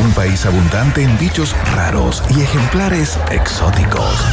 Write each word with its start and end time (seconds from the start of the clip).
Un 0.00 0.12
país 0.12 0.44
abundante 0.44 1.02
en 1.02 1.18
bichos 1.18 1.54
raros 1.74 2.22
y 2.30 2.40
ejemplares 2.42 3.18
exóticos. 3.30 4.24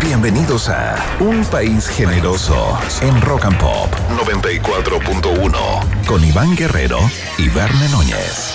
Bienvenidos 0.00 0.68
a 0.68 0.96
Un 1.20 1.44
País 1.44 1.88
Generoso 1.88 2.78
en 3.02 3.20
Rock 3.20 3.44
and 3.46 3.58
Pop 3.58 3.94
94.1 4.10 6.06
con 6.06 6.24
Iván 6.24 6.56
Guerrero 6.56 6.98
y 7.38 7.48
Verne 7.50 7.88
Núñez. 7.90 8.54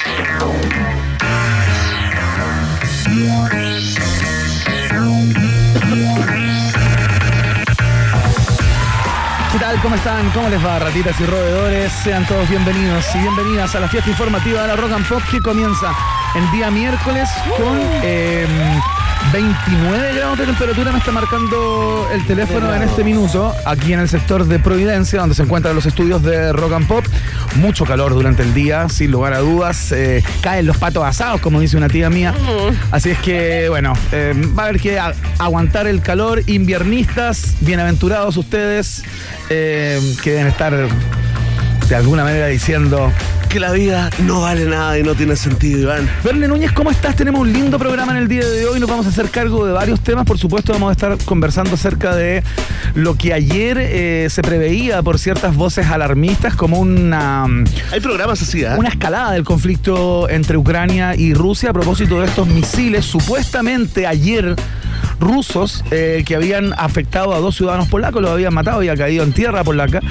¿Cómo 9.82 9.96
están? 9.96 10.30
¿Cómo 10.32 10.50
les 10.50 10.64
va, 10.64 10.78
ratitas 10.78 11.20
y 11.22 11.26
roedores? 11.26 11.92
Sean 12.04 12.26
todos 12.28 12.50
bienvenidos 12.50 13.06
y 13.16 13.20
bienvenidas 13.20 13.74
a 13.76 13.80
la 13.80 13.88
fiesta 13.88 14.10
informativa 14.10 14.64
de 14.64 14.68
la 14.68 14.76
Rock 14.76 14.92
and 14.92 15.08
Pop 15.08 15.22
que 15.32 15.40
comienza 15.40 15.94
el 16.36 16.52
día 16.52 16.70
miércoles 16.70 17.30
con 17.58 17.80
eh, 18.04 18.46
29 19.32 20.16
grados 20.16 20.38
de 20.38 20.46
temperatura. 20.48 20.92
Me 20.92 20.98
está 20.98 21.12
marcando 21.12 22.08
el 22.12 22.26
teléfono 22.26 22.74
en 22.76 22.84
este 22.84 23.06
minuto, 23.06 23.54
aquí 23.66 23.94
en 23.94 24.00
el 24.00 24.10
sector 24.10 24.46
de 24.46 24.60
Providencia, 24.60 25.22
donde 25.22 25.36
se 25.36 25.44
encuentran 25.44 25.76
los 25.76 25.86
estudios 25.86 26.22
de 26.24 26.52
Rock 26.52 26.74
and 26.74 26.88
Pop. 26.88 27.06
Mucho 27.56 27.86
calor 27.86 28.14
durante 28.14 28.44
el 28.44 28.54
día, 28.54 28.88
sin 28.90 29.12
lugar 29.12 29.34
a 29.34 29.40
dudas. 29.40 29.92
Eh, 29.92 30.24
caen 30.42 30.66
los 30.66 30.78
patos 30.78 31.04
asados, 31.04 31.42
como 31.42 31.60
dice 31.60 31.78
una 31.78 31.88
tía 31.88 32.10
mía. 32.10 32.34
Así 32.92 33.10
es 33.10 33.18
que, 33.20 33.68
bueno, 33.70 33.94
eh, 34.12 34.34
va 34.58 34.64
a 34.64 34.66
haber 34.68 34.80
que 34.82 35.00
aguantar 35.40 35.88
el 35.88 36.02
calor. 36.02 36.44
Inviernistas, 36.48 37.56
bienaventurados 37.62 38.38
ustedes, 38.38 39.04
eh, 39.50 40.00
que 40.24 40.32
deben 40.32 40.48
estar 40.48 40.74
de 41.90 41.96
alguna 41.96 42.24
manera 42.24 42.48
diciendo. 42.48 43.12
Que 43.50 43.60
la 43.60 43.72
vida 43.72 44.12
no 44.28 44.42
vale 44.42 44.66
nada 44.66 45.00
y 45.00 45.02
no 45.02 45.16
tiene 45.16 45.36
sentido, 45.36 45.82
Iván. 45.82 46.08
Verne 46.24 46.48
Núñez, 46.48 46.72
¿cómo 46.72 46.92
estás? 46.92 47.16
Tenemos 47.16 47.42
un 47.42 47.52
lindo 47.52 47.80
programa 47.80 48.12
en 48.12 48.20
el 48.20 48.28
día 48.28 48.48
de 48.48 48.68
hoy. 48.68 48.80
Nos 48.80 48.88
vamos 48.88 49.08
a 49.08 49.10
hacer 49.10 49.32
cargo 49.32 49.66
de 49.66 49.74
varios 49.74 50.02
temas. 50.02 50.24
Por 50.28 50.38
supuesto, 50.38 50.72
vamos 50.72 50.90
a 50.90 50.92
estar 50.92 51.18
conversando 51.26 51.74
acerca 51.74 52.16
de 52.16 52.44
lo 52.94 53.16
que 53.16 53.34
ayer 53.34 53.80
eh, 53.80 54.28
se 54.30 54.44
preveía 54.44 55.02
por 55.02 55.18
ciertas 55.18 55.56
voces 55.56 55.88
alarmistas 55.88 56.56
como 56.56 56.80
una, 56.80 57.46
Hay 57.92 58.00
programas 58.02 58.40
así, 58.40 58.64
¿ah? 58.66 58.76
una 58.78 58.90
escalada 58.90 59.32
del 59.32 59.44
conflicto 59.44 60.30
entre 60.30 60.56
Ucrania 60.56 61.16
y 61.16 61.34
Rusia 61.34 61.72
a 61.72 61.74
propósito 61.74 62.20
de 62.20 62.28
estos 62.28 62.48
misiles 62.48 63.04
supuestamente 63.04 64.06
ayer 64.06 64.56
rusos 65.20 65.84
eh, 65.92 66.24
que 66.26 66.36
habían 66.36 66.74
afectado 66.78 67.34
a 67.34 67.40
dos 67.40 67.56
ciudadanos 67.56 67.88
polacos, 67.88 68.22
los 68.22 68.32
habían 68.32 68.54
matado, 68.54 68.78
había 68.78 68.96
caído 68.96 69.24
en 69.24 69.34
tierra 69.34 69.64
polaca, 69.64 70.02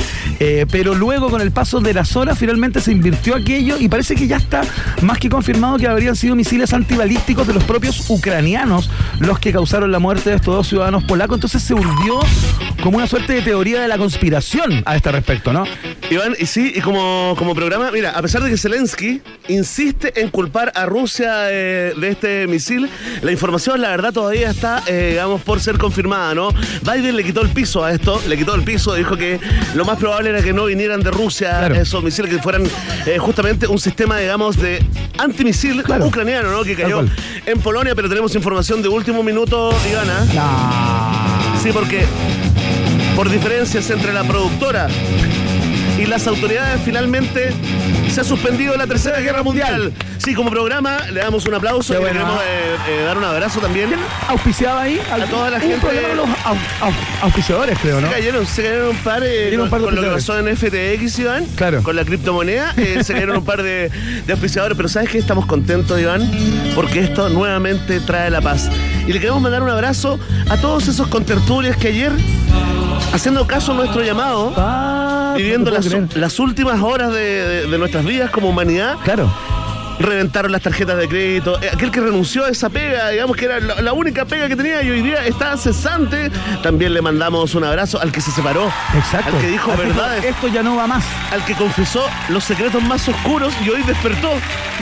eh, 0.40 0.66
pero 0.70 0.94
luego 0.94 1.30
con 1.30 1.40
el 1.40 1.50
paso 1.50 1.80
de 1.80 1.94
las 1.94 2.16
horas 2.16 2.38
finalmente 2.38 2.80
se 2.80 2.92
invirtió 2.92 3.36
aquello 3.36 3.76
y 3.78 3.88
parece 3.88 4.14
que 4.14 4.26
ya 4.26 4.36
está 4.36 4.62
más 5.02 5.18
que 5.18 5.28
confirmado 5.28 5.78
que 5.78 5.86
habrían 5.86 6.16
sido 6.16 6.34
misiles 6.36 6.72
antibalísticos 6.72 7.46
de 7.46 7.54
los 7.54 7.64
propios 7.64 8.08
ucranianos 8.10 8.90
los 9.20 9.38
que 9.38 9.52
causaron 9.52 9.92
la 9.92 9.98
muerte 9.98 10.30
de 10.30 10.36
estos 10.36 10.54
dos 10.54 10.68
ciudadanos 10.68 11.04
polacos, 11.04 11.36
entonces 11.36 11.62
se 11.62 11.74
hundió 11.74 12.20
como 12.82 12.98
una 12.98 13.06
suerte 13.06 13.32
de 13.34 13.42
teoría 13.42 13.80
de 13.82 13.88
la 13.88 13.98
conspiración 13.98 14.82
a 14.86 14.96
este 14.96 15.10
respecto, 15.12 15.52
¿no? 15.52 15.64
Iván, 16.10 16.34
y 16.38 16.46
sí, 16.46 16.72
y 16.74 16.80
como, 16.80 17.34
como 17.36 17.54
programa, 17.54 17.90
mira, 17.90 18.10
a 18.12 18.22
pesar 18.22 18.42
de 18.42 18.50
que 18.50 18.56
Zelensky 18.56 19.20
insiste 19.48 20.20
en 20.20 20.30
culpar 20.30 20.72
a 20.74 20.86
Rusia 20.86 21.50
eh, 21.50 21.92
de 21.96 22.08
este 22.08 22.46
misil, 22.46 22.88
la 23.22 23.32
información, 23.32 23.80
la 23.80 23.90
verdad, 23.90 24.12
todavía 24.12 24.50
está, 24.50 24.82
eh, 24.86 25.08
digamos, 25.12 25.42
por 25.42 25.60
ser 25.60 25.76
confirmada, 25.78 26.34
¿no? 26.34 26.50
Biden 26.82 27.16
le 27.16 27.24
quitó 27.24 27.42
el 27.42 27.48
piso 27.50 27.84
a 27.84 27.92
esto, 27.92 28.22
le 28.28 28.36
quitó 28.38 28.54
el 28.54 28.62
piso, 28.62 28.94
dijo 28.94 29.16
que 29.16 29.38
lo 29.74 29.84
más 29.84 29.98
probable 29.98 30.30
era 30.30 30.42
que 30.42 30.52
no 30.52 30.64
vinieran 30.66 31.00
de 31.02 31.10
Rusia 31.10 31.58
Claro. 31.58 31.74
esos 31.74 32.02
misiles, 32.02 32.30
que 32.30 32.40
fueran 32.40 32.64
eh, 33.06 33.18
justamente 33.18 33.66
un 33.66 33.78
sistema, 33.78 34.18
digamos, 34.18 34.56
de 34.56 34.82
antimisil 35.18 35.82
Claro. 35.82 36.06
ucraniano, 36.06 36.50
¿no? 36.52 36.62
Que 36.62 36.74
cayó 36.76 37.04
en 37.44 37.60
Polonia, 37.60 37.94
pero 37.94 38.08
tenemos 38.08 38.34
información 38.34 38.82
de 38.82 38.88
último 38.88 39.22
minuto, 39.22 39.74
Ivana. 39.90 40.26
Sí, 41.62 41.70
porque 41.72 42.04
por 43.18 43.28
diferencias 43.30 43.90
entre 43.90 44.12
la 44.12 44.22
productora 44.22 44.86
y 45.98 46.06
las 46.06 46.28
autoridades 46.28 46.80
finalmente 46.84 47.50
se 48.08 48.20
ha 48.20 48.24
suspendido 48.24 48.76
la 48.76 48.86
tercera 48.86 49.18
guerra 49.18 49.42
mundial. 49.42 49.92
Sí, 50.18 50.34
como 50.34 50.50
programa 50.50 50.98
le 51.12 51.18
damos 51.20 51.44
un 51.46 51.54
aplauso 51.54 51.92
Qué 51.94 51.98
y 51.98 52.04
le 52.04 52.10
bueno, 52.12 52.20
queremos 52.20 52.42
eh, 52.44 53.00
eh, 53.00 53.04
dar 53.04 53.18
un 53.18 53.24
abrazo 53.24 53.58
también. 53.58 53.90
auspiciaba 54.28 54.82
ahí 54.82 55.00
A 55.10 55.18
toda 55.26 55.50
la 55.50 55.58
gente- 55.58 55.84
de 55.84 56.14
los 56.14 56.28
au- 56.28 56.56
au- 56.80 56.92
auspiciadores, 57.22 57.76
creo, 57.82 58.00
¿no? 58.00 58.06
Se 58.06 58.14
cayeron, 58.14 58.46
se 58.46 58.62
cayeron 58.62 58.88
un 58.90 58.96
par, 58.98 59.22
eh, 59.24 59.44
Cayeron 59.46 59.64
un 59.64 59.70
par 59.70 59.80
de 59.80 59.84
con 59.86 59.94
lo 59.96 60.02
que 60.02 60.08
pasó 60.10 60.38
en 60.38 60.46
FTX, 60.56 61.18
Iván, 61.18 61.44
Claro. 61.56 61.82
con 61.82 61.96
la 61.96 62.04
criptomoneda, 62.04 62.72
se 63.02 63.12
cayeron 63.14 63.38
un 63.38 63.44
par 63.44 63.64
de, 63.64 63.90
de 64.24 64.32
auspiciadores, 64.32 64.76
pero 64.76 64.88
¿sabes 64.88 65.10
qué? 65.10 65.18
Estamos 65.18 65.46
contentos, 65.46 65.98
Iván, 66.00 66.30
porque 66.76 67.00
esto 67.00 67.28
nuevamente 67.30 67.98
trae 67.98 68.30
la 68.30 68.40
paz. 68.40 68.70
Y 69.08 69.12
le 69.12 69.18
queremos 69.18 69.42
mandar 69.42 69.62
un 69.64 69.70
abrazo 69.70 70.20
a 70.48 70.56
todos 70.58 70.86
esos 70.86 71.08
contertulios 71.08 71.76
que 71.76 71.88
ayer, 71.88 72.12
haciendo 73.12 73.46
caso 73.46 73.72
a 73.72 73.74
nuestro 73.76 74.02
llamado, 74.02 74.52
viviendo 75.36 75.70
las, 75.70 75.86
las 76.16 76.38
últimas 76.38 76.80
horas 76.80 77.12
de, 77.12 77.20
de- 77.20 77.66
de 77.66 77.78
nuestras 77.78 78.04
vidas 78.04 78.30
como 78.30 78.48
humanidad, 78.50 78.96
Claro. 79.04 79.30
reventaron 79.98 80.52
las 80.52 80.62
tarjetas 80.62 80.96
de 80.98 81.08
crédito. 81.08 81.60
Eh, 81.60 81.70
Aquel 81.72 81.90
que 81.90 82.00
renunció 82.00 82.44
a 82.44 82.48
esa 82.50 82.68
pega, 82.70 83.08
digamos 83.10 83.36
que 83.36 83.46
era 83.46 83.58
la, 83.60 83.92
única 83.92 84.24
pega 84.24 84.46
que 84.48 84.54
tenía 84.56 84.82
y 84.82 84.90
hoy 84.90 85.02
día 85.02 85.24
está 85.26 85.56
cesante, 85.56 86.30
también 86.62 86.94
le 86.94 87.02
mandamos 87.02 87.54
un 87.54 87.64
abrazo 87.64 88.00
al 88.00 88.12
que 88.12 88.20
se 88.20 88.30
separó, 88.30 88.70
Exacto. 88.94 89.34
al 89.36 89.42
que 89.42 89.48
dijo 89.48 89.70
Al 89.72 89.76
que 89.78 89.82
verdades, 89.86 90.24
Esto 90.24 90.48
ya 90.48 90.62
no 90.62 90.76
va 90.76 90.86
más. 90.86 91.04
al 91.32 91.44
que 91.44 91.54
confesó 91.54 92.04
los 92.28 92.44
secretos 92.44 92.82
más 92.82 93.08
oscuros 93.08 93.52
y 93.64 93.70
hoy 93.70 93.82
despertó, 93.82 94.30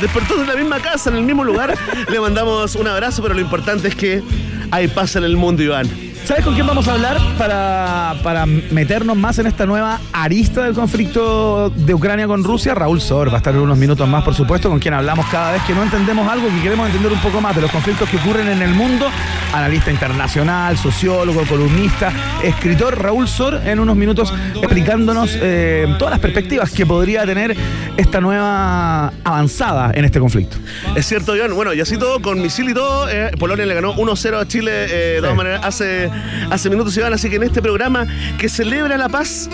despertó 0.00 0.36
de 0.36 0.46
la 0.46 0.54
misma 0.54 0.78
casa, 0.80 1.10
en 1.10 1.16
el 1.16 1.22
mismo 1.22 1.44
lugar. 1.44 1.74
le 2.10 2.20
mandamos 2.20 2.74
un 2.76 2.86
abrazo, 2.88 3.22
pero 3.22 3.34
lo 3.34 3.40
importante 3.40 3.88
es 3.88 3.94
que 3.94 4.22
hay 4.70 4.88
paz 4.88 5.16
en 5.16 5.24
el 5.24 5.36
mundo, 5.36 5.62
Iván. 5.62 5.88
¿Sabes 6.26 6.44
con 6.44 6.54
quién 6.54 6.66
vamos 6.66 6.88
a 6.88 6.94
hablar 6.94 7.18
para, 7.38 8.16
para 8.24 8.46
meternos 8.46 9.16
más 9.16 9.38
en 9.38 9.46
esta 9.46 9.64
nueva 9.64 10.00
arista 10.12 10.64
del 10.64 10.74
conflicto 10.74 11.70
de 11.70 11.94
Ucrania 11.94 12.26
con 12.26 12.42
Rusia? 12.42 12.74
Raúl 12.74 13.00
Sor 13.00 13.28
va 13.30 13.34
a 13.34 13.36
estar 13.36 13.54
en 13.54 13.60
unos 13.60 13.78
minutos 13.78 14.08
más, 14.08 14.24
por 14.24 14.34
supuesto, 14.34 14.68
con 14.68 14.80
quien 14.80 14.92
hablamos 14.94 15.24
cada 15.26 15.52
vez 15.52 15.62
que 15.62 15.72
no 15.72 15.84
entendemos 15.84 16.26
algo, 16.28 16.48
que 16.48 16.60
queremos 16.62 16.86
entender 16.88 17.12
un 17.12 17.20
poco 17.20 17.40
más 17.40 17.54
de 17.54 17.62
los 17.62 17.70
conflictos 17.70 18.08
que 18.08 18.16
ocurren 18.16 18.48
en 18.48 18.60
el 18.60 18.70
mundo. 18.74 19.06
Analista 19.54 19.92
internacional, 19.92 20.76
sociólogo, 20.76 21.42
columnista, 21.46 22.12
escritor 22.42 23.00
Raúl 23.00 23.28
Sor, 23.28 23.60
en 23.64 23.78
unos 23.78 23.94
minutos 23.94 24.34
explicándonos 24.56 25.30
eh, 25.40 25.86
todas 25.96 26.10
las 26.10 26.18
perspectivas 26.20 26.72
que 26.72 26.84
podría 26.84 27.24
tener 27.24 27.56
esta 27.96 28.20
nueva 28.20 29.12
avanzada 29.22 29.92
en 29.94 30.04
este 30.04 30.18
conflicto. 30.18 30.56
Es 30.96 31.06
cierto, 31.06 31.36
Iván. 31.36 31.54
Bueno, 31.54 31.72
y 31.72 31.80
así 31.80 31.96
todo, 31.96 32.20
con 32.20 32.42
misil 32.42 32.68
y 32.70 32.74
todo, 32.74 33.08
eh, 33.08 33.30
Polonia 33.38 33.64
le 33.64 33.74
ganó 33.74 33.94
1-0 33.94 34.40
a 34.40 34.48
Chile 34.48 34.72
eh, 34.72 34.88
de 35.14 35.16
todas 35.18 35.30
Sí. 35.32 35.36
maneras 35.36 35.60
hace, 35.64 36.10
hace 36.50 36.70
minutos, 36.70 36.96
Iván. 36.96 37.12
Así 37.12 37.28
que 37.30 37.36
en 37.36 37.42
este 37.44 37.60
programa 37.62 38.06
que 38.38 38.48
celebra 38.48 38.96
la 38.96 39.08
paz, 39.08 39.48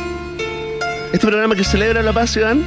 este 1.12 1.26
programa 1.26 1.54
que 1.54 1.64
celebra 1.64 2.02
la 2.02 2.12
paz, 2.12 2.36
Iván, 2.36 2.62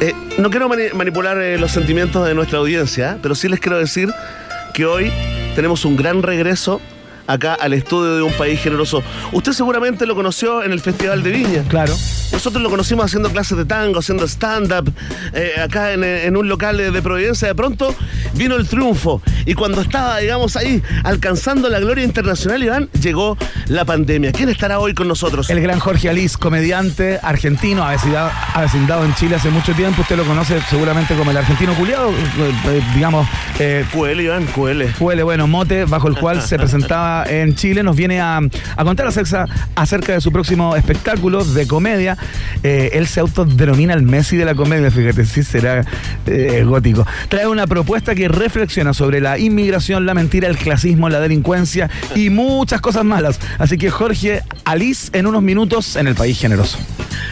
eh, 0.00 0.12
no 0.38 0.50
quiero 0.50 0.68
mani- 0.68 0.92
manipular 0.94 1.38
eh, 1.38 1.58
los 1.58 1.72
sentimientos 1.72 2.26
de 2.26 2.34
nuestra 2.34 2.58
audiencia, 2.58 3.18
pero 3.22 3.34
sí 3.34 3.48
les 3.48 3.60
quiero 3.60 3.78
decir 3.78 4.08
que 4.72 4.86
hoy 4.86 5.10
tenemos 5.54 5.84
un 5.84 5.96
gran 5.96 6.22
regreso 6.22 6.80
acá 7.28 7.54
al 7.54 7.74
estudio 7.74 8.16
de 8.16 8.22
un 8.22 8.32
país 8.32 8.60
generoso. 8.60 9.02
Usted 9.32 9.52
seguramente 9.52 10.06
lo 10.06 10.16
conoció 10.16 10.64
en 10.64 10.72
el 10.72 10.80
Festival 10.80 11.22
de 11.22 11.30
Viña. 11.30 11.62
Claro. 11.68 11.94
Nosotros 12.32 12.62
lo 12.62 12.70
conocimos 12.70 13.04
haciendo 13.04 13.30
clases 13.30 13.56
de 13.56 13.64
tango, 13.64 14.00
haciendo 14.00 14.26
stand-up, 14.26 14.92
eh, 15.32 15.52
acá 15.62 15.92
en, 15.92 16.02
en 16.02 16.36
un 16.36 16.48
local 16.48 16.76
de, 16.76 16.90
de 16.90 17.02
Providencia. 17.02 17.46
De 17.46 17.54
pronto 17.54 17.94
vino 18.34 18.56
el 18.56 18.66
triunfo. 18.66 19.22
Y 19.46 19.54
cuando 19.54 19.80
estaba, 19.80 20.18
digamos, 20.18 20.56
ahí 20.56 20.82
alcanzando 21.04 21.68
la 21.68 21.78
gloria 21.80 22.04
internacional, 22.04 22.62
Iván, 22.62 22.88
llegó 23.00 23.36
la 23.66 23.84
pandemia. 23.84 24.32
¿Quién 24.32 24.48
estará 24.48 24.78
hoy 24.78 24.94
con 24.94 25.08
nosotros? 25.08 25.50
El 25.50 25.60
gran 25.60 25.78
Jorge 25.78 26.08
Alís, 26.08 26.36
comediante 26.36 27.18
argentino, 27.22 27.84
avecindado, 27.84 28.30
avecindado 28.54 29.04
en 29.04 29.14
Chile 29.14 29.36
hace 29.36 29.50
mucho 29.50 29.72
tiempo. 29.74 30.02
Usted 30.02 30.16
lo 30.16 30.24
conoce 30.24 30.60
seguramente 30.68 31.14
como 31.14 31.30
el 31.30 31.36
argentino 31.36 31.74
culiado, 31.74 32.10
eh, 32.10 32.52
eh, 32.66 32.82
digamos, 32.94 33.26
eh, 33.58 33.84
QL, 33.92 34.20
Iván, 34.20 34.46
QL. 34.46 34.82
Huele, 34.98 35.22
bueno, 35.22 35.46
mote 35.46 35.84
bajo 35.84 36.08
el 36.08 36.16
cual 36.16 36.42
se 36.46 36.56
presentaba 36.58 37.17
en 37.24 37.54
Chile, 37.54 37.82
nos 37.82 37.96
viene 37.96 38.20
a, 38.20 38.38
a 38.38 38.84
contar 38.84 39.06
acerca, 39.06 40.12
de 40.12 40.20
su 40.20 40.32
próximo 40.32 40.76
espectáculo 40.76 41.44
de 41.44 41.66
comedia. 41.66 42.16
Eh, 42.62 42.90
él 42.92 43.06
se 43.06 43.20
autodenomina 43.20 43.94
el 43.94 44.02
Messi 44.02 44.36
de 44.36 44.44
la 44.44 44.54
comedia, 44.54 44.90
fíjate, 44.90 45.24
sí 45.24 45.42
será 45.42 45.84
eh, 46.26 46.64
gótico. 46.64 47.06
Trae 47.28 47.46
una 47.46 47.66
propuesta 47.66 48.14
que 48.14 48.28
reflexiona 48.28 48.94
sobre 48.94 49.20
la 49.20 49.38
inmigración, 49.38 50.06
la 50.06 50.14
mentira, 50.14 50.48
el 50.48 50.56
clasismo, 50.56 51.08
la 51.08 51.20
delincuencia 51.20 51.90
y 52.14 52.30
muchas 52.30 52.80
cosas 52.80 53.04
malas. 53.04 53.38
Así 53.58 53.78
que 53.78 53.90
Jorge 53.90 54.42
Alís 54.64 55.10
en 55.12 55.26
unos 55.26 55.42
minutos 55.42 55.96
en 55.96 56.06
el 56.06 56.14
País 56.14 56.38
Generoso. 56.38 56.78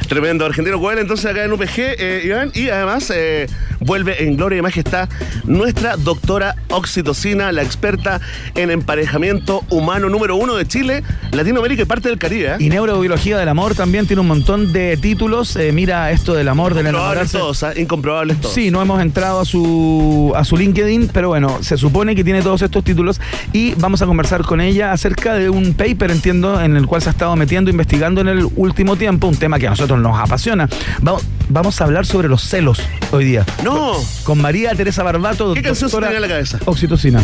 Tremendo. 0.09 0.47
Argentino 0.47 0.81
Coel, 0.81 0.99
entonces 0.99 1.27
acá 1.27 1.45
en 1.45 1.53
UPG, 1.53 1.79
eh, 1.79 2.23
Iván. 2.25 2.51
Y 2.55 2.69
además 2.69 3.13
eh, 3.15 3.47
vuelve 3.81 4.25
en 4.25 4.37
gloria 4.37 4.59
y 4.59 4.63
majestad 4.63 5.09
nuestra 5.45 5.97
doctora 5.97 6.57
Oxitocina, 6.69 7.51
la 7.53 7.63
experta 7.63 8.21
en 8.55 8.71
emparejamiento 8.71 9.65
humano 9.77 10.09
número 10.09 10.37
uno 10.37 10.55
de 10.57 10.67
Chile, 10.67 11.03
Latinoamérica 11.33 11.83
y 11.83 11.85
parte 11.85 12.09
del 12.09 12.19
Caribe. 12.19 12.53
¿eh? 12.53 12.57
Y 12.59 12.69
neurobiología 12.69 13.39
del 13.39 13.49
amor 13.49 13.75
también 13.75 14.07
tiene 14.07 14.21
un 14.21 14.29
montón 14.29 14.73
de 14.73 14.97
títulos. 14.97 15.57
Eh, 15.57 15.73
mira 15.73 16.11
esto 16.11 16.35
del 16.35 16.49
amor, 16.49 16.75
del 16.75 16.87
enamorarse. 16.87 17.39
todos, 17.39 17.63
¿ah? 17.63 17.73
Incomprobables 17.77 18.41
todos. 18.41 18.55
Sí, 18.55 18.71
no 18.71 18.83
hemos 18.83 19.01
entrado 19.01 19.41
a 19.41 19.45
su, 19.45 20.33
a 20.37 20.45
su 20.45 20.57
LinkedIn, 20.57 21.11
pero 21.13 21.29
bueno, 21.29 21.59
se 21.61 21.77
supone 21.77 22.15
que 22.15 22.25
tiene 22.25 22.43
todos 22.43 22.63
estos 22.63 22.85
títulos 22.85 23.21
y 23.53 23.75
vamos 23.75 24.03
a 24.03 24.07
conversar 24.07 24.43
con 24.43 24.61
ella 24.61 24.93
acerca 24.93 25.35
de 25.35 25.51
un 25.51 25.75
paper, 25.75 26.11
entiendo, 26.11 26.61
en 26.61 26.77
el 26.77 26.87
cual 26.87 27.03
se 27.03 27.09
ha 27.09 27.13
estado 27.13 27.37
metiendo, 27.37 27.71
investigando 27.71 28.21
en 28.21 28.29
el 28.29 28.49
último 28.57 28.97
tiempo, 28.97 29.27
un 29.27 29.37
tema 29.37 29.59
que 29.59 29.67
a 29.67 29.71
nosotros 29.71 29.99
nos 30.01 30.19
apasiona. 30.19 30.69
Vamos, 31.01 31.25
vamos 31.49 31.81
a 31.81 31.85
hablar 31.85 32.07
sobre 32.07 32.29
los 32.29 32.43
celos 32.43 32.81
hoy 33.13 33.25
día. 33.25 33.45
No. 33.65 33.93
Con 34.25 34.41
María 34.41 34.75
Teresa 34.75 35.03
Barbato, 35.03 35.55
¿Qué 35.55 35.63
canción 35.63 35.91
se 35.91 35.97
tenía 35.97 36.17
en 36.17 36.23
la 36.23 36.29
cabeza? 36.29 36.59
Oxitocina. 36.65 37.23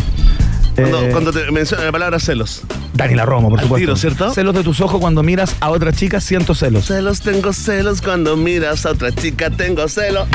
Cuando, 0.76 1.02
Eh, 1.02 1.08
cuando 1.12 1.32
te 1.32 1.50
menciona 1.50 1.84
la 1.84 1.92
palabra 1.92 2.19
celos. 2.19 2.62
Daniela 2.94 3.24
Romo, 3.24 3.48
por 3.50 3.58
Al 3.58 3.64
supuesto. 3.64 3.82
tiro, 3.82 3.96
¿cierto? 3.96 4.32
Celos 4.32 4.54
de 4.54 4.62
tus 4.62 4.80
ojos 4.80 5.00
cuando 5.00 5.22
miras 5.22 5.56
a 5.60 5.70
otra 5.70 5.92
chica, 5.92 6.20
siento 6.20 6.54
celos. 6.54 6.86
Celos, 6.86 7.20
tengo 7.20 7.52
celos 7.52 8.00
cuando 8.02 8.36
miras 8.36 8.86
a 8.86 8.90
otra 8.90 9.12
chica, 9.12 9.50
tengo 9.50 9.88
celos. 9.88 10.26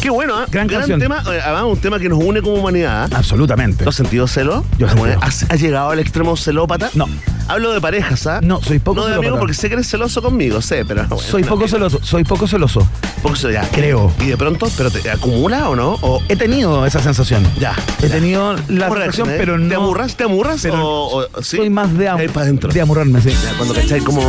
Qué 0.00 0.10
bueno, 0.10 0.36
¿ah? 0.36 0.46
Gran 0.50 0.68
canción. 0.68 1.00
tema, 1.00 1.22
eh, 1.32 1.40
además 1.42 1.64
un 1.64 1.78
tema 1.78 1.98
que 1.98 2.08
nos 2.10 2.22
une 2.22 2.42
como 2.42 2.56
humanidad. 2.56 3.08
¿ah? 3.10 3.16
Absolutamente. 3.16 3.84
¿Tú 3.84 3.88
has 3.90 3.96
sentido 3.96 4.26
celo? 4.26 4.64
Yo 4.78 4.86
he 4.86 4.90
sentido. 4.90 5.18
¿Has, 5.22 5.46
has 5.48 5.60
llegado 5.60 5.90
al 5.90 5.98
extremo 5.98 6.36
celópata? 6.36 6.90
No. 6.94 7.06
Hablo 7.48 7.72
de 7.72 7.80
parejas, 7.80 8.26
¿ah? 8.26 8.40
No, 8.42 8.60
soy 8.62 8.78
poco 8.78 9.00
No 9.00 9.06
de 9.06 9.14
amigos 9.16 9.38
porque 9.38 9.54
sé 9.54 9.68
que 9.68 9.74
eres 9.74 9.88
celoso 9.88 10.22
conmigo, 10.22 10.62
sé, 10.62 10.84
pero... 10.84 11.02
bueno, 11.08 11.18
Soy 11.22 11.44
poco 11.44 11.68
celoso, 11.68 11.98
soy 12.02 12.24
poco 12.24 12.46
celoso. 12.48 12.80
Poco 13.22 13.36
celoso, 13.36 13.50
ya. 13.50 13.68
Creo. 13.70 14.12
Y 14.20 14.26
de 14.26 14.36
pronto, 14.36 14.68
¿pero 14.76 14.90
te 14.90 15.10
acumula 15.10 15.68
o 15.68 15.76
no? 15.76 15.98
O, 16.00 16.22
He 16.28 16.36
tenido 16.36 16.86
esa 16.86 17.00
sensación. 17.02 17.46
ya. 17.58 17.74
He 18.02 18.08
ya. 18.08 18.14
tenido 18.14 18.54
la 18.68 18.88
¿Cómo 18.88 19.00
sensación, 19.00 19.28
reaccionas, 19.28 19.34
eh? 19.34 19.36
pero 19.38 19.58
no. 19.58 19.68
¿Te 19.68 19.74
amurras? 19.74 20.16
¿Te 20.16 20.24
amurras? 20.24 20.60
pero 20.62 20.82
o, 20.86 21.18
o- 21.22 21.42
sí? 21.42 21.56
Soy 21.58 21.70
más 21.70 21.96
de, 21.96 22.08
am- 22.08 22.18
Ahí 22.18 22.28
para 22.28 22.42
adentro. 22.46 22.72
de 22.72 22.80
amurrarme, 22.80 23.20
sí. 23.20 23.30
Ya, 23.30 23.54
cuando 23.56 23.74
cachai 23.74 24.00
como... 24.00 24.20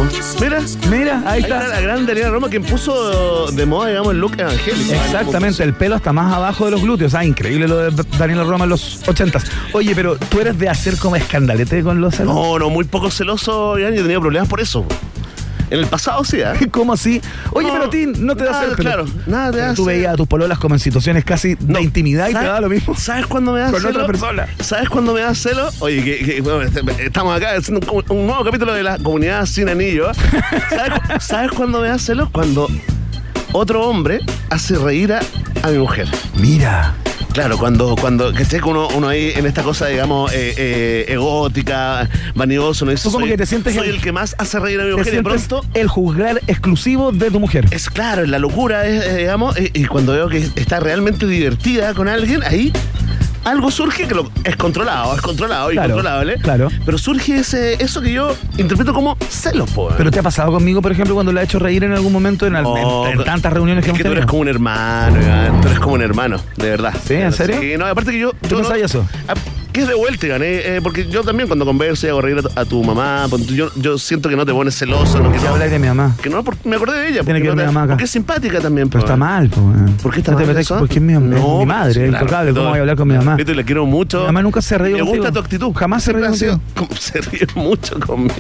Mira, 0.42 0.60
Mira, 0.90 1.20
ahí 1.26 1.36
ahí 1.38 1.42
está 1.44 1.58
está. 1.64 1.68
la 1.76 1.82
gran 1.82 2.06
Daniela 2.06 2.30
Roma 2.30 2.50
quien 2.50 2.64
puso 2.64 3.48
de 3.52 3.66
moda, 3.66 3.90
digamos, 3.90 4.12
el 4.12 4.20
look 4.20 4.34
evangélico. 4.38 4.94
Exactamente, 4.94 5.64
el 5.64 5.74
pelo 5.74 5.96
está 5.96 6.12
más 6.14 6.34
abajo 6.34 6.66
de 6.66 6.72
los 6.72 6.82
glúteos. 6.82 7.14
Ah, 7.14 7.24
increíble 7.26 7.68
lo 7.68 7.78
de 7.78 8.04
Daniela 8.18 8.44
Roma 8.44 8.66
en 8.66 8.70
los 8.72 9.02
ochentas. 9.08 9.46
Oye, 9.74 9.94
pero 9.96 10.18
tú 10.18 10.40
eres 10.42 10.58
de 10.60 10.70
hacer 10.70 10.98
como 10.98 11.16
escandalete 11.16 11.82
con 11.84 12.02
los 12.02 12.16
celos. 12.16 12.34
No, 12.36 12.60
no, 12.60 12.70
muy 12.70 12.84
poco 12.86 13.05
celoso, 13.12 13.78
Iván, 13.80 13.94
yo 13.94 14.00
he 14.00 14.04
tenido 14.04 14.22
problemas 14.22 14.48
por 14.50 14.60
eso. 14.62 14.86
En 15.72 15.80
el 15.80 15.88
pasado 15.88 16.24
sí, 16.24 16.38
¿eh? 16.42 16.68
¿Cómo 16.72 16.94
así? 16.94 17.20
Oye, 17.52 17.68
No, 17.70 17.74
pero 17.74 17.86
a 17.86 17.90
ti 17.90 18.06
no 18.06 18.36
te 18.36 18.44
da 18.44 18.52
nada, 18.52 18.62
celos, 18.64 18.76
pero- 18.78 18.90
claro, 18.90 19.06
nada 19.26 19.52
te 19.52 19.58
da 19.58 19.70
Tú 19.70 19.76
celos. 19.78 19.88
veías 19.88 20.14
a 20.14 20.16
tus 20.16 20.28
pololas 20.28 20.60
como 20.60 20.76
en 20.76 20.80
situaciones 20.80 21.26
casi 21.26 21.56
de 21.56 21.82
intimidad 21.82 22.26
y 22.26 22.34
te 22.34 22.34
¿Sabes- 22.34 22.50
da 22.52 22.62
lo 22.62 22.70
mismo. 22.70 22.96
¿Sabes 22.96 23.26
cuándo 23.26 23.52
me 23.54 23.62
da 23.62 23.72
Con 23.72 23.82
celo? 23.82 23.90
otra 23.94 24.06
persona. 24.06 24.48
¿Sabes 24.60 24.90
cuándo 24.90 25.14
me 25.16 25.22
da 25.22 25.34
celo? 25.34 25.68
Oye, 25.80 26.04
que, 26.04 26.24
que, 26.24 26.42
bueno, 26.42 26.62
este- 26.62 26.84
estamos 27.04 27.36
acá 27.36 27.56
haciendo 27.58 27.92
un, 27.92 28.04
un 28.10 28.28
nuevo 28.28 28.44
capítulo 28.46 28.74
de 28.74 28.84
la 28.84 29.00
comunidad 29.00 29.44
sin 29.48 29.68
anillo. 29.68 30.12
¿Sabes, 30.70 31.00
¿Sabes 31.26 31.52
cuándo 31.52 31.82
me 31.82 31.88
da 31.88 31.98
celo? 31.98 32.30
Cuando 32.32 32.68
otro 33.52 33.88
hombre 33.88 34.20
hace 34.52 34.76
reír 34.78 35.14
a, 35.14 35.22
a 35.64 35.70
mi 35.72 35.80
mujer. 35.80 36.08
Mira. 36.36 36.94
Claro, 37.36 37.58
cuando, 37.58 37.96
cuando 38.00 38.32
que 38.32 38.44
esté 38.44 38.62
uno, 38.64 38.88
uno 38.96 39.10
ahí 39.10 39.34
en 39.36 39.46
esta 39.46 39.62
cosa, 39.62 39.88
digamos, 39.88 40.32
eh, 40.34 40.54
eh, 40.58 41.06
egótica, 41.10 42.10
vanidoso, 42.34 42.86
no 42.86 42.92
dice, 42.92 43.04
Tú 43.04 43.12
como 43.12 43.26
soy, 43.26 43.32
que 43.32 43.38
te 43.38 43.46
sientes 43.46 43.76
soy 43.76 43.90
el- 43.90 43.96
el 43.96 44.02
que 44.02 44.14
más 44.14 44.36
hace 44.38 44.58
reír 44.58 44.80
a 44.80 44.86
mi 44.86 44.92
mujer 44.96 45.14
y 45.16 45.22
pronto 45.22 45.66
el 45.74 45.88
juzgar 45.90 46.42
exclusivo 46.48 47.12
de 47.12 47.30
tu 47.30 47.42
mujer. 47.42 47.66
es 47.72 47.90
claro, 47.90 48.24
es 48.24 48.30
la 48.30 48.40
locura, 48.40 48.88
es, 48.88 49.18
digamos, 49.18 49.60
y, 49.60 49.70
y 49.74 49.84
cuando 49.86 50.14
veo 50.14 50.30
que 50.30 50.38
está 50.56 50.80
realmente 50.80 51.28
divertida 51.28 51.94
con 51.94 52.08
alguien, 52.08 52.42
ahí 52.44 52.72
algo 53.46 53.72
surge 53.72 54.08
que 54.08 54.14
lo- 54.14 54.30
es 54.44 54.56
controlado, 54.58 55.16
es 55.16 55.22
controlado 55.22 55.72
y 55.72 55.76
Claro, 55.76 55.94
controlable. 55.94 56.36
claro. 56.42 56.68
Pero 56.86 56.98
surge 56.98 57.38
ese, 57.38 57.82
eso 57.82 58.02
que 58.02 58.12
yo 58.12 58.36
interpreto 58.58 58.94
como 58.94 59.18
celos, 59.30 59.70
po. 59.72 59.90
Pero 59.98 60.12
te 60.12 60.20
ha 60.20 60.24
pasado 60.24 60.52
conmigo, 60.52 60.82
por 60.82 60.92
ejemplo, 60.92 61.14
cuando 61.14 61.32
la 61.32 61.42
he 61.42 61.46
hecho 61.46 61.60
reír 61.60 61.84
en 61.84 61.94
algún 61.94 62.12
momento 62.12 62.46
en, 62.48 62.56
al- 62.56 62.64
No, 62.64 63.08
en- 63.08 63.20
en 63.20 63.26
tantas 63.26 63.54
reuniones 63.54 63.84
que 63.86 63.92
es 63.92 63.96
hemos 63.96 63.98
que 64.00 64.04
tú 64.10 64.12
eres 64.12 64.26
como 64.26 64.42
un 64.42 64.48
hermano, 64.50 65.22
Iván, 65.22 65.62
tú 65.62 65.68
eres 65.68 65.80
como 65.80 65.96
un 65.96 66.02
hermano, 66.02 66.38
de 66.58 66.70
verdad. 66.70 66.94
¿Sí? 67.06 67.14
¿En 67.14 67.32
serio? 67.34 67.58
Sí, 67.62 67.74
no, 67.78 67.86
aparte 67.86 68.12
que 68.12 68.20
yo... 68.20 68.32
¿Tú 68.42 68.50
yo 68.50 68.58
no 68.60 68.64
sabías 68.68 68.92
eso? 68.92 69.08
Ah, 69.28 69.34
¿Qué 69.76 69.82
es 69.82 69.88
de 69.90 69.94
vuelta, 69.94 70.26
Iván? 70.26 70.42
Eh, 70.42 70.80
porque 70.82 71.06
yo 71.10 71.22
también 71.22 71.50
cuando 71.50 71.66
converso 71.66 72.08
y 72.08 72.10
hago 72.10 72.22
reír 72.22 72.38
a 72.38 72.42
tu, 72.44 72.50
a 72.60 72.64
tu 72.64 72.82
mamá, 72.82 73.28
yo, 73.54 73.70
yo 73.76 73.98
siento 73.98 74.30
que 74.30 74.38
no 74.38 74.46
te 74.46 74.54
pones 74.54 74.74
celoso, 74.78 75.20
no, 75.20 75.34
que 75.34 75.38
no, 75.40 75.50
hablas 75.50 75.70
de 75.70 75.80
mi 75.80 75.88
mamá. 75.88 76.16
que 76.24 76.30
no, 76.30 76.42
porque 76.46 76.70
me 76.70 76.78
acordé 76.78 77.00
de 77.00 77.10
ella. 77.10 77.24
Tiene 77.26 77.40
porque 77.40 77.42
que 77.42 77.50
no 77.50 77.56
ver 77.56 77.66
te- 77.66 77.70
mi 77.72 77.74
mamá. 77.76 77.88
Porque 77.90 78.06
es 78.06 78.10
simpática 78.12 78.62
también, 78.62 78.88
Pero 78.88 79.02
po, 79.02 79.06
está 79.06 79.18
mal, 79.18 79.50
po, 79.50 79.60
weón. 79.60 79.98
¿Por 80.02 80.14
qué 80.14 80.20
está 80.22 80.32
no 80.32 80.38
te 80.38 80.44
mal 80.46 80.54
metas 80.56 80.66
eso? 80.66 80.80
porque 80.80 80.96
es 80.96 81.02
mi, 81.02 81.12
No, 81.12 81.60
mi 81.60 81.66
madre, 81.66 81.94
sí, 81.94 82.00
es 82.00 82.08
claro. 82.10 82.24
intocable. 82.26 82.54
¿Cómo 82.54 82.70
voy 82.70 82.78
a 82.78 82.82
hablar 82.82 82.96
con 82.96 83.08
mi 83.10 83.16
mamá? 83.16 83.36
Yo 83.38 83.46
te 83.46 83.54
la 83.54 83.64
quiero 83.64 83.86
mucho. 83.86 84.20
Mi 84.22 84.26
mamá 84.28 84.42
nunca 84.44 84.62
se 84.62 84.78
ríe 84.78 84.96
Me 84.96 85.02
gusta 85.02 85.30
tu 85.32 85.40
actitud. 85.40 85.74
Jamás 85.76 86.04
se 86.04 86.14
como 86.14 86.96
Se 86.98 87.20
ríe 87.20 87.46
mucho 87.56 88.00
conmigo. 88.00 88.34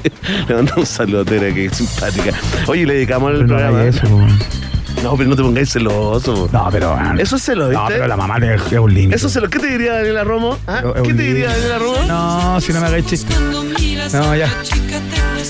Le 0.48 0.56
mando 0.56 0.74
un 0.78 0.86
saludo, 0.86 1.26
Tere, 1.26 1.54
que 1.54 1.66
es 1.66 1.74
simpática. 1.76 2.32
Oye, 2.68 2.86
le 2.86 2.94
dedicamos 2.94 3.34
no 3.34 3.46
programa. 3.48 3.84
eso. 3.84 4.08
No, 5.04 5.16
pero 5.16 5.30
no 5.30 5.36
te 5.36 5.44
pongáis 5.44 5.70
celoso. 5.72 6.50
No, 6.52 6.68
pero. 6.72 6.94
weón. 6.96 7.20
Eso 7.20 7.36
es 7.36 7.44
celo, 7.44 7.70
¿viste? 7.70 7.82
No, 7.84 7.88
pero 7.88 8.08
la 8.08 8.18
mamá 8.18 8.40
te- 8.40 8.56
es 8.56 8.72
un 8.74 8.94
límite. 8.94 9.16
Eso 9.16 9.30
se 9.30 9.40
lo. 9.40 9.50
¿Qué 9.50 9.60
te 9.60 9.68
diría 9.68 9.94
Daniela 9.94 10.24
Romo? 10.24 10.58
¿Ah? 10.68 10.82
Es 10.96 11.02
¿Qué 11.04 11.14
te 11.14 11.22
diría 11.24 11.50
Daniela 11.50 11.78
Romo? 11.80 12.04
No, 12.08 12.62
si 12.62 12.74
no 12.74 12.82
me 12.82 12.88
hagáis 12.88 13.06
chiste. 13.06 13.34
No, 14.14 14.36
ya. 14.36 14.48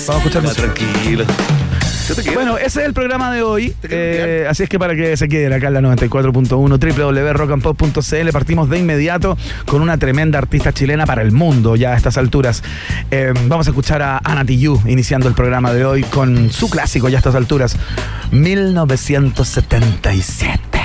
Vamos 0.06 0.08
a 0.08 0.16
escuchar 0.28 0.42
Ah, 0.46 0.52
tranquilo. 0.54 1.24
Bueno, 2.34 2.58
ese 2.58 2.80
es 2.80 2.86
el 2.86 2.92
programa 2.94 3.32
de 3.32 3.42
hoy. 3.42 3.70
¿Te 3.80 3.88
quiero 3.88 4.02
Eh, 4.04 4.46
así 4.48 4.62
es 4.62 4.68
que 4.68 4.78
para 4.78 4.94
que 4.94 5.16
se 5.16 5.28
queden 5.28 5.52
acá 5.52 5.66
en 5.68 5.74
la 5.74 5.80
94.1 5.80 6.48
www.rockandpop.cl 6.50 8.28
partimos 8.32 8.70
de 8.70 8.78
inmediato 8.78 9.36
con 9.66 9.82
una 9.82 9.98
tremenda 9.98 10.38
artista 10.38 10.72
chilena 10.72 11.06
para 11.06 11.22
el 11.22 11.32
mundo 11.32 11.74
ya 11.76 11.92
a 11.92 11.96
estas 11.96 12.16
alturas. 12.18 12.62
Eh, 13.10 13.32
vamos 13.46 13.66
a 13.66 13.70
escuchar 13.70 14.02
a 14.02 14.20
Ana 14.22 14.44
Tijoux 14.44 14.80
iniciando 14.86 15.26
el 15.28 15.34
programa 15.34 15.72
de 15.72 15.84
hoy 15.84 16.02
con 16.04 16.50
su 16.50 16.70
clásico 16.70 17.08
ya 17.08 17.18
a 17.18 17.20
estas 17.20 17.34
alturas, 17.34 17.76
1977 18.30 20.80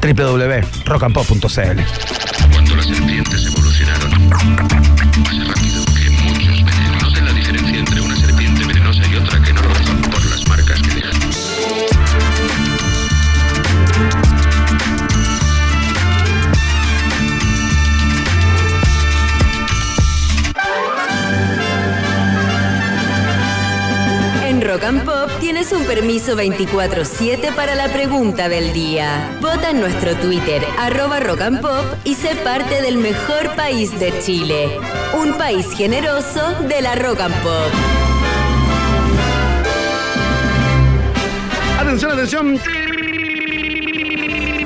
www.rockandpop.cl 0.00 1.80
Cuando 2.52 2.76
las 2.76 2.86
serpientes 2.86 3.46
evolucionaron 3.46 4.83
Rock 24.74 24.84
and 24.86 25.04
Pop 25.04 25.30
tienes 25.38 25.70
un 25.70 25.84
permiso 25.84 26.36
24-7 26.36 27.54
para 27.54 27.76
la 27.76 27.92
pregunta 27.92 28.48
del 28.48 28.72
día. 28.72 29.30
Vota 29.40 29.70
en 29.70 29.78
nuestro 29.78 30.16
Twitter, 30.16 30.64
arroba 30.76 31.20
Rock 31.20 31.42
and 31.42 31.60
Pop, 31.60 31.84
y 32.02 32.14
sé 32.14 32.34
parte 32.42 32.82
del 32.82 32.98
mejor 32.98 33.54
país 33.54 33.96
de 34.00 34.12
Chile. 34.18 34.80
Un 35.12 35.34
país 35.34 35.70
generoso 35.76 36.54
de 36.68 36.82
la 36.82 36.96
Rock 36.96 37.20
and 37.20 37.34
Pop. 37.36 37.70
Atención, 41.78 42.10
atención. 42.10 42.58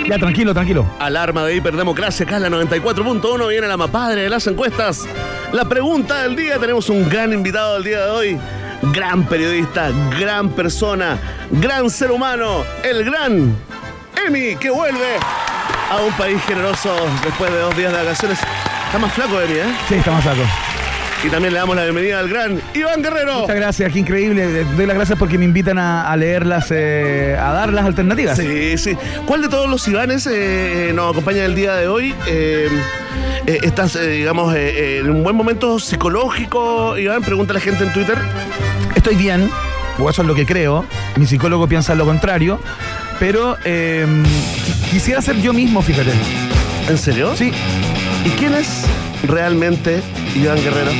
Ya, 0.08 0.18
tranquilo, 0.18 0.54
tranquilo. 0.54 0.86
Alarma 1.00 1.44
de 1.44 1.56
hiperdemocracia, 1.56 2.24
acá 2.24 2.36
en 2.36 2.44
la 2.44 2.48
94.1 2.48 3.46
viene 3.46 3.66
la 3.66 3.76
más 3.76 3.90
padre 3.90 4.22
de 4.22 4.30
las 4.30 4.46
encuestas. 4.46 5.06
La 5.52 5.66
pregunta 5.66 6.22
del 6.22 6.34
día, 6.34 6.58
tenemos 6.58 6.88
un 6.88 7.06
gran 7.10 7.34
invitado 7.34 7.74
del 7.74 7.84
día 7.84 8.06
de 8.06 8.10
hoy. 8.10 8.40
Gran 8.82 9.26
periodista, 9.26 9.90
gran 10.18 10.50
persona, 10.50 11.18
gran 11.50 11.90
ser 11.90 12.10
humano, 12.12 12.64
el 12.82 13.04
gran 13.04 13.56
Emi, 14.26 14.54
que 14.56 14.70
vuelve 14.70 15.16
a 15.90 15.96
un 15.96 16.12
país 16.12 16.40
generoso 16.46 16.94
después 17.24 17.50
de 17.50 17.58
dos 17.58 17.76
días 17.76 17.92
de 17.92 17.98
vacaciones. 17.98 18.38
Está 18.86 18.98
más 18.98 19.12
flaco, 19.12 19.40
Emi, 19.40 19.58
¿eh? 19.58 19.74
Sí, 19.88 19.94
estamos 19.96 20.22
saco. 20.22 20.42
Y 21.24 21.30
también 21.30 21.52
le 21.52 21.58
damos 21.58 21.74
la 21.74 21.82
bienvenida 21.82 22.20
al 22.20 22.28
gran 22.28 22.60
Iván 22.74 23.02
Guerrero. 23.02 23.40
Muchas 23.40 23.56
gracias, 23.56 23.92
qué 23.92 23.98
increíble. 23.98 24.64
Doy 24.76 24.86
las 24.86 24.94
gracias 24.96 25.18
porque 25.18 25.36
me 25.36 25.44
invitan 25.44 25.76
a, 25.76 26.10
a 26.10 26.16
leerlas, 26.16 26.68
eh, 26.70 27.36
a 27.38 27.52
dar 27.52 27.72
las 27.72 27.84
alternativas. 27.86 28.38
Sí, 28.38 28.78
sí. 28.78 28.96
¿Cuál 29.26 29.42
de 29.42 29.48
todos 29.48 29.68
los 29.68 29.86
Ivanes 29.88 30.28
eh, 30.30 30.92
nos 30.94 31.10
acompaña 31.10 31.44
el 31.44 31.56
día 31.56 31.74
de 31.74 31.88
hoy? 31.88 32.14
Eh, 32.28 32.68
eh, 33.46 33.58
¿Estás, 33.64 33.96
eh, 33.96 34.06
digamos, 34.10 34.54
eh, 34.54 34.68
eh, 34.68 34.98
en 35.00 35.10
un 35.10 35.24
buen 35.24 35.34
momento 35.34 35.80
psicológico, 35.80 36.96
Iván? 36.96 37.22
Pregunta 37.22 37.52
la 37.52 37.60
gente 37.60 37.82
en 37.82 37.92
Twitter. 37.92 38.16
Estoy 38.94 39.16
bien, 39.16 39.50
o 39.98 40.08
eso 40.08 40.22
es 40.22 40.28
lo 40.28 40.36
que 40.36 40.46
creo. 40.46 40.84
Mi 41.16 41.26
psicólogo 41.26 41.66
piensa 41.66 41.96
lo 41.96 42.04
contrario. 42.04 42.60
Pero 43.18 43.56
eh, 43.64 44.06
qui- 44.06 44.90
quisiera 44.92 45.20
ser 45.20 45.40
yo 45.42 45.52
mismo, 45.52 45.82
fíjate. 45.82 46.12
¿En 46.88 46.96
serio? 46.96 47.34
Sí, 47.34 47.50
¿Y 48.24 48.28
quién 48.38 48.54
es 48.54 48.84
realmente 49.24 50.02
Iván 50.34 50.62
Guerrero? 50.62 50.90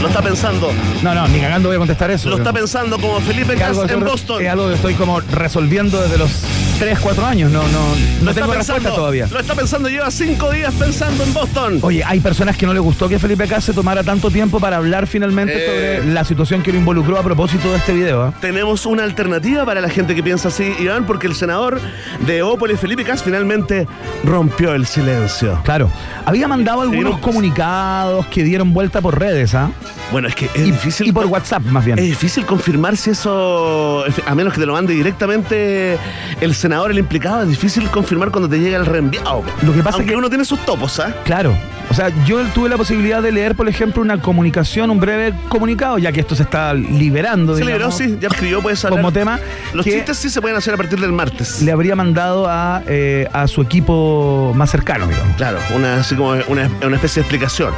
Lo 0.00 0.08
está 0.08 0.22
pensando. 0.22 0.72
No, 1.02 1.14
no, 1.14 1.26
ni 1.28 1.40
cagando 1.40 1.68
voy 1.68 1.76
a 1.76 1.78
contestar 1.78 2.10
eso. 2.10 2.28
Lo 2.28 2.36
está 2.36 2.52
pensando 2.52 2.98
como 2.98 3.20
Felipe 3.20 3.56
Cas 3.56 3.78
en 3.88 4.00
Boston. 4.00 4.42
es 4.42 4.50
algo 4.50 4.68
que 4.68 4.74
estoy 4.74 4.94
como 4.94 5.20
resolviendo 5.20 6.00
desde 6.00 6.18
los 6.18 6.30
3, 6.78 6.98
4 7.00 7.26
años. 7.26 7.50
No, 7.50 7.62
no, 7.68 7.78
no 8.22 8.34
tengo 8.34 8.52
respuesta 8.52 8.90
todavía. 8.94 9.26
Lo 9.30 9.40
está 9.40 9.54
pensando, 9.54 9.88
lleva 9.88 10.10
cinco 10.10 10.50
días 10.52 10.72
pensando 10.74 11.24
en 11.24 11.34
Boston. 11.34 11.78
Oye, 11.82 12.04
hay 12.04 12.20
personas 12.20 12.56
que 12.56 12.66
no 12.66 12.72
les 12.72 12.82
gustó 12.82 13.08
que 13.08 13.18
Felipe 13.18 13.46
Cas 13.48 13.64
se 13.64 13.72
tomara 13.72 14.04
tanto 14.04 14.30
tiempo 14.30 14.60
para 14.60 14.76
hablar 14.76 15.06
finalmente 15.06 15.54
Eh. 15.56 15.98
sobre 16.00 16.12
la 16.12 16.24
situación 16.24 16.62
que 16.62 16.70
lo 16.72 16.78
involucró 16.78 17.18
a 17.18 17.22
propósito 17.22 17.70
de 17.72 17.78
este 17.78 17.92
video. 17.92 18.28
¿eh? 18.28 18.32
Tenemos 18.40 18.86
una 18.86 19.02
alternativa 19.02 19.64
para 19.64 19.80
la 19.80 19.88
gente 19.88 20.14
que 20.14 20.22
piensa 20.22 20.48
así, 20.48 20.72
Iván, 20.78 21.04
porque 21.04 21.26
el 21.26 21.34
senador 21.34 21.80
de 22.26 22.42
Ópolis, 22.42 22.78
Felipe 22.78 23.04
Cas, 23.04 23.22
finalmente 23.24 23.86
rompió 24.24 24.72
el 24.74 24.86
silencio. 24.86 25.60
Claro, 25.64 25.90
había 26.26 26.46
mandado 26.46 26.82
algunos 26.82 27.14
no, 27.14 27.20
comunicados 27.20 28.26
que 28.26 28.44
dieron 28.44 28.72
vuelta 28.72 29.00
por 29.00 29.18
redes, 29.18 29.54
¿ah? 29.54 29.70
Bueno, 30.12 30.28
es 30.28 30.34
que 30.34 30.46
es 30.46 30.56
Y, 30.66 30.70
difícil. 30.70 31.06
y 31.08 31.12
por 31.12 31.26
WhatsApp, 31.26 31.62
más 31.64 31.84
bien. 31.84 31.98
Es 31.98 32.04
difícil 32.04 32.46
confirmar 32.46 32.96
si 32.96 33.10
eso, 33.10 34.04
a 34.26 34.34
menos 34.34 34.54
que 34.54 34.60
te 34.60 34.66
lo 34.66 34.72
mande 34.74 34.94
directamente 34.94 35.98
el 36.40 36.54
senador, 36.54 36.67
el 36.90 36.98
implicado, 36.98 37.42
es 37.42 37.48
difícil 37.48 37.88
confirmar 37.90 38.30
cuando 38.30 38.48
te 38.48 38.58
llega 38.58 38.76
el 38.76 38.86
reenviado. 38.86 39.42
Lo 39.62 39.72
que 39.72 39.82
pasa 39.82 39.96
Aunque 39.96 40.10
es 40.10 40.10
que- 40.12 40.16
uno 40.16 40.28
tiene 40.28 40.44
sus 40.44 40.58
topos, 40.60 40.98
¿ah? 41.00 41.14
Claro. 41.24 41.56
O 41.90 41.94
sea, 41.94 42.10
yo 42.26 42.42
tuve 42.54 42.68
la 42.68 42.76
posibilidad 42.76 43.22
de 43.22 43.32
leer, 43.32 43.54
por 43.54 43.66
ejemplo, 43.68 44.02
una 44.02 44.20
comunicación, 44.20 44.90
un 44.90 45.00
breve 45.00 45.32
comunicado, 45.48 45.96
ya 45.96 46.12
que 46.12 46.20
esto 46.20 46.34
se 46.34 46.42
está 46.42 46.74
liberando. 46.74 47.56
Se 47.56 47.64
liberó, 47.64 47.90
sí, 47.90 48.18
ya 48.20 48.28
escribió, 48.28 48.60
puedes 48.60 48.84
hablar. 48.84 49.00
Como 49.00 49.10
tema. 49.12 49.40
Los 49.72 49.86
chistes 49.86 50.18
sí 50.18 50.28
se 50.28 50.40
pueden 50.42 50.56
hacer 50.58 50.74
a 50.74 50.76
partir 50.76 51.00
del 51.00 51.12
martes. 51.12 51.62
le 51.62 51.72
habría 51.72 51.96
mandado 51.96 52.46
a, 52.46 52.82
eh, 52.86 53.26
a 53.32 53.46
su 53.48 53.62
equipo 53.62 54.52
más 54.54 54.70
cercano, 54.70 55.06
digamos. 55.06 55.34
Claro, 55.36 55.58
una, 55.74 56.00
así 56.00 56.14
como 56.14 56.30
una, 56.48 56.70
una 56.84 56.96
especie 56.96 57.22
de 57.22 57.26
explicación. 57.26 57.72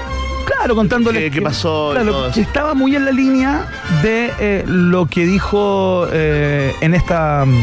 Claro, 0.45 0.75
contándole. 0.75 1.21
¿Qué- 1.21 1.31
qué 1.31 1.43
pasó 1.43 1.91
Claro, 1.93 2.31
que 2.35 2.41
estaba 2.41 2.75
muy 2.75 2.97
en 2.97 3.05
la 3.05 3.13
línea 3.13 3.67
de 4.03 4.33
eh, 4.41 4.65
lo 4.67 5.07
que 5.07 5.25
dijo 5.25 6.07
eh, 6.13 6.75
en 6.81 6.95
esta 6.95 7.45
mm, 7.47 7.55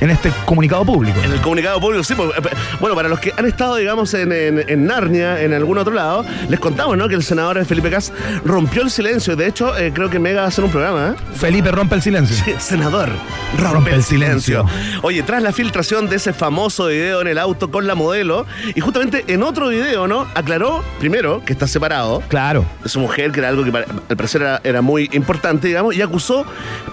en 0.00 0.10
este 0.10 0.30
comunicado 0.44 0.84
público. 0.84 1.18
En 1.24 1.32
el 1.32 1.40
comunicado 1.40 1.80
público, 1.80 2.04
sí. 2.04 2.14
pues, 2.14 2.30
eh, 2.30 2.56
bueno, 2.80 2.94
para 2.94 3.08
los 3.08 3.18
que 3.20 3.32
han 3.36 3.46
estado, 3.46 3.76
digamos, 3.76 4.12
en, 4.14 4.32
en- 4.32 4.64
en 4.68 4.86
Narnia, 4.86 5.40
en 5.42 5.52
algún 5.54 5.78
otro 5.78 5.92
lado, 5.94 6.24
les 6.48 6.60
contamos, 6.60 6.96
¿no? 6.96 7.08
Que 7.08 7.14
el 7.14 7.22
senador 7.22 7.64
Felipe 7.64 7.90
Cas 7.90 8.12
rompió 8.44 8.82
el 8.82 8.90
silencio. 8.90 9.34
De 9.36 9.46
hecho, 9.46 9.76
eh, 9.76 9.92
creo 9.94 10.08
que 10.10 10.18
Mega 10.18 10.40
va 10.40 10.44
a 10.46 10.48
hacer 10.48 10.64
un 10.64 10.70
programa, 10.70 11.14
¿eh? 11.16 11.36
Felipe 11.36 11.70
rompe 11.70 11.94
el 11.96 12.02
silencio. 12.02 12.36
Sí, 12.44 12.54
Senador, 12.58 13.08
rompe, 13.58 13.94
el 13.94 14.02
silencio. 14.02 14.64
Oye, 15.02 15.22
tras 15.22 15.42
la 15.42 15.52
filtración 15.52 16.08
de 16.08 16.16
ese 16.16 16.32
famoso 16.32 16.86
video 16.86 17.20
en 17.20 17.28
el 17.28 17.38
auto 17.38 17.70
con 17.70 17.86
la 17.86 17.94
modelo, 17.94 18.46
y 18.74 18.80
justamente 18.80 19.24
en 19.28 19.42
otro 19.42 19.68
video, 19.68 20.06
¿no? 20.06 20.26
Aclaró, 20.34 20.84
primero, 20.98 21.42
que 21.44 21.52
está 21.52 21.66
separado 21.66 22.22
Claro. 22.28 22.64
de 22.82 22.88
su 22.88 23.00
mujer, 23.00 23.32
que 23.32 23.40
era 23.40 23.48
algo 23.48 23.64
que 23.64 23.72
para- 23.72 23.86
al 24.08 24.16
parecer 24.16 24.42
era, 24.42 24.60
era 24.64 24.82
muy 24.82 25.08
importante, 25.12 25.68
digamos, 25.68 25.94
y 25.96 26.02
acusó 26.02 26.44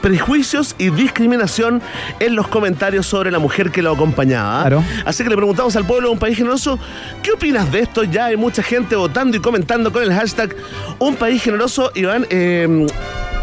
prejuicios 0.01 0.75
y 0.77 0.89
discriminación 0.89 1.81
en 2.19 2.35
los 2.35 2.47
comentarios 2.47 2.95
sobre 3.04 3.32
la 3.32 3.40
mujer 3.40 3.72
que 3.72 3.82
lo 3.82 3.92
acompañaba. 3.92 4.62
Claro. 4.62 4.84
Así 5.06 5.24
que 5.24 5.30
le 5.30 5.36
preguntamos 5.36 5.75
al 5.75 5.86
pueblo 5.86 6.10
de 6.10 6.14
un 6.14 6.20
país 6.20 6.38
generoso, 6.38 6.80
¿qué 7.24 7.32
opinas 7.32 7.72
de 7.72 7.80
esto? 7.80 8.04
Ya 8.04 8.25
hay 8.25 8.38
mucha 8.38 8.62
gente 8.64 8.96
votando 8.96 9.38
y 9.38 9.40
comentando 9.40 9.92
con 9.92 10.04
el 10.04 10.14
hashtag 10.14 10.56
Un 11.00 11.16
País 11.16 11.42
Generoso. 11.42 11.92
Iván, 11.96 12.25
eh, 12.30 12.88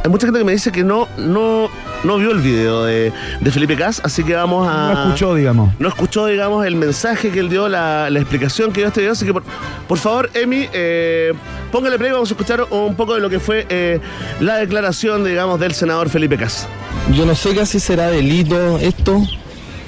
hay 0.04 0.10
mucha 0.10 0.26
gente 0.26 0.40
que 0.40 0.44
me 0.44 0.52
dice 0.52 0.72
que 0.72 0.82
no, 0.82 1.06
no, 1.16 1.70
no 2.02 2.16
vio 2.18 2.32
el 2.32 2.40
video 2.40 2.84
de, 2.84 3.12
de 3.40 3.50
Felipe 3.52 3.76
Cas, 3.76 4.00
así 4.04 4.24
que 4.24 4.34
vamos 4.34 4.68
a... 4.68 4.92
No 4.92 5.02
escuchó, 5.04 5.34
digamos. 5.34 5.74
No 5.78 5.88
escuchó, 5.88 6.26
digamos, 6.26 6.66
el 6.66 6.74
mensaje 6.74 7.30
que 7.30 7.38
él 7.38 7.48
dio, 7.48 7.68
la, 7.68 8.10
la 8.10 8.18
explicación 8.18 8.72
que 8.72 8.80
dio 8.80 8.88
este 8.88 9.00
video. 9.00 9.12
Así 9.12 9.24
que, 9.24 9.32
por, 9.32 9.44
por 9.86 9.98
favor, 9.98 10.28
Emi, 10.34 10.68
eh, 10.72 11.32
póngale 11.70 11.98
play. 11.98 12.10
Vamos 12.10 12.30
a 12.30 12.34
escuchar 12.34 12.66
un 12.70 12.96
poco 12.96 13.14
de 13.14 13.20
lo 13.20 13.30
que 13.30 13.38
fue 13.38 13.64
eh, 13.68 14.00
la 14.40 14.56
declaración, 14.56 15.24
digamos, 15.24 15.60
del 15.60 15.72
senador 15.72 16.08
Felipe 16.08 16.36
Cas. 16.36 16.66
Yo 17.14 17.24
no 17.24 17.36
sé 17.36 17.54
casi 17.54 17.78
será 17.78 18.08
delito 18.08 18.78
esto, 18.78 19.22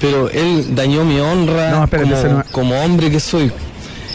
pero 0.05 0.29
él 0.29 0.75
dañó 0.75 1.03
mi 1.05 1.19
honra 1.19 1.71
No, 1.71 1.83
espérate, 1.83 2.09
como, 2.09 2.19
ese 2.19 2.29
no- 2.29 2.43
como 2.51 2.75
hombre 2.81 3.09
que 3.11 3.19
soy. 3.19 3.51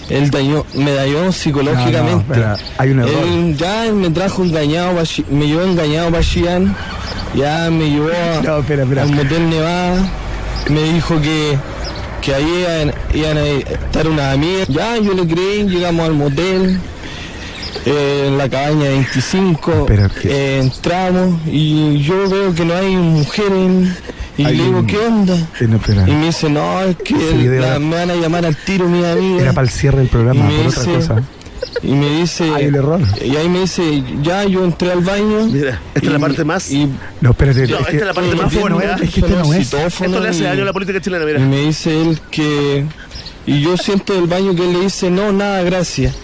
Él 0.08 0.30
dañó, 0.30 0.64
me 0.74 0.92
dañó 0.92 1.30
psicológicamente. 1.30 2.36
No, 2.36 2.56
hay 2.78 2.90
un 2.90 3.00
error. 3.00 3.12
Él 3.24 3.56
ya 3.56 3.92
me 3.92 4.10
trajo 4.10 4.42
engañado, 4.42 4.94
me 5.30 5.46
llevó 5.46 5.62
engañado 5.62 6.10
para 6.10 6.22
Chillán, 6.24 6.74
ya 7.34 7.70
me 7.70 7.90
llevó 7.90 8.08
a- 8.08 8.58
espera, 8.58 8.84
motel 9.06 9.50
Nevada, 9.50 10.10
me 10.68 10.82
dijo 10.94 11.20
que, 11.20 11.56
que 12.22 12.34
ahí 12.34 12.44
iban, 12.60 12.92
iban 13.14 13.36
a 13.38 13.46
estar 13.46 14.08
unas 14.08 14.34
amigas. 14.34 14.66
Ya 14.68 14.96
yo 14.98 15.12
le 15.14 15.26
creí, 15.26 15.68
llegamos 15.68 16.06
al 16.06 16.14
motel. 16.14 16.80
eh, 17.86 18.24
en 18.26 18.36
la 18.36 18.46
cabaña 18.48 18.88
25 18.90 19.86
Pero 19.86 20.06
es 20.06 20.12
que- 20.12 20.28
eh, 20.28 20.58
entramos 20.58 21.40
y 21.46 21.98
yo 22.02 22.28
veo 22.28 22.54
que 22.54 22.64
no 22.64 22.74
hay 22.74 22.94
mujeres 22.96 23.96
y 24.40 24.44
Hay 24.46 24.56
le 24.56 24.64
digo 24.64 24.78
un- 24.78 24.86
¿qué 24.86 24.98
onda? 24.98 25.36
Y 25.60 26.12
me 26.12 26.26
dice 26.26 26.48
no 26.50 26.80
es 26.82 26.96
que 26.96 27.14
Ese 27.14 27.36
video 27.36 27.60
la- 27.60 27.66
era- 27.68 27.78
me 27.78 27.96
van 27.96 28.10
a 28.10 28.14
llamar 28.14 28.44
al 28.46 28.56
tiro 28.56 28.88
mi 28.88 29.04
amiga 29.04 29.42
Era 29.42 29.52
para 29.52 29.66
el 29.66 29.70
cierre 29.72 29.98
del 29.98 30.08
programa, 30.08 30.40
Y 30.40 30.42
me 30.54 30.58
por 30.62 30.66
otra 30.68 30.82
dice- 30.82 30.94
cosa. 30.94 31.22
y 31.82 31.92
me 31.92 32.20
dice 32.20 32.44
Hay 32.54 32.66
un 32.66 32.74
error. 32.74 33.00
y 33.24 33.36
ahí 33.36 33.48
me 33.48 33.60
dice 33.60 34.02
ya 34.22 34.44
yo 34.44 34.64
entré 34.64 34.92
al 34.92 35.00
baño 35.00 35.46
Mira, 35.46 35.80
esta 35.94 36.06
es 36.06 36.12
la 36.12 36.18
y- 36.18 36.20
parte 36.20 36.44
más- 36.44 36.70
y, 36.70 36.88
No, 37.20 37.30
espérate. 37.30 37.66
No, 37.68 37.74
es 37.76 37.80
esta 37.80 37.90
es 37.92 38.02
la 38.06 38.14
parte 38.14 38.30
y 38.34 38.38
más 38.38 38.52
fuerte. 38.52 39.04
Es 39.04 39.10
que 39.14 39.20
este 39.20 39.32
no 39.32 39.54
es. 39.54 39.72
Esto 39.74 40.20
le 40.20 40.28
hace 40.28 40.40
y- 40.40 40.42
daño 40.44 40.62
a 40.62 40.66
la 40.66 40.72
política 40.72 41.00
chilena, 41.00 41.22
y 41.24 41.26
mira. 41.26 41.38
me 41.40 41.60
dice 41.60 42.00
él 42.02 42.18
que 42.30 42.84
y 43.46 43.60
yo 43.62 43.76
siento 43.76 44.14
del 44.14 44.26
baño 44.26 44.54
que 44.54 44.62
él 44.64 44.72
le 44.74 44.80
dice 44.80 45.10
no 45.10 45.32
nada 45.32 45.62
gracias 45.62 46.14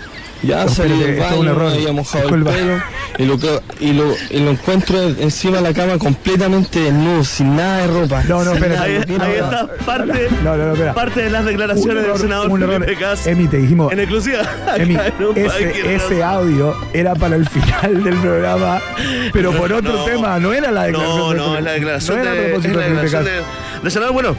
ya 0.43 0.65
esto 0.65 0.85
es 0.85 1.33
un 1.39 1.49
error. 1.49 1.73
había 1.73 1.93
mojado 1.93 2.29
el 2.35 2.45
pelo 2.45 2.83
y 3.19 3.25
lo, 3.25 3.39
que- 3.39 3.61
y, 3.81 3.93
lo, 3.93 4.15
y 4.31 4.41
lo 4.41 4.51
encuentro 4.51 5.03
encima 5.03 5.57
de 5.59 5.63
la 5.63 5.73
cama 5.75 5.99
completamente 5.99 6.81
desnudo 6.81 7.25
sin 7.25 7.57
nada 7.57 7.79
de 7.79 7.87
ropa 7.87 8.23
No, 8.29 8.45
no, 8.45 8.55
nada, 8.55 8.83
Ahí, 8.83 9.03
no 9.07 9.25
está 9.25 9.69
parte, 9.87 10.29
No, 10.45 10.57
no, 10.57 10.67
no, 10.67 10.73
espera. 10.75 10.95
parte 10.95 11.23
de 11.23 11.31
las 11.31 11.45
declaraciones 11.45 11.97
error, 12.05 12.13
del 12.13 12.21
senador 12.23 12.51
un 12.51 12.63
error. 12.63 12.85
Felipe 12.85 13.01
Cas. 13.01 13.27
Emi, 13.27 13.49
te 13.49 13.57
dijimos. 13.59 13.93
En 13.93 14.01
exclusiva. 14.01 14.43
Emi, 14.77 14.97
ese, 15.37 16.23
audio 16.23 16.77
era 16.93 17.15
para 17.15 17.37
el 17.37 17.49
final 17.49 18.05
del 18.05 18.15
programa, 18.17 18.81
pero 19.33 19.53
por 19.53 19.73
otro 19.73 19.93
No. 19.93 20.05
tema, 20.05 20.39
no 20.39 20.53
era 20.53 20.71
la 20.71 20.85
declaración. 20.85 21.19
No, 21.19 21.31
de 21.31 21.37
no, 21.39 21.57
es 21.59 21.65
la 21.65 21.73
declaración 21.73 22.17
no 22.17 22.23
era 22.23 22.31
de, 22.33 22.37
la 22.37 22.43
de 22.47 22.49
declaración 22.59 23.25
de- 23.25 23.43
del 23.83 23.91
senador. 23.93 24.13
Bueno, 24.13 24.37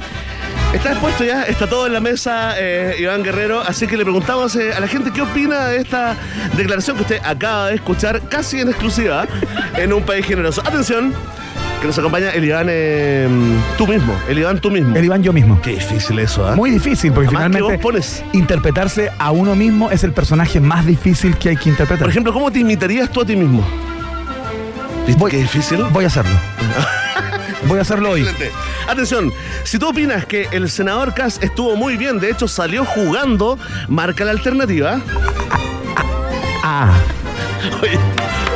está 0.73 0.91
expuesto 0.91 1.23
ya, 1.23 1.43
está 1.43 1.67
todo 1.67 1.87
en 1.87 1.93
la 1.93 1.99
mesa, 1.99 2.53
eh, 2.57 2.95
Iván 2.99 3.23
Guerrero. 3.23 3.61
Así 3.61 3.87
que 3.87 3.97
le 3.97 4.03
preguntamos 4.03 4.55
eh, 4.55 4.73
a 4.73 4.79
la 4.79 4.87
gente 4.87 5.11
qué 5.11 5.21
opina 5.21 5.65
de 5.67 5.77
esta 5.77 6.15
declaración 6.55 6.95
que 6.97 7.03
usted 7.03 7.19
acaba 7.23 7.69
de 7.69 7.75
escuchar 7.75 8.21
casi 8.29 8.59
en 8.61 8.69
exclusiva 8.69 9.25
en 9.75 9.93
un 9.93 10.03
país 10.03 10.25
generoso. 10.25 10.61
Atención, 10.61 11.13
que 11.81 11.87
nos 11.87 11.97
acompaña 11.97 12.29
el 12.31 12.43
Iván 12.43 12.67
eh, 12.69 13.27
tú 13.77 13.87
mismo. 13.87 14.13
El 14.27 14.39
Iván 14.39 14.59
tú 14.59 14.69
mismo. 14.71 14.95
El 14.95 15.05
Iván 15.05 15.23
yo 15.23 15.33
mismo. 15.33 15.59
Qué 15.61 15.71
difícil 15.71 16.19
eso, 16.19 16.47
¿ah? 16.47 16.55
Muy 16.55 16.69
difícil, 16.71 17.11
porque 17.11 17.27
Además 17.35 17.47
finalmente 17.55 17.79
pones- 17.79 18.23
interpretarse 18.33 19.11
a 19.17 19.31
uno 19.31 19.55
mismo 19.55 19.91
es 19.91 20.03
el 20.03 20.11
personaje 20.11 20.59
más 20.59 20.85
difícil 20.85 21.37
que 21.37 21.49
hay 21.49 21.57
que 21.57 21.69
interpretar. 21.69 21.99
Por 22.03 22.09
ejemplo, 22.09 22.33
¿cómo 22.33 22.51
te 22.51 22.59
imitarías 22.59 23.09
tú 23.11 23.21
a 23.21 23.25
ti 23.25 23.35
mismo? 23.35 23.63
¿Viste 25.05 25.19
Voy- 25.19 25.31
qué 25.31 25.37
difícil? 25.37 25.83
voy 25.91 26.03
a 26.03 26.07
hacerlo. 26.07 26.35
voy 27.67 27.79
a 27.79 27.81
hacerlo 27.81 28.11
hoy. 28.11 28.21
Excelente. 28.21 28.51
Atención, 28.87 29.33
si 29.63 29.77
tú 29.79 29.89
opinas 29.89 30.25
que 30.25 30.47
el 30.51 30.69
senador 30.69 31.13
Kass 31.13 31.39
estuvo 31.41 31.75
muy 31.75 31.97
bien, 31.97 32.19
de 32.19 32.29
hecho 32.31 32.47
salió 32.47 32.85
jugando, 32.85 33.57
marca 33.87 34.23
la 34.25 34.31
alternativa. 34.31 34.99
Ah, 36.63 36.91
Oye, 37.81 37.99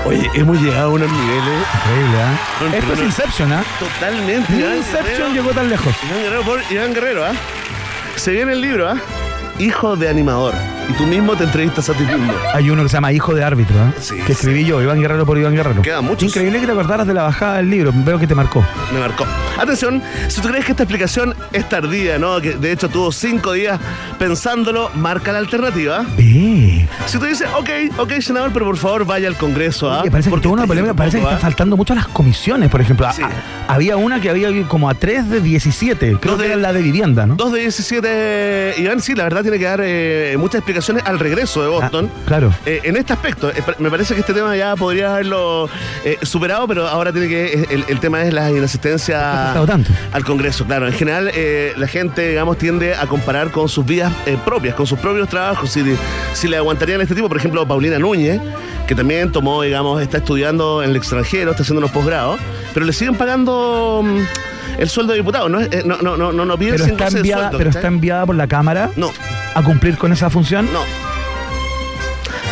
oye 0.05 0.29
hemos 0.35 0.59
llegado 0.61 0.91
a 0.91 0.93
unos 0.93 1.11
niveles 1.11 1.65
increíble, 1.75 2.21
¿ah? 2.21 2.37
Con- 2.59 2.73
Esto 2.73 2.93
es 2.93 2.99
Inception, 3.01 3.51
¿ah? 3.53 3.63
totalmente. 3.79 4.51
Ni 4.53 4.59
Iván 4.59 4.77
Inception 4.77 5.05
Guerrero. 5.05 5.33
llegó 5.33 5.49
tan 5.51 5.69
lejos. 5.69 5.95
Iván 6.07 6.23
Guerrero 6.23 6.41
por 6.43 6.59
Iván 6.69 6.93
Guerrero, 6.93 7.25
¿ah? 7.25 7.31
Se 8.15 8.31
viene 8.31 8.53
el 8.53 8.61
libro, 8.61 8.89
¿ah? 8.89 8.97
Hijo 9.59 9.95
de 9.95 10.09
animador. 10.09 10.53
Y 10.89 10.93
tú 10.93 11.05
mismo 11.05 11.35
te 11.35 11.43
entrevistas 11.45 11.89
a 11.89 11.93
ti 11.93 12.03
mismo. 12.03 12.33
Hay 12.53 12.69
uno 12.69 12.83
que 12.83 12.89
se 12.89 12.93
llama 12.97 13.11
Hijo 13.13 13.33
de 13.33 13.43
Árbitro, 13.43 13.75
¿ah? 13.79 13.93
Sí, 13.99 14.15
que 14.17 14.25
sí. 14.27 14.31
escribí 14.33 14.65
yo, 14.65 14.81
Iván 14.81 14.99
Guerrero 14.99 15.25
por 15.25 15.37
Iván 15.37 15.55
Guerrero. 15.55 15.81
Quedan 15.81 16.03
muchos. 16.05 16.23
Increíble 16.23 16.59
que 16.59 16.65
te 16.65 16.71
acordaras 16.71 17.07
de 17.07 17.13
la 17.13 17.23
bajada 17.23 17.57
del 17.57 17.69
libro. 17.69 17.91
Veo 17.95 18.19
que 18.19 18.27
te 18.27 18.35
marcó. 18.35 18.65
Me 18.93 18.99
marcó. 18.99 19.25
Atención, 19.57 20.01
si 20.27 20.41
tú 20.41 20.49
crees 20.49 20.65
que 20.65 20.71
esta 20.71 20.83
explicación 20.83 21.33
es 21.53 21.67
tardía, 21.69 22.17
¿no? 22.19 22.41
Que 22.41 22.55
de 22.55 22.71
hecho 22.71 22.89
tuvo 22.89 23.11
cinco 23.11 23.53
días 23.53 23.79
pensándolo, 24.19 24.89
marca 24.95 25.31
la 25.31 25.39
alternativa. 25.39 26.05
Si 26.17 27.17
tú 27.17 27.25
dices, 27.25 27.47
ok, 27.57 27.69
ok, 27.99 28.11
senador, 28.21 28.51
pero 28.53 28.65
por 28.65 28.77
favor 28.77 29.05
vaya 29.05 29.27
al 29.27 29.35
Congreso, 29.37 29.89
¿ah? 29.91 30.01
Oye, 30.01 30.11
parece 30.11 30.27
que 30.27 30.31
Porque 30.31 30.43
tuvo 30.43 30.53
una 30.53 30.67
polémica, 30.67 30.93
parece 30.93 31.17
que 31.17 31.23
poco, 31.23 31.33
está 31.33 31.39
¿ah? 31.45 31.49
faltando 31.49 31.77
mucho 31.77 31.93
a 31.93 31.95
las 31.97 32.07
comisiones, 32.07 32.69
por 32.69 32.81
ejemplo. 32.81 33.07
Sí. 33.13 33.21
a- 33.23 33.29
había 33.73 33.95
una 33.97 34.19
que 34.19 34.29
había 34.29 34.49
como 34.67 34.89
a 34.89 34.93
3 34.95 35.29
de 35.29 35.39
17, 35.41 36.17
creo 36.19 36.33
Dos 36.33 36.41
que 36.41 36.47
de- 36.47 36.53
era 36.53 36.61
la 36.61 36.73
de 36.73 36.81
vivienda, 36.81 37.25
¿no? 37.25 37.35
Dos 37.35 37.51
de 37.53 37.59
17, 37.61 38.75
Iván, 38.77 38.99
sí, 39.01 39.15
la 39.15 39.23
verdad 39.23 39.41
tiene 39.43 39.57
que 39.59 39.65
dar 39.65 39.79
eh, 39.83 40.35
muchas 40.37 40.61
explicaciones 40.71 41.03
al 41.05 41.19
regreso 41.19 41.61
de 41.61 41.67
Boston. 41.67 42.09
Ah, 42.13 42.23
claro. 42.25 42.53
Eh, 42.65 42.81
en 42.83 42.95
este 42.95 43.13
aspecto, 43.13 43.49
eh, 43.49 43.63
me 43.79 43.89
parece 43.89 44.13
que 44.13 44.21
este 44.21 44.33
tema 44.33 44.55
ya 44.55 44.75
podría 44.75 45.13
haberlo 45.13 45.69
eh, 46.05 46.17
superado, 46.23 46.67
pero 46.67 46.87
ahora 46.87 47.11
tiene 47.11 47.27
que. 47.27 47.67
El, 47.69 47.85
el 47.87 47.99
tema 47.99 48.23
es 48.23 48.33
la 48.33 48.49
inasistencia 48.49 49.53
tanto. 49.67 49.91
al 50.11 50.23
Congreso, 50.23 50.65
claro. 50.65 50.87
En 50.87 50.93
general, 50.93 51.31
la 51.77 51.87
gente, 51.87 52.29
digamos, 52.29 52.57
tiende 52.57 52.95
a 52.95 53.05
comparar 53.07 53.51
con 53.51 53.67
sus 53.67 53.85
vidas 53.85 54.13
propias, 54.45 54.75
con 54.75 54.87
sus 54.87 54.99
propios 54.99 55.27
trabajos, 55.29 55.69
si, 55.71 55.83
si 56.33 56.47
le 56.47 56.57
aguantarían 56.57 57.01
este 57.01 57.15
tipo. 57.15 57.27
Por 57.27 57.37
ejemplo, 57.37 57.67
Paulina 57.67 57.99
Núñez, 57.99 58.39
que 58.87 58.95
también 58.95 59.31
tomó, 59.31 59.61
digamos, 59.61 60.01
está 60.01 60.17
estudiando 60.17 60.83
en 60.83 60.91
el 60.91 60.95
extranjero, 60.95 61.51
está 61.51 61.63
haciendo 61.63 61.79
unos 61.79 61.91
posgrados, 61.91 62.39
pero 62.73 62.85
le 62.85 62.93
siguen 62.93 63.15
pagando 63.15 64.01
mm, 64.03 64.19
el 64.77 64.89
sueldo 64.89 65.13
de 65.13 65.19
diputado. 65.19 65.49
No, 65.49 65.59
es- 65.59 65.69
eh, 65.71 65.83
no, 65.85 65.97
no, 66.01 66.17
no, 66.17 66.31
no, 66.31 66.57
piden 66.57 66.73
Pero 66.75 66.85
está, 66.85 67.07
enviada, 67.07 67.41
sueldo, 67.43 67.57
pero 67.57 67.69
está 67.69 67.87
enviada 67.87 68.25
por 68.25 68.35
la 68.35 68.47
Cámara 68.47 68.89
No, 68.95 69.11
a 69.55 69.61
cumplir 69.63 69.97
con 69.97 70.11
esa 70.11 70.29
función 70.29 70.67
no. 70.71 70.79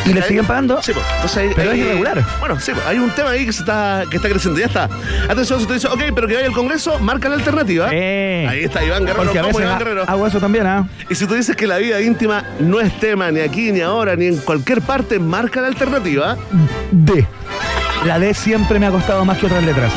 y 0.06 0.14
le 0.14 0.24
siguen 0.24 0.46
pagando. 0.46 0.82
Sí, 0.82 0.92
pues, 0.94 1.06
entonces 1.16 1.38
ahí- 1.38 1.50
Pero 1.56 1.72
es 1.72 1.78
irregular. 1.78 2.24
Bueno, 2.40 2.60
sí, 2.60 2.72
pues, 2.74 2.86
hay 2.88 2.98
un 2.98 3.12
tema 3.12 3.30
ahí 3.32 3.46
que 3.46 3.54
se 3.54 3.60
está, 3.62 4.04
que 4.10 4.16
está 4.18 4.28
creciendo. 4.30 4.60
Ya 4.60 4.66
está. 4.66 4.90
Atención, 5.30 5.60
si 5.60 5.64
usted 5.64 5.76
dice, 5.76 5.88
ok, 5.88 6.02
pero 6.16 6.28
que 6.28 6.34
vaya 6.36 6.48
al 6.48 6.54
Congreso, 6.54 6.98
marca 7.00 7.30
la 7.30 7.36
alternativa. 7.36 7.90
Eh. 7.92 8.48
Ahí 8.50 8.64
está 8.64 8.84
Iván 8.84 9.06
Guerrero. 9.06 9.24
Porque 9.26 9.38
a 9.40 9.42
¿Cómo 9.44 9.54
veces 9.58 9.68
Iván 9.70 9.80
Guerrero? 9.80 10.04
hago 10.08 10.26
eso 10.28 10.40
también, 10.40 10.66
¿ah? 10.66 10.88
Y 11.10 11.16
si 11.16 11.28
tú 11.28 11.36
dices 11.36 11.56
que 11.56 11.68
la 11.68 11.78
vida 11.78 12.02
íntima 12.02 12.44
no 12.60 12.80
es 12.80 12.98
tema 13.00 13.30
ni 13.32 13.42
aquí, 13.42 13.72
ni 13.72 13.82
ahora, 13.82 14.16
ni 14.16 14.26
en 14.28 14.38
cualquier 14.38 14.82
parte, 14.82 15.20
marca 15.20 15.62
la 15.62 15.68
alternativa. 15.68 16.38
D. 16.92 17.28
La 18.06 18.18
D 18.18 18.34
siempre 18.34 18.80
me 18.80 18.88
ha 18.88 18.92
costado 18.92 19.24
más 19.26 19.38
que 19.38 19.46
otras 19.46 19.64
letras. 19.64 19.92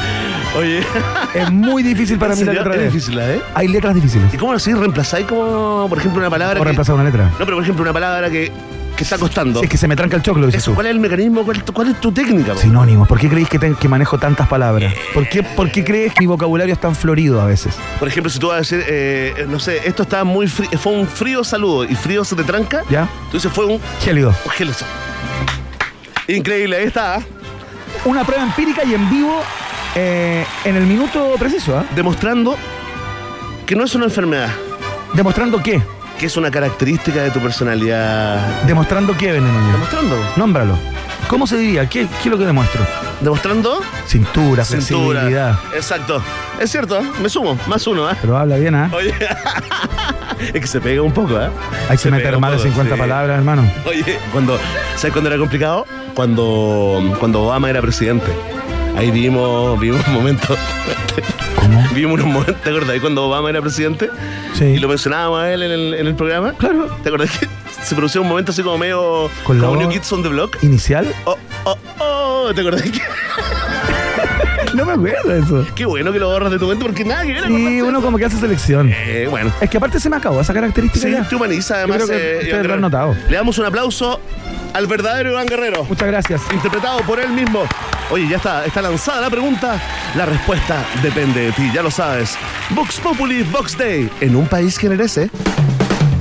Oye, 0.56 0.82
Es 1.34 1.50
muy 1.50 1.82
difícil 1.82 2.18
para 2.18 2.34
¿en 2.34 2.40
mí 2.40 2.44
la 2.44 2.52
letra 2.52 2.74
es 2.76 2.92
difícil, 2.92 3.18
¿eh? 3.18 3.40
Hay 3.54 3.68
letras 3.68 3.94
difíciles. 3.94 4.32
¿Y 4.34 4.36
cómo 4.36 4.52
así 4.52 4.72
reemplazáis 4.74 5.26
como, 5.26 5.86
por 5.88 5.98
ejemplo, 5.98 6.20
una 6.20 6.30
palabra 6.30 6.56
O 6.60 6.62
que... 6.62 6.64
reemplazar 6.64 6.94
una 6.94 7.04
letra. 7.04 7.30
No, 7.38 7.44
pero 7.44 7.54
por 7.56 7.62
ejemplo, 7.62 7.82
una 7.82 7.92
palabra 7.94 8.28
que, 8.28 8.52
que 8.96 9.04
está 9.04 9.16
costando. 9.16 9.62
Es 9.62 9.68
que 9.70 9.78
se 9.78 9.88
me 9.88 9.96
tranca 9.96 10.16
el 10.16 10.22
choclo, 10.22 10.44
dices 10.46 10.62
Eso, 10.62 10.72
tú. 10.72 10.74
¿Cuál 10.74 10.88
es 10.88 10.90
el 10.90 11.00
mecanismo? 11.00 11.42
¿Cuál, 11.44 11.64
cuál 11.64 11.88
es 11.88 12.00
tu 12.02 12.12
técnica? 12.12 12.52
po? 12.52 12.58
Sinónimos. 12.60 13.08
¿Por 13.08 13.18
qué 13.18 13.30
creéis 13.30 13.48
que, 13.48 13.88
manejo 13.88 14.18
tantas 14.18 14.46
palabras? 14.46 14.92
¿Por 15.14 15.26
qué, 15.28 15.42
¿Por 15.42 15.70
qué 15.70 15.84
crees 15.84 16.12
que 16.12 16.20
mi 16.20 16.26
vocabulario 16.26 16.74
es 16.74 16.80
tan 16.80 16.94
florido 16.94 17.40
a 17.40 17.46
veces? 17.46 17.74
Por 17.98 18.08
ejemplo, 18.08 18.30
si 18.30 18.38
tú 18.38 18.48
vas 18.48 18.56
a 18.56 18.58
decir, 18.58 18.84
eh, 18.86 19.46
no 19.48 19.58
sé, 19.58 19.80
esto 19.88 20.02
está 20.02 20.22
muy 20.24 20.48
frío, 20.48 20.68
fue 20.78 20.92
un 20.92 21.06
frío 21.06 21.44
saludo 21.44 21.84
y 21.84 21.94
frío 21.94 22.24
se 22.24 22.36
te 22.36 22.44
tranca, 22.44 22.82
¿Ya? 22.90 23.08
tú 23.30 23.38
dices, 23.38 23.50
fue 23.50 23.64
un 23.64 23.80
Gélido. 24.02 24.34
un 24.44 24.50
gel. 24.50 24.70
Increíble, 26.28 26.76
ahí 26.76 26.84
está. 26.84 27.20
Una 28.04 28.24
prueba 28.24 28.42
empírica 28.42 28.84
y 28.84 28.94
en 28.94 29.08
vivo 29.10 29.42
eh, 29.94 30.44
en 30.64 30.76
el 30.76 30.86
minuto 30.86 31.34
preciso, 31.38 31.76
¿ah? 31.76 31.84
Demostrando 31.94 32.56
que 33.66 33.76
no 33.76 33.84
es 33.84 33.94
una 33.94 34.04
enfermedad, 34.06 34.50
¿Demostrando 35.14 35.62
qué? 35.62 35.82
que 36.18 36.26
es 36.26 36.36
una 36.36 36.50
característica 36.50 37.22
de 37.22 37.30
tu 37.30 37.40
personalidad. 37.40 38.62
¿Demostrando 38.62 39.16
qué, 39.16 39.32
Venenoño? 39.32 39.72
Demostrando. 39.72 40.16
Nómbralo. 40.36 40.78
¿Cómo 41.26 41.46
se 41.48 41.56
diría? 41.58 41.88
¿Qué, 41.88 42.06
qué 42.06 42.24
es 42.24 42.26
lo 42.26 42.38
que 42.38 42.44
demuestro? 42.46 42.86
Demostrando 43.20 43.80
Cintura, 44.06 44.64
cintura. 44.64 45.20
flexibilidad. 45.20 45.58
Exacto. 45.74 46.22
Es 46.60 46.70
cierto, 46.70 47.00
¿eh? 47.00 47.10
me 47.20 47.28
sumo, 47.28 47.58
más 47.66 47.86
uno, 47.86 48.08
¿eh? 48.10 48.14
Pero 48.20 48.36
habla 48.36 48.56
bien, 48.56 48.74
¿ah? 48.74 48.88
Oye, 48.92 49.12
es 50.40 50.60
que 50.60 50.66
se 50.66 50.80
pega 50.80 51.02
un 51.02 51.12
poco, 51.12 51.40
¿eh? 51.40 51.48
Hay 51.88 51.96
que 51.96 52.02
Se 52.04 52.10
meter 52.10 52.26
pega 52.26 52.36
un 52.36 52.40
más 52.42 52.50
de 52.52 52.56
poco, 52.58 52.68
50 52.68 52.94
sí. 52.94 53.00
palabras, 53.00 53.36
hermano. 53.38 53.68
Oye, 53.86 54.18
cuando, 54.30 54.58
¿sabes 54.96 55.12
cuándo 55.12 55.28
era 55.30 55.38
complicado? 55.38 55.86
Cuando, 56.14 57.16
cuando 57.18 57.42
Obama 57.42 57.68
era 57.70 57.80
presidente. 57.80 58.26
Ahí 58.96 59.10
vimos, 59.10 59.80
vimos 59.80 60.06
un 60.06 60.14
momento, 60.14 60.56
¿Cómo? 61.56 61.82
vimos 61.94 62.14
unos 62.14 62.26
momentos, 62.26 62.60
¿te 62.62 62.70
acordás? 62.70 63.00
Cuando 63.00 63.24
Obama 63.24 63.50
era 63.50 63.60
presidente 63.60 64.10
Sí. 64.54 64.64
y 64.64 64.78
lo 64.78 64.88
mencionábamos 64.88 65.40
a 65.42 65.52
él 65.52 65.62
en 65.62 65.70
el, 65.72 65.94
en 65.94 66.06
el 66.06 66.14
programa. 66.14 66.52
Claro. 66.52 66.86
¿Te 67.02 67.08
acordás 67.08 67.30
que 67.38 67.48
se 67.82 67.94
produció 67.94 68.20
un 68.22 68.28
momento 68.28 68.52
así 68.52 68.62
como 68.62 68.78
medio 68.78 69.30
Con 69.44 69.60
la 69.60 69.66
como 69.68 69.80
New 69.80 69.88
Kids 69.88 70.12
on 70.12 70.22
the 70.22 70.28
Block? 70.28 70.58
¿Inicial? 70.62 71.12
Oh, 71.24 71.36
oh, 71.64 71.76
oh, 72.00 72.52
¿te 72.54 72.60
acordás? 72.60 72.82
que- 72.82 73.00
No 74.74 74.84
me 74.86 74.92
acuerdo 74.92 75.28
de 75.28 75.40
eso. 75.40 75.66
Qué 75.74 75.84
bueno 75.84 76.12
que 76.12 76.18
lo 76.18 76.28
borras 76.30 76.50
de 76.50 76.58
tu 76.58 76.66
mente 76.66 76.84
porque 76.84 77.04
nada 77.04 77.22
que 77.22 77.32
ver. 77.34 77.46
Sí, 77.46 77.82
uno 77.82 78.00
como 78.00 78.16
que 78.18 78.24
hace 78.24 78.38
selección. 78.38 78.90
Eh, 78.92 79.26
bueno. 79.30 79.52
Es 79.60 79.68
que 79.68 79.76
aparte 79.76 80.00
se 80.00 80.08
me 80.08 80.16
acabó 80.16 80.40
esa 80.40 80.54
característica 80.54 81.06
Sí, 81.06 81.12
ya. 81.12 81.28
te 81.28 81.34
humaniza 81.36 81.74
además. 81.76 81.96
creo 81.98 82.08
que 82.08 82.14
eh, 82.14 82.34
ustedes 82.38 82.54
Iván 82.54 82.66
lo 82.68 82.74
han 82.74 82.80
notado. 82.80 83.16
Le 83.28 83.36
damos 83.36 83.58
un 83.58 83.66
aplauso 83.66 84.20
al 84.72 84.86
verdadero 84.86 85.30
Iván 85.30 85.46
Guerrero. 85.46 85.84
Muchas 85.84 86.08
gracias. 86.08 86.40
interpretado 86.52 87.00
por 87.00 87.20
él 87.20 87.30
mismo. 87.30 87.64
Oye, 88.10 88.28
ya 88.28 88.36
está, 88.36 88.64
está 88.66 88.82
lanzada 88.82 89.20
la 89.20 89.30
pregunta. 89.30 89.80
La 90.16 90.26
respuesta 90.26 90.84
depende 91.02 91.40
de 91.46 91.52
ti, 91.52 91.70
ya 91.74 91.82
lo 91.82 91.90
sabes. 91.90 92.36
Vox 92.70 92.98
Populi, 93.00 93.42
Vox 93.44 93.76
Day, 93.76 94.10
en 94.20 94.36
un 94.36 94.46
país 94.46 94.78
que 94.78 94.88
merece. 94.88 95.30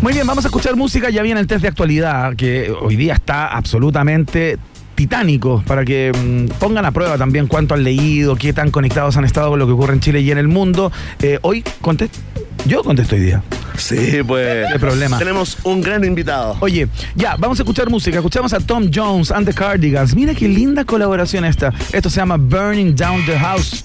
Muy 0.02 0.13
bien, 0.13 0.25
vamos 0.25 0.43
a 0.45 0.47
escuchar 0.47 0.75
música. 0.75 1.10
Ya 1.10 1.21
viene 1.21 1.39
el 1.39 1.47
test 1.47 1.62
de 1.62 1.67
actualidad, 1.67 2.36
que 2.36 2.73
hoy 2.82 2.95
día 2.95 3.13
está 3.13 3.47
absolutamente 3.47 4.58
titánico, 5.01 5.63
para 5.65 5.83
que 5.83 6.11
mm, 6.13 6.59
pongan 6.59 6.85
a 6.85 6.91
prueba 6.91 7.17
también 7.17 7.47
cuánto 7.47 7.73
han 7.73 7.83
leído, 7.83 8.35
qué 8.35 8.53
tan 8.53 8.69
conectados 8.69 9.17
han 9.17 9.25
estado 9.25 9.49
con 9.49 9.57
lo 9.57 9.65
que 9.65 9.71
ocurre 9.71 9.93
en 9.93 9.99
Chile 9.99 10.21
y 10.21 10.29
en 10.29 10.37
el 10.37 10.47
mundo. 10.47 10.91
Eh, 11.23 11.39
hoy 11.41 11.63
contesto. 11.81 12.19
Yo 12.67 12.83
contesto 12.83 13.15
hoy 13.15 13.21
día. 13.21 13.41
Sí, 13.77 14.19
pues. 14.27 14.67
Problema. 14.79 15.17
Tenemos 15.17 15.57
un 15.63 15.81
gran 15.81 16.03
invitado. 16.03 16.55
Oye, 16.59 16.87
ya, 17.15 17.35
vamos 17.35 17.59
a 17.59 17.63
escuchar 17.63 17.89
música. 17.89 18.17
Escuchamos 18.17 18.53
a 18.53 18.59
Tom 18.59 18.91
Jones 18.93 19.31
and 19.31 19.47
the 19.47 19.53
Cardigans. 19.55 20.13
Mira 20.13 20.35
qué 20.35 20.47
linda 20.47 20.85
colaboración 20.85 21.45
esta. 21.45 21.73
Esto 21.91 22.11
se 22.11 22.17
llama 22.17 22.37
Burning 22.37 22.95
Down 22.95 23.25
the 23.25 23.39
House. 23.39 23.81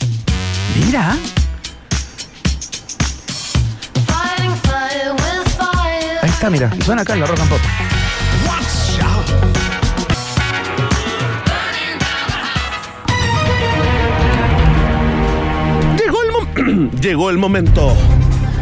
Mira. 0.84 1.16
Ahí 6.20 6.28
está, 6.28 6.50
mira. 6.50 6.70
Suena 6.84 7.00
acá 7.00 7.14
en 7.14 7.20
la 7.20 7.26
Rock 7.26 7.40
and 7.40 7.48
Pop. 7.48 7.95
Llegó 17.00 17.30
el 17.30 17.38
momento. 17.38 17.94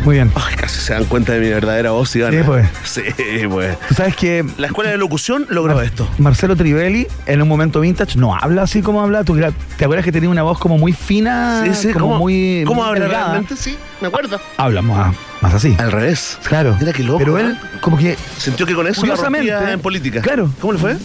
Muy 0.05 0.17
bien. 0.17 0.31
Ay, 0.35 0.55
casi 0.57 0.81
se 0.81 0.93
dan 0.93 1.07
cuenta 1.07 1.33
de 1.33 1.41
mi 1.41 1.49
verdadera 1.49 1.93
voz, 1.93 2.15
Iván. 2.15 2.33
Sí, 2.33 2.39
pues. 2.45 2.69
Sí, 2.85 3.03
pues. 3.49 3.79
Tú 3.89 3.95
sabes 3.95 4.15
que 4.15 4.45
La 4.59 4.67
escuela 4.67 4.91
de 4.91 4.99
locución 4.99 5.47
logró 5.49 5.81
esto. 5.81 6.07
Marcelo 6.19 6.57
Trivelli, 6.57 7.07
en 7.25 7.41
un 7.41 7.49
momento 7.49 7.81
vintage, 7.81 8.19
no 8.19 8.35
habla 8.37 8.63
así 8.63 8.83
como 8.83 9.01
habla. 9.01 9.25
¿Tú 9.25 9.35
te 9.79 9.85
acuerdas 9.85 10.05
que 10.05 10.13
tenía 10.13 10.29
una 10.29 10.43
voz 10.43 10.59
como 10.59 10.77
muy 10.77 10.93
fina? 10.93 11.63
Sí, 11.65 11.75
sí, 11.75 11.93
como 11.95 12.07
¿cómo, 12.07 12.19
muy. 12.19 12.65
¿cómo 12.67 12.83
muy 12.83 12.89
habla 12.91 13.01
delgada? 13.01 13.25
realmente? 13.31 13.57
Sí, 13.57 13.79
me 14.03 14.09
acuerdo. 14.09 14.39
Habla 14.59 14.83
más, 14.83 15.17
más 15.41 15.55
así. 15.55 15.75
Al 15.79 15.91
revés. 15.91 16.39
Claro. 16.45 16.77
Mira 16.79 16.93
qué 16.93 17.03
loco, 17.03 17.19
Pero 17.21 17.39
¿eh? 17.39 17.43
él, 17.43 17.59
como 17.81 17.97
que 17.97 18.19
Sintió 18.37 18.67
que 18.67 18.75
con 18.75 18.87
eso 18.87 19.01
Curiosamente, 19.01 19.73
en 19.73 19.81
política. 19.81 20.21
claro. 20.21 20.51
¿Cómo 20.61 20.75
le 20.75 20.79
fue? 20.79 20.97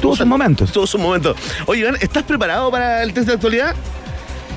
tuvo 0.00 0.14
sus 0.14 0.26
momentos. 0.26 0.70
Tuvo 0.70 0.86
su 0.86 0.98
momento. 0.98 1.34
Oye, 1.66 1.80
Iván, 1.80 1.96
¿estás 2.00 2.22
preparado 2.22 2.70
para 2.70 3.02
el 3.02 3.12
test 3.12 3.26
de 3.26 3.34
actualidad? 3.34 3.74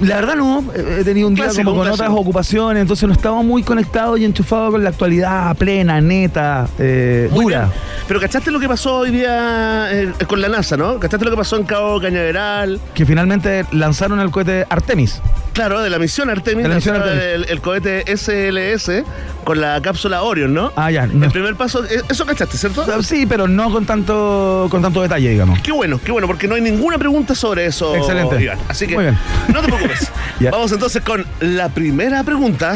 La 0.01 0.15
verdad 0.15 0.35
no, 0.35 0.63
he 0.73 1.03
tenido 1.03 1.27
un 1.27 1.35
día 1.35 1.45
Clásico, 1.45 1.71
como 1.71 1.83
con 1.83 1.91
otras 1.91 2.09
ocupaciones, 2.09 2.81
entonces 2.81 3.07
no 3.07 3.13
estaba 3.13 3.41
muy 3.41 3.63
conectado 3.63 4.17
y 4.17 4.25
enchufado 4.25 4.71
con 4.71 4.83
la 4.83 4.89
actualidad 4.89 5.55
plena, 5.57 5.99
neta, 5.99 6.67
eh, 6.77 7.29
dura. 7.33 7.65
bien. 7.65 7.71
Pero 8.07 8.19
¿cachaste 8.19 8.49
lo 8.49 8.59
que 8.59 8.67
pasó 8.67 8.99
hoy 8.99 9.12
día 9.12 9.88
eh, 9.91 10.13
con 10.27 10.41
la 10.41 10.47
NASA, 10.47 10.77
no? 10.77 10.99
¿Cachaste 10.99 11.25
lo 11.25 11.31
que 11.31 11.38
pasó 11.38 11.57
en 11.57 11.63
Cabo 11.63 11.99
Cañaveral? 11.99 12.79
Que 12.93 13.05
finalmente 13.05 13.65
lanzaron 13.71 14.19
el 14.19 14.31
cohete 14.31 14.65
Artemis. 14.69 15.21
Claro, 15.59 15.81
de 15.81 15.89
la 15.89 15.99
misión 15.99 16.29
Artemis, 16.29 16.63
De 16.63 16.69
la 16.69 16.75
misión 16.75 16.93
lanzaron 16.95 17.17
Artemis. 17.19 17.47
El, 17.47 17.51
el 17.51 17.59
cohete 17.61 18.05
SLS 18.15 19.03
con 19.43 19.59
la 19.59 19.81
cápsula 19.81 20.21
Orion, 20.21 20.53
¿no? 20.53 20.71
Ah, 20.77 20.89
ya. 20.89 21.05
no- 21.05 21.25
El 21.25 21.31
primer 21.33 21.55
paso, 21.57 21.83
eh, 21.83 22.01
eso 22.07 22.25
cachaste, 22.25 22.57
¿cierto? 22.57 22.85
sí, 23.03 23.25
pero 23.25 23.45
no 23.45 23.69
con 23.69 23.85
tanto, 23.85 24.67
con 24.71 24.81
tanto 24.81 25.01
detalle, 25.01 25.27
digamos. 25.31 25.59
Qué 25.59 25.73
bueno, 25.73 25.99
qué 26.01 26.13
bueno, 26.13 26.27
porque 26.27 26.47
no 26.47 26.55
hay 26.55 26.61
ninguna 26.61 26.97
pregunta 26.97 27.35
sobre 27.35 27.65
eso, 27.65 27.93
Excelente. 27.93 28.41
Iván. 28.41 28.57
Así 28.69 28.87
que 28.87 28.95
Muy 28.95 29.03
bien. 29.03 29.17
no 29.53 29.59
te 29.61 29.67
preocupes. 29.67 30.09
Vamos 30.49 30.71
entonces 30.71 31.03
con 31.03 31.25
la 31.41 31.67
primera 31.67 32.23
pregunta. 32.23 32.75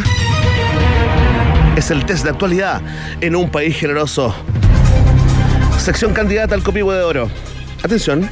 Es 1.78 1.90
el 1.90 2.04
test 2.06 2.26
de 2.26 2.32
actualidad 2.32 2.82
en 3.22 3.34
un 3.38 3.50
país 3.50 3.78
generoso. 3.78 4.36
Sección 5.78 6.14
candidata 6.14 6.54
al 6.54 6.64
copihue 6.64 6.96
de 6.98 7.04
oro. 7.04 7.30
Atención. 7.82 8.30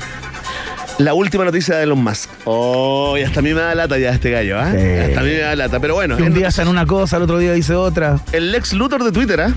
La 1.02 1.16
última 1.16 1.44
noticia 1.44 1.78
de 1.78 1.84
Elon 1.84 2.04
Musk. 2.04 2.30
Oh, 2.46 3.18
y 3.18 3.24
hasta 3.24 3.40
a 3.40 3.44
mí 3.44 3.56
me 3.56 3.60
da 3.62 3.74
lata 3.74 3.98
ya 3.98 4.12
este 4.12 4.30
gallo, 4.30 4.60
¿ah? 4.60 4.72
Sí. 4.72 4.78
Hasta 4.78 5.20
a 5.20 5.24
mí 5.24 5.30
me 5.30 5.40
da 5.40 5.56
lata. 5.56 5.80
Pero 5.80 5.96
bueno, 5.96 6.16
Que 6.16 6.22
un 6.22 6.34
día 6.34 6.50
hacen 6.50 6.68
una 6.68 6.86
cosa, 6.86 7.18
el 7.18 7.24
otro 7.24 7.40
día 7.40 7.54
dice 7.54 7.74
otra. 7.74 8.20
el 8.32 8.52
Lex 8.52 8.74
Luthor 8.74 9.04
de 9.04 9.12
Twitter 9.12 9.42
¿ah? 9.42 9.52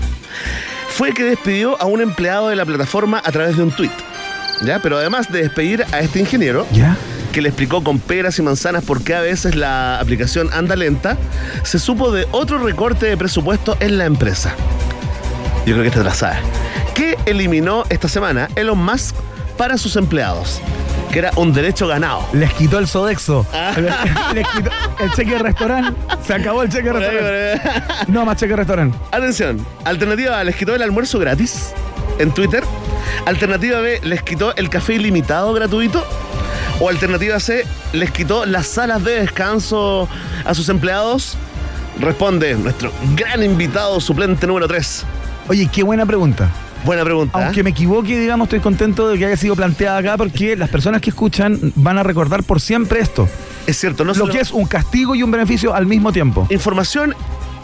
fue 0.89 1.13
que 1.13 1.23
despidió 1.23 1.79
a 1.79 1.85
un 1.85 2.01
empleado 2.01 2.49
de 2.49 2.55
la 2.55 2.65
plataforma 2.65 3.21
a 3.23 3.31
través 3.31 3.57
de 3.57 3.63
un 3.63 3.69
tweet. 3.71 3.91
¿Ya? 4.63 4.79
Pero 4.81 4.97
además 4.97 5.31
de 5.31 5.43
despedir 5.43 5.85
a 5.91 5.99
este 5.99 6.19
ingeniero, 6.19 6.65
¿Ya? 6.71 6.97
que 7.31 7.43
le 7.43 7.49
explicó 7.49 7.83
con 7.83 7.99
peras 7.99 8.39
y 8.39 8.41
manzanas 8.41 8.83
por 8.83 9.03
qué 9.03 9.13
a 9.13 9.21
veces 9.21 9.55
la 9.55 9.99
aplicación 9.99 10.49
anda 10.51 10.75
lenta, 10.75 11.15
se 11.61 11.77
supo 11.77 12.11
de 12.11 12.25
otro 12.31 12.57
recorte 12.57 13.05
de 13.05 13.17
presupuesto 13.17 13.77
en 13.81 13.99
la 13.99 14.05
empresa. 14.05 14.55
Yo 15.67 15.73
creo 15.75 15.81
que 15.83 15.89
esta 15.89 16.11
sabes. 16.11 16.39
¿Qué 16.95 17.17
eliminó 17.27 17.83
esta 17.89 18.07
semana 18.07 18.49
Elon 18.55 18.83
Musk 18.83 19.15
para 19.57 19.77
sus 19.77 19.95
empleados? 19.95 20.59
Que 21.15 21.19
era 21.19 21.31
un 21.37 21.53
derecho 21.53 21.87
ganado. 21.87 22.27
Les 22.33 22.53
quitó 22.55 22.77
el 22.77 22.87
Sodexo. 22.87 23.47
Ah. 23.53 23.71
Les 24.33 24.45
quitó 24.49 24.69
el 24.99 25.11
cheque 25.13 25.31
de 25.31 25.39
restaurante. 25.39 25.93
Se 26.21 26.33
acabó 26.33 26.61
el 26.61 26.67
cheque 26.67 26.91
de 26.91 26.91
restaurante. 26.91 28.11
No 28.11 28.25
más 28.25 28.35
cheque 28.35 28.49
de 28.49 28.57
restaurante. 28.57 28.97
Atención, 29.13 29.65
alternativa 29.85 30.37
A, 30.37 30.43
les 30.43 30.57
quitó 30.57 30.75
el 30.75 30.81
almuerzo 30.81 31.17
gratis 31.17 31.71
en 32.19 32.33
Twitter. 32.33 32.65
Alternativa 33.25 33.79
B, 33.79 34.01
les 34.03 34.23
quitó 34.23 34.53
el 34.57 34.69
café 34.69 34.95
ilimitado 34.95 35.53
gratuito. 35.53 36.05
O 36.81 36.89
alternativa 36.89 37.39
C, 37.39 37.65
les 37.93 38.11
quitó 38.11 38.45
las 38.45 38.67
salas 38.67 39.01
de 39.05 39.21
descanso 39.21 40.09
a 40.43 40.53
sus 40.53 40.67
empleados. 40.67 41.37
Responde 42.01 42.55
nuestro 42.55 42.91
gran 43.15 43.41
invitado 43.41 44.01
suplente 44.01 44.47
número 44.47 44.67
3. 44.67 45.05
Oye, 45.47 45.69
qué 45.71 45.81
buena 45.81 46.05
pregunta. 46.05 46.49
Buena 46.85 47.03
pregunta. 47.03 47.43
Aunque 47.45 47.63
me 47.63 47.71
equivoque, 47.71 48.19
digamos, 48.19 48.45
estoy 48.45 48.59
contento 48.59 49.07
de 49.09 49.17
que 49.17 49.25
haya 49.25 49.37
sido 49.37 49.55
planteada 49.55 49.97
acá 49.97 50.17
porque 50.17 50.55
las 50.55 50.69
personas 50.69 51.01
que 51.01 51.09
escuchan 51.09 51.59
van 51.75 51.97
a 51.97 52.03
recordar 52.03 52.43
por 52.43 52.61
siempre 52.61 52.99
esto. 52.99 53.27
Es 53.67 53.79
cierto, 53.79 54.05
no 54.05 54.13
Lo 54.13 54.27
que 54.27 54.39
es 54.39 54.51
un 54.51 54.65
castigo 54.65 55.15
y 55.15 55.23
un 55.23 55.31
beneficio 55.31 55.73
al 55.73 55.85
mismo 55.87 56.11
tiempo. 56.13 56.45
Información 56.51 57.15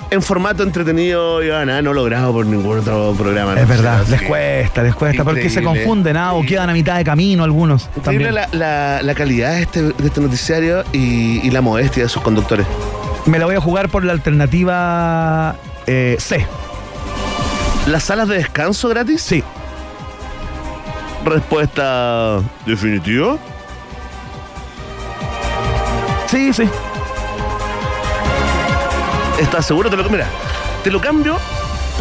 en 0.10 0.22
formato 0.22 0.64
entretenido, 0.64 1.42
Iván, 1.42 1.70
¿eh? 1.70 1.82
no 1.82 1.94
logrado 1.94 2.34
por 2.34 2.46
ningún 2.46 2.80
otro 2.80 3.16
programa. 3.18 3.58
Es 3.58 3.68
verdad, 3.68 4.06
les 4.10 4.20
que- 4.20 4.28
cuesta, 4.28 4.84
les 4.84 4.94
cuesta, 4.96 5.24
porque 5.24 5.50
se 5.50 5.62
confunden 5.64 6.18
ah, 6.18 6.34
o 6.34 6.44
quedan 6.44 6.70
a 6.70 6.74
mitad 6.74 6.98
de 6.98 7.04
camino 7.06 7.44
algunos. 7.46 7.90
Increíble 7.96 8.32
la, 8.34 8.50
la- 8.52 9.02
la 9.04 9.14
calidad 9.16 9.52
de 9.54 9.62
este, 9.62 9.82
de 9.84 9.94
este 10.08 10.20
noticiario 10.20 10.84
y, 10.92 11.40
y 11.48 11.50
la 11.52 11.62
modestia 11.62 12.04
de 12.04 12.10
sus 12.10 12.22
conductores. 12.24 12.66
Me 13.26 13.40
la 13.40 13.46
voy 13.46 13.56
a 13.56 13.62
jugar 13.62 13.88
por 13.90 14.04
la 14.04 14.12
alternativa 14.12 15.56
eh, 15.88 16.18
C. 16.20 16.46
¿Las 17.88 18.04
salas 18.04 18.28
de 18.28 18.36
descanso 18.38 18.90
gratis? 18.90 19.22
Sí. 19.22 19.44
Respuesta 21.26 22.42
definitiva. 22.66 23.38
Sí, 26.28 26.54
sí. 26.54 26.70
¿Estás 29.40 29.66
seguro? 29.66 29.90
Te 29.90 29.98
lo, 29.98 30.10
mira, 30.10 30.28
te 30.84 30.92
lo 30.92 31.02
cambio 31.02 31.38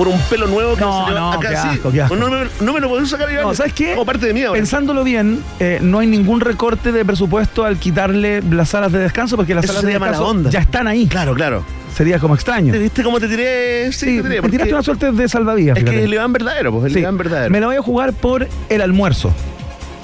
por 0.00 0.08
un 0.08 0.18
pelo 0.30 0.46
nuevo 0.46 0.76
que 0.76 0.80
No, 0.80 1.04
salió 1.04 1.20
no, 1.20 1.32
acá 1.34 1.48
qué 1.50 1.56
sí. 1.56 1.68
asco, 1.72 1.92
qué 1.92 2.00
asco. 2.00 2.16
No, 2.16 2.30
me, 2.30 2.46
no 2.62 2.72
me 2.72 2.80
lo 2.80 2.88
podés 2.88 3.10
sacar. 3.10 3.30
No, 3.34 3.52
¿sabes 3.54 3.74
qué? 3.74 3.90
Como 3.90 4.06
parte 4.06 4.24
de 4.28 4.32
mí 4.32 4.42
ahora. 4.42 4.56
Pensándolo 4.56 5.04
bien, 5.04 5.42
eh, 5.58 5.78
no 5.82 5.98
hay 5.98 6.06
ningún 6.06 6.40
recorte 6.40 6.90
de 6.90 7.04
presupuesto 7.04 7.66
al 7.66 7.76
quitarle 7.76 8.40
las 8.50 8.70
salas 8.70 8.92
de 8.92 8.98
descanso 8.98 9.36
porque 9.36 9.54
las 9.54 9.64
Eso 9.64 9.74
salas 9.74 9.82
se 9.82 9.86
de 9.88 9.92
descanso 9.98 10.26
onda. 10.26 10.48
ya 10.48 10.60
están 10.60 10.86
ahí. 10.88 11.06
Claro, 11.06 11.34
claro. 11.34 11.64
Sería 11.94 12.18
como 12.18 12.34
extraño. 12.34 12.72
¿Te 12.72 12.78
¿Viste 12.78 13.02
cómo 13.02 13.20
te 13.20 13.28
tiré? 13.28 13.92
Sí, 13.92 14.06
Sí, 14.06 14.16
te 14.22 14.28
tiré. 14.30 14.40
me 14.40 14.48
tiraste 14.48 14.72
una 14.72 14.82
suerte 14.82 15.12
de 15.12 15.28
salvavidas. 15.28 15.76
Es 15.76 15.84
que 15.84 15.90
fíjate. 15.90 16.06
el 16.06 16.14
Iván 16.14 16.32
verdadero, 16.32 16.72
pues 16.72 16.86
el 16.86 16.92
Sí. 16.94 17.00
Iván 17.00 17.18
verdadero. 17.18 17.50
Me 17.52 17.60
la 17.60 17.66
voy 17.66 17.76
a 17.76 17.82
jugar 17.82 18.14
por 18.14 18.48
el 18.70 18.80
almuerzo, 18.80 19.34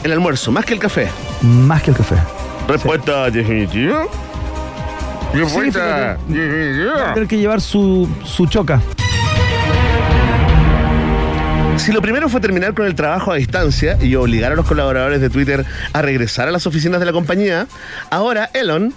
El 0.04 0.12
almuerzo, 0.12 0.52
más 0.52 0.66
que 0.66 0.74
el 0.74 0.78
café. 0.78 1.08
más 1.40 1.82
que 1.82 1.92
el 1.92 1.96
café. 1.96 2.16
Respuesta 2.68 3.30
definitiva. 3.30 4.02
Respuesta 5.32 6.18
Va 6.26 7.10
a 7.10 7.14
tener 7.14 7.28
que 7.28 7.38
llevar 7.38 7.62
su, 7.62 8.06
su 8.24 8.44
choca. 8.46 8.80
Si 11.78 11.92
lo 11.92 12.02
primero 12.02 12.28
fue 12.28 12.40
terminar 12.40 12.74
con 12.74 12.86
el 12.86 12.94
trabajo 12.94 13.32
a 13.32 13.36
distancia 13.36 13.96
y 14.00 14.14
obligar 14.16 14.52
a 14.52 14.54
los 14.56 14.66
colaboradores 14.66 15.20
de 15.20 15.30
Twitter 15.30 15.64
a 15.92 16.02
regresar 16.02 16.48
a 16.48 16.50
las 16.50 16.66
oficinas 16.66 16.98
de 17.00 17.06
la 17.06 17.12
compañía, 17.12 17.66
ahora 18.10 18.50
Elon 18.54 18.92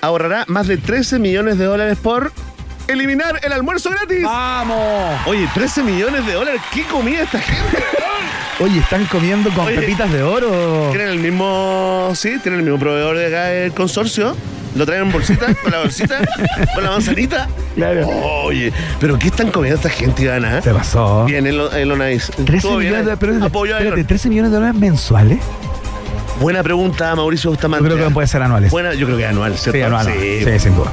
ahorrará 0.00 0.44
más 0.48 0.66
de 0.66 0.78
13 0.78 1.18
millones 1.18 1.58
de 1.58 1.64
dólares 1.66 1.98
por 2.02 2.32
eliminar 2.88 3.38
el 3.42 3.52
almuerzo 3.52 3.90
gratis. 3.90 4.24
¡Vamos! 4.24 5.20
Oye, 5.26 5.48
13 5.54 5.82
millones 5.84 6.26
de 6.26 6.32
dólares. 6.32 6.60
¿Qué 6.72 6.82
comía 6.84 7.22
esta 7.22 7.38
gente? 7.38 7.78
Oye, 8.60 8.80
¿están 8.80 9.04
comiendo 9.06 9.50
con 9.50 9.66
Oye. 9.66 9.76
pepitas 9.76 10.10
de 10.12 10.22
oro? 10.22 10.88
Tienen 10.90 11.10
el 11.10 11.18
mismo, 11.18 12.10
sí, 12.16 12.38
tienen 12.42 12.60
el 12.60 12.64
mismo 12.64 12.80
proveedor 12.80 13.16
de 13.16 13.26
acá 13.26 13.44
del 13.44 13.72
consorcio. 13.72 14.36
Lo 14.78 14.86
traen 14.86 15.02
en 15.02 15.12
bolsita, 15.12 15.52
con 15.60 15.72
la 15.72 15.80
bolsita, 15.80 16.20
con 16.72 16.84
la 16.84 16.90
manzanita. 16.92 17.48
Claro. 17.74 18.06
Oye, 18.44 18.72
pero 19.00 19.18
¿qué 19.18 19.26
están 19.26 19.50
comiendo 19.50 19.74
esta 19.76 19.88
gente, 19.90 20.22
Ivana? 20.22 20.62
Se 20.62 20.72
pasó. 20.72 21.24
Bien, 21.24 21.44
Elon, 21.48 21.74
Elon 21.76 22.08
Ice. 22.12 22.32
13 22.32 22.56
Estuvo 22.56 22.76
bien, 22.76 22.92
millones 22.92 23.06
de, 23.06 23.16
pero, 23.16 23.44
Apoyo 23.44 23.74
a 23.74 23.78
espérate, 23.78 24.00
Elon. 24.02 24.06
13 24.06 24.28
millones 24.28 24.50
de 24.52 24.56
dólares 24.56 24.80
mensuales. 24.80 25.40
Buena 26.40 26.62
pregunta, 26.62 27.12
Mauricio 27.16 27.48
Yo 27.48 27.54
Bustamante. 27.54 27.88
creo 27.88 28.06
que 28.06 28.14
puede 28.14 28.28
ser 28.28 28.40
anuales. 28.40 28.70
Buena, 28.70 28.94
yo 28.94 29.06
creo 29.06 29.18
que 29.18 29.26
anual, 29.26 29.58
¿cierto? 29.58 29.78
sí, 29.78 29.82
anual. 29.82 30.06
Sí. 30.06 30.44
Sí, 30.44 30.58
sin 30.60 30.76
duda. 30.76 30.92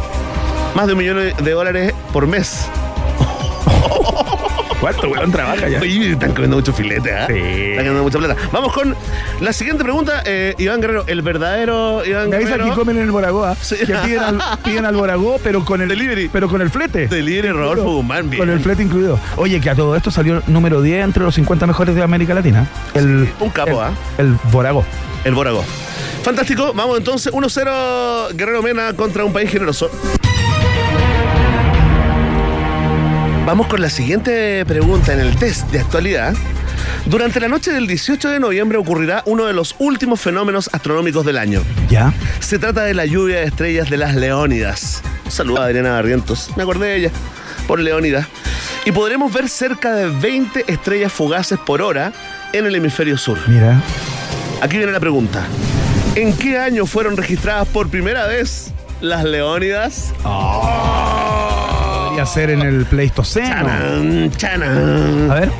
Más 0.73 0.87
de 0.87 0.93
un 0.93 0.97
millón 0.99 1.17
de 1.17 1.51
dólares 1.51 1.93
por 2.11 2.25
mes. 2.25 2.65
¿Cuánto 4.85 5.09
weón 5.09 5.31
trabaja 5.31 5.67
ya? 5.67 5.79
Oye, 5.81 6.11
están 6.11 6.33
comiendo 6.33 6.57
mucho 6.57 6.71
filete, 6.71 7.11
¿ah? 7.11 7.25
Sí. 7.25 7.33
Están 7.33 7.85
comiendo 7.87 8.03
mucha 8.03 8.19
plata. 8.19 8.35
Vamos 8.51 8.71
con 8.71 8.95
la 9.41 9.51
siguiente 9.51 9.83
pregunta. 9.83 10.21
Eh, 10.25 10.53
Iván 10.59 10.79
Guerrero, 10.79 11.05
el 11.07 11.23
verdadero 11.23 12.05
Iván 12.05 12.29
Me 12.29 12.37
Guerrero. 12.37 12.65
que 12.65 12.75
comen 12.75 12.97
en 12.97 13.01
el 13.05 13.09
Boragoa. 13.09 13.55
Sí. 13.59 13.77
Que 13.77 13.95
piden 13.95 14.19
al, 14.19 14.39
piden 14.63 14.85
al 14.85 14.95
Boragó, 14.95 15.39
pero 15.43 15.65
con 15.65 15.81
el 15.81 15.89
Delivery. 15.89 16.29
Pero 16.31 16.47
con 16.47 16.61
el 16.61 16.69
flete. 16.69 17.07
Delivery 17.07 17.49
Rodolfo 17.49 17.95
Guzmán, 17.95 18.29
bien. 18.29 18.39
Con 18.39 18.51
el 18.51 18.59
flete 18.59 18.83
incluido. 18.83 19.19
Oye, 19.37 19.59
que 19.59 19.71
a 19.71 19.75
todo 19.75 19.95
esto 19.95 20.11
salió 20.11 20.43
número 20.45 20.83
10 20.83 21.03
entre 21.03 21.23
los 21.23 21.33
50 21.33 21.65
mejores 21.65 21.95
de 21.95 22.03
América 22.03 22.35
Latina. 22.35 22.69
El, 22.93 23.27
un 23.39 23.49
capo, 23.49 23.71
el, 23.71 23.77
¿ah? 23.79 23.91
El 24.19 24.37
Boragó. 24.51 24.85
El 25.23 25.33
Borago. 25.33 25.65
Fantástico. 26.21 26.73
Vamos 26.75 26.99
entonces. 26.99 27.33
1-0 27.33 28.35
Guerrero 28.35 28.61
Mena 28.61 28.93
contra 28.93 29.25
un 29.25 29.33
país 29.33 29.49
generoso. 29.49 29.89
Vamos 33.45 33.67
con 33.67 33.79
la 33.79 33.91
siguiente 33.91 34.65
pregunta 34.65 35.13
en 35.13 35.19
el 35.19 35.35
test 35.35 35.69
de 35.69 35.79
actualidad. 35.79 36.33
Durante 37.05 37.39
la 37.39 37.47
noche 37.47 37.71
del 37.71 37.85
18 37.85 38.29
de 38.31 38.39
noviembre 38.39 38.79
ocurrirá 38.79 39.21
uno 39.27 39.45
de 39.45 39.53
los 39.53 39.75
últimos 39.77 40.19
fenómenos 40.19 40.67
astronómicos 40.73 41.23
del 41.27 41.37
año. 41.37 41.61
¿Ya? 41.87 42.11
Se 42.39 42.57
trata 42.57 42.81
de 42.81 42.95
la 42.95 43.05
lluvia 43.05 43.41
de 43.41 43.43
estrellas 43.43 43.87
de 43.87 43.97
las 43.97 44.15
Leónidas. 44.15 45.03
Saluda 45.29 45.61
a 45.61 45.65
Adriana 45.65 45.91
Barrientos. 45.91 46.49
Me 46.57 46.63
acordé 46.63 46.87
de 46.87 46.95
ella. 46.95 47.11
Por 47.67 47.79
Leónidas. 47.79 48.25
Y 48.83 48.91
podremos 48.91 49.31
ver 49.31 49.47
cerca 49.47 49.93
de 49.93 50.07
20 50.07 50.65
estrellas 50.67 51.13
fugaces 51.13 51.59
por 51.59 51.83
hora 51.83 52.13
en 52.51 52.65
el 52.65 52.73
hemisferio 52.73 53.15
sur. 53.15 53.37
Mira. 53.45 53.79
Aquí 54.63 54.77
viene 54.77 54.91
la 54.91 54.99
pregunta. 54.99 55.45
¿En 56.15 56.35
qué 56.35 56.57
año 56.57 56.87
fueron 56.87 57.15
registradas 57.15 57.67
por 57.67 57.89
primera 57.89 58.25
vez 58.25 58.71
las 59.01 59.23
Leónidas? 59.23 60.13
Podría 62.15 62.33
ser 62.33 62.49
en 62.49 62.61
el 62.61 62.85
Pleistoceno. 62.85 63.45
Chanán, 63.49 64.31
chanán. 64.37 65.29
A 65.29 65.33
ver. 65.33 65.51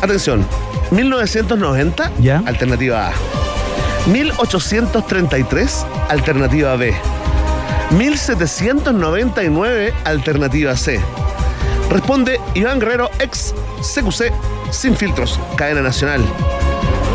Atención. 0.00 0.46
1990, 0.90 2.10
Ya. 2.20 2.42
alternativa 2.46 3.08
A. 3.08 3.12
1833, 4.10 5.84
alternativa 6.08 6.74
B. 6.76 6.94
1799, 7.90 9.92
alternativa 10.04 10.74
C. 10.74 10.98
Responde 11.90 12.40
Iván 12.54 12.80
Guerrero, 12.80 13.10
ex 13.18 13.54
CQC, 13.82 14.32
sin 14.70 14.96
filtros, 14.96 15.38
cadena 15.56 15.82
nacional. 15.82 16.22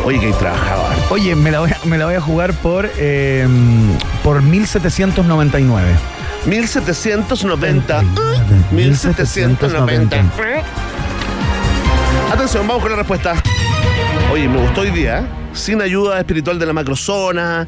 Oye, 0.05 0.19
que 0.19 0.31
trabajaba. 0.33 0.91
Oye, 1.09 1.33
me 1.35 1.49
la 1.49 1.61
voy 1.61 1.71
a, 1.71 1.77
me 1.85 1.97
la 1.97 2.05
voy 2.05 2.13
a 2.13 2.21
jugar 2.21 2.53
por, 2.53 2.87
eh, 2.99 3.47
por 4.23 4.43
1799. 4.43 5.87
1790. 6.47 8.03
1790. 8.71 10.17
Atención, 12.31 12.67
vamos 12.67 12.81
con 12.81 12.91
la 12.91 12.97
respuesta. 12.97 13.35
Oye, 14.31 14.47
me 14.47 14.57
gustó 14.61 14.81
hoy 14.81 14.91
día. 14.91 15.19
¿eh? 15.19 15.23
Sin 15.53 15.81
ayuda 15.81 16.19
espiritual 16.19 16.57
de 16.57 16.65
la 16.65 16.73
macrozona. 16.73 17.67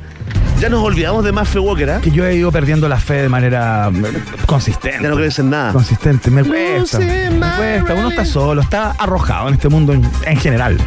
Ya 0.60 0.70
nos 0.70 0.84
olvidamos 0.84 1.24
de 1.24 1.32
Maffe 1.32 1.60
Walker, 1.60 1.89
¿ah? 1.89 2.00
Que 2.02 2.12
yo 2.12 2.26
he 2.26 2.36
ido 2.36 2.52
perdiendo 2.52 2.89
la 2.89 2.98
fe 3.00 3.22
de 3.22 3.30
manera 3.30 3.89
eh, 3.94 4.24
consistente. 4.46 5.00
Ya 5.02 5.10
no 5.10 5.15
crees 5.15 5.39
en 5.39 5.50
nada. 5.50 5.72
Consistente, 5.72 6.30
me 6.30 6.44
cuesta. 6.44 7.00
Me 7.00 7.30
cuesta. 7.58 7.94
Uno 7.96 8.10
está 8.10 8.26
solo, 8.26 8.62
está 8.62 8.92
arrojado 8.92 9.48
en 9.48 9.54
este 9.54 9.70
mundo 9.70 9.94
en, 9.94 10.10
en 10.26 10.38
general. 10.38 10.78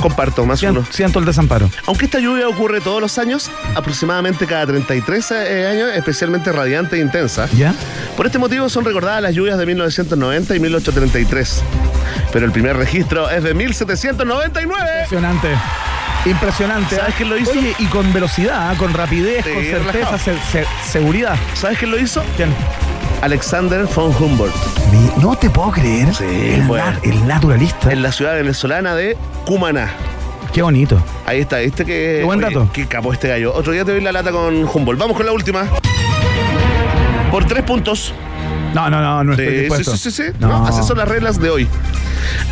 Comparto, 0.00 0.44
más 0.46 0.60
Siento, 0.60 0.80
uno. 0.80 0.88
siento 0.90 1.18
el 1.18 1.24
desamparo. 1.24 1.70
Aunque 1.86 2.04
esta 2.04 2.18
lluvia 2.20 2.48
ocurre 2.48 2.80
todos 2.80 3.00
los 3.00 3.18
años, 3.18 3.50
aproximadamente 3.74 4.46
cada 4.46 4.66
33 4.66 5.30
eh, 5.32 5.66
años, 5.66 5.90
especialmente 5.96 6.52
radiante 6.52 6.96
e 6.96 7.00
intensa. 7.00 7.48
¿Ya? 7.56 7.74
Por 8.16 8.26
este 8.26 8.38
motivo 8.38 8.68
son 8.68 8.84
recordadas 8.84 9.22
las 9.22 9.34
lluvias 9.34 9.58
de 9.58 9.66
1990 9.66 10.54
y 10.56 10.60
1833. 10.60 11.62
Pero 12.32 12.46
el 12.46 12.52
primer 12.52 12.76
registro 12.76 13.28
es 13.30 13.42
de 13.42 13.54
1799. 13.54 14.80
Impresionante. 15.02 15.48
Impresionante. 16.26 16.96
¿Sabes 16.96 17.10
¿ah? 17.12 17.16
quién 17.16 17.28
lo 17.30 17.38
hizo? 17.38 17.50
Oye, 17.52 17.74
y 17.78 17.86
con 17.86 18.12
velocidad, 18.12 18.76
con 18.76 18.92
rapidez, 18.92 19.44
Sí, 19.44 19.52
con 19.52 19.64
certeza, 19.64 20.18
se- 20.18 20.66
seguridad. 20.84 21.36
¿Sabes 21.54 21.78
quién 21.78 21.90
lo 21.90 21.98
hizo? 21.98 22.22
¿Quién? 22.36 22.50
Alexander 23.22 23.84
von 23.86 24.12
Humboldt, 24.18 24.54
no 25.20 25.36
te 25.36 25.50
puedo 25.50 25.70
creer. 25.72 26.14
Sí, 26.14 26.24
el, 26.24 26.62
bueno. 26.62 26.84
na- 26.90 27.00
el 27.02 27.26
naturalista. 27.26 27.92
en 27.92 28.02
la 28.02 28.12
ciudad 28.12 28.34
venezolana 28.34 28.94
de 28.94 29.16
Cumaná. 29.44 29.90
Qué 30.52 30.62
bonito. 30.62 31.02
Ahí 31.26 31.40
está, 31.40 31.58
¿viste 31.58 31.84
que. 31.84 32.18
Qué 32.20 32.24
buen 32.24 32.40
dato. 32.40 32.68
Qué 32.72 32.86
capo 32.86 33.12
este 33.12 33.28
gallo. 33.28 33.52
Otro 33.54 33.72
día 33.72 33.84
te 33.84 33.92
doy 33.92 34.00
la 34.00 34.12
lata 34.12 34.30
con 34.30 34.64
Humboldt. 34.72 34.98
Vamos 35.00 35.16
con 35.16 35.26
la 35.26 35.32
última. 35.32 35.66
Por 37.30 37.44
tres 37.44 37.64
puntos. 37.64 38.14
No, 38.74 38.88
no, 38.88 39.00
no, 39.00 39.24
no 39.24 39.34
Sí, 39.34 39.42
estoy 39.42 39.54
sí, 39.56 39.60
dispuesto. 39.62 39.96
sí, 39.96 40.10
sí, 40.10 40.22
sí. 40.24 40.32
No. 40.38 40.48
No, 40.48 40.66
así 40.66 40.82
son 40.86 40.98
las 40.98 41.08
reglas 41.08 41.40
de 41.40 41.50
hoy. 41.50 41.68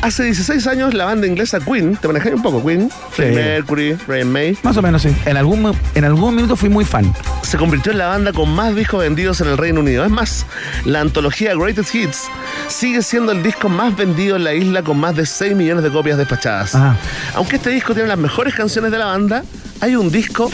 Hace 0.02 0.24
16 0.24 0.66
años 0.66 0.94
la 0.94 1.04
banda 1.06 1.26
inglesa 1.26 1.58
Queen, 1.60 1.96
te 1.96 2.06
manejáis 2.06 2.34
un 2.34 2.42
poco, 2.42 2.64
Queen, 2.64 2.90
Freddie 3.10 3.34
Mercury, 3.36 3.98
Brian 4.06 4.30
May, 4.30 4.56
Más 4.62 4.76
o 4.76 4.82
menos, 4.82 5.02
sí. 5.02 5.14
En 5.24 5.36
algún, 5.36 5.76
en 5.94 6.04
algún 6.04 6.34
minuto 6.34 6.56
fui 6.56 6.68
muy 6.68 6.84
fan. 6.84 7.12
se 7.42 7.56
convirtió 7.58 7.92
en 7.92 7.98
la 7.98 8.06
banda 8.08 8.32
con 8.32 8.50
más 8.50 8.74
discos 8.74 9.00
vendidos 9.00 9.40
en 9.40 9.48
el 9.48 9.58
Reino 9.58 9.80
Unido. 9.80 10.04
Es 10.04 10.10
más, 10.10 10.46
la 10.84 11.00
antología 11.00 11.54
Greatest 11.54 11.94
Hits 11.94 12.24
sigue 12.68 13.02
siendo 13.02 13.32
el 13.32 13.42
disco 13.42 13.68
más 13.68 13.96
vendido 13.96 14.36
en 14.36 14.44
la 14.44 14.54
isla 14.54 14.82
con 14.82 14.98
más 14.98 15.16
de 15.16 15.26
6 15.26 15.54
millones 15.56 15.84
de 15.84 15.90
copias 15.90 16.18
despachadas. 16.18 16.74
Ah. 16.74 16.96
Aunque 17.34 17.56
este 17.56 17.70
disco 17.70 17.94
tiene 17.94 18.08
las 18.08 18.18
mejores 18.18 18.54
canciones 18.54 18.90
de 18.90 18.98
la 18.98 19.06
banda, 19.06 19.44
hay 19.80 19.96
un 19.96 20.10
disco 20.10 20.50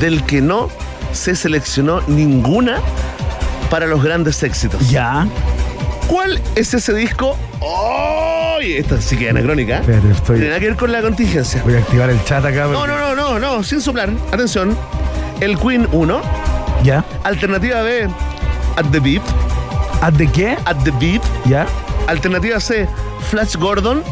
del 0.00 0.24
que 0.24 0.40
no 0.40 0.68
se 1.12 1.34
seleccionó 1.36 2.00
ninguna 2.08 2.78
para 3.70 3.86
los 3.86 4.02
grandes 4.02 4.42
éxitos. 4.42 4.90
Ya. 4.90 5.26
¿Cuál 6.06 6.40
es 6.54 6.74
ese 6.74 6.92
disco? 6.94 7.36
¡Oh! 7.64 8.58
Esta 8.60 9.00
sí 9.00 9.16
que 9.16 9.24
es 9.24 9.30
anacrónica. 9.30 9.80
Tiene 9.80 10.12
estoy. 10.12 10.40
nada 10.40 10.60
que 10.60 10.66
ver 10.68 10.76
con 10.76 10.92
la 10.92 11.00
contingencia. 11.02 11.62
Voy 11.64 11.74
a 11.74 11.78
activar 11.78 12.10
el 12.10 12.22
chat 12.24 12.44
acá. 12.44 12.66
No, 12.66 12.72
porque- 12.80 12.92
no, 12.92 13.14
no, 13.14 13.14
no, 13.14 13.38
no, 13.38 13.62
sin 13.62 13.80
soplar. 13.80 14.10
Atención. 14.32 14.76
El 15.40 15.58
Queen 15.58 15.88
1. 15.92 16.22
Ya. 16.84 17.04
Alternativa 17.24 17.82
B, 17.82 18.04
At 18.76 18.86
the 18.92 19.00
Beat. 19.00 19.22
¿At 20.00 20.12
de 20.14 20.30
qué? 20.30 20.56
At 20.64 20.76
the 20.84 20.90
Beat. 20.92 21.22
Ya. 21.46 21.66
Alternativa 22.06 22.58
C, 22.60 22.88
Flash 23.30 23.56
Gordon. 23.56 24.02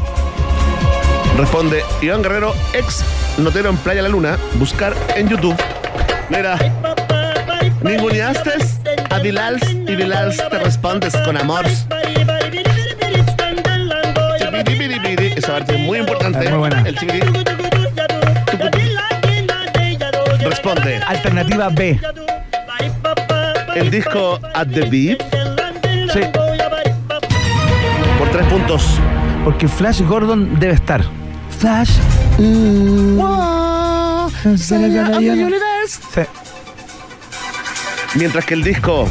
Responde 1.38 1.82
Iván 2.02 2.22
Guerrero, 2.22 2.54
ex 2.74 3.02
notero 3.38 3.70
en 3.70 3.76
Playa 3.78 4.02
La 4.02 4.08
Luna. 4.08 4.36
Buscar 4.54 4.94
en 5.16 5.28
YouTube. 5.28 5.56
Mira. 6.28 6.56
Ninguneaste 7.82 8.50
a 9.08 9.18
Bilals 9.20 9.62
y 9.70 9.96
Bilals 9.96 10.36
te 10.50 10.58
respondes 10.58 11.16
con 11.24 11.36
amor. 11.36 11.64
Esa 15.36 15.52
parte 15.52 15.74
es 15.74 15.80
muy 15.80 15.98
importante. 15.98 16.44
Es 16.44 16.50
muy 16.50 16.58
buena. 16.58 16.82
El. 16.86 16.96
Responde. 20.44 20.96
Alternativa 21.06 21.68
B. 21.70 21.98
El 23.74 23.90
disco 23.90 24.38
At 24.54 24.66
the 24.68 24.82
Beat 24.88 25.22
Sí. 26.12 26.20
por 28.18 28.30
tres 28.30 28.46
puntos. 28.46 28.82
Porque 29.44 29.68
Flash 29.68 30.02
Gordon 30.02 30.58
debe 30.58 30.74
estar. 30.74 31.02
Flash. 31.58 31.92
Sí. 34.56 34.74
Mientras 38.14 38.44
que 38.44 38.54
el 38.54 38.62
disco. 38.64 39.08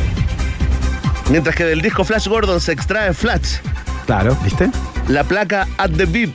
Mientras 1.29 1.55
que 1.55 1.63
del 1.63 1.81
disco 1.81 2.03
Flash 2.03 2.27
Gordon 2.27 2.59
se 2.59 2.71
extrae 2.73 3.13
Flash, 3.13 3.57
Claro, 4.05 4.35
¿viste? 4.43 4.69
La 5.09 5.23
placa 5.23 5.67
At 5.77 5.91
the 5.91 6.05
Beat 6.05 6.29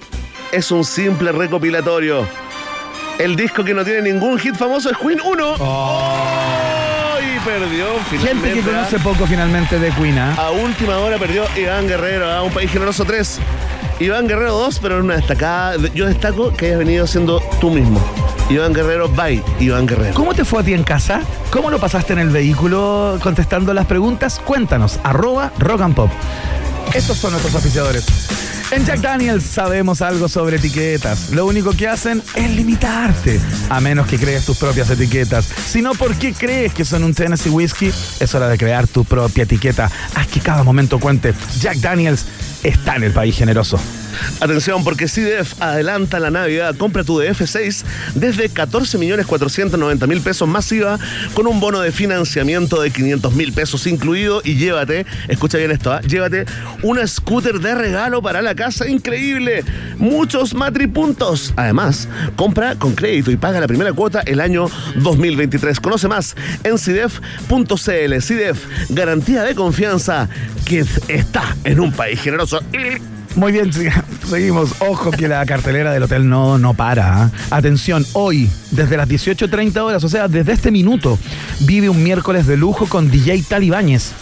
es 0.53 0.71
un 0.71 0.85
simple 0.85 1.33
recopilatorio. 1.33 2.27
El 3.19 3.37
disco 3.37 3.65
que 3.65 3.73
no 3.73 3.85
tiene 3.85 4.13
ningún 4.13 4.39
hit 4.39 4.57
famoso 4.57 4.91
es 4.91 4.99
Queen 4.99 5.21
1. 5.25 5.55
¡Oh! 5.59 7.17
Y 7.21 7.39
perdió 7.41 7.87
Gente 8.11 8.19
finalmente. 8.19 8.53
que 8.53 8.61
¿ah? 8.61 8.65
conoce 8.65 8.99
poco 8.99 9.27
finalmente 9.27 9.79
de 9.79 9.91
Queen, 9.93 10.19
¿ah? 10.19 10.35
A 10.37 10.51
última 10.51 10.99
hora 10.99 11.19
perdió 11.19 11.45
Iván 11.57 11.87
Guerrero, 11.87 12.31
a 12.31 12.43
un 12.43 12.53
país 12.53 12.71
generoso 12.71 13.05
3. 13.05 13.39
Iván 14.01 14.27
Guerrero 14.27 14.53
2, 14.55 14.81
pero 14.81 14.99
en 14.99 15.05
una 15.05 15.17
destacada. 15.17 15.77
Yo 15.95 16.07
destaco 16.07 16.53
que 16.53 16.67
hayas 16.67 16.79
venido 16.79 17.07
siendo 17.07 17.41
tú 17.61 17.71
mismo. 17.71 18.01
Iván 18.51 18.73
Guerrero, 18.75 19.09
bye, 19.09 19.43
Iván 19.61 19.87
Guerrero. 19.87 20.15
¿Cómo 20.15 20.35
te 20.35 20.45
fue 20.45 20.61
a 20.61 20.65
ti 20.65 20.75
en 20.75 20.83
casa? 20.83 21.21
¿Cómo 21.51 21.71
lo 21.71 21.79
pasaste 21.79 22.13
en 22.13 22.19
el 22.19 22.31
vehículo 22.31 23.19
contestando 23.23 23.73
las 23.73 23.87
preguntas? 23.87 24.41
Cuéntanos, 24.45 24.99
arroba 25.05 25.53
rock 25.59 25.81
and 25.83 25.95
pop. 25.95 26.11
Estos 26.93 27.17
son 27.19 27.33
nuestros 27.33 27.55
oficiadores. 27.55 28.05
En 28.71 28.85
Jack 28.85 29.01
Daniels 29.01 29.45
sabemos 29.45 30.03
algo 30.03 30.29
sobre 30.29 30.57
etiquetas. 30.57 31.31
Lo 31.31 31.47
único 31.47 31.73
que 31.73 31.87
hacen 31.87 32.23
es 32.35 32.51
limitarte, 32.51 33.41
a 33.69 33.81
menos 33.81 34.07
que 34.07 34.19
crees 34.19 34.45
tus 34.45 34.57
propias 34.57 34.91
etiquetas. 34.91 35.45
Si 35.45 35.83
no, 35.83 35.93
¿por 35.95 36.15
qué 36.17 36.33
crees 36.33 36.75
que 36.75 36.85
son 36.85 37.05
un 37.05 37.15
Tennessee 37.15 37.51
Whiskey? 37.51 37.93
Es 38.21 38.35
hora 38.35 38.49
de 38.49 38.59
crear 38.59 38.87
tu 38.89 39.05
propia 39.05 39.45
etiqueta. 39.45 39.91
Haz 40.15 40.27
que 40.29 40.41
cada 40.41 40.63
momento 40.63 40.99
cuente. 40.99 41.35
Jack 41.61 41.79
Daniels 41.79 42.27
está 42.63 42.97
en 42.97 43.05
el 43.05 43.13
país 43.13 43.37
generoso. 43.37 43.79
Atención, 44.41 44.85
porque 44.85 45.07
CDF 45.07 45.61
adelanta 45.61 46.21
la 46.21 46.31
Navidad. 46.31 46.75
Compra 46.77 47.05
tu 47.05 47.21
DF6 47.21 47.85
desde 48.15 48.51
14.490.000 48.51 50.21
pesos 50.23 50.49
masiva 50.49 50.99
con 51.35 51.47
un 51.47 51.61
bono 51.61 51.81
de 51.81 51.93
financiamiento 51.93 52.81
de 52.81 52.93
500.000 52.93 53.55
pesos 53.55 53.87
incluido 53.87 54.41
y 54.45 54.57
llévate, 54.57 55.07
escucha 55.29 55.59
bien 55.59 55.71
esto, 55.71 55.93
¿ah? 55.93 56.01
llévate 56.01 56.45
una 56.83 57.07
scooter 57.07 57.61
de 57.61 57.75
regalo 57.75 58.23
para 58.23 58.43
la 58.43 58.55
casa 58.55 58.89
increíble. 58.89 59.65
Muchos 59.99 60.55
matripuntos. 60.55 61.53
Además, 61.57 62.09
compra 62.37 62.77
con 62.77 62.95
crédito 62.95 63.31
y 63.31 63.37
paga 63.37 63.61
la 63.61 63.67
primera 63.67 63.93
cuota 63.93 64.21
el 64.21 64.41
año 64.41 64.67
2023. 64.97 65.81
Conoce 65.81 66.09
más 66.09 66.37
en 66.63 66.79
CIDEF.cl. 66.79 68.21
CIDEF, 68.21 68.65
garantía 68.91 69.43
de 69.43 69.55
confianza 69.55 70.29
que 70.65 70.85
está 71.09 71.57
en 71.65 71.81
un 71.81 71.93
país 71.93 72.21
generoso. 72.21 72.61
Muy 73.37 73.51
bien, 73.51 73.71
seguimos. 74.29 74.71
Ojo 74.81 75.11
que 75.11 75.27
la 75.27 75.45
cartelera 75.45 75.93
del 75.93 76.05
hotel 76.05 76.29
no, 76.29 76.59
no 76.59 76.75
para. 76.75 77.25
¿ah? 77.25 77.31
Atención, 77.51 78.07
hoy, 78.13 78.49
desde 78.71 78.97
las 78.97 79.09
18.30 79.09 79.77
horas, 79.79 80.05
o 80.05 80.09
sea, 80.09 80.29
desde 80.29 80.53
este 80.53 80.71
minuto, 80.71 81.19
vive 81.61 81.89
un 81.89 82.03
miércoles 82.03 82.47
de 82.47 82.57
lujo 82.57 82.87
con 82.87 83.11
DJ 83.11 83.43
Talibáñez. 83.49 84.13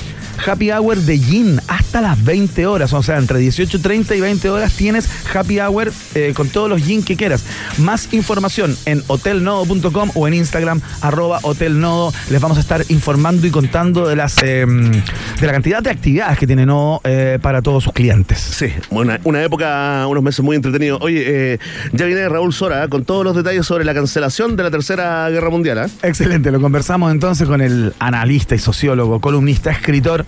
Happy 0.47 0.71
Hour 0.71 0.99
de 0.99 1.19
Gin 1.19 1.61
hasta 1.69 2.01
las 2.01 2.23
20 2.25 2.67
horas, 2.67 2.93
o 2.93 3.03
sea, 3.03 3.19
entre 3.19 3.41
18.30 3.41 4.17
y 4.17 4.21
20 4.21 4.51
horas 4.51 4.73
tienes 4.75 5.09
Happy 5.35 5.61
Hour 5.61 5.93
eh, 6.15 6.33
con 6.35 6.49
todos 6.49 6.69
los 6.69 6.83
gin 6.83 7.03
que 7.03 7.17
quieras. 7.17 7.45
Más 7.79 8.13
información 8.13 8.77
en 8.87 9.03
hotelnodo.com 9.07 10.11
o 10.15 10.29
en 10.29 10.35
Instagram, 10.35 10.81
arroba 11.01 11.41
hotelnodo. 11.43 12.13
Les 12.31 12.41
vamos 12.41 12.59
a 12.59 12.61
estar 12.61 12.85
informando 12.89 13.47
y 13.47 13.51
contando 13.51 14.09
de 14.09 14.17
las 14.17 14.43
eh, 14.43 14.67
de 14.67 15.47
la 15.47 15.53
cantidad 15.53 15.83
de 15.83 15.91
actividades 15.91 16.39
que 16.39 16.47
tiene 16.47 16.67
Nodo 16.67 17.01
eh, 17.05 17.39
para 17.41 17.63
todos 17.63 17.85
sus 17.85 17.93
clientes. 17.93 18.39
Sí, 18.39 18.73
una, 18.91 19.21
una 19.25 19.43
época, 19.43 20.07
unos 20.07 20.23
meses 20.23 20.45
muy 20.45 20.57
entretenidos. 20.57 21.01
Oye, 21.03 21.25
eh, 21.27 21.59
ya 21.93 22.07
viene 22.07 22.29
Raúl 22.29 22.53
Sora 22.53 22.89
con 22.89 23.05
todos 23.05 23.25
los 23.25 23.35
detalles 23.35 23.67
sobre 23.67 23.85
la 23.85 23.95
cancelación 23.95 24.57
de 24.57 24.63
la 24.63 24.71
Tercera 24.71 25.29
Guerra 25.31 25.51
Mundial. 25.51 25.91
Excelente, 26.03 26.51
lo 26.51 26.61
conversamos 26.61 27.11
entonces 27.11 27.49
con 27.49 27.61
el 27.61 27.95
analista 27.99 28.55
y 28.55 28.59
sociólogo, 28.59 29.21
columnista, 29.21 29.71
escritor, 29.71 30.22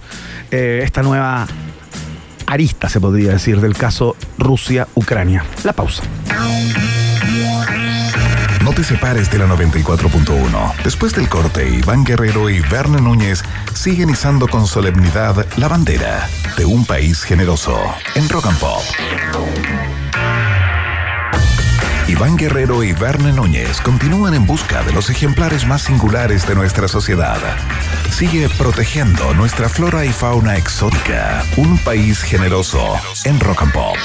eh, 0.51 0.81
esta 0.83 1.03
nueva 1.03 1.47
arista, 2.47 2.89
se 2.89 3.01
podría 3.01 3.33
decir, 3.33 3.61
del 3.61 3.75
caso 3.75 4.17
Rusia-Ucrania. 4.39 5.45
La 5.65 5.73
pausa. 5.73 6.03
No 8.63 8.73
te 8.73 8.83
separes 8.83 9.31
de 9.31 9.39
la 9.39 9.47
94.1. 9.47 10.83
Después 10.83 11.15
del 11.15 11.29
corte, 11.29 11.69
Iván 11.69 12.05
Guerrero 12.05 12.49
y 12.49 12.61
Verne 12.61 13.01
Núñez 13.01 13.43
siguen 13.75 14.09
izando 14.09 14.49
con 14.49 14.67
solemnidad 14.67 15.47
la 15.57 15.69
bandera 15.69 16.29
de 16.57 16.65
un 16.65 16.87
país 16.87 17.23
generoso 17.23 17.79
en 18.15 18.29
Rock 18.29 18.47
and 18.47 18.59
Pop. 18.59 18.83
Iván 22.07 22.37
Guerrero 22.37 22.83
y 22.83 22.93
Verne 22.93 23.33
Núñez 23.33 23.81
continúan 23.81 24.35
en 24.35 24.47
busca 24.47 24.83
de 24.83 24.93
los 24.93 25.09
ejemplares 25.09 25.67
más 25.67 25.83
singulares 25.83 26.47
de 26.47 26.55
nuestra 26.55 26.87
sociedad. 26.87 27.39
Sigue 28.11 28.49
protegiendo 28.59 29.33
nuestra 29.33 29.71
flora 29.71 30.05
y 30.05 30.11
fauna 30.11 30.57
exótica. 30.57 31.43
Un 31.57 31.79
país 31.79 32.23
generoso 32.23 32.95
en 33.25 33.41
Rock 33.41 33.63
and 33.63 33.73
Pop. 33.73 33.97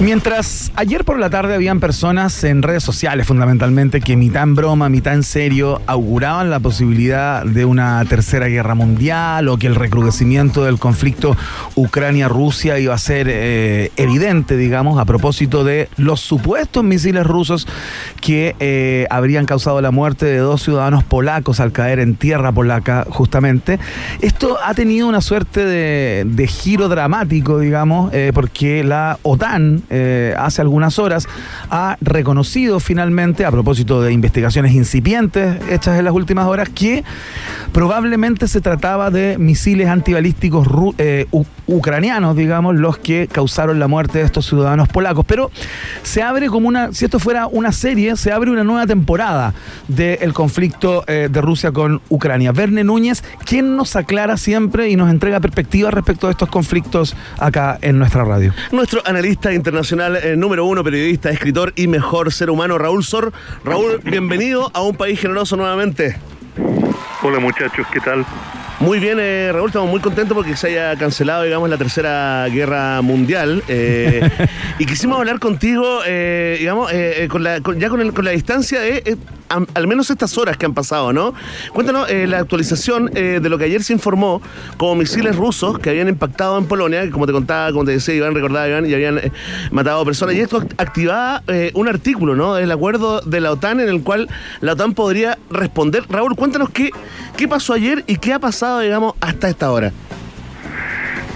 Mientras 0.00 0.70
ayer 0.76 1.04
por 1.04 1.18
la 1.18 1.28
tarde 1.28 1.56
habían 1.56 1.80
personas 1.80 2.44
en 2.44 2.62
redes 2.62 2.84
sociales 2.84 3.26
fundamentalmente 3.26 4.00
que 4.00 4.16
mitad 4.16 4.44
en 4.44 4.54
broma, 4.54 4.88
mitad 4.88 5.12
en 5.12 5.24
serio, 5.24 5.82
auguraban 5.86 6.50
la 6.50 6.60
posibilidad 6.60 7.44
de 7.44 7.64
una 7.64 8.04
tercera 8.04 8.46
guerra 8.46 8.76
mundial 8.76 9.48
o 9.48 9.58
que 9.58 9.66
el 9.66 9.74
recrudecimiento 9.74 10.64
del 10.64 10.78
conflicto 10.78 11.36
Ucrania-Rusia 11.74 12.78
iba 12.78 12.94
a 12.94 12.98
ser 12.98 13.26
eh, 13.28 13.90
evidente, 13.96 14.56
digamos, 14.56 15.00
a 15.00 15.04
propósito 15.04 15.64
de 15.64 15.88
los 15.96 16.20
supuestos 16.20 16.84
misiles 16.84 17.26
rusos 17.26 17.66
que 18.20 18.54
eh, 18.60 19.08
habrían 19.10 19.46
causado 19.46 19.80
la 19.80 19.90
muerte 19.90 20.26
de 20.26 20.38
dos 20.38 20.62
ciudadanos 20.62 21.02
polacos 21.02 21.58
al 21.58 21.72
caer 21.72 21.98
en 21.98 22.14
tierra 22.14 22.52
polaca 22.52 23.04
justamente. 23.10 23.80
Esto 24.22 24.58
ha 24.64 24.74
tenido 24.74 25.08
una 25.08 25.20
suerte 25.20 25.64
de, 25.64 26.46
giro 26.46 26.88
dramático, 26.88 27.58
digamos, 27.58 28.14
eh, 28.14 28.30
porque 28.32 28.84
la 28.84 29.18
OTAN 29.22 29.82
eh, 29.90 30.34
hace 30.36 30.60
algunas 30.60 30.98
horas, 30.98 31.26
ha 31.70 31.96
reconocido 32.00 32.80
finalmente, 32.80 33.44
a 33.44 33.50
propósito 33.50 34.02
de 34.02 34.12
investigaciones 34.12 34.72
incipientes 34.72 35.56
hechas 35.70 35.98
en 35.98 36.04
las 36.04 36.14
últimas 36.14 36.46
horas, 36.46 36.68
que 36.68 37.04
probablemente 37.72 38.48
se 38.48 38.60
trataba 38.60 39.10
de 39.10 39.38
misiles 39.38 39.88
antibalísticos 39.88 40.66
eh, 40.98 41.26
ucranianos, 41.66 42.36
digamos, 42.36 42.76
los 42.76 42.98
que 42.98 43.28
causaron 43.30 43.78
la 43.78 43.88
muerte 43.88 44.18
de 44.18 44.24
estos 44.24 44.46
ciudadanos 44.46 44.88
polacos. 44.88 45.24
Pero 45.26 45.50
se 46.02 46.22
abre 46.22 46.48
como 46.48 46.68
una, 46.68 46.92
si 46.92 47.04
esto 47.04 47.18
fuera 47.18 47.46
una 47.46 47.72
serie, 47.72 48.16
se 48.16 48.32
abre 48.32 48.50
una 48.50 48.64
nueva 48.64 48.86
temporada 48.86 49.54
del 49.86 50.32
conflicto 50.32 51.04
eh, 51.06 51.28
de 51.30 51.40
Rusia 51.40 51.72
con 51.72 52.00
Ucrania. 52.08 52.52
Verne 52.52 52.84
Núñez, 52.84 53.22
quien 53.44 53.76
nos 53.76 53.96
aclara 53.96 54.36
siempre 54.36 54.88
y 54.90 54.96
nos 54.96 55.10
entrega 55.10 55.40
perspectiva 55.40 55.90
respecto 55.90 56.28
a 56.28 56.30
estos 56.30 56.48
conflictos 56.48 57.16
acá 57.38 57.78
en 57.80 57.98
nuestra 57.98 58.24
radio. 58.24 58.52
Nuestro 58.72 59.02
analista 59.06 59.52
internacional 59.52 59.77
eh, 59.80 60.34
número 60.36 60.64
uno, 60.64 60.82
periodista, 60.82 61.30
escritor 61.30 61.72
y 61.76 61.86
mejor 61.86 62.32
ser 62.32 62.50
humano, 62.50 62.78
Raúl 62.78 63.04
Sor. 63.04 63.32
Raúl, 63.64 64.00
bienvenido 64.02 64.70
a 64.74 64.82
un 64.82 64.96
país 64.96 65.20
generoso 65.20 65.56
nuevamente. 65.56 66.16
Hola 67.22 67.38
muchachos, 67.38 67.86
¿qué 67.92 68.00
tal? 68.00 68.24
Muy 68.80 68.98
bien, 68.98 69.18
eh, 69.20 69.50
Raúl, 69.52 69.68
estamos 69.68 69.88
muy 69.88 70.00
contentos 70.00 70.34
porque 70.36 70.56
se 70.56 70.68
haya 70.68 70.96
cancelado, 70.98 71.44
digamos, 71.44 71.68
la 71.70 71.76
tercera 71.78 72.46
guerra 72.48 73.00
mundial. 73.02 73.62
eh, 73.68 74.28
y 74.80 74.86
quisimos 74.86 75.16
hablar 75.18 75.38
contigo, 75.38 76.00
eh, 76.06 76.56
digamos, 76.58 76.90
con 77.28 77.44
la, 77.44 77.60
con- 77.60 77.78
ya 77.78 77.88
con, 77.88 78.00
el- 78.00 78.12
con 78.12 78.24
la 78.24 78.32
distancia 78.32 78.80
de 78.80 79.02
eh, 79.04 79.16
al 79.74 79.86
menos 79.86 80.10
estas 80.10 80.36
horas 80.38 80.56
que 80.56 80.66
han 80.66 80.74
pasado, 80.74 81.12
¿no? 81.12 81.34
Cuéntanos 81.72 82.08
eh, 82.10 82.26
la 82.26 82.38
actualización 82.38 83.10
eh, 83.14 83.40
de 83.42 83.48
lo 83.48 83.58
que 83.58 83.64
ayer 83.64 83.82
se 83.82 83.92
informó 83.92 84.40
como 84.76 84.94
misiles 84.96 85.36
rusos 85.36 85.78
que 85.78 85.90
habían 85.90 86.08
impactado 86.08 86.58
en 86.58 86.66
Polonia, 86.66 87.02
que 87.02 87.10
como 87.10 87.26
te 87.26 87.32
contaba, 87.32 87.70
como 87.72 87.84
te 87.84 87.92
decía 87.92 88.14
Iván, 88.14 88.34
recordaba 88.34 88.68
Iván, 88.68 88.86
y 88.86 88.94
habían 88.94 89.18
eh, 89.18 89.32
matado 89.70 90.04
personas. 90.04 90.34
Y 90.34 90.40
esto 90.40 90.60
act- 90.62 90.74
activaba 90.78 91.42
eh, 91.48 91.70
un 91.74 91.88
artículo, 91.88 92.34
¿no? 92.36 92.54
Del 92.54 92.70
acuerdo 92.72 93.20
de 93.20 93.40
la 93.40 93.52
OTAN 93.52 93.80
en 93.80 93.88
el 93.88 94.02
cual 94.02 94.28
la 94.60 94.72
OTAN 94.72 94.94
podría 94.94 95.38
responder. 95.50 96.04
Raúl, 96.08 96.34
cuéntanos 96.36 96.70
qué, 96.70 96.90
qué 97.36 97.48
pasó 97.48 97.72
ayer 97.74 98.04
y 98.06 98.16
qué 98.16 98.32
ha 98.34 98.38
pasado, 98.38 98.80
digamos, 98.80 99.14
hasta 99.20 99.48
esta 99.48 99.70
hora. 99.70 99.92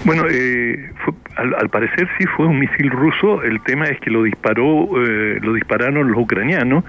Bueno, 0.05 0.23
eh, 0.29 0.91
fue- 1.03 1.13
al, 1.37 1.55
al 1.55 1.69
parecer 1.69 2.07
sí 2.17 2.25
fue 2.37 2.45
un 2.45 2.59
misil 2.59 2.89
ruso. 2.91 3.41
El 3.41 3.61
tema 3.63 3.85
es 3.85 3.99
que 4.01 4.11
lo 4.11 4.23
disparó, 4.23 4.87
eh, 5.03 5.39
lo 5.41 5.53
dispararon 5.53 6.11
los 6.11 6.21
ucranianos, 6.21 6.83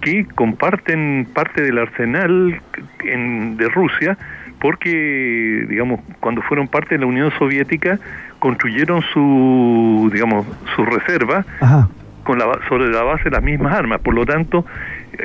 que 0.00 0.24
comparten 0.34 1.26
parte 1.34 1.62
del 1.62 1.78
arsenal 1.78 2.60
en- 3.04 3.56
de 3.56 3.68
Rusia, 3.68 4.16
porque, 4.60 5.66
digamos, 5.68 6.00
cuando 6.20 6.42
fueron 6.42 6.68
parte 6.68 6.94
de 6.96 7.00
la 7.00 7.06
Unión 7.06 7.30
Soviética, 7.38 7.98
construyeron 8.38 9.02
su, 9.12 10.10
digamos, 10.12 10.46
su 10.76 10.84
reserva 10.84 11.44
Ajá. 11.60 11.88
con 12.24 12.38
la, 12.38 12.44
sobre 12.68 12.88
la 12.88 13.02
base 13.02 13.24
de 13.24 13.30
las 13.30 13.42
mismas 13.42 13.74
armas. 13.74 14.00
Por 14.00 14.14
lo 14.14 14.24
tanto, 14.26 14.64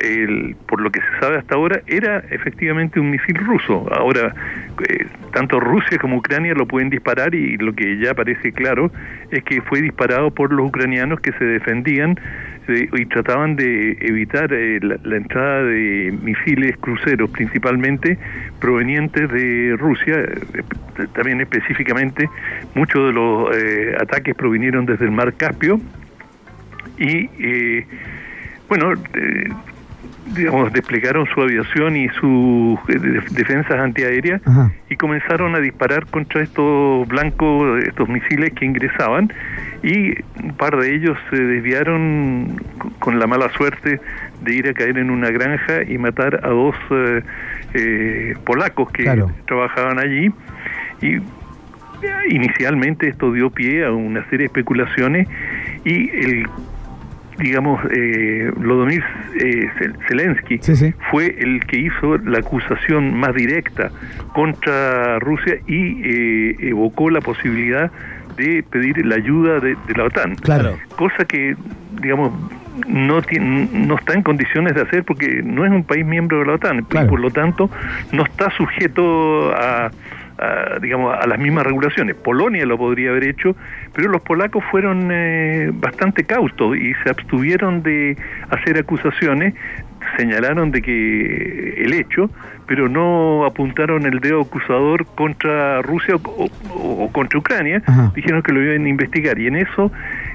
el- 0.02 0.56
por 0.66 0.80
lo 0.80 0.90
que 0.90 1.00
se 1.00 1.20
sabe 1.20 1.36
hasta 1.38 1.54
ahora, 1.54 1.80
era 1.86 2.18
efectivamente 2.30 2.98
un 2.98 3.10
misil 3.10 3.36
ruso. 3.36 3.86
Ahora, 3.94 4.34
eh, 4.88 5.06
tanto 5.32 5.60
Rusia 5.60 5.98
como 5.98 6.16
Ucrania 6.16 6.54
lo 6.54 6.66
pueden 6.66 6.88
disparar 6.90 7.34
y 7.34 7.56
lo 7.58 7.74
que 7.74 7.98
ya 7.98 8.14
parece 8.14 8.52
claro 8.52 8.90
es 9.30 9.42
que 9.44 9.60
fue 9.62 9.82
disparado 9.82 10.30
por 10.30 10.52
los 10.52 10.66
ucranianos 10.68 11.20
que 11.20 11.32
se 11.32 11.44
defendían 11.44 12.18
eh, 12.68 12.88
y 12.92 13.06
trataban 13.06 13.56
de 13.56 13.96
evitar 14.00 14.52
eh, 14.52 14.80
la, 14.80 15.16
entrada 15.16 15.62
de 15.64 16.12
misiles 16.22 16.76
cruceros, 16.78 17.30
principalmente 17.30 18.18
provenientes 18.60 19.30
de 19.30 19.76
Rusia, 19.78 20.16
eh, 20.20 20.62
también 21.14 21.40
específicamente 21.40 22.28
muchos 22.74 23.06
de 23.06 23.12
los 23.12 23.56
eh, 23.56 23.96
ataques 24.00 24.34
provinieron 24.34 24.86
desde 24.86 25.04
el 25.04 25.10
mar 25.10 25.32
Caspio 25.34 25.80
y 26.98 27.28
eh, 27.38 27.86
bueno 28.68 28.92
digamos 30.34 30.72
desplegaron 30.72 31.26
su 31.32 31.40
aviación 31.40 31.96
y 31.96 32.08
sus 32.20 32.78
eh, 32.88 32.98
de- 32.98 33.22
defensas 33.30 33.78
antiaéreas 33.78 34.40
Ajá. 34.46 34.72
y 34.90 34.96
comenzaron 34.96 35.54
a 35.54 35.60
disparar 35.60 36.06
contra 36.06 36.42
estos 36.42 37.06
blancos 37.08 37.82
estos 37.84 38.08
misiles 38.08 38.52
que 38.54 38.64
ingresaban 38.64 39.32
y 39.82 40.14
un 40.42 40.54
par 40.56 40.76
de 40.76 40.94
ellos 40.94 41.16
se 41.30 41.36
desviaron 41.40 42.60
con 42.98 43.18
la 43.18 43.26
mala 43.26 43.48
suerte 43.50 44.00
de 44.42 44.54
ir 44.54 44.68
a 44.68 44.74
caer 44.74 44.98
en 44.98 45.10
una 45.10 45.30
granja 45.30 45.82
y 45.86 45.96
matar 45.98 46.40
a 46.42 46.48
dos 46.48 46.74
eh, 46.90 47.22
eh, 47.74 48.34
polacos 48.44 48.90
que 48.90 49.04
Claro. 49.04 49.30
trabajaban 49.46 49.96
trabajaban 49.96 49.98
allí 50.00 50.30
y 51.02 51.20
inicialmente 52.30 53.08
esto 53.08 53.32
dio 53.32 53.50
pie 53.50 53.84
a 53.84 53.92
una 53.92 54.22
serie 54.24 54.38
de 54.38 54.44
especulaciones 54.46 55.28
y 55.84 56.10
el 56.10 56.46
digamos 57.38 57.80
eh, 57.94 58.50
Lodomir 58.60 59.02
eh, 59.40 59.68
Zel- 59.78 59.96
Zelensky 60.08 60.58
Sí, 60.62 60.74
sí. 60.76 60.94
fue 61.10 61.34
el 61.38 61.60
que 61.66 61.78
hizo 61.78 62.16
la 62.18 62.38
acusación 62.38 63.14
más 63.18 63.34
directa 63.34 63.90
contra 64.32 65.18
Rusia 65.18 65.56
y 65.66 66.00
eh, 66.04 66.56
evocó 66.68 67.10
la 67.10 67.20
posibilidad 67.20 67.90
de 68.36 68.62
pedir 68.70 69.04
la 69.06 69.16
ayuda 69.16 69.60
de, 69.60 69.76
de 69.86 69.94
la 69.96 70.04
OTAN 70.04 70.34
Claro. 70.36 70.76
cosa 70.96 71.24
que 71.26 71.56
digamos 72.00 72.32
no 72.86 73.22
tiene, 73.22 73.68
no 73.72 73.96
está 73.96 74.12
en 74.12 74.22
condiciones 74.22 74.74
de 74.74 74.82
hacer 74.82 75.04
porque 75.04 75.40
no 75.42 75.64
es 75.64 75.70
un 75.72 75.82
país 75.84 76.04
miembro 76.04 76.40
de 76.40 76.46
la 76.46 76.52
OTAN 76.54 76.84
Claro. 76.84 77.06
y 77.06 77.10
por 77.10 77.20
lo 77.20 77.30
tanto 77.30 77.70
no 78.12 78.22
está 78.24 78.50
sujeto 78.50 79.52
a, 79.54 79.90
a, 80.38 80.78
digamos 80.80 81.14
a 81.18 81.26
las 81.26 81.38
mismas 81.38 81.64
regulaciones 81.64 82.14
Polonia 82.16 82.64
lo 82.66 82.76
podría 82.78 83.10
haber 83.10 83.24
hecho 83.28 83.56
pero 83.94 84.10
los 84.10 84.20
polacos 84.22 84.62
fueron 84.70 85.08
eh, 85.10 85.70
bastante 85.72 86.24
cautos 86.24 86.76
y 86.76 86.92
se 87.02 87.10
abstuvieron 87.10 87.82
de 87.82 88.16
hacer 88.50 88.78
acusaciones 88.78 89.54
señalaron 90.18 90.70
de 90.70 90.82
que 90.82 91.82
el 91.84 91.92
hecho, 91.94 92.30
pero 92.68 92.88
no 92.88 93.44
apuntaron 93.44 94.06
el 94.06 94.20
dedo 94.20 94.42
acusador 94.42 95.04
contra 95.16 95.82
Rusia 95.82 96.14
o, 96.14 96.44
o- 96.70 97.04
o 97.04 97.12
contra 97.12 97.38
Ucrania, 97.40 97.82
Ajá. 97.86 98.12
dijeron 98.14 98.40
que 98.42 98.52
lo 98.52 98.62
iban 98.62 98.84
a 98.86 98.88
investigar 98.88 99.36
y 99.40 99.48
en 99.48 99.56
eso 99.56 99.90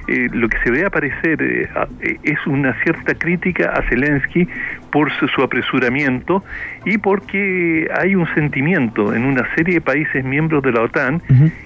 eh, 0.08 0.28
lo 0.32 0.50
que 0.50 0.58
se 0.64 0.72
ve 0.72 0.86
aparecer 0.86 1.42
eh, 1.42 1.70
eh, 2.02 2.18
es 2.24 2.46
una 2.48 2.74
cierta 2.84 3.14
crítica 3.14 3.72
a 3.72 3.82
Zelensky 3.90 4.48
por 4.92 5.12
su, 5.14 5.28
su 5.28 5.42
apresuramiento 5.42 6.44
y 6.86 6.98
porque 6.98 7.88
hay 8.00 8.16
un 8.16 8.28
sentimiento 8.34 9.14
en 9.14 9.26
una 9.26 9.48
serie 9.56 9.76
de 9.76 9.82
países 9.82 10.24
miembros 10.24 10.64
de 10.64 10.72
la 10.72 10.82
OTAN 10.82 11.22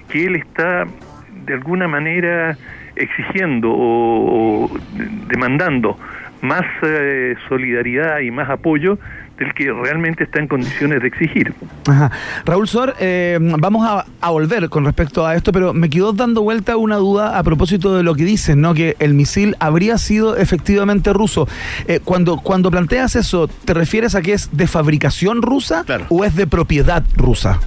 que 0.08 0.26
él 0.26 0.36
está 0.36 0.86
de 1.44 1.54
alguna 1.54 1.88
manera 1.88 2.56
exigiendo 2.96 3.70
o, 3.70 4.64
o 4.64 4.78
demandando 5.28 5.98
más 6.42 6.64
eh, 6.82 7.34
solidaridad 7.48 8.20
y 8.20 8.30
más 8.30 8.48
apoyo 8.48 8.98
del 9.38 9.52
que 9.54 9.70
realmente 9.72 10.24
está 10.24 10.40
en 10.40 10.48
condiciones 10.48 11.02
de 11.02 11.08
exigir. 11.08 11.54
Ajá. 11.86 12.10
Raúl 12.44 12.66
Sor, 12.68 12.94
eh, 12.98 13.38
vamos 13.40 13.86
a, 13.86 14.06
a 14.20 14.30
volver 14.30 14.68
con 14.68 14.84
respecto 14.84 15.26
a 15.26 15.34
esto, 15.34 15.52
pero 15.52 15.72
me 15.74 15.90
quedó 15.90 16.12
dando 16.12 16.42
vuelta 16.42 16.76
una 16.76 16.96
duda 16.96 17.38
a 17.38 17.42
propósito 17.42 17.94
de 17.96 18.02
lo 18.02 18.14
que 18.14 18.24
dicen, 18.24 18.60
¿no? 18.60 18.72
Que 18.74 18.96
el 18.98 19.14
misil 19.14 19.56
habría 19.60 19.98
sido 19.98 20.36
efectivamente 20.36 21.12
ruso. 21.12 21.48
Eh, 21.86 22.00
cuando, 22.02 22.38
cuando 22.38 22.70
planteas 22.70 23.16
eso, 23.16 23.48
¿te 23.48 23.74
refieres 23.74 24.14
a 24.14 24.22
que 24.22 24.32
es 24.32 24.56
de 24.56 24.66
fabricación 24.66 25.42
rusa 25.42 25.84
Claro. 25.84 26.06
o 26.08 26.24
es 26.24 26.34
de 26.34 26.46
propiedad 26.46 27.04
rusa? 27.16 27.60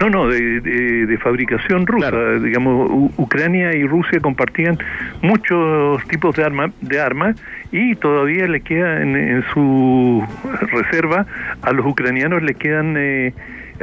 No, 0.00 0.10
no, 0.10 0.28
de, 0.28 0.60
de- 0.60 1.06
de 1.06 1.18
fabricación 1.18 1.86
rusa. 1.86 2.10
Claro. 2.10 2.40
Digamos, 2.40 2.90
U- 2.90 3.12
Ucrania 3.16 3.74
y 3.74 3.84
Rusia 3.86 4.20
compartían 4.20 4.78
muchos 5.22 6.02
tipos 6.08 6.36
de 6.36 6.44
arma, 6.44 6.70
de 6.82 7.00
armas 7.00 7.36
y 7.72 7.94
todavía 7.96 8.46
le 8.46 8.60
queda 8.60 9.00
en, 9.02 9.16
en 9.16 9.44
su 9.54 10.22
reserva 10.70 11.26
a 11.62 11.72
los 11.72 11.86
ucranianos 11.86 12.42
le 12.42 12.54
quedan 12.54 12.94
eh, 12.98 13.32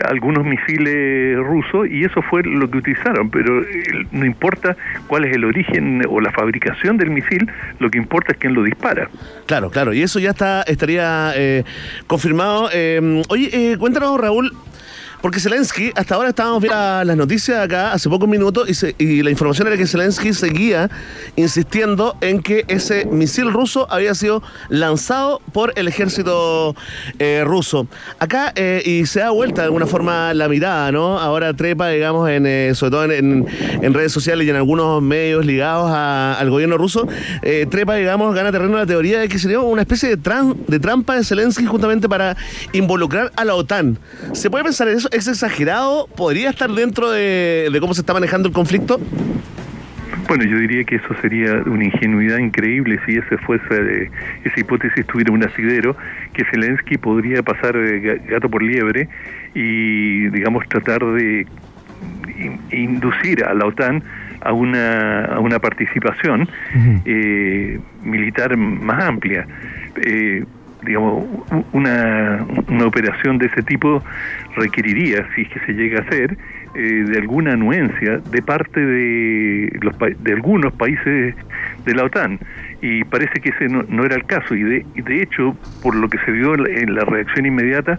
algunos 0.06 0.46
misiles 0.46 1.38
rusos 1.38 1.88
y 1.90 2.04
eso 2.04 2.22
fue 2.22 2.44
lo 2.44 2.70
que 2.70 2.78
utilizaron. 2.78 3.30
Pero 3.30 3.62
eh, 3.64 3.84
no 4.12 4.26
importa 4.26 4.76
cuál 5.08 5.26
es 5.26 5.36
el 5.36 5.44
origen 5.46 6.02
o 6.08 6.22
la 6.22 6.32
fabricación 6.32 6.98
del 6.98 7.10
misil, 7.10 7.50
lo 7.80 7.90
que 7.90 7.98
importa 7.98 8.34
es 8.34 8.38
quién 8.38 8.54
lo 8.54 8.64
dispara. 8.64 9.10
Claro, 9.48 9.70
claro, 9.72 9.94
y 9.94 10.02
eso 10.04 10.20
ya 10.20 10.30
está 10.32 10.62
estaría 10.64 11.32
eh, 11.36 11.64
confirmado. 12.08 12.70
Eh, 12.74 13.22
oye, 13.30 13.50
eh, 13.74 13.78
cuéntanos, 13.78 14.20
Raúl, 14.20 14.52
porque 15.24 15.40
Zelensky, 15.40 15.94
hasta 15.96 16.16
ahora 16.16 16.30
estábamos 16.30 16.62
viendo 16.62 16.78
las 17.06 17.16
noticias 17.16 17.58
acá 17.58 17.94
hace 17.94 18.10
pocos 18.10 18.28
minutos 18.28 18.84
y, 18.98 19.24
la 19.24 19.30
información 19.30 19.70
era 19.70 19.78
que 19.78 19.88
Zelensky 19.88 20.34
seguía 20.34 20.92
insistiendo 21.38 22.18
en 22.20 22.42
que 22.42 22.66
ese 22.68 23.06
misil 23.06 23.54
ruso 23.54 23.88
había 23.90 24.16
sido 24.16 24.44
lanzado 24.68 25.40
por 25.54 25.72
el 25.78 25.88
ejército 25.88 26.76
eh, 27.20 27.44
ruso. 27.46 27.88
Acá, 28.20 28.52
eh, 28.58 28.82
y 28.86 29.06
se 29.06 29.22
da 29.22 29.30
vuelta 29.30 29.62
de 29.62 29.68
alguna 29.68 29.86
forma 29.86 30.34
la 30.34 30.50
mirada, 30.50 30.92
¿no? 30.92 31.18
Ahora 31.18 31.54
trepa, 31.54 31.88
digamos, 31.88 32.30
en, 32.30 32.46
eh, 32.46 32.72
sobre 32.76 32.92
todo 32.92 33.06
en, 33.06 33.46
redes 33.94 34.12
sociales 34.12 34.46
y 34.46 34.50
en 34.50 34.58
algunos 34.58 35.02
medios 35.02 35.46
ligados 35.46 35.90
al 35.90 36.50
gobierno 36.50 36.78
ruso, 36.78 37.08
trepa, 37.70 37.96
digamos, 37.96 38.36
gana 38.36 38.52
terreno 38.52 38.76
la 38.76 38.86
teoría 38.86 39.20
de 39.20 39.30
que 39.30 39.40
sería 39.40 39.62
una 39.62 39.84
especie 39.84 40.18
de, 40.18 40.54
de 40.68 40.80
trampa 40.80 41.16
de 41.16 41.24
Zelensky 41.24 41.66
justamente 41.66 42.10
para 42.10 42.36
involucrar 42.74 43.32
a 43.38 43.46
la 43.46 43.56
OTAN. 43.56 43.98
¿Se 44.34 44.50
puede 44.50 44.66
pensar 44.66 44.90
en 44.90 44.98
eso? 44.98 45.13
¿Es 45.14 45.28
exagerado? 45.28 46.08
¿Podría 46.18 46.50
estar 46.50 46.70
dentro 46.72 47.12
de, 47.12 47.70
de 47.72 47.80
cómo 47.80 47.94
se 47.94 48.02
está 48.02 48.14
manejando 48.14 48.48
el 48.48 48.54
conflicto? 48.54 49.00
Bueno, 50.28 50.46
yo 50.46 50.58
diría 50.58 50.84
que 50.86 50.96
eso 50.96 51.14
sería 51.22 51.54
una 51.66 51.84
ingenuidad 51.86 52.38
increíble 52.38 53.00
si 53.06 53.18
ese 53.18 53.38
fuese 53.40 53.64
eh, 53.72 54.10
esa 54.46 54.60
hipótesis 54.60 55.06
tuviera 55.06 55.32
un 55.34 55.44
asidero, 55.44 55.96
que 56.34 56.44
Zelensky 56.46 56.98
podría 56.98 57.44
pasar 57.44 57.76
eh, 57.76 58.02
ga- 58.02 58.26
gato 58.28 58.50
por 58.50 58.64
liebre 58.64 59.08
y, 59.54 60.28
digamos, 60.30 60.68
tratar 60.70 61.06
de 61.06 61.46
in- 62.40 62.60
inducir 62.72 63.44
a 63.44 63.54
la 63.54 63.66
OTAN 63.66 64.02
a 64.42 64.54
una, 64.54 65.26
a 65.26 65.40
una 65.40 65.60
participación 65.60 66.50
eh, 67.06 67.80
militar 68.04 68.58
más 68.58 69.04
amplia. 69.04 69.46
Eh, 70.06 70.44
digamos, 70.86 71.26
una, 71.72 72.46
una 72.68 72.86
operación 72.86 73.38
de 73.38 73.48
ese 73.48 73.64
tipo 73.64 74.04
requeriría, 74.56 75.28
si 75.36 75.42
es 75.44 75.50
que 75.50 75.60
se 75.62 75.74
llega 75.74 76.00
a 76.00 76.02
hacer, 76.04 76.38
eh, 76.76 77.06
de 77.08 77.20
alguna 77.20 77.54
anuencia 77.54 78.18
de 78.18 78.42
parte 78.42 78.80
de, 78.80 79.70
los, 79.82 79.96
de 80.00 80.34
algunos 80.34 80.74
países 80.74 81.36
de 81.86 81.96
la 81.96 82.06
OTAN. 82.06 82.40
Y 82.86 83.06
parece 83.06 83.40
que 83.40 83.50
ese 83.50 83.70
no, 83.70 83.84
no 83.88 84.04
era 84.04 84.16
el 84.16 84.26
caso. 84.26 84.54
Y 84.56 84.62
de, 84.64 84.86
y 84.94 85.02
de 85.02 85.22
hecho, 85.24 85.56
por 85.82 85.96
lo 85.96 86.10
que 86.10 86.18
se 86.26 86.32
vio 86.32 86.54
en 86.56 86.94
la- 86.96 87.06
reacción 87.06 87.46
inmediata, 87.46 87.98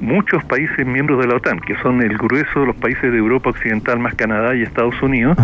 muchos 0.00 0.44
países 0.44 0.86
miembros 0.86 1.18
de 1.20 1.26
la 1.26 1.34
OTAN, 1.34 1.58
que 1.58 1.74
son 1.82 2.00
el 2.00 2.16
grueso 2.16 2.60
de 2.60 2.66
los 2.66 2.76
países 2.76 3.10
de 3.10 3.18
Europa 3.18 3.50
Occidental 3.50 3.98
más 3.98 4.14
Canadá 4.14 4.54
y 4.54 4.62
Estados 4.62 4.94
Unidos, 5.02 5.36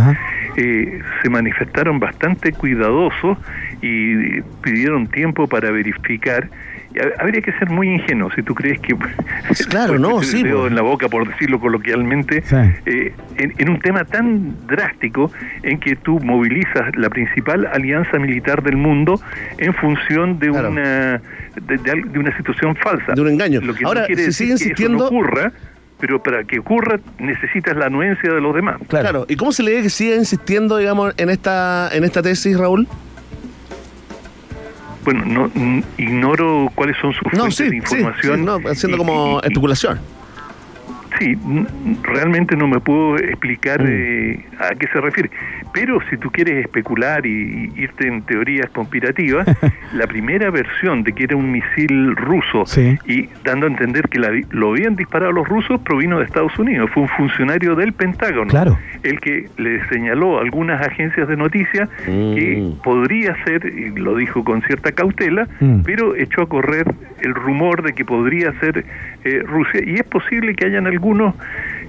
eh, 0.56 1.00
se 1.20 1.28
manifestaron 1.30 1.98
bastante 1.98 2.52
cuidadosos 2.52 3.36
y 3.82 4.40
pidieron 4.62 5.08
tiempo 5.08 5.48
para 5.48 5.70
verificar. 5.72 6.48
Habría 7.20 7.42
que 7.42 7.52
ser 7.58 7.68
muy 7.68 7.88
ingenuo 7.90 8.30
si 8.34 8.42
tú 8.42 8.54
crees 8.54 8.80
que 8.80 8.94
Claro, 9.68 9.98
no, 9.98 10.22
sí, 10.22 10.42
dedo 10.42 10.60
po. 10.62 10.66
en 10.68 10.74
la 10.76 10.80
boca 10.82 11.08
por 11.10 11.28
decirlo 11.28 11.60
coloquialmente 11.60 12.40
Sí. 12.42 12.56
eh, 12.86 13.12
en, 13.36 13.52
en 13.58 13.68
un 13.68 13.80
tema 13.80 14.04
tan 14.04 14.54
drástico 14.66 15.30
en 15.62 15.78
que 15.78 15.96
tú 15.96 16.18
movilizas 16.20 16.96
la 16.96 17.10
principal 17.10 17.66
alianza 17.66 18.18
militar 18.18 18.62
del 18.62 18.75
mundo 18.76 19.20
en 19.58 19.74
función 19.74 20.38
de 20.38 20.48
Claro. 20.50 20.70
una 20.70 21.20
de, 21.56 21.76
de 21.78 22.18
una 22.18 22.36
situación 22.36 22.76
falsa 22.76 23.12
De 23.14 23.20
un 23.22 23.28
engaño. 23.28 23.60
lo 23.62 23.74
que 23.74 23.84
Ahora, 23.84 24.02
no 24.02 24.06
quiere 24.06 24.22
se 24.22 24.26
decir 24.28 24.46
sigue 24.46 24.48
que 24.48 24.54
eso 24.54 24.64
insistiendo- 24.64 24.98
no 24.98 25.06
ocurra 25.06 25.52
pero 25.98 26.22
para 26.22 26.44
que 26.44 26.58
ocurra 26.58 27.00
necesitas 27.18 27.74
la 27.74 27.86
anuencia 27.86 28.30
de 28.30 28.40
los 28.40 28.54
demás 28.54 28.76
Claro. 28.88 29.24
¿Y 29.28 29.36
cómo 29.36 29.50
se 29.52 29.62
le 29.62 29.76
ve 29.76 29.82
que 29.82 29.88
sigue 29.90 30.14
insistiendo, 30.16 30.76
digamos, 30.76 31.14
en 31.16 31.30
esta, 31.30 31.88
en 31.92 32.04
esta 32.04 32.20
tesis, 32.20 32.58
Raúl? 32.58 32.86
Bueno, 35.04 35.24
no, 35.24 35.50
ignoro 35.98 36.70
cuáles 36.74 36.96
son 37.00 37.12
sus 37.12 37.22
No, 37.32 37.38
fuentes 37.50 37.56
sí, 37.56 37.64
de 37.64 37.70
sí, 37.70 37.76
información. 37.76 38.38
sí, 38.40 38.44
no, 38.44 38.60
haciendo 38.68 38.98
como 38.98 39.40
y- 39.42 39.46
y- 39.46 39.48
especulación. 39.48 40.00
Sí, 41.18 41.34
n- 41.46 41.66
realmente 42.02 42.56
no 42.56 42.68
me 42.68 42.80
puedo 42.80 43.16
explicar 43.16 43.82
Mm. 43.82 43.86
eh, 43.88 44.44
a 44.58 44.74
qué 44.74 44.86
se 44.88 45.00
refiere. 45.00 45.30
Pero 45.72 45.98
si 46.10 46.16
tú 46.16 46.30
quieres 46.30 46.64
especular 46.64 47.24
y, 47.26 47.70
y 47.74 47.82
irte 47.82 48.06
en 48.08 48.22
teorías 48.22 48.68
conspirativas, 48.70 49.46
la 49.94 50.06
primera 50.06 50.50
versión 50.50 51.02
de 51.02 51.12
que 51.12 51.24
era 51.24 51.36
un 51.36 51.50
misil 51.52 52.14
ruso 52.16 52.64
Sí. 52.66 52.98
y 53.06 53.28
dando 53.44 53.66
a 53.66 53.70
entender 53.70 54.08
que 54.08 54.18
la 54.18 54.30
lo 54.50 54.70
habían 54.70 54.96
disparado 54.96 55.32
los 55.32 55.48
rusos 55.48 55.80
provino 55.82 56.18
de 56.18 56.24
Estados 56.26 56.58
Unidos. 56.58 56.90
Fue 56.92 57.02
un 57.04 57.08
funcionario 57.10 57.74
del 57.74 57.92
Pentágono 57.92 58.48
Claro. 58.50 58.78
el 59.02 59.20
que 59.20 59.48
le 59.56 59.86
señaló 59.88 60.38
a 60.38 60.42
algunas 60.42 60.80
agencias 60.86 61.28
de 61.28 61.36
noticias 61.36 61.88
que 62.04 62.56
Mm. 62.60 62.82
podría 62.82 63.36
ser, 63.44 63.64
y 63.66 63.90
lo 63.98 64.16
dijo 64.16 64.44
con 64.44 64.62
cierta 64.62 64.92
cautela, 64.92 65.46
Mm. 65.60 65.80
pero 65.84 66.14
echó 66.16 66.42
a 66.42 66.48
correr 66.48 66.84
el 67.20 67.34
rumor 67.34 67.82
de 67.82 67.92
que 67.94 68.04
podría 68.04 68.52
ser 68.60 68.84
eh, 69.26 69.42
Rusia. 69.44 69.80
Y 69.84 69.96
es 69.96 70.04
posible 70.04 70.54
que 70.54 70.66
hayan 70.66 70.86
algunos, 70.86 71.34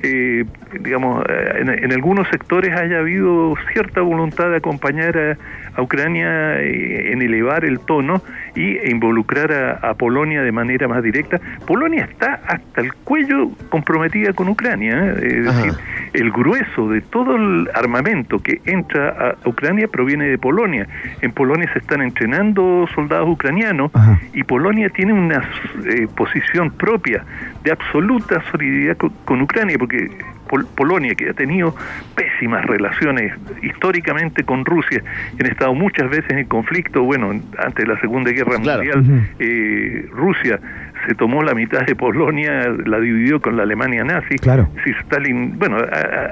eh, 0.01 0.43
digamos, 0.81 1.23
eh, 1.29 1.59
en, 1.59 1.69
en 1.69 1.93
algunos 1.93 2.27
sectores 2.29 2.75
haya 2.75 2.99
habido 2.99 3.53
cierta 3.71 4.01
voluntad 4.01 4.49
de 4.49 4.57
acompañar 4.57 5.15
a, 5.17 5.37
a 5.77 5.81
Ucrania 5.81 6.59
eh, 6.59 7.11
en 7.13 7.21
elevar 7.21 7.63
el 7.63 7.79
tono 7.79 8.21
y 8.55 8.77
e 8.77 8.89
involucrar 8.91 9.51
a, 9.53 9.89
a 9.89 9.93
Polonia 9.93 10.41
de 10.41 10.51
manera 10.51 10.87
más 10.87 11.03
directa. 11.03 11.39
Polonia 11.65 12.05
está 12.11 12.41
hasta 12.47 12.81
el 12.81 12.93
cuello 12.95 13.51
comprometida 13.69 14.33
con 14.33 14.49
Ucrania. 14.49 14.93
¿eh? 15.05 15.39
Es 15.41 15.47
Ajá. 15.47 15.57
decir, 15.65 15.73
el 16.13 16.31
grueso 16.31 16.89
de 16.89 17.01
todo 17.01 17.35
el 17.35 17.69
armamento 17.73 18.39
que 18.39 18.59
entra 18.65 19.35
a 19.43 19.47
Ucrania 19.49 19.87
proviene 19.87 20.25
de 20.25 20.37
Polonia. 20.37 20.87
En 21.21 21.31
Polonia 21.31 21.71
se 21.73 21.79
están 21.79 22.01
entrenando 22.01 22.87
soldados 22.95 23.29
ucranianos 23.29 23.91
Ajá. 23.93 24.19
y 24.33 24.43
Polonia 24.43 24.89
tiene 24.89 25.13
una 25.13 25.47
eh, 25.85 26.07
posición 26.15 26.71
propia 26.71 27.23
de 27.63 27.71
absoluta 27.71 28.41
solidaridad 28.51 28.97
co- 28.97 29.11
con, 29.25 29.41
Ucrania, 29.41 29.77
porque 29.77 30.09
Pol- 30.47 30.65
Polonia, 30.75 31.13
que 31.15 31.29
ha 31.29 31.33
tenido 31.33 31.75
pésimas 32.15 32.65
relaciones 32.65 33.33
históricamente 33.61 34.43
con 34.43 34.65
Rusia, 34.65 35.03
han 35.39 35.45
estado 35.45 35.73
muchas 35.73 36.09
veces 36.09 36.31
en 36.31 36.45
conflicto, 36.45 37.03
bueno, 37.03 37.29
antes 37.31 37.85
de 37.85 37.93
la 37.93 37.99
Segunda 37.99 38.31
Guerra 38.31 38.57
Claro. 38.61 38.83
Mundial, 39.01 39.27
eh, 39.39 40.07
Rusia 40.11 40.59
se 41.07 41.13
tomó 41.15 41.41
la 41.43 41.53
mitad 41.53 41.85
de 41.85 41.95
Polonia, 41.95 42.67
la 42.85 42.99
dividió 42.99 43.39
con 43.39 43.55
la 43.55 43.63
Alemania 43.63 44.03
nazi. 44.03 44.35
Claro. 44.37 44.67
Si 44.83 44.89
Stalin, 44.91 45.57
bueno, 45.59 45.77
ha- 45.77 45.81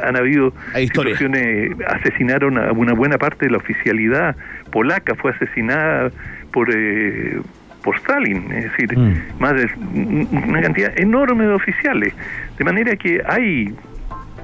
ha- 0.03 0.07
han 0.09 0.16
habido 0.18 0.53
Hay 0.74 0.88
situaciones, 0.88 1.72
asesinaron 1.88 2.57
a 2.57 2.72
una 2.72 2.93
buena 2.93 3.18
parte 3.18 3.45
de 3.45 3.51
la 3.51 3.57
oficialidad 3.57 4.36
polaca, 4.72 5.16
fue 5.16 5.32
asesinada 5.32 6.09
por 6.51 6.70
eh, 6.76 7.39
por 7.84 7.95
Stalin, 7.97 8.51
es 8.51 8.63
decir, 8.63 8.97
Mm. 8.97 9.13
más 9.39 9.53
de 9.53 9.70
una 10.49 10.59
cantidad 10.59 10.91
enorme 10.99 11.43
de 11.45 11.53
oficiales, 11.53 12.16
de 12.57 12.63
manera 12.66 12.95
que 12.95 13.22
hay 13.28 13.76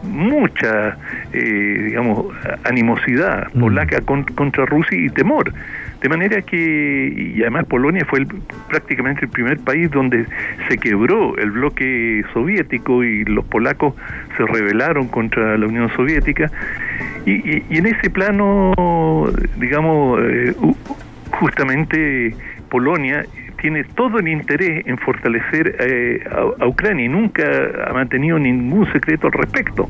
mucha, 0.04 0.98
eh, 1.34 1.82
digamos, 1.86 2.26
animosidad 2.64 3.48
Mm. 3.54 3.60
polaca 3.60 4.02
con- 4.02 4.24
contra 4.24 4.66
Rusia 4.66 4.98
y 4.98 5.10
temor. 5.10 5.54
De 6.02 6.10
manera 6.10 6.42
que, 6.42 7.14
y 7.36 7.42
además 7.42 7.66
Polonia 7.66 8.04
fue 8.06 8.20
el- 8.20 8.28
prácticamente 8.70 9.26
el 9.26 9.30
primer 9.32 9.60
país 9.60 9.92
donde 9.92 10.26
se 10.68 10.78
quebró 10.80 11.38
el 11.38 11.52
bloque 11.52 12.24
soviético 12.34 13.04
y 13.04 13.24
los 13.26 13.46
polacos 13.46 13.94
se 14.36 14.46
rebelaron 14.48 15.08
contra 15.10 15.58
la 15.58 15.68
Unión 15.68 15.90
Soviética. 15.96 16.50
Y, 17.28 17.34
y- 17.34 17.64
y 17.70 17.78
en 17.78 17.86
ese 17.86 18.10
plano, 18.10 18.74
digamos, 19.58 20.20
eh, 20.24 20.56
justamente 21.32 22.34
Polonia 22.70 23.26
tiene 23.62 23.84
todo 23.84 24.18
el 24.18 24.28
interés 24.28 24.86
en 24.88 24.98
fortalecer 24.98 25.76
eh, 25.80 26.24
a, 26.60 26.66
Ucrania 26.66 27.06
y 27.06 27.10
nunca 27.10 27.44
ha 27.88 27.94
mantenido 27.94 28.40
ningún 28.40 28.92
secreto 28.92 29.28
al 29.28 29.34
respecto. 29.34 29.88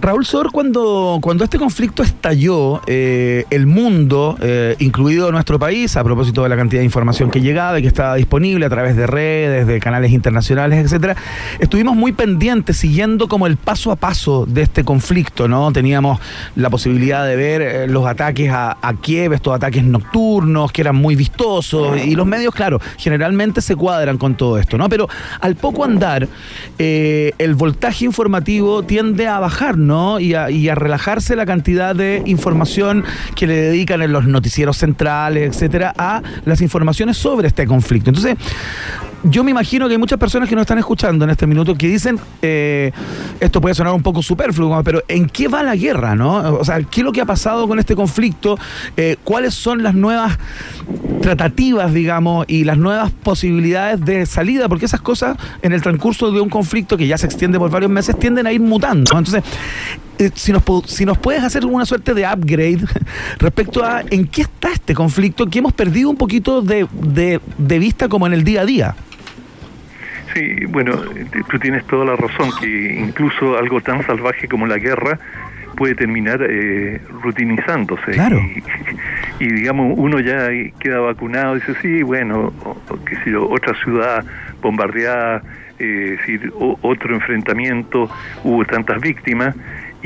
Raúl 0.00 0.26
Sor, 0.26 0.50
cuando, 0.52 1.18
cuando 1.22 1.44
este 1.44 1.58
conflicto 1.58 2.02
estalló, 2.02 2.82
eh, 2.86 3.44
el 3.50 3.66
mundo, 3.66 4.36
eh, 4.42 4.76
incluido 4.78 5.32
nuestro 5.32 5.58
país, 5.58 5.96
a 5.96 6.04
propósito 6.04 6.42
de 6.42 6.50
la 6.50 6.56
cantidad 6.56 6.80
de 6.80 6.84
información 6.84 7.30
que 7.30 7.40
llegaba 7.40 7.78
y 7.78 7.82
que 7.82 7.88
estaba 7.88 8.14
disponible 8.16 8.66
a 8.66 8.68
través 8.68 8.94
de 8.94 9.06
redes, 9.06 9.66
de 9.66 9.80
canales 9.80 10.12
internacionales, 10.12 10.84
etcétera, 10.84 11.16
estuvimos 11.58 11.96
muy 11.96 12.12
pendientes, 12.12 12.76
siguiendo 12.76 13.26
como 13.26 13.46
el 13.46 13.56
paso 13.56 13.90
a 13.90 13.96
paso 13.96 14.44
de 14.44 14.62
este 14.62 14.84
conflicto, 14.84 15.48
¿no? 15.48 15.72
Teníamos 15.72 16.20
la 16.56 16.68
posibilidad 16.68 17.26
de 17.26 17.36
ver 17.36 17.90
los 17.90 18.06
ataques 18.06 18.50
a, 18.50 18.76
a 18.82 18.94
Kiev, 18.94 19.32
estos 19.32 19.54
ataques 19.54 19.82
nocturnos, 19.82 20.72
que 20.72 20.82
eran 20.82 20.96
muy 20.96 21.16
vistosos, 21.16 22.04
y 22.04 22.14
los 22.14 22.26
medios, 22.26 22.54
claro, 22.54 22.65
generalmente 22.98 23.60
se 23.60 23.76
cuadran 23.76 24.18
con 24.18 24.36
todo 24.36 24.58
esto, 24.58 24.78
¿no? 24.78 24.88
Pero 24.88 25.08
al 25.40 25.56
poco 25.56 25.84
andar, 25.84 26.28
eh, 26.78 27.32
el 27.38 27.54
voltaje 27.54 28.04
informativo 28.04 28.82
tiende 28.82 29.26
a 29.28 29.38
bajar, 29.38 29.78
¿no? 29.78 30.20
Y 30.20 30.34
a, 30.34 30.50
y 30.50 30.68
a 30.68 30.74
relajarse 30.74 31.36
la 31.36 31.46
cantidad 31.46 31.94
de 31.94 32.22
información 32.26 33.04
que 33.34 33.46
le 33.46 33.54
dedican 33.56 34.02
en 34.02 34.12
los 34.12 34.26
noticieros 34.26 34.76
centrales, 34.76 35.54
etcétera, 35.54 35.94
a 35.96 36.22
las 36.44 36.60
informaciones 36.60 37.16
sobre 37.16 37.48
este 37.48 37.66
conflicto. 37.66 38.10
Entonces, 38.10 38.36
yo 39.24 39.44
me 39.44 39.50
imagino 39.50 39.86
que 39.86 39.94
hay 39.94 39.98
muchas 39.98 40.18
personas 40.18 40.48
que 40.48 40.54
nos 40.54 40.62
están 40.62 40.78
escuchando 40.78 41.24
en 41.24 41.30
este 41.30 41.46
minuto 41.46 41.74
que 41.74 41.88
dicen, 41.88 42.18
eh, 42.42 42.92
esto 43.40 43.60
puede 43.60 43.74
sonar 43.74 43.92
un 43.92 44.02
poco 44.02 44.22
superfluo, 44.22 44.82
pero 44.84 45.02
¿en 45.08 45.28
qué 45.28 45.48
va 45.48 45.62
la 45.62 45.76
guerra, 45.76 46.14
no? 46.14 46.58
O 46.58 46.64
sea, 46.64 46.82
¿qué 46.82 47.00
es 47.00 47.04
lo 47.04 47.12
que 47.12 47.20
ha 47.20 47.26
pasado 47.26 47.66
con 47.66 47.78
este 47.78 47.96
conflicto? 47.96 48.58
Eh, 48.96 49.16
¿Cuáles 49.24 49.54
son 49.54 49.82
las 49.82 49.94
nuevas 49.94 50.38
tratativas, 51.22 51.92
digamos, 51.92 52.46
y 52.48 52.64
las 52.64 52.78
nuevas 52.78 53.10
posibilidades 53.10 54.04
de 54.04 54.26
salida? 54.26 54.68
Porque 54.68 54.86
esas 54.86 55.00
cosas 55.00 55.36
en 55.62 55.72
el 55.72 55.82
transcurso 55.82 56.30
de 56.30 56.40
un 56.40 56.48
conflicto 56.48 56.96
que 56.96 57.06
ya 57.06 57.18
se 57.18 57.26
extiende 57.26 57.58
por 57.58 57.70
varios 57.70 57.90
meses 57.90 58.18
tienden 58.18 58.46
a 58.46 58.52
ir 58.52 58.60
mutando. 58.60 59.10
Entonces, 59.16 59.42
eh, 60.18 60.30
si, 60.34 60.52
nos, 60.52 60.62
si 60.86 61.04
nos 61.04 61.18
puedes 61.18 61.42
hacer 61.42 61.64
una 61.64 61.84
suerte 61.86 62.14
de 62.14 62.26
upgrade 62.26 62.80
respecto 63.38 63.84
a 63.84 64.02
en 64.10 64.26
qué 64.26 64.42
está 64.42 64.72
este 64.72 64.94
conflicto 64.94 65.46
que 65.46 65.58
hemos 65.58 65.72
perdido 65.72 66.10
un 66.10 66.16
poquito 66.16 66.62
de, 66.62 66.86
de- 66.92 67.40
de 67.58 67.78
vista 67.78 68.08
como 68.08 68.26
en 68.26 68.32
el 68.32 68.44
día 68.44 68.62
a 68.62 68.64
día. 68.66 68.94
Sí, 70.34 70.66
bueno, 70.68 70.92
eh, 71.14 71.26
tú 71.50 71.58
tienes 71.58 71.84
toda 71.86 72.04
la 72.04 72.16
razón, 72.16 72.50
que 72.60 72.96
incluso 73.00 73.56
algo 73.58 73.80
tan 73.80 74.04
salvaje 74.06 74.48
como 74.48 74.66
la 74.66 74.76
guerra 74.76 75.18
puede 75.76 75.94
terminar 75.94 76.40
eh, 76.48 77.00
rutinizándose. 77.22 78.12
Claro. 78.12 78.38
Y, 78.38 78.62
y, 79.44 79.48
digamos, 79.52 79.94
uno 79.96 80.20
ya 80.20 80.48
queda 80.78 81.00
vacunado, 81.00 81.54
dice, 81.54 81.74
sí, 81.80 82.02
bueno, 82.02 82.52
o- 82.64 82.76
o 82.88 83.04
qué 83.04 83.14
sé 83.24 83.30
yo, 83.30 83.48
otra 83.48 83.74
ciudad 83.82 84.24
bombardeada, 84.62 85.42
eh, 85.78 86.12
es 86.14 86.18
decir, 86.18 86.52
o- 86.58 86.78
otro 86.82 87.14
enfrentamiento, 87.14 88.10
hubo 88.44 88.64
tantas 88.64 89.00
víctimas, 89.00 89.54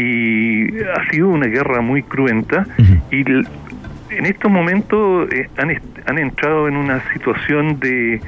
y 0.00 0.68
ha 0.82 1.10
sido 1.10 1.28
una 1.28 1.46
guerra 1.46 1.80
muy 1.80 2.02
cruenta 2.02 2.66
y 3.10 3.20
en 3.20 4.26
estos 4.26 4.50
momentos 4.50 5.30
eh, 5.32 5.48
han, 5.56 5.70
han 6.06 6.18
entrado 6.18 6.68
en 6.68 6.76
una 6.76 7.02
situación 7.12 7.78
de, 7.80 8.20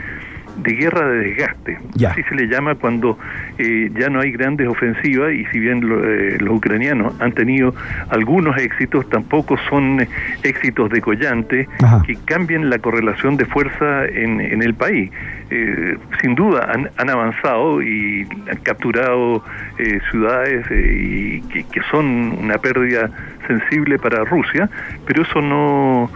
de 0.62 0.72
guerra 0.72 1.08
de 1.08 1.18
desgaste. 1.24 1.78
Ya. 1.94 2.10
Así 2.10 2.22
se 2.24 2.34
le 2.34 2.46
llama 2.46 2.74
cuando 2.74 3.18
eh, 3.58 3.90
ya 3.98 4.08
no 4.08 4.20
hay 4.20 4.32
grandes 4.32 4.68
ofensivas 4.68 5.32
y 5.32 5.44
si 5.46 5.58
bien 5.58 5.86
lo- 5.88 6.04
eh, 6.04 6.38
los 6.40 6.56
ucranianos 6.56 7.14
han 7.20 7.32
tenido 7.32 7.74
algunos 8.10 8.56
éxitos, 8.58 9.08
tampoco 9.10 9.56
son 9.68 10.00
eh, 10.00 10.08
éxitos 10.42 10.90
decollantes 10.90 11.68
Ajá. 11.82 12.02
que 12.06 12.16
cambien 12.24 12.70
la 12.70 12.78
correlación 12.78 13.36
de 13.36 13.44
fuerza 13.44 14.06
en, 14.06 14.40
en 14.40 14.62
el 14.62 14.74
país. 14.74 15.10
Eh, 15.50 15.96
sin 16.22 16.34
duda 16.34 16.66
han, 16.72 16.88
han 16.96 17.10
avanzado 17.10 17.82
y 17.82 18.26
han 18.50 18.56
capturado 18.62 19.44
eh, 19.78 20.00
ciudades 20.10 20.64
y 20.70 21.40
que, 21.42 21.64
que 21.64 21.80
son 21.90 22.06
una 22.40 22.56
pérdida 22.56 23.10
sensible 23.46 23.98
para 23.98 24.24
Rusia, 24.24 24.68
pero 25.06 25.22
eso 25.22 25.40
no, 25.40 26.10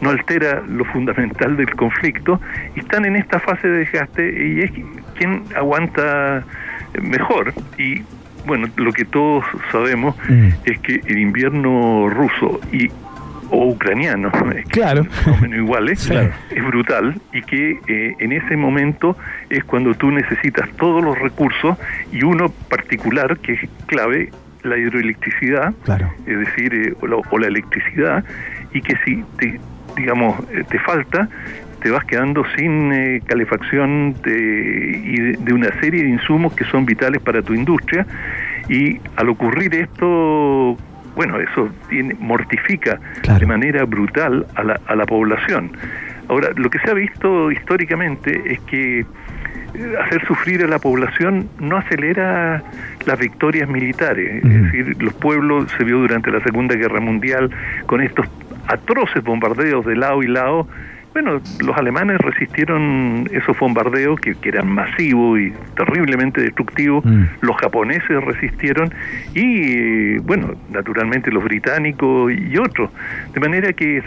no 0.00 0.10
altera 0.10 0.62
lo 0.68 0.84
fundamental 0.86 1.56
del 1.56 1.70
conflicto 1.74 2.40
y 2.76 2.80
están 2.80 3.04
en 3.04 3.16
esta 3.16 3.38
fase 3.40 3.68
de 3.68 3.78
desgaste 3.78 4.46
y 4.46 4.60
es 4.60 4.70
quien 5.16 5.42
aguanta 5.56 6.44
mejor 7.00 7.52
y 7.78 8.02
bueno, 8.46 8.68
lo 8.76 8.92
que 8.92 9.04
todos 9.04 9.44
sabemos 9.70 10.16
Mm. 10.28 10.48
es 10.64 10.78
que 10.80 11.00
el 11.06 11.18
invierno 11.18 12.08
ruso 12.08 12.60
y 12.72 12.88
o 13.54 13.66
ucraniano, 13.68 14.32
es 14.56 14.64
que 14.64 14.70
Claro. 14.80 15.06
menos 15.42 15.58
iguales. 15.58 16.06
Claro. 16.08 16.30
es 16.50 16.64
brutal 16.64 17.20
y 17.34 17.42
que 17.42 17.78
eh, 17.86 18.14
en 18.18 18.32
ese 18.32 18.56
momento 18.56 19.14
es 19.50 19.62
cuando 19.64 19.94
tú 19.94 20.10
necesitas 20.10 20.68
todos 20.78 21.04
los 21.04 21.18
recursos 21.18 21.76
y 22.10 22.24
uno 22.24 22.48
particular 22.70 23.36
que 23.38 23.52
es 23.52 23.60
clave, 23.86 24.30
la 24.62 24.76
hidroelectricidad, 24.78 25.74
Claro. 25.84 26.12
es 26.26 26.38
decir, 26.38 26.74
eh, 26.74 26.94
o, 27.00 27.06
la, 27.06 27.16
o 27.16 27.38
la 27.38 27.46
electricidad, 27.48 28.24
y 28.72 28.80
que 28.80 28.94
si 29.04 29.22
te, 29.38 29.60
digamos, 29.96 30.38
eh, 30.52 30.62
te 30.68 30.78
falta, 30.78 31.28
te 31.80 31.90
vas 31.90 32.04
quedando 32.04 32.44
sin 32.56 32.92
eh, 32.92 33.20
calefacción 33.26 34.14
de- 34.22 35.00
y 35.04 35.16
de, 35.20 35.32
de 35.40 35.52
una 35.52 35.68
serie 35.80 36.02
de 36.04 36.08
insumos 36.10 36.54
que 36.54 36.64
son 36.64 36.86
vitales 36.86 37.20
para 37.22 37.42
tu 37.42 37.54
industria. 37.54 38.06
Y 38.68 39.00
al 39.16 39.28
ocurrir 39.28 39.74
esto, 39.74 40.76
bueno, 41.16 41.40
eso 41.40 41.68
tiene, 41.88 42.14
mortifica 42.20 43.00
Claro. 43.22 43.40
de 43.40 43.46
manera 43.46 43.84
brutal 43.84 44.46
a 44.54 44.62
la, 44.62 44.80
a 44.86 44.94
la 44.94 45.04
población. 45.06 45.72
Ahora, 46.28 46.50
lo 46.54 46.70
que 46.70 46.78
se 46.78 46.90
ha 46.90 46.94
visto 46.94 47.50
históricamente 47.50 48.40
es 48.46 48.60
que 48.60 49.04
hacer 50.04 50.24
sufrir 50.26 50.62
a 50.62 50.68
la 50.68 50.78
población 50.78 51.48
no 51.58 51.78
acelera 51.78 52.62
las 53.06 53.18
victorias 53.18 53.68
militares. 53.68 54.44
Es 54.44 54.62
decir, 54.64 55.02
los 55.02 55.14
pueblos 55.14 55.70
se 55.76 55.84
vio 55.84 55.98
durante 55.98 56.30
la 56.30 56.40
Segunda 56.40 56.74
Guerra 56.74 57.00
Mundial 57.00 57.50
con 57.86 58.00
estos 58.00 58.26
atroces 58.66 59.22
bombardeos 59.22 59.84
de 59.86 59.96
lado 59.96 60.22
y 60.22 60.28
lado. 60.28 60.66
Bueno, 61.12 61.42
los 61.60 61.76
alemanes 61.76 62.18
resistieron 62.18 63.28
esos 63.32 63.58
bombardeos 63.58 64.18
que, 64.18 64.34
que 64.34 64.48
eran 64.48 64.72
masivos 64.72 65.38
y 65.38 65.52
terriblemente 65.76 66.40
destructivos. 66.40 67.04
Mm. 67.04 67.24
Los 67.42 67.56
japoneses 67.58 68.24
resistieron 68.24 68.94
y, 69.34 70.16
bueno, 70.18 70.54
naturalmente 70.70 71.30
los 71.30 71.44
británicos 71.44 72.32
y 72.32 72.56
otros. 72.56 72.90
De 73.34 73.40
manera 73.40 73.74
que 73.74 74.02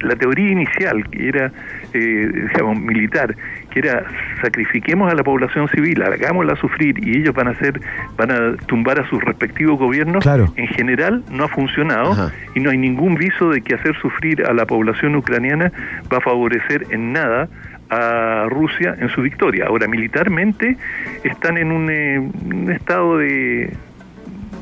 la 0.00 0.16
teoría 0.16 0.50
inicial, 0.50 1.08
que 1.10 1.28
era, 1.28 1.50
eh, 1.92 2.48
digamos, 2.52 2.80
militar, 2.80 3.34
que 3.74 3.80
era 3.80 4.04
sacrifiquemos 4.40 5.10
a 5.12 5.16
la 5.16 5.24
población 5.24 5.68
civil, 5.68 6.00
hagámosla 6.02 6.54
sufrir 6.56 6.96
y 7.06 7.18
ellos 7.18 7.34
van 7.34 7.48
a 7.48 7.50
hacer, 7.50 7.80
van 8.16 8.30
a 8.30 8.56
tumbar 8.66 9.00
a 9.00 9.08
sus 9.08 9.22
respectivos 9.24 9.78
gobiernos, 9.78 10.22
Claro. 10.22 10.52
en 10.56 10.68
general 10.68 11.24
no 11.30 11.44
ha 11.44 11.48
funcionado 11.48 12.12
Ajá. 12.12 12.32
y 12.54 12.60
no 12.60 12.70
hay 12.70 12.78
ningún 12.78 13.16
viso 13.16 13.50
de 13.50 13.60
que 13.62 13.74
hacer 13.74 13.96
sufrir 14.00 14.46
a 14.46 14.52
la 14.54 14.64
población 14.64 15.16
ucraniana 15.16 15.72
va 16.12 16.18
a 16.18 16.20
favorecer 16.20 16.86
en 16.90 17.12
nada 17.12 17.48
a 17.90 18.46
Rusia 18.48 18.94
en 18.98 19.08
su 19.10 19.22
victoria. 19.22 19.66
Ahora, 19.66 19.88
militarmente 19.88 20.76
están 21.24 21.58
en 21.58 21.70
un, 21.72 21.90
eh, 21.90 22.18
un 22.18 22.70
estado 22.70 23.18
de, 23.18 23.72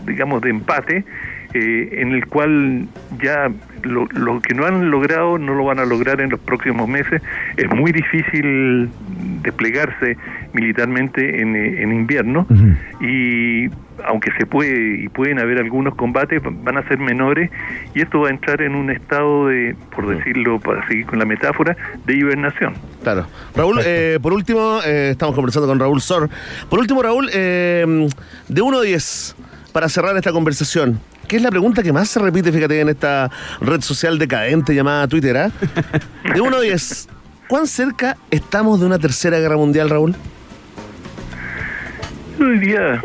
digamos, 0.06 0.40
de 0.42 0.50
empate 0.50 1.04
eh, 1.54 2.00
en 2.00 2.12
el 2.12 2.26
cual 2.26 2.86
ya 3.22 3.50
lo, 3.82 4.06
lo 4.12 4.40
que 4.40 4.54
no 4.54 4.64
han 4.66 4.90
logrado 4.90 5.38
no 5.38 5.54
lo 5.54 5.64
van 5.64 5.78
a 5.78 5.84
lograr 5.84 6.20
en 6.20 6.30
los 6.30 6.40
próximos 6.40 6.88
meses. 6.88 7.22
Es 7.56 7.70
muy 7.74 7.92
difícil 7.92 8.88
desplegarse 9.42 10.16
militarmente 10.52 11.40
en, 11.40 11.56
eh, 11.56 11.82
en 11.82 11.92
invierno 11.92 12.46
y 13.00 13.68
aunque 14.04 14.30
se 14.38 14.46
puede 14.46 15.02
y 15.02 15.08
pueden 15.08 15.38
haber 15.38 15.58
algunos 15.58 15.94
combates 15.94 16.40
van 16.42 16.76
a 16.76 16.86
ser 16.88 16.98
menores 16.98 17.50
y 17.94 18.00
esto 18.00 18.20
va 18.20 18.28
a 18.28 18.30
entrar 18.30 18.60
en 18.62 18.74
un 18.74 18.90
estado 18.90 19.48
de 19.48 19.76
por 19.94 20.08
decirlo 20.08 20.58
para 20.60 20.86
seguir 20.88 21.06
con 21.06 21.18
la 21.18 21.24
metáfora 21.24 21.76
de 22.04 22.16
hibernación 22.16 22.74
Claro. 23.02 23.26
Raúl, 23.54 23.80
eh, 23.84 24.18
por 24.22 24.32
último, 24.32 24.80
eh, 24.84 25.10
estamos 25.10 25.34
conversando 25.34 25.66
con 25.68 25.78
Raúl 25.78 26.00
Sor. 26.00 26.30
Por 26.68 26.78
último, 26.78 27.02
Raúl, 27.02 27.28
eh, 27.32 28.08
de 28.48 28.62
1 28.62 28.78
a 28.78 28.82
10, 28.82 29.36
para 29.72 29.88
cerrar 29.88 30.16
esta 30.16 30.32
conversación, 30.32 31.00
¿qué 31.32 31.36
es 31.38 31.42
la 31.42 31.48
pregunta 31.50 31.82
que 31.82 31.94
más 31.94 32.10
se 32.10 32.20
repite, 32.20 32.52
fíjate, 32.52 32.78
en 32.78 32.90
esta 32.90 33.30
red 33.62 33.80
social 33.80 34.18
decadente 34.18 34.74
llamada 34.74 35.08
Twitter? 35.08 35.34
ah? 35.38 35.50
De 36.34 36.42
1 36.42 36.54
a 36.58 36.60
10, 36.60 37.08
¿cuán 37.48 37.66
cerca 37.66 38.18
estamos 38.30 38.78
de 38.80 38.84
una 38.84 38.98
tercera 38.98 39.38
guerra 39.38 39.56
mundial, 39.56 39.88
Raúl? 39.88 40.14
yo 42.38 42.48
diría 42.50 43.00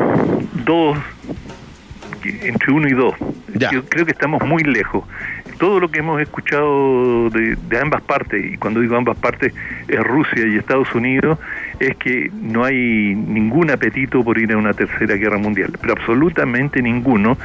dos 0.66 0.98
que- 2.20 2.48
entre 2.48 2.70
uno 2.70 2.86
y 2.86 2.92
dos 2.92 3.14
Ya. 3.54 3.70
yo 3.70 3.82
creo 3.86 4.04
que 4.04 4.12
estamos 4.12 4.42
muy 4.44 4.62
lejos 4.62 5.04
todo 5.58 5.80
lo 5.80 5.90
que 5.90 6.00
hemos 6.00 6.20
escuchado 6.20 7.30
de, 7.30 7.56
de 7.56 7.78
ambas 7.80 8.02
partes 8.02 8.44
y 8.52 8.56
cuando 8.58 8.80
digo 8.80 8.94
ambas 8.96 9.16
partes 9.16 9.54
es 9.88 10.00
Rusia 10.04 10.46
y 10.46 10.56
Estados 10.58 10.94
Unidos 10.94 11.38
es 11.80 11.96
que 11.96 12.30
no 12.34 12.64
hay 12.64 13.14
ningún 13.14 13.70
apetito 13.70 14.24
por 14.24 14.38
ir 14.38 14.52
a 14.52 14.56
una 14.56 14.72
tercera 14.72 15.14
guerra 15.16 15.38
mundial 15.38 15.72
pero 15.80 15.92
absolutamente 15.94 16.82
ninguno 16.82 17.36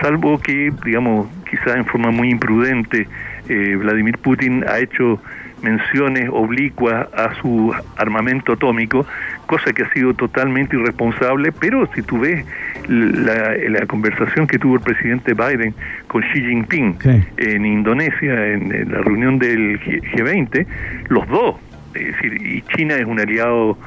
salvo 0.00 0.38
que 0.40 0.72
digamos 0.84 1.28
quizás 1.50 1.76
en 1.76 1.84
forma 1.84 2.10
muy 2.10 2.30
imprudente 2.30 3.06
eh, 3.48 3.76
Vladimir 3.76 4.16
Putin 4.18 4.64
ha 4.68 4.78
hecho 4.78 5.20
menciones 5.62 6.28
oblicuas 6.30 7.06
a 7.14 7.34
su 7.40 7.74
armamento 7.96 8.52
atómico, 8.52 9.06
cosa 9.46 9.72
que 9.72 9.82
ha 9.84 9.90
sido 9.94 10.12
totalmente 10.12 10.76
irresponsable, 10.76 11.52
pero 11.52 11.88
si 11.94 12.02
tú 12.02 12.18
ves 12.20 12.44
la, 12.86 13.54
la 13.70 13.86
conversación 13.86 14.46
que 14.46 14.58
tuvo 14.58 14.74
el 14.74 14.82
presidente 14.82 15.32
Biden 15.32 15.74
con 16.06 16.20
Xi 16.22 16.40
Jinping 16.42 16.96
Sí. 17.00 17.22
en 17.38 17.64
Indonesia, 17.64 18.46
en, 18.52 18.74
en 18.74 18.92
la 18.92 18.98
reunión 19.00 19.38
del 19.38 19.80
G- 19.80 20.02
G20, 20.12 20.66
los 21.08 21.26
dos, 21.28 21.56
es 21.94 22.06
decir, 22.06 22.46
y 22.46 22.62
China 22.76 22.94
es 22.96 23.04
un 23.04 23.20
aliado 23.20 23.78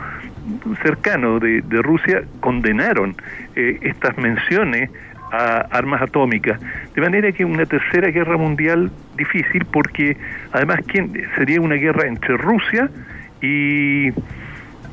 cercano 0.82 1.40
de, 1.40 1.62
Rusia, 1.82 2.24
condenaron 2.40 3.16
eh, 3.56 3.80
estas 3.82 4.18
menciones 4.18 4.90
a 5.32 5.68
armas 5.72 6.02
atómicas. 6.02 6.60
De 6.96 7.02
manera 7.02 7.32
que 7.32 7.44
una 7.44 7.66
tercera 7.66 8.10
guerra 8.10 8.38
mundial 8.38 8.92
difícil 9.18 9.66
porque 9.66 10.16
además 10.54 10.80
¿quién? 10.88 11.12
sería 11.36 11.60
una 11.60 11.76
guerra 11.76 12.08
entre 12.08 12.38
Rusia 12.38 12.90
y, 13.42 14.12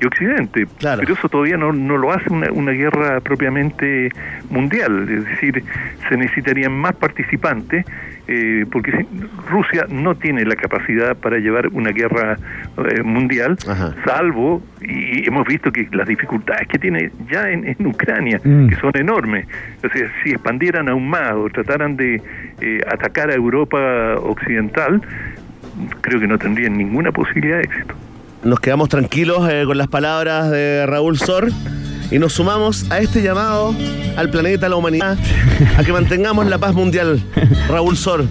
y 0.01 0.07
Occidente. 0.07 0.67
Claro. 0.79 1.01
Pero 1.01 1.15
eso 1.15 1.29
todavía 1.29 1.57
no, 1.57 1.73
no 1.73 1.97
lo 1.97 2.13
hace 2.13 2.33
una, 2.33 2.51
una 2.53 2.73
guerra 2.73 3.21
propiamente 3.21 4.11
mundial. 4.51 5.09
Es 5.09 5.25
decir, 5.27 5.63
se 6.09 6.17
necesitarían 6.17 6.73
más 6.73 6.95
participantes 6.97 7.85
eh, 8.27 8.65
porque 8.73 8.91
si- 8.93 9.07
Rusia 9.51 9.85
no 9.91 10.15
tiene 10.15 10.45
la 10.47 10.57
capacidad 10.57 11.15
para 11.17 11.37
llevar 11.39 11.69
una 11.69 11.91
guerra 11.91 12.39
eh, 12.79 13.03
mundial, 13.03 13.57
Ajá. 13.69 13.95
salvo, 14.07 14.63
y 14.81 15.29
hemos 15.29 15.47
visto 15.47 15.71
que 15.71 15.87
las 15.93 16.09
dificultades 16.09 16.67
que 16.69 16.79
tiene 16.79 17.11
ya 17.31 17.51
en, 17.51 17.67
en 17.69 17.87
Ucrania, 17.87 18.41
Mm. 18.43 18.69
que 18.69 18.77
son 18.77 18.93
enormes. 18.97 19.47
O 19.85 19.89
sea, 19.91 20.11
si 20.23 20.31
expandieran 20.31 20.89
aún 20.89 21.09
más 21.09 21.33
o 21.33 21.49
trataran 21.51 21.97
de 21.97 22.23
eh, 22.63 22.81
atacar 22.91 23.31
a 23.31 23.35
Europa 23.35 23.79
occidental, 24.17 25.03
creo 26.01 26.19
que 26.21 26.27
no 26.27 26.39
tendrían 26.39 26.77
ninguna 26.79 27.13
posibilidad 27.13 27.59
de 27.59 27.65
éxito. 27.65 27.95
Nos 28.45 28.61
quedamos 28.61 28.89
tranquilos 28.89 29.49
eh, 29.51 29.65
con 29.67 29.79
las 29.79 29.89
palabras 29.89 30.51
de 30.51 30.85
Raúl 30.87 31.19
Sor 31.19 31.51
y 32.11 32.19
nos 32.19 32.35
sumamos 32.35 32.91
a 32.91 32.99
este 32.99 33.23
llamado 33.23 33.75
al 34.17 34.29
planeta, 34.31 34.67
a 34.67 34.69
la 34.69 34.77
humanidad, 34.77 35.19
a 35.79 35.83
que 35.83 35.93
mantengamos 35.93 36.47
la 36.47 36.59
paz 36.59 36.75
mundial. 36.75 37.23
Raúl 37.69 37.97
Sor, 37.97 38.27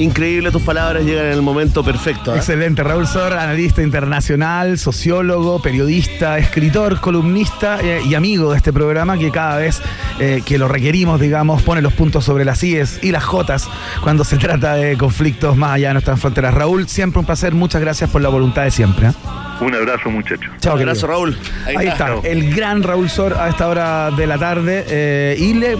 Increíble, 0.00 0.52
tus 0.52 0.62
palabras 0.62 1.04
llegan 1.04 1.26
en 1.26 1.32
el 1.32 1.42
momento 1.42 1.82
perfecto. 1.82 2.32
¿ah? 2.32 2.36
Excelente, 2.36 2.84
Raúl 2.84 3.08
Sor, 3.08 3.32
analista 3.32 3.82
internacional, 3.82 4.78
sociólogo, 4.78 5.60
periodista, 5.60 6.38
escritor, 6.38 7.00
columnista 7.00 7.80
eh, 7.82 8.00
y 8.08 8.14
amigo 8.14 8.52
de 8.52 8.58
este 8.58 8.72
programa 8.72 9.18
que 9.18 9.32
cada 9.32 9.56
vez 9.56 9.82
eh, 10.20 10.42
que 10.46 10.56
lo 10.56 10.68
requerimos, 10.68 11.20
digamos, 11.20 11.62
pone 11.62 11.82
los 11.82 11.94
puntos 11.94 12.24
sobre 12.24 12.44
las 12.44 12.62
IES 12.62 13.00
y 13.02 13.10
las 13.10 13.24
Jotas 13.24 13.68
cuando 14.00 14.22
se 14.22 14.36
trata 14.36 14.74
de 14.74 14.96
conflictos 14.96 15.56
más 15.56 15.72
allá 15.72 15.88
de 15.88 15.94
nuestras 15.94 16.20
fronteras. 16.20 16.54
Raúl, 16.54 16.86
siempre 16.86 17.18
un 17.18 17.26
placer, 17.26 17.52
muchas 17.54 17.80
gracias 17.80 18.08
por 18.08 18.22
la 18.22 18.28
voluntad 18.28 18.62
de 18.62 18.70
siempre. 18.70 19.10
Un 19.60 19.74
abrazo, 19.74 20.08
muchachos. 20.10 20.48
Chao, 20.60 20.74
Un 20.74 20.78
querido. 20.78 20.90
abrazo, 20.92 21.06
Raúl. 21.08 21.36
Ahí, 21.66 21.88
está, 21.88 22.14
el 22.22 22.54
gran 22.54 22.82
Raúl 22.82 23.10
Sor 23.10 23.34
a 23.34 23.48
esta 23.48 23.66
hora 23.68 24.10
de 24.12 24.26
la 24.26 24.38
tarde. 24.38 24.84
eh, 24.88 25.36
y 25.38 25.54
le, 25.54 25.76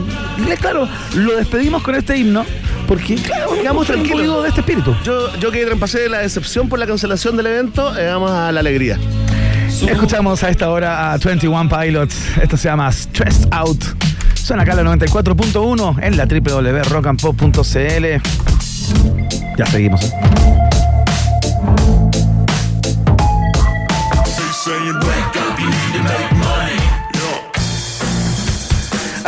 le- 0.46 0.56
claro, 0.56 0.88
lo 1.14 1.36
despedimos 1.36 1.82
con 1.82 1.94
este 1.94 2.16
himno, 2.16 2.44
porque, 2.88 3.14
claro, 3.16 3.52
Quedamos 3.54 3.86
tranquilos. 3.86 4.42
de 4.42 4.48
este 4.48 4.60
espíritu. 4.62 4.96
Yo, 5.04 5.32
yo 5.38 5.50
que 5.52 5.64
traspasé 5.64 6.00
de 6.00 6.08
la 6.08 6.18
decepción 6.18 6.68
por 6.68 6.78
la 6.80 6.86
cancelación 6.86 7.36
del 7.36 7.46
evento, 7.46 7.96
eh, 7.96 8.08
vamos 8.08 8.32
a 8.32 8.50
la 8.50 8.60
alegría. 8.60 8.98
Escuchamos 9.88 10.42
a 10.42 10.48
esta 10.50 10.70
hora 10.70 11.12
a 11.12 11.18
21 11.18 11.68
Pilots. 11.68 12.16
Esto 12.42 12.56
se 12.56 12.68
llama 12.68 12.90
Stressed 12.90 13.46
Out. 13.52 13.84
Suena 14.34 14.64
acá 14.64 14.74
la 14.74 14.82
94.1 14.82 15.98
en 16.02 16.16
la 16.16 16.26
www.rockandpop.cl. 16.26 18.22
Ya 19.56 19.66
seguimos. 19.66 20.02
¿eh? 20.04 20.10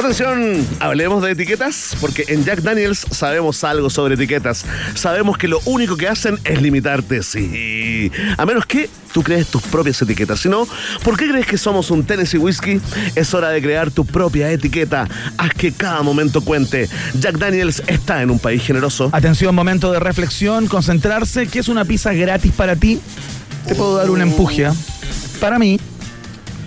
Atención, 0.01 0.67
hablemos 0.81 1.23
de 1.23 1.33
etiquetas, 1.33 1.95
porque 2.01 2.25
en 2.29 2.45
Jack 2.45 2.63
Daniels 2.63 3.07
sabemos 3.11 3.63
algo 3.65 3.91
sobre 3.91 4.15
etiquetas. 4.15 4.65
Sabemos 4.95 5.37
que 5.37 5.47
lo 5.47 5.61
único 5.67 5.97
que 5.97 6.09
hacen 6.09 6.39
es 6.45 6.61
limitarte, 6.61 7.23
sí. 7.23 8.11
A 8.37 8.47
menos 8.47 8.67
que 8.67 8.89
tú 9.13 9.23
crees 9.23 9.49
tus 9.49 9.63
propias 9.63 10.01
etiquetas. 10.03 10.41
Si 10.41 10.49
no, 10.49 10.67
¿por 11.05 11.17
qué 11.17 11.29
crees 11.29 11.47
que 11.47 11.59
somos 11.59 11.91
un 11.91 12.05
Tennessee 12.05 12.39
Whiskey? 12.39 12.81
Es 13.15 13.35
hora 13.35 13.51
de 13.51 13.61
crear 13.61 13.91
tu 13.91 14.07
propia 14.07 14.51
etiqueta. 14.51 15.07
Haz 15.37 15.55
que 15.55 15.71
cada 15.71 16.03
momento 16.03 16.41
cuente. 16.41 16.89
Jack 17.21 17.37
Daniels 17.37 17.83
está 17.87 18.23
en 18.23 18.31
un 18.31 18.39
país 18.39 18.65
generoso. 18.65 19.11
Atención, 19.13 19.55
momento 19.55 19.93
de 19.93 20.01
reflexión, 20.01 20.67
concentrarse. 20.67 21.47
¿Qué 21.47 21.59
es 21.59 21.69
una 21.69 21.85
pizza 21.85 22.13
gratis 22.15 22.53
para 22.53 22.75
ti? 22.75 23.01
Te 23.67 23.75
puedo 23.75 23.97
dar 23.97 24.11
un 24.11 24.23
empuje. 24.23 24.71
¿Eh? 25.41 25.47
Para 25.51 25.59
mí, 25.59 25.81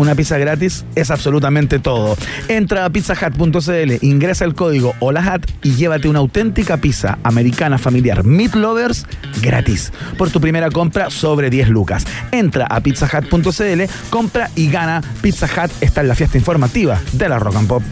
una 0.03 0.15
pizza 0.15 0.37
gratis 0.37 0.85
es 0.95 1.09
absolutamente 1.11 1.79
todo. 1.79 2.17
Entra 2.49 2.85
a 2.85 2.89
pizzahat.cl, 2.89 3.93
ingresa 4.01 4.45
el 4.45 4.53
código 4.53 4.93
HOLAHAT 4.99 5.49
y 5.63 5.75
llévate 5.75 6.09
una 6.09 6.19
auténtica 6.19 6.77
pizza 6.77 7.17
americana 7.23 7.77
familiar 7.77 8.23
Meat 8.23 8.55
Lovers 8.55 9.05
gratis 9.41 9.91
por 10.17 10.29
tu 10.29 10.41
primera 10.41 10.69
compra 10.69 11.09
sobre 11.09 11.49
10 11.49 11.69
lucas. 11.69 12.05
Entra 12.31 12.65
a 12.65 12.81
pizzahat.cl, 12.81 13.83
compra 14.09 14.49
y 14.55 14.69
gana. 14.69 15.01
Pizza 15.21 15.45
Hut 15.47 15.71
está 15.81 16.01
en 16.01 16.09
la 16.09 16.15
fiesta 16.15 16.37
informativa 16.37 16.99
de 17.13 17.29
la 17.29 17.39
Rock 17.39 17.55
and 17.55 17.67
Pop. 17.67 17.83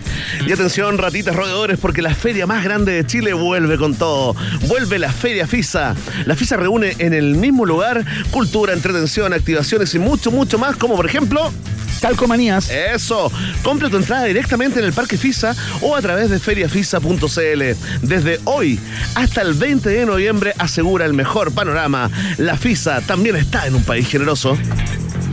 Y 0.46 0.52
atención, 0.52 0.98
ratitas 0.98 1.36
roedores, 1.36 1.80
porque 1.80 2.02
la 2.02 2.14
feria 2.14 2.46
más 2.46 2.64
grande 2.64 2.92
de 2.92 3.06
Chile 3.06 3.34
vuelve 3.34 3.78
con 3.78 3.96
todo. 3.96 4.36
Vuelve 4.68 5.00
la 5.00 5.12
Feria 5.12 5.48
FISA. 5.48 5.96
La 6.26 6.36
FISA 6.36 6.58
reúne 6.58 6.96
en 6.98 7.14
el 7.14 7.36
mismo 7.36 7.66
lugar 7.66 8.04
cultura, 8.32 8.74
entretención, 8.74 9.34
activaciones 9.34 9.96
y 9.96 10.00
mucho, 10.00 10.30
mucho 10.32 10.58
más, 10.58 10.76
como 10.76 10.96
por 10.96 11.06
ejemplo... 11.06 11.52
Calcomanías. 12.02 12.70
Eso, 12.70 13.32
compra 13.64 13.90
tu 13.90 13.98
entrada 13.98 14.26
directamente 14.26 14.80
en 14.80 14.86
el 14.86 14.94
Parque 14.94 15.18
FISA 15.18 15.56
o 15.82 15.96
a 15.96 16.02
través 16.02 16.30
de 16.30 16.40
feriafisa.cl. 16.40 17.62
Desde 18.02 18.40
hoy 18.46 18.80
hasta 19.16 19.42
el 19.42 19.54
20 19.54 19.90
de 19.90 20.06
noviembre 20.06 20.54
asegura 20.58 21.06
el 21.06 21.14
mejor 21.14 21.54
panorama. 21.54 22.10
La 22.38 22.58
FISA 22.58 23.02
también 23.02 23.36
está 23.36 23.68
en 23.68 23.76
un 23.76 23.84
país 23.84 24.08
generoso. 24.08 24.58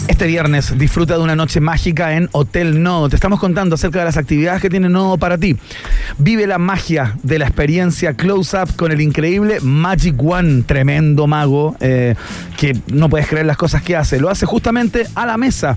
Este 0.09 0.27
viernes 0.27 0.77
disfruta 0.79 1.19
de 1.19 1.23
una 1.23 1.37
noche 1.37 1.61
mágica 1.61 2.15
en 2.17 2.31
Hotel 2.33 2.83
Nodo. 2.83 3.11
Te 3.11 3.15
estamos 3.15 3.39
contando 3.39 3.75
acerca 3.75 3.99
de 3.99 4.07
las 4.07 4.17
actividades 4.17 4.63
que 4.63 4.71
tiene 4.71 4.89
Nodo 4.89 5.19
para 5.19 5.37
ti. 5.37 5.57
Vive 6.17 6.47
la 6.47 6.57
magia 6.57 7.15
de 7.23 7.39
la 7.39 7.47
experiencia 7.47 8.15
Close 8.15 8.57
Up 8.57 8.75
con 8.75 8.91
el 8.91 9.03
increíble 9.03 9.61
Magic 9.61 10.21
One, 10.21 10.63
tremendo 10.63 11.27
mago 11.27 11.77
eh, 11.81 12.15
que 12.57 12.77
no 12.87 13.11
puedes 13.11 13.29
creer 13.29 13.45
las 13.45 13.59
cosas 13.59 13.83
que 13.83 13.97
hace. 13.97 14.19
Lo 14.19 14.31
hace 14.31 14.47
justamente 14.47 15.07
a 15.15 15.27
la 15.27 15.37
mesa, 15.37 15.77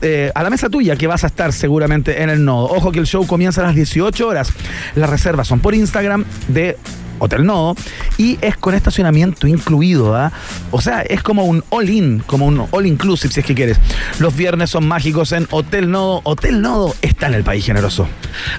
eh, 0.00 0.30
a 0.34 0.42
la 0.44 0.50
mesa 0.50 0.70
tuya 0.70 0.94
que 0.94 1.08
vas 1.08 1.24
a 1.24 1.26
estar 1.26 1.52
seguramente 1.52 2.22
en 2.22 2.30
el 2.30 2.44
Nodo. 2.44 2.66
Ojo 2.66 2.92
que 2.92 3.00
el 3.00 3.06
show 3.06 3.26
comienza 3.26 3.60
a 3.60 3.64
las 3.64 3.74
18 3.74 4.26
horas. 4.26 4.52
Las 4.94 5.10
reservas 5.10 5.48
son 5.48 5.58
por 5.58 5.74
Instagram 5.74 6.24
de 6.46 6.78
Hotel 7.18 7.44
Nodo 7.44 7.74
y 8.18 8.38
es 8.40 8.56
con 8.56 8.74
estacionamiento 8.74 9.46
incluido, 9.46 10.14
¿ah? 10.14 10.32
O 10.70 10.80
sea, 10.80 11.02
es 11.02 11.22
como 11.22 11.44
un 11.44 11.64
all-in, 11.70 12.20
como 12.26 12.46
un 12.46 12.66
all-inclusive 12.70 13.32
si 13.32 13.40
es 13.40 13.46
que 13.46 13.54
quieres. 13.54 13.78
Los 14.18 14.36
viernes 14.36 14.70
son 14.70 14.86
mágicos 14.86 15.32
en 15.32 15.46
Hotel 15.50 15.90
Nodo. 15.90 16.20
Hotel 16.24 16.60
Nodo 16.60 16.94
está 17.02 17.26
en 17.26 17.34
el 17.34 17.44
país 17.44 17.64
generoso. 17.64 18.06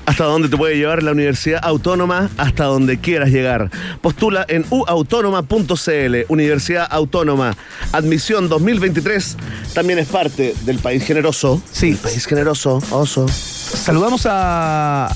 Hasta 0.05 0.25
donde 0.25 0.49
te 0.49 0.57
puede 0.57 0.77
llevar 0.77 1.03
la 1.03 1.11
Universidad 1.11 1.59
Autónoma, 1.63 2.29
hasta 2.37 2.65
donde 2.65 2.99
quieras 2.99 3.29
llegar. 3.29 3.69
Postula 4.01 4.45
en 4.47 4.65
uautónoma.cl, 4.69 6.15
Universidad 6.27 6.87
Autónoma. 6.89 7.55
Admisión 7.91 8.49
2023 8.49 9.37
también 9.73 9.99
es 9.99 10.07
parte 10.07 10.55
del 10.65 10.79
país 10.79 11.03
generoso. 11.03 11.61
Sí. 11.71 11.91
El 11.91 11.97
país 11.97 12.25
generoso, 12.25 12.81
oso. 12.91 13.27
Saludamos 13.27 14.25
a. 14.29 15.13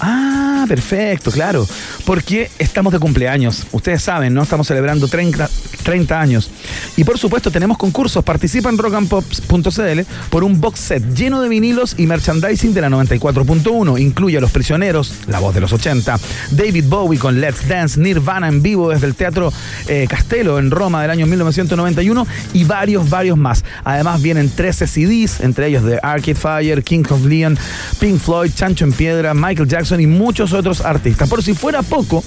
Ah, 0.00 0.64
perfecto, 0.68 1.30
claro. 1.30 1.66
Porque 2.04 2.50
estamos 2.58 2.92
de 2.92 2.98
cumpleaños. 2.98 3.66
Ustedes 3.72 4.02
saben, 4.02 4.34
¿no? 4.34 4.42
Estamos 4.42 4.66
celebrando 4.66 5.08
30, 5.08 5.48
30 5.82 6.20
años. 6.20 6.50
Y 6.96 7.04
por 7.04 7.18
supuesto, 7.18 7.50
tenemos 7.50 7.78
concursos. 7.78 8.22
Participa 8.24 8.68
en 8.68 8.78
rockandpops.cl 8.78 10.00
por 10.30 10.44
un 10.44 10.60
box 10.60 10.80
set 10.80 11.14
lleno 11.14 11.40
de 11.40 11.48
vinilos 11.48 11.94
y 11.98 12.06
merchandising 12.06 12.74
de 12.74 12.80
la 12.80 12.88
94.1. 12.88 14.00
Incluye 14.00 14.38
a 14.38 14.40
Los 14.40 14.50
Prisioneros, 14.50 15.12
La 15.26 15.40
Voz 15.40 15.54
de 15.54 15.60
los 15.60 15.72
80, 15.72 16.18
David 16.52 16.84
Bowie 16.86 17.18
con 17.18 17.40
Let's 17.40 17.66
Dance, 17.66 18.00
Nirvana 18.00 18.48
en 18.48 18.62
vivo 18.62 18.90
desde 18.90 19.06
el 19.06 19.14
Teatro 19.14 19.52
eh, 19.88 20.06
Castelo 20.08 20.58
en 20.58 20.70
Roma 20.70 21.02
del 21.02 21.10
año 21.10 21.26
1991 21.26 22.26
y 22.52 22.64
varios, 22.64 23.08
varios 23.08 23.36
más. 23.36 23.64
Además, 23.84 24.22
vienen 24.22 24.50
13 24.50 24.86
CDs, 24.86 25.40
entre 25.40 25.68
ellos 25.68 25.84
de 25.84 25.98
Arcade 26.02 26.34
Fire, 26.34 26.82
King 26.84 27.04
of 27.10 27.24
Leon, 27.24 27.58
Pink 27.98 28.18
Floyd, 28.20 28.52
Chancho 28.54 28.84
en 28.84 28.92
Piedra, 28.92 29.34
Michael 29.34 29.68
Jackson 29.68 29.77
y 30.00 30.06
muchos 30.06 30.52
otros 30.52 30.80
artistas. 30.80 31.28
Por 31.28 31.42
si 31.42 31.54
fuera 31.54 31.82
poco, 31.82 32.24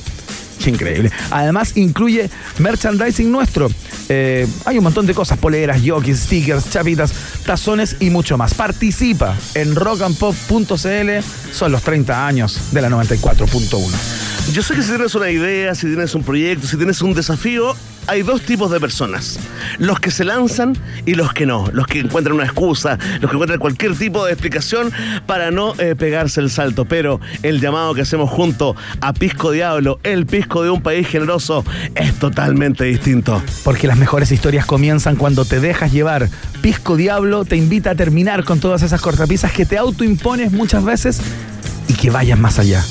increíble. 0.66 1.12
Además, 1.30 1.76
incluye 1.76 2.30
merchandising 2.60 3.32
nuestro. 3.32 3.70
Eh, 4.10 4.47
hay 4.66 4.78
un 4.78 4.84
montón 4.84 5.06
de 5.06 5.14
cosas: 5.14 5.38
poleras, 5.38 5.82
jockeys, 5.86 6.20
stickers, 6.20 6.70
chapitas, 6.70 7.14
tazones 7.45 7.97
y 7.99 8.10
mucho 8.10 8.38
más. 8.38 8.54
Participa 8.54 9.36
en 9.54 9.76
rockandpop.cl. 9.76 11.54
Son 11.54 11.72
los 11.72 11.82
30 11.82 12.28
años 12.28 12.60
de 12.72 12.82
la 12.82 12.89
94.1. 12.89 14.52
Yo 14.54 14.62
sé 14.64 14.76
que 14.76 14.82
si 14.82 14.89
tienes 14.89 15.16
una 15.16 15.30
idea, 15.30 15.76
si 15.76 15.88
tienes 15.88 16.16
un 16.16 16.24
proyecto, 16.24 16.68
si 16.68 16.78
tienes 16.78 17.02
un 17.02 17.14
desafío, 17.14 17.76
hay 18.12 18.24
dos 18.24 18.41
tipos 18.41 18.70
de 18.70 18.82
personas. 18.82 19.39
Los 19.78 20.01
que 20.01 20.12
se 20.12 20.26
lanzan 20.26 20.78
y 21.05 21.16
los 21.16 21.32
que 21.32 21.45
no. 21.45 21.70
Los 21.72 21.88
que 21.88 21.99
encuentran 21.99 22.36
una 22.36 22.43
excusa, 22.43 22.97
los 23.22 23.32
que 23.32 23.36
encuentran 23.38 23.57
cualquier 23.57 23.95
tipo 23.95 24.26
de 24.26 24.34
explicación 24.34 24.91
para 25.26 25.49
no 25.49 25.74
eh, 25.80 25.95
pegarse 25.95 26.41
el 26.41 26.49
salto. 26.49 26.84
Pero 26.84 27.22
el 27.41 27.62
llamado 27.62 27.93
que 27.93 28.01
hacemos 28.01 28.30
junto 28.30 28.76
a 28.99 29.14
Pisco 29.14 29.51
Diablo, 29.51 29.97
el 30.03 30.26
pisco 30.26 30.62
de 30.62 30.70
un 30.70 30.82
país 30.82 31.07
generoso, 31.07 31.64
es 31.95 32.14
totalmente 32.16 32.84
distinto. 32.84 33.41
Porque 33.64 33.88
las 33.88 33.97
mejores 33.97 34.30
historias 34.34 34.66
comienzan 34.66 35.16
cuando 35.16 35.45
te 35.45 35.62
dejas 35.62 35.93
llevar. 35.93 36.28
Pisco 36.62 36.97
Diablo 36.97 37.45
te 37.45 37.55
invita 37.55 37.91
a 37.91 37.95
terminar 37.95 38.43
con 38.43 38.59
todas 38.59 38.82
esas 38.82 38.99
cortapisas 38.99 39.53
que 39.53 39.66
te 39.66 39.78
autoimpones 39.78 40.51
muchas 40.51 40.84
veces 40.84 41.22
y 41.88 41.93
que 41.93 42.09
vayas 42.09 42.38
más 42.38 42.59
allá. 42.59 42.84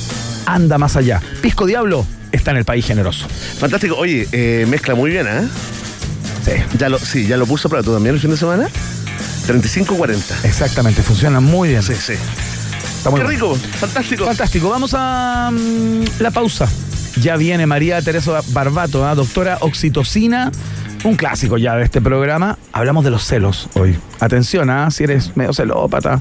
Anda 0.47 0.79
más 0.79 0.97
allá. 0.97 1.21
Pisco 1.43 1.67
Diablo 1.67 2.07
está 2.33 2.51
en 2.51 2.59
el 2.59 2.65
país 2.65 2.87
generoso. 2.87 3.27
Fantástico. 3.59 3.97
Oye, 3.97 4.29
eh, 4.33 4.67
mezcla 4.69 4.95
muy 4.95 5.11
bien, 5.11 5.27
¿eh? 5.27 5.49
Sí, 6.45 6.53
Ya 6.79 6.89
lo, 6.89 6.99
sí, 6.99 7.27
ya 7.27 7.37
lo 7.37 7.47
puso 7.47 7.69
para 7.69 7.83
tú 7.83 7.93
también 7.93 8.15
el 8.15 8.21
fin 8.21 8.31
de 8.31 8.37
semana. 8.37 8.69
35-40. 9.47 10.45
exactamente. 10.45 11.03
Funciona 11.03 11.41
muy 11.41 11.71
bien. 11.71 11.83
Sí, 11.83 11.95
sí. 11.95 12.15
Está 12.97 13.11
muy 13.11 13.21
Qué 13.21 13.27
rico, 13.27 13.55
fantástico. 13.55 14.27
Fantástico. 14.27 14.69
Vamos 14.71 14.95
a 14.97 15.51
mm, 15.53 16.05
la 16.21 16.31
pausa. 16.31 16.69
Ya 17.21 17.37
viene 17.37 17.67
María 17.67 18.01
Teresa 18.03 18.41
Barbato, 18.49 19.07
¿ah? 19.07 19.15
doctora 19.15 19.59
Oxitocina. 19.61 20.51
Un 21.03 21.17
clásico 21.17 21.57
ya 21.57 21.77
de 21.77 21.85
este 21.85 22.01
programa. 22.01 22.59
Hablamos 22.73 23.05
de 23.05 23.11
los 23.11 23.25
celos 23.25 23.69
hoy. 23.75 23.99
Atención, 24.21 24.69
¿ah? 24.71 24.91
si 24.91 25.05
eres 25.05 25.37
medio 25.37 25.53
celópata. 25.53 26.21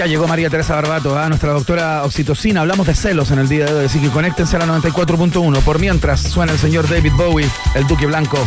Ya 0.00 0.06
llegó 0.06 0.26
María 0.26 0.48
Teresa 0.48 0.76
Barbato, 0.76 1.18
¿ah? 1.18 1.28
nuestra 1.28 1.52
doctora 1.52 2.04
oxitocina. 2.04 2.62
Hablamos 2.62 2.86
de 2.86 2.94
celos 2.94 3.32
en 3.32 3.38
el 3.38 3.50
día 3.50 3.66
de 3.66 3.74
hoy, 3.74 3.84
así 3.84 4.00
que 4.00 4.08
conéctense 4.08 4.56
a 4.56 4.60
la 4.60 4.64
94.1. 4.64 5.60
Por 5.60 5.78
mientras 5.78 6.22
suena 6.22 6.52
el 6.52 6.58
señor 6.58 6.88
David 6.88 7.12
Bowie, 7.18 7.46
el 7.74 7.86
Duque 7.86 8.06
Blanco, 8.06 8.38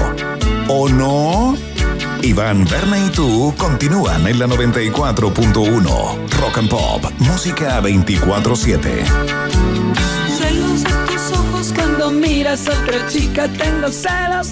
¿O 0.67 0.89
no? 0.89 1.55
Iván, 2.23 2.65
Berna 2.65 2.99
y 2.99 3.09
tú 3.09 3.53
continúan 3.57 4.27
en 4.27 4.37
la 4.37 4.47
94.1. 4.47 6.29
Rock 6.39 6.57
and 6.59 6.69
Pop, 6.69 7.03
música 7.19 7.81
24-7. 7.81 9.05
Celos 10.37 10.83
de 10.83 10.89
tus 11.07 11.31
ojos 11.31 11.73
cuando 11.73 12.11
miras 12.11 12.67
a 12.67 12.71
otra 12.71 13.07
chica, 13.07 13.47
tengo 13.47 13.87
celos. 13.89 14.51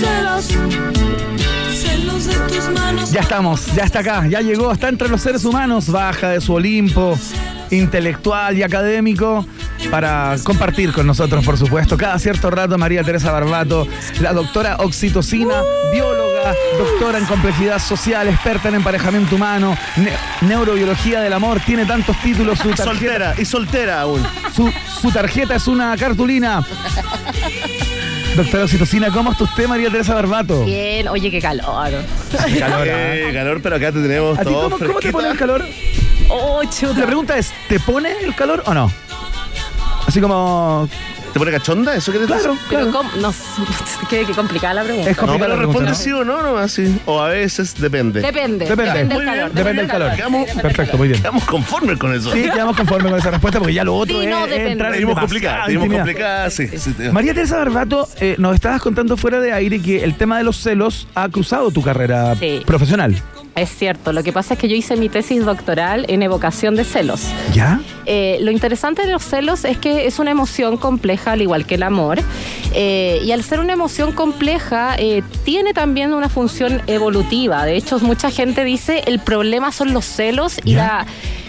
Celos. 0.00 0.48
Celos 1.72 2.26
de 2.26 2.34
tus 2.48 2.68
manos. 2.70 3.12
Ya 3.12 3.20
estamos, 3.20 3.66
ya 3.74 3.84
está 3.84 4.00
acá, 4.00 4.26
ya 4.26 4.40
llegó, 4.40 4.72
está 4.72 4.88
entre 4.88 5.08
los 5.08 5.20
seres 5.20 5.44
humanos, 5.44 5.88
baja 5.88 6.30
de 6.30 6.40
su 6.40 6.54
Olimpo 6.54 7.16
intelectual 7.70 8.58
y 8.58 8.62
académico 8.62 9.46
para 9.90 10.36
compartir 10.42 10.92
con 10.92 11.06
nosotros, 11.06 11.44
por 11.44 11.56
supuesto, 11.56 11.96
cada 11.96 12.18
cierto 12.18 12.50
rato 12.50 12.76
María 12.78 13.02
Teresa 13.04 13.30
Barbato, 13.30 13.86
la 14.20 14.32
doctora 14.32 14.76
oxitocina, 14.80 15.62
bióloga, 15.92 16.54
doctora 16.78 17.18
en 17.18 17.26
complejidad 17.26 17.78
social, 17.78 18.28
experta 18.28 18.68
en 18.68 18.76
emparejamiento 18.76 19.36
humano, 19.36 19.76
ne- 19.96 20.12
neurobiología 20.42 21.20
del 21.20 21.32
amor, 21.32 21.60
tiene 21.64 21.86
tantos 21.86 22.16
títulos, 22.20 22.58
su 22.58 22.70
tarjeta, 22.70 22.84
Soltera, 22.84 23.34
y 23.38 23.44
soltera 23.44 24.00
aún. 24.00 24.22
su, 24.54 24.72
su 25.00 25.10
tarjeta 25.12 25.54
es 25.54 25.66
una 25.68 25.96
cartulina. 25.96 26.64
Doctora 28.36 28.64
oxitocina, 28.64 29.10
¿cómo 29.12 29.30
está 29.30 29.44
usted, 29.44 29.68
María 29.68 29.90
Teresa 29.90 30.12
Barbato? 30.14 30.64
Bien, 30.64 31.06
oye, 31.06 31.30
qué 31.30 31.40
calor. 31.40 31.92
Calor, 32.58 32.88
¿ah? 32.88 33.14
Eh, 33.16 33.30
calor, 33.32 33.60
pero 33.62 33.76
acá 33.76 33.92
te 33.92 34.00
tenemos 34.02 34.36
¿A 34.36 34.42
ti 34.42 34.50
todo 34.50 34.70
cómo, 34.70 34.86
cómo 34.86 34.98
te 34.98 35.12
pone 35.12 35.28
el 35.28 35.36
calor? 35.38 35.64
Oh, 36.28 36.62
chuta. 36.64 36.98
La 36.98 37.06
pregunta 37.06 37.38
es, 37.38 37.52
¿te 37.68 37.78
pone 37.78 38.10
el 38.24 38.34
calor 38.34 38.62
o 38.66 38.74
no? 38.74 38.90
Así 40.14 40.20
como... 40.20 40.88
¿Te 41.32 41.40
pone 41.40 41.50
cachonda? 41.50 41.96
¿Eso 41.96 42.12
quieres 42.12 42.28
Claro, 42.28 42.52
decir? 42.52 42.66
Pero 42.70 42.88
claro. 42.92 43.08
no 43.20 43.34
qué, 44.08 44.24
qué 44.26 44.32
complicada 44.32 44.74
la 44.74 44.82
pregunta. 44.84 45.10
Es 45.10 45.16
No, 45.16 45.20
complicada 45.22 45.38
pero 45.38 45.48
la 45.48 45.56
pregunta, 45.56 45.90
responde 45.90 45.90
¿no? 45.90 45.94
sí 45.96 46.12
o 46.12 46.24
no, 46.24 46.42
no 46.52 46.56
así. 46.58 47.00
O 47.06 47.20
a 47.20 47.28
veces 47.30 47.74
depende. 47.80 48.20
Depende. 48.20 48.64
Depende. 48.66 49.04
del 49.16 49.24
calor. 49.24 49.50
Depende 49.52 49.82
del 49.82 49.90
calor. 49.90 50.12
Quedamos- 50.14 50.48
Perfecto, 50.62 50.96
muy 50.96 51.08
bien. 51.08 51.16
Estamos 51.16 51.42
conformes 51.42 51.98
con 51.98 52.14
eso. 52.14 52.30
Sí, 52.30 52.42
quedamos 52.54 52.76
conformes 52.76 53.10
con 53.10 53.18
esa 53.18 53.30
respuesta 53.32 53.58
porque 53.58 53.74
ya 53.74 53.82
lo 53.82 53.96
otro 53.96 54.20
Sí, 54.20 54.26
es, 54.26 54.30
no, 54.30 54.44
es 54.44 54.50
depende. 54.50 54.70
entrar 54.70 54.94
en 54.94 55.00
intimidad. 55.00 55.20
complicadas, 56.04 56.54
sí. 56.54 56.68
sí. 56.68 56.94
María 57.10 57.34
Teresa 57.34 57.56
Barbato, 57.56 58.08
eh, 58.20 58.36
nos 58.38 58.54
estabas 58.54 58.80
contando 58.80 59.16
fuera 59.16 59.40
de 59.40 59.52
aire 59.52 59.82
que 59.82 60.04
el 60.04 60.14
tema 60.16 60.38
de 60.38 60.44
los 60.44 60.58
celos 60.58 61.08
ha 61.16 61.28
cruzado 61.30 61.72
tu 61.72 61.82
carrera 61.82 62.36
Sí. 62.36 62.62
profesional. 62.64 63.20
Es 63.56 63.70
cierto, 63.70 64.12
lo 64.12 64.24
que 64.24 64.32
pasa 64.32 64.54
es 64.54 64.60
que 64.60 64.68
yo 64.68 64.74
hice 64.74 64.96
mi 64.96 65.08
tesis 65.08 65.44
doctoral 65.44 66.06
en 66.08 66.22
evocación 66.22 66.74
de 66.74 66.84
celos. 66.84 67.22
¿Ya? 67.52 67.80
Eh, 68.04 68.38
lo 68.40 68.50
interesante 68.50 69.02
de 69.02 69.12
los 69.12 69.22
celos 69.22 69.64
es 69.64 69.78
que 69.78 70.06
es 70.06 70.18
una 70.18 70.32
emoción 70.32 70.76
compleja, 70.76 71.32
al 71.32 71.42
igual 71.42 71.64
que 71.64 71.76
el 71.76 71.84
amor. 71.84 72.18
Eh, 72.74 73.20
y 73.24 73.30
al 73.30 73.44
ser 73.44 73.60
una 73.60 73.72
emoción 73.72 74.10
compleja, 74.10 74.96
eh, 74.98 75.22
tiene 75.44 75.72
también 75.72 76.12
una 76.14 76.28
función 76.28 76.82
evolutiva. 76.88 77.64
De 77.64 77.76
hecho, 77.76 78.00
mucha 78.00 78.30
gente 78.30 78.64
dice 78.64 79.02
el 79.06 79.20
problema 79.20 79.70
son 79.70 79.92
los 79.92 80.04
celos 80.04 80.58
y 80.64 80.72
¿Ya? 80.72 80.78
la, 80.78 81.06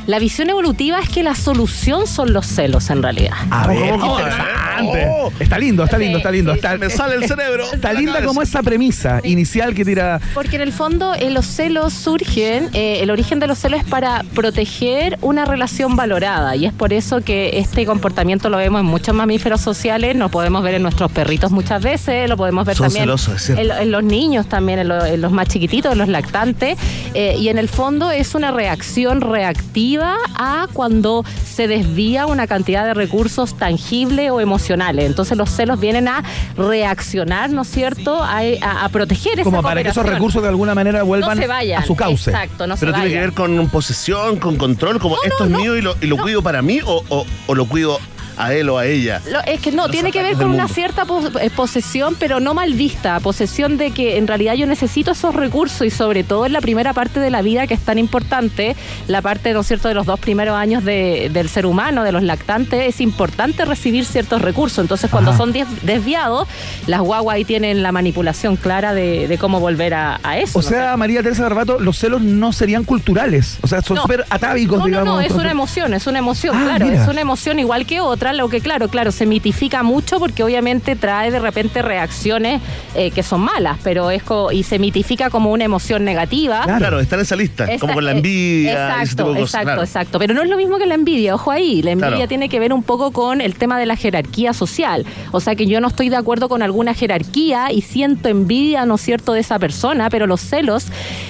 la 0.07 0.19
visión 0.19 0.49
evolutiva 0.49 0.99
es 0.99 1.09
que 1.09 1.23
la 1.23 1.35
solución 1.35 2.07
son 2.07 2.33
los 2.33 2.45
celos 2.45 2.89
en 2.89 3.01
realidad. 3.03 3.33
A 3.49 3.67
ver, 3.67 3.77
qué 3.83 3.89
¿Cómo? 3.99 4.19
interesante. 4.19 5.07
Oh. 5.09 5.31
Está 5.39 5.57
lindo, 5.57 5.83
está 5.85 5.97
lindo, 5.97 6.17
Sí, 6.17 6.19
está 6.21 6.31
lindo. 6.31 6.51
sí, 6.51 6.57
Está, 6.57 6.77
Me 6.77 6.89
sale 6.89 7.15
el 7.15 7.23
cerebro. 7.27 7.63
está 7.73 7.93
linda 7.93 8.23
como 8.23 8.41
esa 8.41 8.61
premisa 8.61 9.19
inicial 9.23 9.73
que 9.73 9.85
tira... 9.85 10.19
Porque 10.33 10.57
en 10.57 10.61
el 10.61 10.71
fondo 10.73 11.13
eh, 11.15 11.29
los 11.29 11.45
celos 11.45 11.93
surgen, 11.93 12.69
eh, 12.73 12.99
el 13.01 13.09
origen 13.09 13.39
de 13.39 13.47
los 13.47 13.57
celos 13.57 13.79
es 13.79 13.85
para 13.85 14.23
proteger 14.35 15.17
una 15.21 15.45
relación 15.45 15.95
valorada 15.95 16.55
y 16.55 16.65
es 16.65 16.73
por 16.73 16.93
eso 16.93 17.21
que 17.21 17.57
este 17.57 17.85
comportamiento 17.85 18.49
lo 18.49 18.57
vemos 18.57 18.81
en 18.81 18.85
muchos 18.85 19.15
mamíferos 19.15 19.61
sociales, 19.61 20.15
lo 20.15 20.29
podemos 20.29 20.61
ver 20.61 20.75
en 20.75 20.83
nuestros 20.83 21.11
perritos 21.11 21.51
muchas 21.51 21.81
veces, 21.81 22.29
lo 22.29 22.37
podemos 22.37 22.65
ver 22.65 22.75
Son 22.75 22.87
también 22.87 23.03
celosos, 23.05 23.49
en, 23.49 23.71
en 23.71 23.91
los 23.91 24.03
niños 24.03 24.47
también, 24.47 24.79
en, 24.79 24.89
lo- 24.89 25.05
en 25.05 25.21
los 25.21 25.31
más 25.31 25.47
chiquititos, 25.47 25.93
en 25.93 25.97
los 25.99 26.09
lactantes 26.09 26.77
eh, 27.13 27.35
y 27.39 27.47
en 27.49 27.57
el 27.57 27.69
fondo 27.69 28.11
es 28.11 28.35
una 28.35 28.51
reacción 28.51 29.21
reactiva 29.21 29.94
a 30.03 30.67
cuando 30.73 31.23
se 31.45 31.67
desvía 31.67 32.25
una 32.25 32.47
cantidad 32.47 32.85
de 32.85 32.93
recursos 32.93 33.57
tangibles 33.57 34.31
o 34.31 34.41
emocionales. 34.41 35.05
Entonces 35.05 35.37
los 35.37 35.49
celos 35.49 35.79
vienen 35.79 36.07
a 36.07 36.23
reaccionar, 36.57 37.49
¿no 37.51 37.61
es 37.61 37.67
cierto?, 37.69 38.21
a, 38.23 38.39
a- 38.61 38.85
a 38.85 38.89
proteger 38.89 39.33
esa 39.33 39.43
Como 39.43 39.61
para 39.61 39.83
que 39.83 39.89
esos 39.89 40.05
recursos 40.05 40.41
de 40.41 40.49
alguna 40.49 40.75
manera 40.75 41.03
vuelvan 41.03 41.37
no 41.37 41.41
se 41.41 41.47
vayan. 41.47 41.81
a 41.83 41.85
su 41.85 41.95
cauce. 41.95 42.31
Exacto, 42.31 42.67
no 42.67 42.75
Pero 42.77 42.91
se 42.91 42.97
tiene 42.99 43.13
que 43.13 43.19
ver 43.19 43.33
con 43.33 43.69
posesión, 43.69 44.37
con 44.37 44.57
control, 44.57 44.99
como 44.99 45.15
No, 45.15 45.23
esto 45.23 45.39
no, 45.41 45.45
es 45.45 45.51
no. 45.51 45.57
mío 45.59 45.77
y 45.77 45.81
lo, 45.81 45.95
y 46.01 46.07
lo 46.07 46.17
cuido 46.17 46.41
para 46.41 46.61
mí 46.61 46.79
o, 46.85 47.03
o- 47.09 47.25
o 47.47 47.55
lo 47.55 47.65
cuido 47.67 47.99
a 48.37 48.53
él 48.53 48.69
o 48.69 48.77
a 48.77 48.85
ella. 48.85 49.21
Lo- 49.31 49.41
es 49.45 49.59
que 49.61 49.71
no, 49.71 49.89
tiene 49.89 50.11
que 50.11 50.21
ver 50.21 50.35
con 50.35 50.49
una 50.51 50.67
cierta 50.67 51.05
pos- 51.05 51.31
eh, 51.41 51.49
posesión, 51.55 52.15
pero 52.19 52.39
no 52.39 52.53
mal 52.53 52.73
vista. 52.73 53.19
Posesión 53.19 53.77
de 53.77 53.91
que 53.91 54.17
en 54.17 54.27
realidad 54.27 54.53
yo 54.55 54.65
necesito 54.67 55.11
esos 55.11 55.35
recursos 55.35 55.85
y 55.85 55.89
sobre 55.89 56.23
todo 56.23 56.45
en 56.45 56.53
la 56.53 56.61
primera 56.61 56.93
parte 56.93 57.19
de 57.19 57.29
la 57.29 57.41
vida 57.41 57.67
que 57.67 57.73
es 57.73 57.81
tan 57.81 57.97
importante, 57.97 58.75
la 59.07 59.21
parte, 59.21 59.53
¿no 59.53 59.61
es 59.61 59.67
cierto?, 59.67 59.87
de 59.87 59.93
los 59.93 60.05
dos 60.05 60.19
primeros 60.19 60.55
años 60.55 60.83
de- 60.83 61.29
del 61.33 61.49
ser 61.49 61.65
humano, 61.65 62.03
de 62.03 62.11
los 62.11 62.23
lactantes, 62.23 62.87
es 62.87 63.01
importante 63.01 63.65
recibir 63.65 64.05
ciertos 64.05 64.41
recursos. 64.41 64.79
Entonces, 64.79 65.09
cuando 65.09 65.31
Ajá. 65.31 65.37
son 65.37 65.51
des- 65.53 65.67
desviados, 65.83 66.47
las 66.87 67.01
guaguas 67.01 67.35
ahí 67.35 67.45
tienen 67.45 67.83
la 67.83 67.91
manipulación 67.91 68.55
clara 68.55 68.93
de, 68.93 69.27
de 69.27 69.37
cómo 69.37 69.59
volver 69.59 69.93
a, 69.93 70.19
a 70.23 70.37
eso. 70.39 70.59
O 70.59 70.61
¿no? 70.61 70.67
sea, 70.67 70.97
María 70.97 71.23
Teresa 71.23 71.43
Barbato, 71.43 71.79
los 71.79 71.97
celos 71.97 72.21
no 72.21 72.51
serían 72.53 72.83
culturales. 72.83 73.57
O 73.61 73.67
sea, 73.67 73.81
son 73.81 73.95
No. 73.95 74.01
súper 74.03 74.25
atávicos, 74.29 74.77
No, 74.77 74.83
no, 74.83 74.87
digamos. 74.87 75.07
no, 75.07 75.19
es 75.19 75.25
entonces- 75.27 75.41
una 75.43 75.51
emoción, 75.51 75.93
es 75.93 76.07
una 76.07 76.19
emoción, 76.19 76.55
Ah, 76.57 76.63
claro, 76.65 76.85
mira. 76.87 77.03
es 77.03 77.07
una 77.07 77.21
emoción 77.21 77.59
igual 77.59 77.85
que 77.85 77.99
otra, 78.01 78.24
lo 78.33 78.49
que 78.49 78.61
claro, 78.61 78.87
claro, 78.89 79.11
se 79.11 79.25
mitifica 79.25 79.83
mucho 79.83 80.19
porque 80.19 80.43
obviamente 80.43 80.95
trae 80.95 81.31
de 81.31 81.39
repente 81.39 81.81
reacciones 81.81 82.61
eh, 82.95 83.11
que 83.11 83.23
son 83.23 83.41
malas, 83.41 83.77
pero 83.83 84.11
es 84.11 84.23
co- 84.23 84.51
y 84.51 84.63
se 84.63 84.79
mitifica 84.79 85.29
como 85.29 85.51
una 85.51 85.63
emoción 85.63 86.03
negativa. 86.05 86.61
Claro. 86.63 86.79
Claro, 86.79 86.99
está 86.99 87.15
en 87.15 87.21
esa 87.21 87.35
lista, 87.35 87.63
Esta- 87.65 87.79
como 87.79 87.93
con 87.95 88.05
la 88.05 88.11
eh, 88.11 88.15
envidia. 88.17 88.71
Exacto, 88.73 89.25
cosas, 89.25 89.41
exacto, 89.41 89.65
claro. 89.65 89.83
exacto. 89.83 90.19
Pero 90.19 90.33
no 90.33 90.43
es 90.43 90.49
lo 90.49 90.57
mismo 90.57 90.77
que 90.77 90.85
la 90.85 90.95
envidia, 90.95 91.33
ojo 91.35 91.51
ahí. 91.51 91.81
La 91.81 91.91
envidia 91.91 92.09
Claro. 92.15 92.27
tiene 92.27 92.49
que 92.49 92.59
ver 92.59 92.73
un 92.73 92.83
poco 92.83 93.11
con 93.11 93.41
el 93.41 93.55
tema 93.55 93.79
de 93.79 93.85
la 93.85 93.95
jerarquía 93.95 94.53
social. 94.53 95.05
O 95.31 95.39
sea 95.39 95.55
que 95.55 95.65
yo 95.67 95.81
no 95.81 95.87
estoy 95.87 96.09
de 96.09 96.15
acuerdo 96.17 96.47
con 96.49 96.61
alguna 96.61 96.93
jerarquía 96.93 97.71
y 97.71 97.81
siento 97.81 98.29
envidia, 98.29 98.85
¿no 98.85 98.95
es 98.95 99.01
cierto?, 99.01 99.33
de 99.33 99.39
esa 99.39 99.57
persona, 99.59 100.09
pero 100.09 100.27
los 100.27 100.41
celos, 100.41 100.85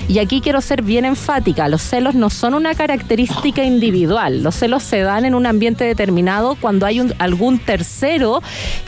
y 0.08 0.20
aquí 0.20 0.42
quiero 0.42 0.62
ser 0.62 0.82
bien 0.82 1.06
enfática, 1.06 1.68
los 1.68 1.82
celos 1.82 2.16
no 2.16 2.30
son 2.30 2.54
una 2.54 2.76
característica 2.76 3.64
individual. 3.64 4.44
Los 4.44 4.56
celos 4.56 4.84
se 4.84 5.00
dan 5.02 5.26
en 5.26 5.36
un 5.36 5.46
ambiente 5.46 5.84
determinado 5.84 6.56
cuando 6.60 6.85
hay 6.86 7.00
un- 7.02 7.14
algún 7.20 7.60
tercero 7.60 8.42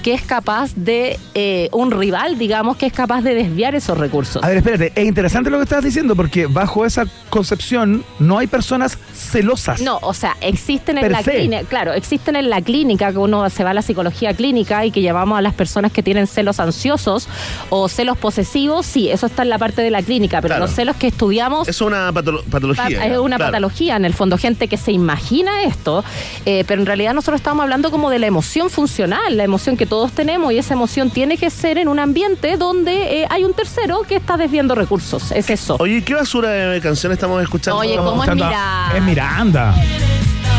que 0.03 0.13
es 0.13 0.21
capaz 0.21 0.71
de, 0.75 1.19
eh, 1.35 1.69
un 1.71 1.91
rival, 1.91 2.37
digamos, 2.37 2.77
que 2.77 2.85
es 2.87 2.93
capaz 2.93 3.21
de 3.21 3.33
desviar 3.35 3.75
esos 3.75 3.97
recursos. 3.97 4.43
A 4.43 4.47
ver, 4.47 4.57
espérate, 4.57 4.91
es 4.95 5.05
interesante 5.07 5.49
lo 5.49 5.57
que 5.57 5.63
estás 5.63 5.83
diciendo 5.83 6.15
porque 6.15 6.47
bajo 6.47 6.85
esa 6.85 7.05
concepción 7.29 8.03
no 8.19 8.37
hay 8.37 8.47
personas 8.47 8.97
celosas. 9.13 9.81
No, 9.81 9.99
o 10.01 10.13
sea, 10.13 10.35
existen 10.41 10.97
en 10.97 11.03
Per 11.03 11.11
la 11.11 11.23
se. 11.23 11.31
clínica, 11.35 11.63
claro, 11.67 11.93
existen 11.93 12.35
en 12.35 12.49
la 12.49 12.61
clínica, 12.61 13.11
que 13.11 13.17
uno 13.17 13.49
se 13.49 13.63
va 13.63 13.71
a 13.71 13.73
la 13.73 13.81
psicología 13.81 14.33
clínica 14.33 14.85
y 14.85 14.91
que 14.91 15.01
llamamos 15.01 15.37
a 15.37 15.41
las 15.41 15.53
personas 15.53 15.91
que 15.91 16.03
tienen 16.03 16.27
celos 16.27 16.59
ansiosos 16.59 17.27
o 17.69 17.87
celos 17.89 18.17
posesivos, 18.17 18.85
sí, 18.85 19.09
eso 19.09 19.25
está 19.27 19.43
en 19.43 19.49
la 19.49 19.57
parte 19.57 19.81
de 19.81 19.91
la 19.91 20.01
clínica, 20.01 20.37
pero 20.41 20.53
Claro. 20.55 20.65
los 20.65 20.75
celos 20.75 20.95
que 20.95 21.07
estudiamos... 21.07 21.67
Es 21.67 21.81
una 21.81 22.11
patolo- 22.11 22.43
patología. 22.43 22.83
pa- 22.99 23.05
es 23.05 23.17
una 23.17 23.35
claro. 23.37 23.51
patología, 23.51 23.95
en 23.95 24.05
el 24.05 24.13
fondo, 24.13 24.37
gente 24.37 24.67
que 24.67 24.77
se 24.77 24.91
imagina 24.91 25.63
esto, 25.63 26.03
eh, 26.45 26.63
pero 26.67 26.81
en 26.81 26.85
realidad 26.87 27.13
nosotros 27.13 27.39
estamos 27.39 27.63
hablando 27.63 27.86
como 27.91 28.09
de 28.09 28.19
la 28.19 28.27
emoción 28.27 28.69
funcional, 28.69 29.35
la 29.37 29.43
emoción 29.43 29.77
que 29.77 29.85
todos 29.85 30.11
tenemos, 30.11 30.51
y 30.53 30.57
esa 30.57 30.73
emoción 30.73 31.09
tiene 31.09 31.37
que 31.37 31.49
ser 31.49 31.77
en 31.77 31.87
un 31.87 31.99
ambiente 31.99 32.57
donde 32.57 33.21
eh, 33.23 33.27
hay 33.29 33.43
un 33.43 33.53
tercero 33.53 34.01
que 34.07 34.15
está 34.15 34.37
desviando 34.37 34.75
recursos, 34.75 35.31
es 35.31 35.49
eso. 35.49 35.77
Oye, 35.79 36.03
¿qué 36.03 36.13
basura 36.15 36.49
de 36.49 36.81
canción 36.81 37.11
estamos 37.11 37.41
escuchando? 37.41 37.79
Oye, 37.79 37.97
¿cómo 37.97 38.23
es 38.23 38.29
Miranda? 38.33 38.91
Es 38.95 39.03
Miranda. 39.03 39.75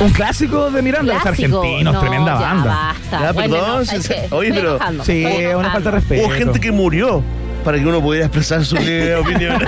Un 0.00 0.10
clásico 0.10 0.70
de 0.70 0.80
Miranda, 0.80 1.14
los 1.14 1.26
argentinos, 1.26 1.92
No, 1.94 2.00
tremenda 2.00 2.34
ya 2.34 2.40
banda. 2.40 2.64
basta. 2.64 3.20
Ya, 3.20 3.32
Bueno, 3.32 3.54
perdón, 3.56 3.78
no, 3.78 3.84
sí. 4.02 4.08
que 4.08 4.28
Oye, 4.30 4.52
pero- 4.54 4.78
Sí, 5.04 5.24
una 5.56 5.72
falta 5.72 5.90
de 5.90 5.96
respeto. 5.96 6.22
Hubo 6.26 6.34
gente 6.34 6.60
que 6.60 6.70
murió 6.70 7.22
para 7.68 7.78
que 7.78 7.86
uno 7.86 8.00
pudiera 8.00 8.24
expresar 8.24 8.64
su 8.64 8.76
libre 8.76 9.14
opinión. 9.16 9.58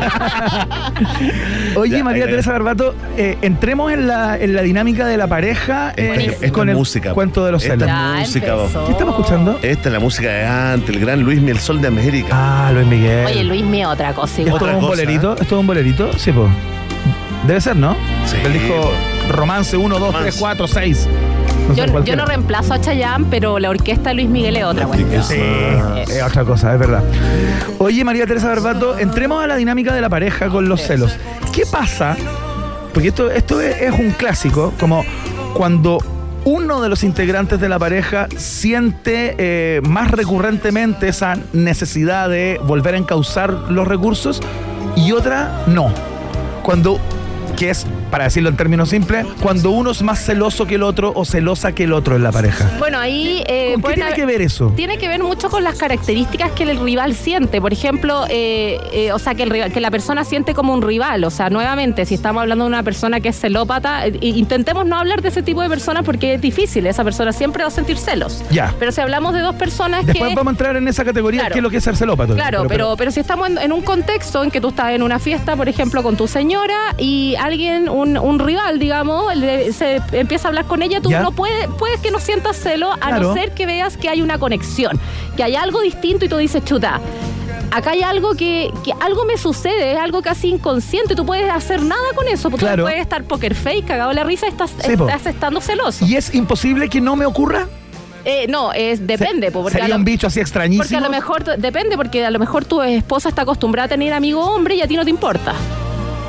Oye, 1.77 1.99
Ya, 1.99 2.03
María 2.05 2.25
ahí, 2.25 2.31
Teresa 2.31 2.53
Barbato, 2.53 2.95
eh, 3.19 3.37
entremos 3.43 3.93
en 3.93 4.07
la, 4.09 4.39
en 4.39 4.55
la 4.55 4.63
dinámica 4.63 5.07
de 5.07 5.19
la 5.19 5.27
pareja 5.27 5.93
eh, 5.99 6.29
Esta- 6.41 6.51
con 6.51 6.69
es 6.71 6.73
el 6.73 6.79
música. 6.79 7.13
cuento 7.13 7.45
de 7.45 7.53
los 7.53 7.63
Esta 7.63 7.75
celos. 7.77 7.91
es 7.91 8.29
música. 8.29 8.57
¿Qué 8.87 8.93
estamos 8.93 9.15
escuchando? 9.19 9.59
Esta 9.61 9.89
es 9.91 9.93
la 9.93 10.01
música 10.01 10.31
de 10.31 10.47
antes, 10.47 10.89
el 10.97 11.01
gran 11.01 11.21
Luis 11.21 11.43
Miel 11.43 11.59
Sol 11.59 11.83
de 11.83 11.89
América. 11.89 12.29
Ah, 12.33 12.71
Luis 12.73 12.87
Miguel. 12.87 13.27
Oye, 13.27 13.45
Luis, 13.45 13.65
mi 13.65 13.85
otra 13.85 14.15
cosa 14.15 14.33
¿Es 14.33 14.39
igual. 14.47 14.55
Otra 14.55 14.67
todo 14.69 14.77
un 14.79 14.81
cosa, 14.89 15.03
bolerito? 15.03 15.37
¿Es 15.39 15.47
todo 15.47 15.61
un 15.61 15.67
bolerito? 15.67 16.11
Sí, 16.19 16.33
pues. 16.33 16.49
Debe 17.47 17.61
ser, 17.61 17.77
¿no? 17.77 17.97
Sí, 18.25 18.37
El 18.43 18.55
disco 18.55 18.91
Romance 19.29 19.77
1, 19.77 19.99
2, 19.99 20.09
3, 20.11 20.15
Romance. 20.15 20.39
4, 20.41 20.69
6. 20.69 21.09
Yo, 21.75 22.05
yo 22.05 22.17
no 22.17 22.27
reemplazo 22.27 22.75
a 22.75 22.81
Chayanne, 22.81 23.27
pero 23.31 23.59
la 23.59 23.71
orquesta 23.71 24.11
de 24.11 24.17
Luis 24.17 24.29
Miguel 24.29 24.57
es 24.57 24.65
otra. 24.65 24.89
Sí, 25.23 25.37
es 25.99 26.23
otra 26.23 26.45
cosa, 26.45 26.73
es 26.73 26.79
verdad. 26.79 27.03
Oye, 27.79 28.05
María 28.05 28.27
Teresa 28.27 28.49
Barbato, 28.49 28.99
entremos 28.99 29.43
a 29.43 29.47
la 29.47 29.57
dinámica 29.57 29.95
de 29.95 30.01
la 30.01 30.09
pareja 30.09 30.49
con 30.49 30.69
los 30.69 30.81
celos. 30.81 31.17
¿Qué 31.53 31.65
pasa? 31.67 32.17
Porque 32.93 33.09
esto, 33.09 33.31
esto 33.31 33.61
es, 33.61 33.81
es 33.81 33.93
un 33.99 34.11
clásico, 34.11 34.73
como 34.79 35.05
cuando 35.55 35.99
uno 36.45 36.81
de 36.81 36.89
los 36.89 37.05
integrantes 37.05 37.61
de 37.61 37.69
la 37.69 37.79
pareja 37.79 38.27
siente 38.37 39.35
eh, 39.39 39.81
más 39.83 40.11
recurrentemente 40.11 41.09
esa 41.09 41.37
necesidad 41.53 42.29
de 42.29 42.61
volver 42.65 42.95
a 42.95 42.99
encauzar 42.99 43.51
los 43.51 43.87
recursos 43.87 44.41
y 44.97 45.13
otra 45.13 45.65
no. 45.67 45.93
Cuando, 46.63 46.99
que 47.61 47.69
es, 47.69 47.87
para 48.11 48.25
decirlo 48.25 48.49
en 48.49 48.57
términos 48.57 48.89
simples, 48.89 49.27
cuando 49.43 49.71
uno 49.71 49.91
es 49.91 50.01
más 50.01 50.19
celoso 50.25 50.67
que 50.67 50.77
el 50.77 50.83
otro 50.83 51.13
o 51.15 51.27
celosa 51.27 51.73
que 51.73 51.85
el 51.85 51.93
otro 51.93 52.17
en 52.17 52.23
la 52.23 52.33
pareja. 52.33 52.71
Bueno, 52.79 52.99
ahí 52.99 53.45
eh, 53.47 53.73
¿Con 53.75 53.83
qué 53.83 53.89
tiene 53.89 54.03
haber- 54.05 54.17
que 54.17 54.25
ver 54.27 54.41
eso? 54.41 54.73
Tiene 54.75 54.97
que 54.97 55.09
ver 55.09 55.23
mucho 55.23 55.51
con 55.51 55.63
las 55.63 55.77
características 55.77 56.53
que 56.53 56.63
el 56.63 56.81
rival 56.81 57.15
siente. 57.15 57.61
Por 57.61 57.75
ejemplo, 57.75 58.25
eh, 58.31 58.81
eh, 58.95 59.13
o 59.13 59.19
sea, 59.19 59.35
que, 59.35 59.43
el 59.43 59.51
rival- 59.51 59.73
que 59.73 59.81
la 59.81 59.91
persona 59.91 60.25
siente 60.25 60.55
como 60.55 60.73
un 60.73 60.81
rival. 60.81 61.23
O 61.25 61.31
sea, 61.31 61.51
nuevamente, 61.51 62.07
si 62.07 62.15
estamos 62.15 62.41
hablando 62.41 62.65
de 62.65 62.69
una 62.69 62.83
persona 62.83 63.21
que 63.21 63.29
es 63.29 63.39
celópata, 63.39 64.05
intentemos 64.23 64.87
no 64.87 64.97
hablar 64.99 65.21
de 65.21 65.29
ese 65.29 65.43
tipo 65.43 65.61
de 65.61 65.69
personas 65.69 66.03
porque 66.03 66.33
es 66.35 66.41
difícil. 66.41 66.87
Esa 66.87 67.05
persona 67.05 67.31
siempre 67.35 67.63
va 67.63 67.69
a 67.69 67.73
sentir 67.73 67.99
celos. 67.99 68.43
Ya. 68.51 68.75
Pero 68.79 68.91
si 68.91 69.03
hablamos 69.03 69.35
de 69.35 69.41
dos 69.41 69.55
personas 69.57 70.07
Después 70.07 70.31
que... 70.31 70.35
vamos 70.35 70.51
a 70.51 70.55
entrar 70.55 70.77
en 70.77 70.89
esa 70.89 71.05
categoría, 71.05 71.41
Claro. 71.41 71.53
qué 71.53 71.59
es 71.59 71.63
lo 71.63 71.69
que 71.71 71.77
es 71.77 71.85
ser 71.85 71.97
celópato. 71.97 72.35
Claro, 72.35 72.65
pero, 72.67 72.97
pero, 72.97 73.11
si 73.11 73.21
estamos 73.21 73.51
en, 73.51 73.59
en 73.59 73.71
un 73.73 73.83
contexto 73.83 74.43
en 74.43 74.51
que 74.51 74.63
tú 74.63 74.69
estás 74.71 74.93
en 74.93 75.03
una 75.03 75.19
fiesta, 75.19 75.57
por 75.57 75.69
ejemplo, 75.69 76.03
con 76.03 76.17
tu 76.17 76.27
señora 76.27 76.95
y 76.97 77.35
alguien, 77.51 77.89
un, 77.89 78.17
un 78.17 78.39
rival, 78.39 78.79
digamos, 78.79 79.35
le- 79.37 79.73
se 79.73 80.01
empieza 80.13 80.47
a 80.47 80.51
hablar 80.51 80.65
con 80.67 80.83
ella, 80.83 81.01
tú 81.01 81.11
Ya. 81.11 81.21
no 81.21 81.33
puedes, 81.33 81.67
puedes 81.79 82.01
que 82.01 82.11
no 82.11 82.19
sientas 82.21 82.57
celo, 82.57 82.93
a 82.93 82.97
Claro. 82.99 83.29
no 83.29 83.35
ser 83.35 83.53
que 83.53 83.67
veas 83.67 83.97
que 83.97 84.09
hay 84.09 84.23
una 84.23 84.39
conexión, 84.39 84.99
que 85.37 85.43
hay 85.45 85.57
algo 85.57 85.81
distinto 85.83 86.25
y 86.25 86.29
tú 86.29 86.37
dices, 86.37 86.65
chuta. 86.65 87.01
Acá 87.73 87.91
hay 87.93 88.03
algo 88.03 88.35
que, 88.35 88.73
que 88.85 88.93
algo 89.01 89.25
me 89.25 89.37
sucede, 89.37 89.93
es 89.93 89.99
algo 89.99 90.23
casi 90.23 90.49
inconsciente, 90.49 91.15
tú 91.15 91.25
puedes 91.25 91.49
hacer 91.53 91.83
nada 91.83 92.03
con 92.17 92.27
eso, 92.27 92.51
porque 92.51 92.67
Claro. 92.67 92.83
puedes 92.85 93.01
estar 93.01 93.23
poker 93.25 93.55
face, 93.55 93.83
cagado 93.85 94.13
la 94.13 94.25
risa, 94.25 94.49
estás, 94.49 94.71
Sí, 94.85 94.93
estás 94.93 95.27
estando 95.27 95.61
celoso. 95.61 96.05
¿Y 96.05 96.17
es 96.17 96.35
imposible 96.35 96.89
que 96.89 97.01
no 97.01 97.15
me 97.15 97.27
ocurra? 97.27 97.69
Eh, 98.25 98.47
no, 98.49 98.73
es 98.73 99.07
depende, 99.07 99.51
po, 99.51 99.63
porque 99.63 99.79
Sería 99.79 99.89
lo- 99.95 99.97
un 99.97 100.05
bicho 100.05 100.27
así 100.27 100.41
extrañísimo. 100.41 100.83
porque 100.83 100.97
a 100.97 101.01
lo 101.01 101.09
mejor, 101.11 101.45
depende, 101.59 101.97
porque 101.97 102.27
a 102.27 102.31
lo 102.31 102.39
mejor 102.39 102.65
tu 102.65 102.83
esposa 102.83 103.29
está 103.31 103.43
acostumbrada 103.43 103.87
a 103.87 103.89
tener 103.89 104.13
amigo 104.13 104.41
hombre 104.45 104.75
y 104.75 104.83
a 104.83 104.87
ti 104.89 104.97
no 104.97 105.05
te 105.05 105.11
importa. 105.11 105.55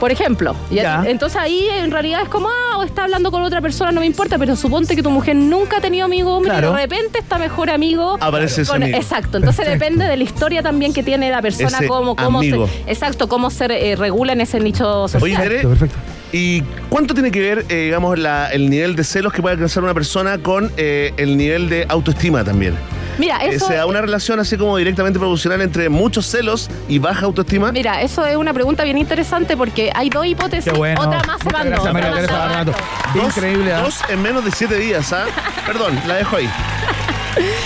Por 0.01 0.11
ejemplo. 0.11 0.55
Y 0.71 0.75
Ya. 0.75 1.03
entonces 1.05 1.39
ahí 1.39 1.67
en 1.77 1.91
realidad 1.91 2.23
es 2.23 2.27
como, 2.29 2.47
ah, 2.49 2.79
o 2.79 2.83
está 2.83 3.03
hablando 3.03 3.29
con 3.31 3.43
otra 3.43 3.61
persona, 3.61 3.91
no 3.91 3.99
me 4.01 4.07
importa, 4.07 4.39
pero 4.39 4.55
suponte 4.55 4.95
que 4.95 5.03
tu 5.03 5.11
mujer 5.11 5.35
nunca 5.35 5.77
ha 5.77 5.79
tenido 5.81 6.05
amigo 6.05 6.35
hombre 6.37 6.49
Claro. 6.51 6.71
y 6.71 6.75
de 6.75 6.81
repente 6.81 7.19
está 7.19 7.37
mejor 7.37 7.69
amigo. 7.69 8.17
Aparece 8.19 8.63
ese 8.63 8.71
con- 8.71 8.81
amigo. 8.81 8.97
Exacto. 8.97 9.37
Entonces 9.37 9.63
Perfecto. 9.63 9.83
depende 9.85 10.05
de 10.05 10.17
la 10.17 10.23
historia 10.23 10.63
también 10.63 10.91
que 10.91 11.03
tiene 11.03 11.29
la 11.29 11.41
persona, 11.43 11.77
Ese 11.77 11.87
cómo, 11.87 12.15
cómo 12.15 12.39
amigo. 12.39 12.67
se. 12.67 12.91
Exacto, 12.91 13.29
cómo 13.29 13.51
se 13.51 13.65
eh, 13.91 13.95
regula 13.95 14.33
en 14.33 14.41
ese 14.41 14.59
nicho 14.59 15.07
social. 15.07 15.21
Oye, 15.23 15.37
Tere, 15.37 15.59
perfecto. 15.67 15.95
¿y 16.33 16.61
cuánto 16.89 17.13
tiene 17.13 17.29
que 17.29 17.39
ver, 17.39 17.65
eh, 17.69 17.75
digamos, 17.85 18.17
la- 18.17 18.47
el 18.51 18.71
nivel 18.71 18.95
de 18.95 19.03
celos 19.03 19.31
que 19.33 19.43
puede 19.43 19.53
alcanzar 19.53 19.83
una 19.83 19.93
persona 19.93 20.39
con 20.39 20.71
eh, 20.77 21.13
el 21.17 21.37
nivel 21.37 21.69
de 21.69 21.85
autoestima 21.87 22.43
también? 22.43 22.73
Mira, 23.17 23.37
Eh, 23.43 23.49
eso. 23.55 23.67
¿Se 23.67 23.75
da 23.75 23.85
una 23.85 24.01
relación 24.01 24.39
así 24.39 24.57
como 24.57 24.77
directamente 24.77 25.19
proporcional 25.19 25.61
entre 25.61 25.89
muchos 25.89 26.25
celos 26.25 26.69
y 26.87 26.99
baja 26.99 27.25
autoestima? 27.25 27.71
Mira, 27.71 28.01
eso 28.01 28.25
es 28.25 28.35
una 28.35 28.53
pregunta 28.53 28.83
bien 28.83 28.97
interesante 28.97 29.55
porque 29.57 29.91
hay 29.93 30.09
dos 30.09 30.25
hipótesis. 30.25 30.71
Qué 30.71 30.77
bueno. 30.77 31.01
Otra 31.01 31.21
más 31.25 31.39
se 31.41 31.51
mandó. 31.51 32.73
Dos, 33.13 33.37
Increíble, 33.37 33.73
¿ah? 33.73 33.81
dos 33.81 33.99
en 34.09 34.21
menos 34.21 34.43
de 34.45 34.51
siete 34.51 34.77
días, 34.77 35.11
¿ah? 35.13 35.25
Perdón, 35.65 35.99
la 36.07 36.15
dejo 36.15 36.37
ahí. 36.37 36.49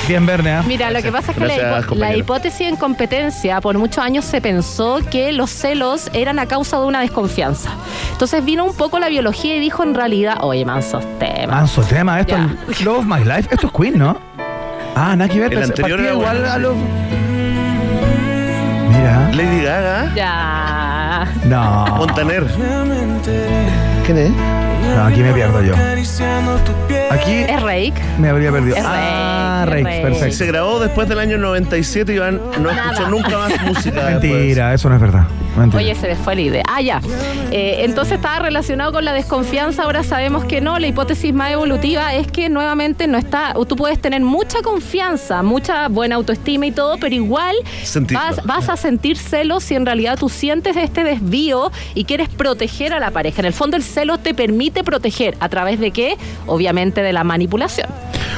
Bien, 0.08 0.26
Verne, 0.26 0.52
¿ah? 0.52 0.64
Mira, 0.68 0.92
lo 0.92 1.02
que 1.02 1.12
pasa 1.12 1.32
es 1.32 1.38
que 1.38 1.46
la, 1.46 1.82
Gracias, 1.82 2.18
hipótesis 2.18 2.62
en 2.68 2.76
competencia, 2.76 3.60
por 3.62 3.78
muchos 3.78 4.04
años 4.04 4.24
se 4.24 4.40
pensó 4.40 5.00
que 5.10 5.32
los 5.34 5.50
celos 5.50 6.10
eran 6.14 6.38
a 6.40 6.46
causa 6.46 6.80
de 6.80 6.86
una 6.86 7.02
desconfianza. 7.02 7.72
Entonces 8.12 8.46
vino 8.46 8.64
un 8.64 8.76
poco 8.76 9.00
la 9.00 9.10
biología 9.10 9.56
y 9.56 9.60
dijo 9.60 9.84
en 9.84 9.96
realidad, 9.96 10.38
oye, 10.42 10.64
mansos 10.66 11.04
temas. 11.20 11.48
Manso 11.56 11.82
tema, 11.82 12.20
esto 12.20 12.36
Ya. 12.36 12.56
es 12.70 12.82
Love 12.82 13.06
My 13.06 13.24
Life. 13.24 13.50
Esto 13.52 13.68
es 13.68 13.74
Queen, 13.74 13.98
¿no? 13.98 14.18
Ah, 14.96 15.16
nada 15.16 15.30
que 15.30 15.40
ver. 15.40 15.54
El 15.54 15.60
pensé- 15.60 15.72
anterior 15.72 16.00
era 16.00 16.12
igual 16.14 16.38
bueno, 16.40 16.54
a. 16.54 16.58
Love. 16.58 16.78
Mira. 18.90 19.30
Lady 19.34 19.62
Gaga, 19.64 20.12
Ya. 20.16 21.28
No. 21.46 21.86
Montaner. 21.98 22.44
¿Quién 24.06 24.18
es? 24.18 24.32
No, 24.32 25.04
aquí 25.06 25.22
me 25.22 25.34
pierdo 25.34 25.62
yo. 25.64 25.74
Aquí 27.12 27.32
Es 27.34 27.62
Rake. 27.62 27.94
me 28.20 28.30
habría 28.30 28.52
perdido. 28.52 28.76
Es 28.76 28.84
Ah, 28.86 29.66
Rake. 29.68 30.02
perfecto. 30.04 30.36
Se 30.36 30.46
grabó 30.46 30.80
después 30.80 31.10
del 31.10 31.20
año 31.20 31.38
97 31.38 32.12
y 32.14 32.16
Iván 32.18 32.40
no 32.62 32.72
Nada. 32.72 32.92
escuchó 32.92 33.10
nunca 33.10 33.38
más 33.38 33.62
música. 33.66 34.06
después. 34.10 34.22
Mentira, 34.32 34.74
eso 34.74 34.90
no 34.90 34.96
es 34.96 35.02
verdad. 35.02 35.24
Mentira. 35.58 35.82
Oye, 35.84 35.96
se 35.96 36.08
les 36.08 36.18
fue 36.20 36.36
la 36.36 36.42
idea. 36.42 36.64
Ah, 36.70 36.82
ya. 36.82 37.00
Eh, 37.52 37.78
entonces 37.86 38.16
estaba 38.16 38.40
relacionado 38.40 38.92
con 38.92 39.06
la 39.06 39.14
desconfianza. 39.14 39.84
Ahora 39.84 40.04
sabemos 40.04 40.44
que 40.46 40.60
no. 40.60 40.78
La 40.80 40.88
hipótesis 40.88 41.34
más 41.34 41.52
evolutiva 41.52 42.14
es 42.14 42.28
que 42.28 42.50
nuevamente 42.50 43.08
no 43.08 43.18
está. 43.18 43.54
Tú 43.68 43.76
puedes 43.78 44.00
tener 44.02 44.22
mucha 44.22 44.62
confianza, 44.62 45.42
mucha 45.44 45.88
buena 45.88 46.16
autoestima 46.16 46.66
y 46.68 46.72
todo, 46.72 46.98
pero 47.00 47.16
igual 47.16 47.56
vas, 48.12 48.44
vas 48.46 48.70
a 48.70 48.76
sentir 48.76 49.18
celos 49.18 49.64
si 49.64 49.76
en 49.76 49.86
realidad 49.86 50.18
tú 50.20 50.28
sientes 50.28 50.76
este 50.76 51.04
desvío 51.06 51.72
y 51.94 52.04
quieres 52.04 52.28
proteger 52.30 52.94
a 52.94 53.00
la 53.00 53.12
pareja. 53.12 53.40
En 53.40 53.46
el 53.46 53.54
fondo, 53.54 53.78
el 53.78 53.84
celo 53.96 54.20
te 54.20 54.34
permite 54.36 54.84
proteger. 54.84 55.36
¿A 55.40 55.50
través 55.50 55.80
de 55.80 55.90
qué? 55.92 56.16
Obviamente 56.46 57.02
de 57.02 57.14
la 57.14 57.24
manipulación. 57.24 57.88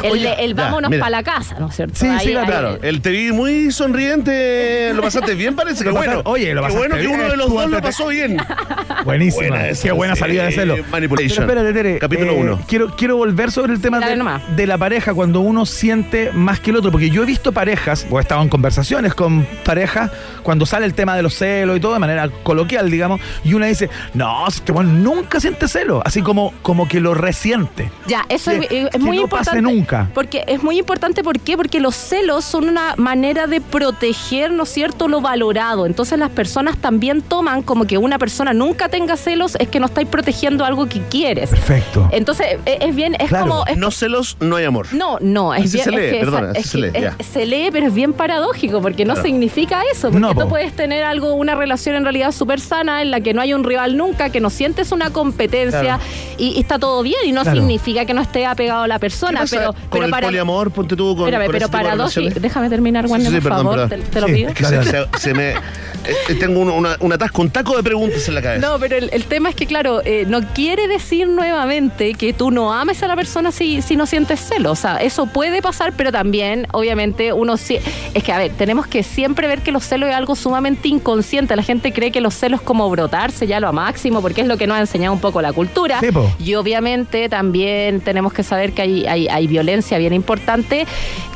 El, 0.03 0.11
Oye, 0.11 0.27
de- 0.29 0.45
el 0.45 0.55
ya, 0.55 0.63
vámonos 0.65 0.91
para 0.95 1.09
la 1.09 1.23
casa, 1.23 1.57
¿no 1.59 1.69
es 1.69 1.75
cierto? 1.75 1.95
Sí, 1.95 2.05
sí, 2.21 2.27
Ahí- 2.35 2.45
Claro, 2.45 2.69
ahí- 2.69 2.77
el 2.83 3.01
te 3.01 3.09
vi 3.09 3.31
muy 3.31 3.71
sonriente, 3.71 4.91
lo 4.93 5.01
pasaste 5.01 5.33
bien, 5.33 5.55
parece 5.55 5.83
que 5.83 5.89
Lo 5.89 5.95
bueno. 5.95 6.21
oye, 6.25 6.53
lo 6.53 6.61
Qué 6.61 6.67
pasaste 6.67 6.77
bueno 6.87 6.95
que 7.01 7.07
uno 7.07 7.29
de 7.29 7.35
los 7.37 7.49
dos 7.51 7.69
lo 7.69 7.81
pasó 7.81 8.07
bien. 8.07 8.37
Buenísima. 9.05 9.47
Buena 9.47 9.67
esa, 9.69 9.83
Qué 9.83 9.91
buena 9.91 10.15
salida 10.15 10.45
de 10.45 10.51
celo. 10.51 10.75
Manipulation. 10.91 11.47
Pero 11.47 11.61
espérate, 11.61 11.73
Tere. 11.73 11.99
Capítulo 11.99 12.31
eh, 12.33 12.37
uno. 12.39 12.59
Quiero, 12.67 12.95
quiero 12.95 13.17
volver 13.17 13.51
sobre 13.51 13.73
el 13.73 13.81
tema 13.81 13.99
de, 13.99 14.67
la 14.67 14.77
pareja 14.77 15.13
cuando 15.13 15.39
uno 15.41 15.65
siente 15.65 16.31
más 16.33 16.59
que 16.59 16.69
el 16.71 16.77
otro. 16.77 16.91
Porque 16.91 17.09
yo 17.09 17.23
he 17.23 17.25
visto 17.25 17.51
parejas, 17.51 18.05
o 18.09 18.19
he 18.19 18.21
estado 18.21 18.41
en 18.43 18.49
conversaciones 18.49 19.13
con 19.15 19.45
parejas, 19.65 20.11
cuando 20.43 20.65
sale 20.65 20.85
el 20.85 20.93
tema 20.93 21.15
de 21.15 21.21
los 21.23 21.33
celos 21.35 21.75
y 21.77 21.79
todo 21.79 21.93
de 21.93 21.99
manera 21.99 22.29
coloquial, 22.43 22.91
digamos, 22.91 23.19
y 23.43 23.53
una 23.53 23.65
dice, 23.65 23.89
no, 24.13 24.47
es 24.47 24.61
que 24.61 24.71
bueno, 24.71 24.91
nunca 24.91 25.39
siente 25.47 25.67
celo. 25.67 26.01
Así 26.05 26.21
como, 26.21 26.53
como 26.61 26.87
que 26.87 26.99
lo 26.99 27.13
resiente. 27.13 27.89
Ya, 28.07 28.25
eso 28.29 28.51
Que- 28.51 28.57
es, 28.57 28.71
es 28.85 28.89
que 28.91 28.99
muy 28.99 29.17
no 29.17 29.27
pase 29.27 29.61
nunca. 29.61 30.09
Porque 30.13 30.43
es 30.47 30.61
muy 30.61 30.77
importante, 30.77 31.23
¿por 31.23 31.39
qué? 31.39 31.55
Porque 31.55 31.79
los 31.79 31.95
celos 31.95 32.43
son 32.43 32.67
una 32.67 32.95
manera 32.97 33.47
de 33.47 33.61
proteger, 33.61 34.51
¿no 34.51 34.63
es 34.63 34.69
cierto?, 34.69 35.07
lo 35.07 35.21
valorado. 35.21 35.85
Entonces 35.85 36.19
las 36.19 36.29
personas 36.31 36.77
también 36.77 37.21
toman 37.21 37.61
como 37.61 37.85
que 37.85 37.97
una 37.97 38.19
persona 38.19 38.53
nunca 38.53 38.89
tenga 38.89 39.15
celos, 39.15 39.55
es 39.59 39.69
que 39.69 39.79
no 39.79 39.85
estáis 39.85 40.07
protegiendo 40.07 40.65
algo 40.65 40.87
que 40.87 40.99
quieres. 41.01 41.49
Perfecto. 41.49 42.09
Entonces, 42.11 42.57
es, 42.65 42.77
es 42.81 42.95
bien, 42.95 43.15
es 43.19 43.29
Claro. 43.29 43.47
como. 43.47 43.65
es- 43.67 43.77
No 43.77 43.91
celos, 43.91 44.35
no 44.41 44.57
hay 44.57 44.65
amor. 44.65 44.87
no, 44.91 45.17
no, 45.21 45.53
es 45.53 45.61
Así 45.65 45.77
bien. 45.77 45.83
se 45.85 45.91
lee, 45.91 45.97
es 46.05 46.11
que, 46.13 46.19
perdona, 46.19 46.51
es 46.51 46.57
así 46.59 46.69
se 46.69 46.77
lee, 46.77 46.91
es- 46.93 47.01
ya. 47.03 47.15
se 47.23 47.45
lee, 47.45 47.69
pero 47.71 47.87
es 47.87 47.93
bien 47.93 48.13
paradójico, 48.13 48.81
porque 48.81 49.05
no 49.05 49.15
significa 49.15 49.81
eso. 49.93 50.07
Porque 50.09 50.19
No, 50.19 50.33
tú 50.33 50.41
po. 50.41 50.49
puedes 50.49 50.73
tener 50.75 51.03
algo, 51.03 51.33
una 51.35 51.55
relación 51.55 51.95
en 51.95 52.03
realidad 52.03 52.31
súper 52.31 52.59
sana, 52.59 53.01
en 53.01 53.11
la 53.11 53.21
que 53.21 53.33
no 53.33 53.41
hay 53.41 53.53
un 53.53 53.63
rival 53.63 53.95
nunca, 53.95 54.29
que 54.29 54.39
no 54.41 54.49
sientes 54.49 54.91
una 54.91 55.09
competencia 55.11 55.36
Claro. 55.37 56.03
y, 56.37 56.49
y 56.57 56.59
está 56.59 56.79
todo 56.79 57.01
bien, 57.03 57.19
y 57.25 57.31
no 57.31 57.43
Claro. 57.43 57.57
significa 57.59 58.05
que 58.05 58.13
no 58.13 58.21
esté 58.21 58.45
apegado 58.45 58.83
a 58.83 58.87
la 58.87 58.95
¿Qué 58.95 58.99
persona, 59.01 59.39
pasa 59.41 59.57
pero, 59.57 59.73
con 59.73 59.81
pero 59.91 60.05
el 60.05 60.11
para. 60.11 60.27
poliamor, 60.27 60.71
ponte 60.71 60.95
tú 60.95 61.15
con, 61.15 61.27
Espérame, 61.27 61.45
con 61.45 61.53
pero 61.53 61.69
paradójico. 61.69 62.39
Déjame 62.39 62.69
terminar, 62.69 63.07
Juan, 63.07 63.21
Sí, 63.21 63.27
sí, 63.27 63.33
por 63.35 63.43
perdón, 63.43 63.65
favor. 63.65 63.89
perdón. 63.89 64.05
Te, 64.05 64.11
te 64.11 64.21
lo 64.21 64.27
pido. 64.27 64.51
Se, 64.55 64.63
dale. 64.63 64.89
se- 64.91 65.19
se 65.19 65.33
me, 65.33 65.49
eh, 65.51 66.35
tengo 66.39 66.59
un, 66.61 66.69
una, 66.69 66.95
un 66.99 67.13
atasco, 67.13 67.41
un 67.41 67.49
taco 67.49 67.75
de 67.75 67.83
preguntas 67.83 68.27
en 68.27 68.35
la 68.35 68.41
cabeza. 68.41 68.67
No, 68.67 68.79
pero 68.79 68.95
el, 68.97 69.09
el 69.13 69.23
tema 69.25 69.49
es 69.49 69.55
que, 69.55 69.65
claro, 69.65 70.01
eh, 70.05 70.25
no 70.27 70.41
quiere 70.53 70.87
decir 70.87 71.27
nuevamente 71.27 72.13
que 72.13 72.33
tú 72.33 72.51
no 72.51 72.73
ames 72.73 73.01
a 73.03 73.07
la 73.07 73.15
persona 73.15 73.51
si, 73.51 73.81
si 73.81 73.95
no 73.95 74.05
sientes 74.05 74.39
celos. 74.39 74.71
O 74.71 74.81
sea, 74.81 74.97
eso 74.97 75.25
puede 75.27 75.61
pasar, 75.61 75.93
pero 75.95 76.11
también, 76.11 76.67
obviamente, 76.71 77.33
uno 77.33 77.57
sí. 77.57 77.77
Es 78.13 78.23
que, 78.23 78.31
a 78.31 78.37
ver, 78.37 78.51
tenemos 78.51 78.87
que 78.87 79.03
siempre 79.03 79.47
ver 79.47 79.61
que 79.61 79.71
los 79.71 79.83
celos 79.83 80.09
es 80.09 80.15
algo 80.15 80.35
sumamente 80.35 80.87
inconsciente. 80.87 81.55
La 81.55 81.63
gente 81.63 81.91
cree 81.93 82.11
que 82.11 82.21
los 82.21 82.33
celos 82.33 82.61
es 82.61 82.65
como 82.65 82.89
brotarse 82.89 83.47
ya 83.47 83.59
lo 83.59 83.67
a 83.67 83.71
máximo, 83.71 84.21
porque 84.21 84.41
es 84.41 84.47
lo 84.47 84.57
que 84.57 84.65
nos 84.67 84.77
ha 84.77 84.81
enseñado 84.81 85.13
un 85.13 85.19
poco 85.19 85.26
la 85.43 85.53
cultura. 85.53 85.99
Sí, 85.99 86.11
po. 86.11 86.31
Y 86.39 86.55
obviamente 86.55 87.29
también 87.29 88.01
tenemos 88.01 88.33
que 88.33 88.43
saber 88.43 88.73
que 88.73 88.81
hay, 88.81 89.05
hay, 89.05 89.27
hay 89.27 89.47
violencia 89.47 89.97
bien 89.97 90.13
importante 90.13 90.85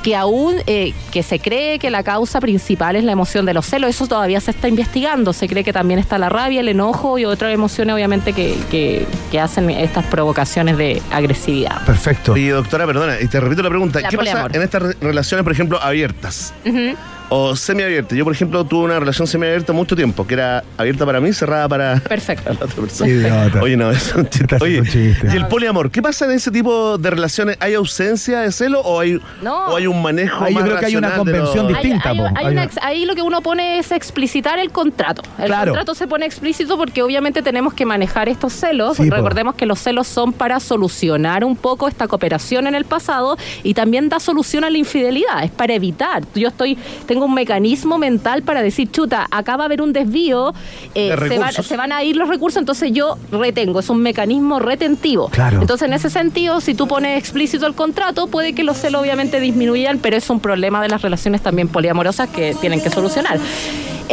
que 0.04 0.16
aún, 0.16 0.56
eh, 0.66 0.94
que 1.12 1.22
se 1.24 1.40
cree 1.40 1.78
que 1.78 1.90
la 1.92 2.02
causa 2.04 2.40
principal 2.40 2.96
es 2.96 3.04
la 3.04 3.12
emoción 3.12 3.46
de 3.46 3.54
los 3.54 3.66
celos, 3.68 3.90
eso 3.92 4.08
todavía 4.08 4.40
se 4.40 4.50
está 4.52 4.68
investigando, 4.68 5.32
se 5.34 5.48
cree 5.48 5.64
que 5.64 5.74
también 5.74 6.00
está 6.00 6.18
la 6.18 6.28
rabia, 6.30 6.62
el 6.62 6.70
enojo 6.70 7.20
y 7.20 7.26
otras 7.26 7.54
emociones 7.54 7.94
obviamente 7.94 8.34
que, 8.34 8.56
que- 8.72 9.06
que 9.30 9.40
hacen 9.40 9.70
estas 9.70 10.06
provocaciones 10.06 10.78
de 10.78 11.02
agresividad. 11.12 11.86
Perfecto. 11.86 12.36
Y 12.36 12.48
doctora, 12.48 12.86
perdona, 12.88 13.20
y 13.22 13.28
te 13.28 13.40
repito 13.40 13.62
la 13.62 13.70
pregunta. 13.70 14.00
La 14.02 14.10
¿Qué 14.10 14.18
pasa 14.18 14.48
en 14.52 14.62
estas 14.62 14.82
re- 14.82 14.96
relaciones, 15.02 15.44
por 15.44 15.54
ejemplo, 15.54 15.80
abiertas? 15.82 16.54
Ujú. 16.66 16.96
O 17.34 17.56
semiabiertas. 17.56 18.18
Yo, 18.18 18.26
por 18.26 18.34
ejemplo, 18.34 18.66
tuve 18.66 18.84
una 18.84 19.00
relación 19.00 19.26
semiabierta 19.26 19.72
mucho 19.72 19.96
tiempo, 19.96 20.28
que 20.28 20.34
era 20.34 20.66
abierta 20.78 21.06
para 21.06 21.22
mí, 21.22 21.32
cerrada 21.32 21.70
para 21.70 21.96
Perfecto. 22.02 22.52
la 22.60 22.66
otra 22.66 22.76
persona. 22.82 23.10
Idiota. 23.10 23.62
Oye, 23.62 23.78
no, 23.78 23.90
es 23.90 24.14
un 24.14 24.30
chiste. 24.30 24.58
Oye, 24.60 24.80
haciendo 24.82 24.82
un 24.82 25.14
chiste. 25.14 25.28
y 25.34 25.38
el 25.38 25.48
poliamor, 25.48 25.90
¿qué 25.92 26.02
pasa 26.02 26.26
en 26.26 26.32
ese 26.32 26.52
tipo 26.52 26.98
de 26.98 27.10
relaciones? 27.10 27.56
¿Hay 27.62 27.74
ausencia 27.74 28.42
de 28.42 28.52
celo 28.52 28.82
o 28.82 29.00
hay, 29.00 29.18
No. 29.42 29.68
o 29.68 29.78
hay 29.78 29.88
un 29.88 30.02
manejo 30.02 30.44
Ahí 30.44 30.54
yo 30.54 30.60
más 30.60 30.68
creo 30.70 30.80
que 30.82 30.86
hay 30.88 30.96
una 30.98 31.08
racional 31.08 31.26
de 31.26 31.32
convención 31.40 31.68
los- 31.70 31.78
Hay- 31.78 31.84
distinta, 31.84 32.10
hay- 32.10 32.18
po. 32.18 32.24
hay 32.26 32.32
Hay 32.36 32.44
una 32.44 32.52
una- 32.52 32.64
ex- 32.66 32.78
ahí 32.82 33.06
lo 33.06 33.16
que 33.16 33.22
uno 33.22 33.42
pone 33.42 33.80
es 33.80 33.92
explicitar 33.94 34.60
el 34.60 34.72
contrato. 34.72 35.22
El 35.40 35.46
Claro. 35.46 35.72
contrato 35.72 35.96
se 35.96 36.08
pone 36.08 36.26
explícito 36.26 36.76
porque 36.78 37.02
obviamente 37.02 37.42
tenemos 37.42 37.74
que 37.74 37.86
manejar 37.86 38.28
estos 38.28 38.52
celos. 38.52 38.98
Sí, 38.98 39.10
po. 39.10 39.16
Recordemos 39.16 39.56
que 39.56 39.66
los 39.66 39.80
celos 39.80 40.06
son 40.08 40.34
para 40.34 40.60
solucionar 40.60 41.46
un 41.46 41.56
poco 41.56 41.88
esta 41.88 42.10
cooperación 42.10 42.68
en 42.68 42.76
el 42.76 42.84
pasado 42.84 43.38
y 43.64 43.74
también 43.74 44.10
da 44.10 44.20
solución 44.20 44.66
a 44.66 44.70
la 44.70 44.78
infidelidad. 44.78 45.46
Es 45.46 45.52
para 45.52 45.74
evitar. 45.74 46.24
Yo 46.36 46.50
estoy, 46.50 46.78
tengo 47.08 47.21
un 47.26 47.34
mecanismo 47.34 47.98
mental 47.98 48.44
para 48.44 48.62
decir, 48.62 48.92
chuta, 48.92 49.28
acá 49.32 49.58
va 49.58 49.64
a 49.64 49.66
haber 49.66 49.82
un 49.82 49.94
desvío, 49.94 50.54
eh, 50.96 51.10
De 51.10 51.16
se, 51.16 51.18
van, 51.18 51.30
recursos. 51.30 51.66
se 51.68 51.78
van 51.78 51.92
a 51.92 52.04
ir 52.04 52.16
los 52.16 52.30
recursos, 52.30 52.60
entonces 52.60 52.92
yo 52.92 53.18
retengo. 53.32 53.80
Es 53.80 53.90
un 53.90 54.02
mecanismo 54.02 54.60
retentivo. 54.60 55.30
Claro. 55.30 55.62
Entonces, 55.62 55.88
en 55.88 55.94
ese 55.94 56.10
sentido, 56.10 56.62
si 56.62 56.74
tú 56.74 56.88
pones 56.88 57.18
explícito 57.18 57.66
el 57.68 57.74
contrato, 57.74 58.28
puede 58.28 58.54
que 58.54 58.64
los 58.64 58.78
celos 58.78 59.02
obviamente 59.02 59.40
disminuyan, 59.40 60.00
pero 60.00 60.18
es 60.18 60.30
un 60.30 60.40
problema 60.40 60.82
de 60.82 60.90
las 60.90 61.02
relaciones 61.02 61.42
también 61.42 61.68
poliamorosas 61.68 62.30
que 62.30 62.56
tienen 62.60 62.82
que 62.82 62.90
solucionar. 62.90 63.40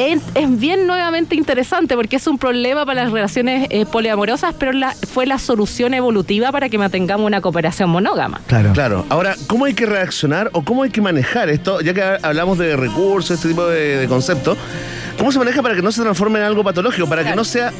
Es, 0.00 0.20
es 0.36 0.58
bien 0.60 0.86
nuevamente 0.86 1.34
interesante 1.34 1.96
porque 1.96 2.14
es 2.16 2.26
un 2.28 2.38
problema 2.38 2.86
para 2.86 3.02
las 3.02 3.12
relaciones 3.12 3.66
eh, 3.70 3.84
poliamorosas, 3.84 4.54
pero 4.56 4.70
la- 4.72 4.92
fue 5.12 5.26
la 5.26 5.40
solución 5.40 5.92
evolutiva 5.92 6.52
para 6.52 6.68
que 6.68 6.78
mantengamos 6.78 7.26
una 7.26 7.40
cooperación 7.40 7.90
monógama. 7.90 8.40
Claro. 8.46 8.72
Claro, 8.74 9.06
ahora, 9.08 9.34
¿cómo 9.48 9.64
hay 9.64 9.74
que 9.74 9.86
reaccionar 9.86 10.50
o 10.52 10.62
cómo 10.62 10.84
hay 10.84 10.90
que 10.90 11.00
manejar 11.00 11.48
esto? 11.48 11.80
Ya 11.80 11.94
que 11.94 12.02
hablamos 12.22 12.58
de 12.58 12.76
recursos, 12.76 13.32
este 13.32 13.48
tipo 13.48 13.66
de, 13.66 13.96
de 13.96 14.06
conceptos, 14.06 14.56
¿cómo 15.18 15.32
se 15.32 15.38
maneja 15.40 15.62
para 15.62 15.74
que 15.74 15.82
no 15.82 15.90
se 15.90 16.00
transforme 16.00 16.38
en 16.38 16.44
algo 16.44 16.62
patológico, 16.62 17.08
para 17.08 17.24
que 17.24 17.34
no 17.34 17.42
sea 17.42 17.72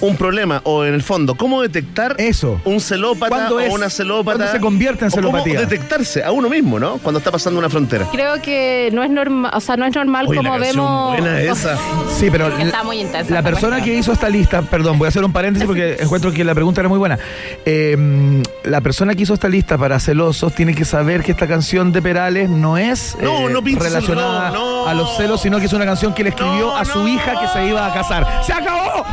un 0.00 0.16
problema 0.16 0.60
o 0.64 0.84
en 0.84 0.94
el 0.94 1.02
fondo, 1.02 1.34
cómo 1.34 1.62
detectar 1.62 2.14
Eso. 2.18 2.60
un 2.64 2.80
celópata 2.80 3.28
¿Cuándo 3.28 3.56
o 3.56 3.60
es- 3.60 3.72
una 3.72 3.88
celópata? 3.90 4.36
cuándo 4.38 4.52
se 4.52 4.60
convierte 4.60 5.04
en 5.04 5.08
o 5.10 5.14
cómo 5.14 5.28
celopatía? 5.30 5.60
detectarse 5.60 6.22
a 6.24 6.32
uno 6.32 6.48
mismo, 6.48 6.78
¿no? 6.78 6.98
Cuando 6.98 7.18
está 7.18 7.30
pasando 7.30 7.58
una 7.58 7.68
frontera. 7.70 8.06
Creo 8.12 8.40
que 8.42 8.90
no 8.92 9.02
es 9.02 9.10
normal, 9.10 9.50
o 9.54 9.60
sea, 9.60 9.76
no 9.76 9.84
es 9.86 9.94
normal 9.94 10.26
Oye, 10.28 10.36
como 10.38 10.58
vemos. 10.58 11.12
buena 11.18 11.40
esa. 11.42 11.78
Sí, 12.18 12.28
pero 12.30 12.48
Está 12.58 12.82
muy 12.84 13.00
intensa 13.00 13.32
la 13.32 13.42
persona 13.42 13.76
cuestión. 13.76 13.94
que 13.94 13.98
hizo 14.00 14.12
esta 14.12 14.28
lista, 14.28 14.62
perdón, 14.62 14.98
voy 14.98 15.06
a 15.06 15.08
hacer 15.08 15.24
un 15.24 15.32
paréntesis 15.32 15.66
porque 15.66 15.96
encuentro 16.00 16.32
que 16.32 16.44
la 16.44 16.54
pregunta 16.54 16.80
era 16.80 16.88
muy 16.88 16.98
buena. 16.98 17.18
Eh, 17.64 18.42
la 18.64 18.80
persona 18.80 19.14
que 19.14 19.22
hizo 19.22 19.34
esta 19.34 19.48
lista 19.48 19.78
para 19.78 19.98
celosos 20.00 20.54
tiene 20.54 20.74
que 20.74 20.84
saber 20.84 21.22
que 21.22 21.32
esta 21.32 21.46
canción 21.46 21.92
de 21.92 22.02
Perales 22.02 22.48
no 22.50 22.76
es 22.78 23.14
eh, 23.14 23.18
No, 23.22 23.48
no 23.48 23.62
pinches 23.62 23.86
el 23.86 23.92
relacionada 23.92 24.50
no. 24.50 24.86
a 24.86 24.94
los 24.94 25.16
celos, 25.16 25.40
sino 25.40 25.58
que 25.58 25.66
es 25.66 25.72
una 25.72 25.84
canción 25.86 26.14
que 26.14 26.22
le 26.22 26.30
escribió 26.30 26.66
No, 26.66 26.76
a 26.76 26.84
su 26.84 27.00
no. 27.00 27.08
hija 27.08 27.40
que 27.40 27.48
se 27.48 27.66
iba 27.68 27.86
a 27.86 27.92
casar. 27.94 28.26
¡Se 28.44 28.52
acabó! 28.52 29.04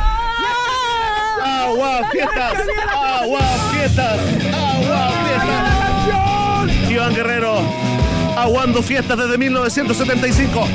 ¡Agua, 1.71 2.01
fiestas! 2.11 2.53
¡Agua, 2.93 3.39
fiestas! 3.71 4.19
¡Agua, 4.53 5.11
fiestas! 5.25 6.91
Iván 6.91 7.13
Guerrero, 7.15 7.61
aguando 8.37 8.81
fiestas 8.83 9.17
desde 9.17 9.37
1975. 9.37 10.67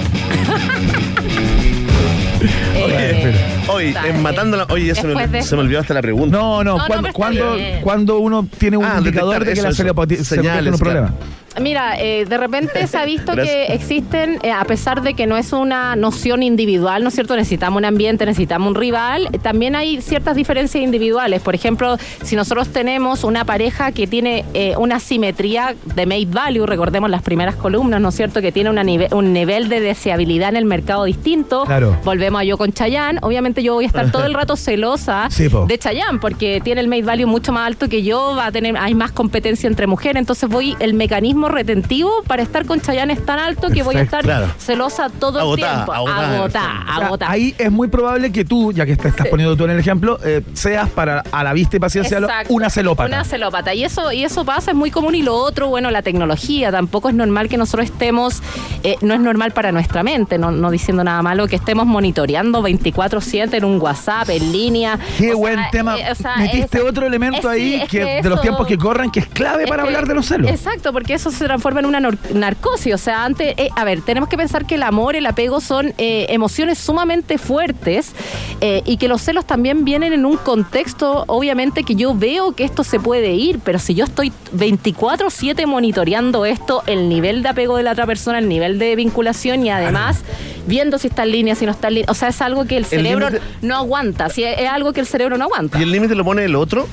Eh, 2.78 3.34
Hoy, 3.68 3.94
en 4.06 4.22
matándola. 4.22 4.66
Oye, 4.70 4.86
ya 4.86 4.94
se 4.94 5.06
me, 5.06 5.26
de- 5.26 5.42
se 5.42 5.54
me 5.56 5.62
olvidó 5.62 5.80
hasta 5.80 5.92
la 5.92 6.00
pregunta. 6.02 6.36
No, 6.36 6.64
no, 6.64 6.76
No, 6.78 6.88
no, 6.88 7.12
cuando, 7.12 7.58
cuando, 7.82 8.18
uno 8.20 8.48
tiene 8.58 8.76
un 8.78 8.84
Ah, 8.84 8.94
indicador 8.98 9.40
de 9.40 9.52
que 9.52 9.52
eso, 9.52 9.62
la 9.62 9.68
en 9.68 10.24
Señales, 10.24 10.72
un 10.72 10.78
problema. 10.78 11.12
Mira, 11.60 11.98
eh, 11.98 12.24
de 12.28 12.36
repente 12.36 12.86
se 12.86 12.98
ha 12.98 13.04
visto 13.04 13.34
que 13.34 13.66
existen, 13.66 14.38
eh, 14.42 14.50
a 14.52 14.64
pesar 14.64 15.02
de 15.02 15.14
que 15.14 15.26
no 15.26 15.36
es 15.36 15.52
una 15.52 15.96
noción 15.96 16.42
individual, 16.42 17.02
¿no 17.02 17.08
es 17.08 17.14
cierto? 17.14 17.36
Necesitamos 17.36 17.78
un 17.78 17.84
ambiente, 17.84 18.26
necesitamos 18.26 18.68
un 18.68 18.74
rival, 18.74 19.28
eh, 19.32 19.38
también 19.38 19.74
hay 19.76 20.00
ciertas 20.00 20.36
diferencias 20.36 20.82
individuales. 20.82 21.40
Por 21.42 21.54
ejemplo, 21.54 21.96
si 22.22 22.36
nosotros 22.36 22.68
tenemos 22.68 23.24
una 23.24 23.44
pareja 23.44 23.92
que 23.92 24.06
tiene 24.06 24.44
eh, 24.54 24.74
una 24.78 25.00
simetría 25.00 25.74
de 25.94 26.06
mate 26.06 26.26
value, 26.26 26.66
recordemos 26.66 27.10
las 27.10 27.22
primeras 27.22 27.56
columnas, 27.56 28.00
¿no 28.00 28.08
es 28.10 28.14
cierto? 28.16 28.40
Que 28.42 28.52
tiene 28.52 28.70
una 28.70 28.82
nive- 28.84 29.12
un 29.14 29.32
nivel 29.32 29.68
de 29.68 29.80
deseabilidad 29.80 30.50
en 30.50 30.56
el 30.56 30.64
mercado 30.64 31.04
distinto. 31.04 31.64
Claro. 31.64 31.96
Volvemos 32.04 32.40
a 32.40 32.44
yo 32.44 32.58
con 32.58 32.72
Chayanne. 32.72 33.18
Obviamente 33.22 33.62
yo 33.62 33.74
voy 33.74 33.84
a 33.84 33.88
estar 33.88 34.10
todo 34.12 34.26
el 34.26 34.34
rato 34.34 34.56
celosa 34.56 35.26
Sí, 35.30 35.48
po. 35.48 35.66
de 35.66 35.78
Chayanne 35.78 36.18
porque 36.20 36.60
tiene 36.62 36.80
el 36.80 36.88
mate 36.88 37.02
value 37.02 37.26
mucho 37.26 37.52
más 37.52 37.66
alto 37.66 37.88
que 37.88 38.02
yo, 38.02 38.34
va 38.36 38.46
a 38.46 38.52
tener, 38.52 38.76
hay 38.76 38.94
más 38.94 39.12
competencia 39.12 39.66
entre 39.68 39.86
mujeres, 39.86 40.20
entonces 40.20 40.48
voy, 40.48 40.76
el 40.80 40.94
mecanismo 40.94 41.45
retentivo 41.48 42.10
para 42.26 42.42
estar 42.42 42.66
con 42.66 42.80
Chayanne 42.80 43.12
es 43.12 43.24
tan 43.24 43.38
alto 43.38 43.68
que 43.70 43.82
voy 43.82 43.96
a 43.96 44.02
estar 44.02 44.22
Claro. 44.24 44.46
celosa 44.58 45.08
todo 45.08 45.38
Agotada, 45.40 45.68
el 45.70 45.74
tiempo. 45.76 45.92
agotada, 45.92 46.36
agotada, 46.36 46.64
O 46.80 46.96
sea, 46.96 47.06
agotada. 47.06 47.30
ahí 47.32 47.54
es 47.58 47.70
muy 47.72 47.88
probable 47.88 48.32
que 48.32 48.44
tú, 48.44 48.72
ya 48.72 48.86
que 48.86 48.96
te 48.96 49.08
estás 49.08 49.24
Sí. 49.26 49.30
poniendo 49.30 49.56
tú 49.56 49.64
en 49.64 49.70
el 49.70 49.78
ejemplo, 49.78 50.18
eh, 50.24 50.42
seas 50.54 50.88
para 50.90 51.22
a 51.32 51.44
la 51.44 51.52
vista 51.52 51.76
y 51.76 51.80
paciencia 51.80 52.18
Exacto. 52.18 52.52
una 52.52 52.70
celópata. 52.70 53.08
Una 53.08 53.24
celópata. 53.24 53.74
Y 53.74 53.84
eso, 53.84 54.12
y 54.12 54.24
eso 54.24 54.44
pasa, 54.44 54.70
es 54.72 54.76
muy 54.76 54.90
común. 54.90 55.14
Y 55.14 55.22
lo 55.22 55.34
otro, 55.36 55.68
bueno, 55.68 55.90
la 55.90 56.02
tecnología. 56.02 56.70
Tampoco 56.70 57.08
es 57.08 57.14
normal 57.14 57.48
que 57.48 57.56
nosotros 57.56 57.86
estemos, 57.86 58.42
eh, 58.82 58.96
no 59.00 59.14
es 59.14 59.20
normal 59.20 59.52
para 59.52 59.72
nuestra 59.72 60.02
mente, 60.02 60.38
no, 60.38 60.50
no 60.50 60.70
diciendo 60.70 61.04
nada 61.04 61.22
malo, 61.22 61.46
que 61.48 61.56
estemos 61.56 61.86
monitoreando 61.86 62.62
24-7 62.62 63.56
en 63.58 63.64
un 63.64 63.80
WhatsApp, 63.80 64.28
en 64.30 64.52
línea. 64.52 64.98
Qué 65.18 65.28
O 65.28 65.32
sea, 65.32 65.36
buen 65.36 65.60
tema. 65.70 65.98
eh, 65.98 66.12
o 66.12 66.14
sea, 66.14 66.36
Metiste 66.36 66.78
es- 66.78 66.84
otro 66.84 67.06
elemento 67.06 67.50
es- 67.50 67.56
sí, 67.58 67.62
ahí 67.62 67.74
es 67.82 67.88
que, 67.88 67.98
que 67.98 68.22
de 68.22 68.28
los 68.28 68.40
tiempos 68.40 68.66
que 68.66 68.76
corren 68.78 69.10
que 69.10 69.20
es 69.20 69.26
clave 69.26 69.64
Es 69.64 69.68
para 69.68 69.82
que- 69.82 69.88
hablar 69.88 70.06
de 70.06 70.14
los 70.14 70.26
celos. 70.26 70.50
Exacto, 70.50 70.92
porque 70.92 71.14
eso 71.14 71.30
se 71.36 71.44
transforma 71.44 71.80
en 71.80 71.86
una 71.86 72.00
narcosis. 72.00 72.94
O 72.94 72.98
sea, 72.98 73.24
antes, 73.24 73.54
eh, 73.56 73.68
a 73.76 73.84
ver, 73.84 74.00
tenemos 74.02 74.28
que 74.28 74.36
pensar 74.36 74.66
que 74.66 74.76
el 74.76 74.82
amor, 74.82 75.16
el 75.16 75.26
apego 75.26 75.60
son 75.60 75.94
eh, 75.98 76.26
emociones 76.28 76.78
sumamente 76.78 77.38
fuertes 77.38 78.12
eh, 78.60 78.82
y 78.84 78.96
que 78.96 79.08
los 79.08 79.22
celos 79.22 79.44
también 79.44 79.84
vienen 79.84 80.12
en 80.12 80.26
un 80.26 80.36
contexto, 80.36 81.24
obviamente, 81.28 81.84
que 81.84 81.94
yo 81.94 82.14
veo 82.14 82.52
que 82.52 82.64
esto 82.64 82.84
se 82.84 83.00
puede 83.00 83.34
ir, 83.34 83.60
pero 83.64 83.78
si 83.78 83.94
yo 83.94 84.04
estoy 84.04 84.32
24-7 84.54 85.66
monitoreando 85.66 86.44
esto, 86.44 86.82
el 86.86 87.08
nivel 87.08 87.42
de 87.42 87.50
apego 87.50 87.76
de 87.76 87.82
la 87.82 87.92
otra 87.92 88.06
persona, 88.06 88.38
el 88.38 88.48
nivel 88.48 88.78
de 88.78 88.96
vinculación 88.96 89.64
y 89.64 89.70
además 89.70 90.22
viendo 90.66 90.98
si 90.98 91.08
está 91.08 91.22
en 91.22 91.32
línea, 91.32 91.54
si 91.54 91.64
no 91.64 91.72
está 91.72 91.88
en 91.88 91.94
línea. 91.94 92.10
O 92.10 92.14
sea, 92.14 92.28
es 92.28 92.40
algo 92.40 92.64
que 92.64 92.76
el 92.76 92.84
cerebro 92.84 93.28
no 93.62 93.76
aguanta. 93.76 94.28
Si 94.28 94.42
es, 94.42 94.58
es 94.58 94.68
algo 94.68 94.92
que 94.92 95.00
el 95.00 95.06
cerebro 95.06 95.38
no 95.38 95.44
aguanta. 95.44 95.78
¿Y 95.78 95.82
el 95.82 95.92
límite 95.92 96.14
lo 96.14 96.24
pone 96.24 96.44
el 96.44 96.56
otro? 96.56 96.86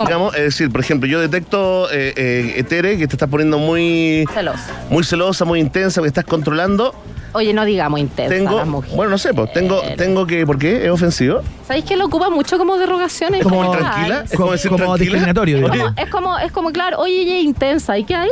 Digamos, 0.00 0.34
es 0.34 0.42
decir, 0.44 0.70
por 0.70 0.80
ejemplo, 0.80 1.08
yo 1.08 1.20
detecto, 1.20 1.90
eh, 1.90 2.12
eh, 2.16 2.54
Etere, 2.56 2.98
que 2.98 3.06
te 3.06 3.14
estás 3.14 3.28
poniendo 3.28 3.58
muy, 3.58 4.24
Celoso. 4.32 4.58
muy 4.90 5.04
celosa, 5.04 5.44
muy 5.44 5.60
intensa, 5.60 6.00
que 6.02 6.08
estás 6.08 6.24
controlando. 6.24 6.94
Oye, 7.32 7.52
no 7.52 7.64
digamos 7.64 8.00
intensa 8.00 8.34
Tengo, 8.34 8.56
las 8.56 8.66
mujeres. 8.66 8.96
bueno, 8.96 9.10
no 9.10 9.18
sé, 9.18 9.34
pues 9.34 9.52
tengo, 9.52 9.82
tengo 9.96 10.26
que, 10.26 10.46
¿por 10.46 10.58
qué? 10.58 10.84
¿Es 10.86 10.90
ofensivo? 10.90 11.40
¿Sabéis 11.66 11.84
que 11.84 11.96
lo 11.96 12.06
ocupa 12.06 12.30
mucho 12.30 12.56
como 12.56 12.76
derogación? 12.78 13.34
en 13.34 13.42
Como 13.42 13.70
tranquila, 13.70 14.22
es 14.24 14.30
como, 14.30 14.38
como 14.44 14.52
decir 14.52 14.70
como 14.70 14.84
tranquila. 14.84 14.98
discriminatorio. 15.02 15.94
Es 15.96 16.08
como, 16.10 16.38
es 16.38 16.52
como, 16.52 16.70
claro, 16.70 16.98
oye, 16.98 17.20
ella 17.22 17.36
es 17.38 17.44
intensa. 17.44 17.98
¿Y 17.98 18.04
qué 18.04 18.14
hay, 18.14 18.30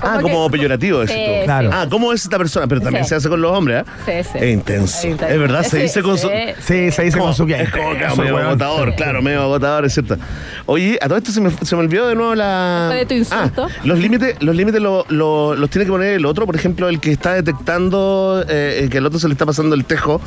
Ah, 0.00 0.18
Como 0.22 0.48
peyorativo, 0.48 1.04
Sí. 1.06 1.14
Claro. 1.44 1.70
Ah, 1.72 1.86
¿cómo 1.90 2.12
es 2.12 2.22
esta 2.22 2.38
persona? 2.38 2.66
Pero 2.68 2.80
también 2.80 3.04
Sí. 3.04 3.08
se 3.10 3.14
hace 3.16 3.28
con 3.28 3.40
los 3.40 3.50
hombres, 3.50 3.84
¿ah? 3.86 3.92
Sí, 4.06 4.12
sí. 4.32 4.38
Es 4.38 4.52
intenso. 4.54 5.08
Es 5.08 5.38
verdad, 5.38 5.62
se 5.64 5.78
dice 5.82 6.02
con 6.02 6.16
su... 6.16 6.28
sí. 6.28 6.34
Sí, 6.60 6.90
se 6.92 7.02
dice 7.02 7.18
como- 7.18 7.24
con 7.26 7.34
su 7.34 7.44
Es 7.52 7.70
como 7.70 7.90
que 7.94 8.22
medio 8.22 8.36
agotador, 8.38 8.90
Sí. 8.90 8.96
claro, 8.96 9.22
medio 9.22 9.42
agotador, 9.42 9.84
es 9.86 9.94
cierto. 9.94 10.16
Oye, 10.66 10.98
a 11.02 11.08
todo 11.08 11.18
esto 11.18 11.32
se 11.32 11.40
me, 11.40 11.50
se 11.50 11.74
me 11.74 11.82
olvidó 11.82 12.06
de 12.08 12.14
nuevo 12.14 12.34
la. 12.34 12.90
De 12.94 13.06
tu 13.06 13.14
insulto. 13.14 13.66
Ah, 13.68 13.80
los 13.84 13.98
límites, 13.98 14.36
los 14.40 14.54
límites 14.54 14.80
lo- 14.80 15.04
lo- 15.08 15.54
los 15.56 15.68
tiene 15.70 15.84
que 15.84 15.90
poner 15.90 16.14
el 16.14 16.26
otro, 16.26 16.46
por 16.46 16.54
ejemplo, 16.54 16.88
el 16.88 17.00
que 17.00 17.10
está 17.10 17.34
detectando 17.34 18.44
eh, 18.48 18.88
que 18.90 18.98
al 18.98 19.06
otro 19.06 19.18
se 19.18 19.26
le 19.28 19.32
está 19.34 19.46
pasando 19.46 19.74
el 19.74 19.84
tejo. 19.84 20.20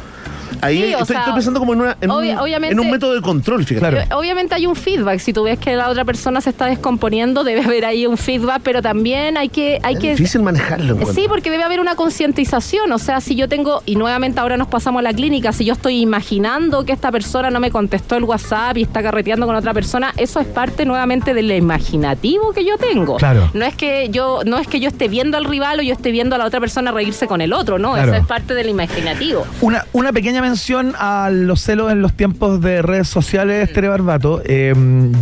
Ahí 0.61 0.77
Sí, 0.77 0.83
o 0.95 0.99
estoy, 0.99 1.05
sea, 1.07 1.19
estoy 1.19 1.33
pensando 1.33 1.59
como 1.59 1.73
en, 1.73 1.81
una, 1.81 1.97
en, 2.01 2.09
obvia- 2.09 2.41
un, 2.41 2.63
en 2.65 2.79
un 2.79 2.89
método 2.91 3.13
de 3.15 3.21
control, 3.21 3.63
fíjate. 3.65 3.89
Claro. 3.89 4.17
Obviamente 4.19 4.55
hay 4.55 4.67
un 4.67 4.75
feedback. 4.75 5.19
Si 5.19 5.33
tú 5.33 5.43
ves 5.43 5.57
que 5.59 5.75
la 5.75 5.89
otra 5.89 6.05
persona 6.05 6.41
se 6.41 6.49
está 6.49 6.65
descomponiendo, 6.65 7.43
debe 7.43 7.61
haber 7.63 7.85
ahí 7.85 8.05
un 8.05 8.17
feedback, 8.17 8.61
pero 8.63 8.81
también 8.81 9.37
hay 9.37 9.49
que. 9.49 9.79
Hay 9.83 9.95
Es 9.95 9.99
que 9.99 10.09
difícil 10.11 10.41
manejarlo. 10.41 10.97
Sí, 11.13 11.25
porque 11.27 11.49
debe 11.51 11.63
haber 11.63 11.79
una 11.79 11.95
concientización. 11.95 12.91
O 12.91 12.99
sea, 12.99 13.21
si 13.21 13.35
yo 13.35 13.47
tengo, 13.47 13.81
y 13.85 13.95
nuevamente 13.95 14.39
ahora 14.39 14.57
nos 14.57 14.67
pasamos 14.67 14.99
a 14.99 15.03
la 15.03 15.13
clínica, 15.13 15.51
si 15.53 15.65
yo 15.65 15.73
estoy 15.73 15.99
imaginando 16.01 16.85
que 16.85 16.91
esta 16.93 17.11
persona 17.11 17.49
no 17.49 17.59
me 17.59 17.71
contestó 17.71 18.15
el 18.15 18.23
WhatsApp 18.23 18.77
y 18.77 18.83
está 18.83 19.01
carreteando 19.01 19.45
con 19.45 19.55
otra 19.55 19.73
persona, 19.73 20.13
eso 20.17 20.39
es 20.39 20.47
parte 20.47 20.85
nuevamente 20.85 21.33
del 21.33 21.51
imaginativo 21.51 22.51
que 22.53 22.65
yo 22.65 22.77
tengo. 22.77 23.17
Claro. 23.17 23.49
No 23.53 23.65
es 23.65 23.75
que 23.75 24.09
yo, 24.09 24.41
no 24.45 24.57
es 24.57 24.67
que 24.67 24.79
yo 24.79 24.87
esté 24.89 25.07
viendo 25.07 25.37
al 25.37 25.45
rival 25.45 25.79
o 25.79 25.83
yo 25.83 25.93
esté 25.93 26.11
viendo 26.11 26.35
a 26.35 26.37
la 26.37 26.45
otra 26.45 26.59
persona 26.59 26.91
reírse 26.91 27.27
con 27.27 27.41
el 27.41 27.53
otro, 27.53 27.79
no. 27.79 27.93
Claro. 27.93 28.13
Eso 28.13 28.21
es 28.21 28.27
parte 28.27 28.53
del 28.53 28.69
imaginativo. 28.69 29.45
Una, 29.61 29.85
una 29.93 30.11
pequeña 30.13 30.40
pequeña 30.41 30.49
mención 30.49 30.93
a 30.97 31.29
los 31.31 31.61
celos 31.61 31.91
en 31.91 32.01
los 32.01 32.13
tiempos 32.13 32.61
de 32.61 32.81
redes 32.81 33.07
sociales, 33.07 33.71
Tere 33.73 33.89
Barbato. 33.89 34.41
Eh, 34.43 34.73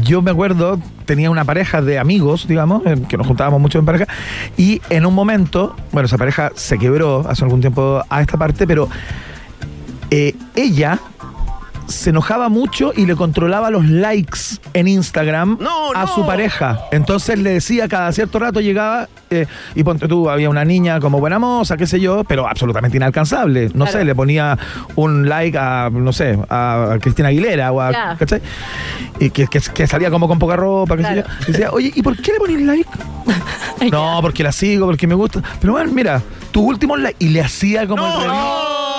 yo 0.02 0.22
me 0.22 0.32
acuerdo, 0.32 0.80
tenía 1.06 1.30
una 1.30 1.44
pareja 1.44 1.82
de 1.82 2.00
amigos, 2.00 2.48
digamos, 2.48 2.86
eh, 2.86 2.96
que 3.10 3.18
nos 3.18 3.28
juntábamos 3.28 3.60
mucho 3.60 3.80
en 3.80 3.86
pareja, 3.86 4.08
y 4.56 4.82
en 4.90 5.06
un 5.06 5.14
momento, 5.14 5.76
bueno, 5.92 6.06
esa 6.06 6.18
pareja 6.18 6.52
se 6.56 6.78
quebró 6.78 7.28
hace 7.28 7.44
algún 7.44 7.60
tiempo 7.60 8.02
a 8.10 8.22
esta 8.22 8.38
parte, 8.38 8.66
pero 8.66 8.88
eh, 10.10 10.36
ella 10.56 11.00
se 11.90 12.12
enojaba 12.12 12.50
mucho 12.50 12.92
y 12.96 13.06
le 13.06 13.16
controlaba 13.16 13.70
los 13.70 13.86
likes 13.90 14.40
en 14.74 14.88
Instagram 14.88 15.58
No, 15.60 15.92
a 15.94 16.02
no. 16.06 16.08
su 16.08 16.26
pareja. 16.26 16.80
Entonces 16.92 17.38
le 17.40 17.52
decía 17.52 17.88
cada 17.88 18.12
cierto 18.12 18.40
rato 18.40 18.62
llegaba 18.62 19.08
eh, 19.32 19.46
y 19.76 19.84
ponte 19.84 20.08
tú, 20.08 20.30
había 20.30 20.50
una 20.50 20.66
niña 20.66 21.00
como 21.00 21.20
buena 21.20 21.38
moza, 21.40 21.78
qué 21.78 21.86
sé 21.88 22.00
yo, 22.00 22.24
pero 22.24 22.48
absolutamente 22.48 22.98
inalcanzable. 22.98 23.68
No 23.74 23.86
Claro. 23.86 23.92
sé, 24.00 24.06
le 24.06 24.16
ponía 24.16 24.58
un 24.96 25.28
like 25.30 25.58
a, 25.58 25.90
no 25.92 26.14
sé, 26.14 26.38
a 26.50 26.98
Cristina 27.02 27.30
Aguilera 27.30 27.72
o 27.72 27.82
a. 27.82 28.16
¿cachai? 28.18 28.42
Y 29.20 29.30
que, 29.32 29.48
que- 29.48 29.60
que 29.60 29.88
salía 29.88 30.10
como 30.10 30.28
con 30.28 30.40
poca 30.40 30.56
ropa, 30.56 30.96
qué 30.96 31.02
Claro. 31.04 31.22
sé 31.24 31.28
yo. 31.28 31.44
Y 31.48 31.52
decía, 31.52 31.72
oye, 31.72 31.92
¿y 31.96 32.02
por 32.02 32.16
qué 32.18 32.32
le 32.34 32.40
ponís 32.40 32.62
like? 32.62 32.90
no, 33.92 34.20
porque 34.22 34.44
la 34.44 34.52
sigo, 34.52 34.86
porque 34.88 35.08
me 35.08 35.16
gusta. 35.16 35.42
Pero 35.60 35.74
bueno, 35.74 35.92
mira, 35.92 36.22
tu 36.52 36.62
último 36.62 36.98
like. 36.98 37.16
Y 37.20 37.30
le 37.30 37.42
hacía 37.42 37.88
como 37.88 38.06
el 38.06 38.14
review 38.14 38.34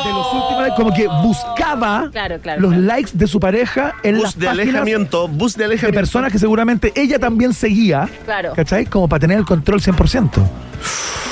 de 0.04 0.10
los 0.12 0.26
últimos 0.32 0.62
likes, 0.62 0.76
como 0.76 0.94
que 0.94 1.06
buscaba 1.26 2.08
Claro, 2.12 2.38
claro, 2.40 2.60
los 2.60 2.70
claro. 2.72 2.86
likes 2.86 3.10
de 3.14 3.26
su 3.26 3.40
pareja 3.40 3.94
en 4.02 4.14
las 4.22 4.34
Bus 4.34 4.38
de 4.38 4.46
páginas 4.46 4.64
alejamiento, 4.68 5.28
bus 5.28 5.54
de 5.54 5.58
de 5.60 5.64
alejamiento. 5.66 6.00
personas 6.00 6.32
que 6.32 6.38
seguramente 6.38 6.92
ella 6.94 7.18
también 7.18 7.52
seguía. 7.52 8.08
Claro. 8.24 8.52
¿Cachai? 8.54 8.86
Como 8.86 9.08
para 9.08 9.20
tener 9.20 9.38
el 9.38 9.44
control 9.44 9.80
100%. 9.80 10.30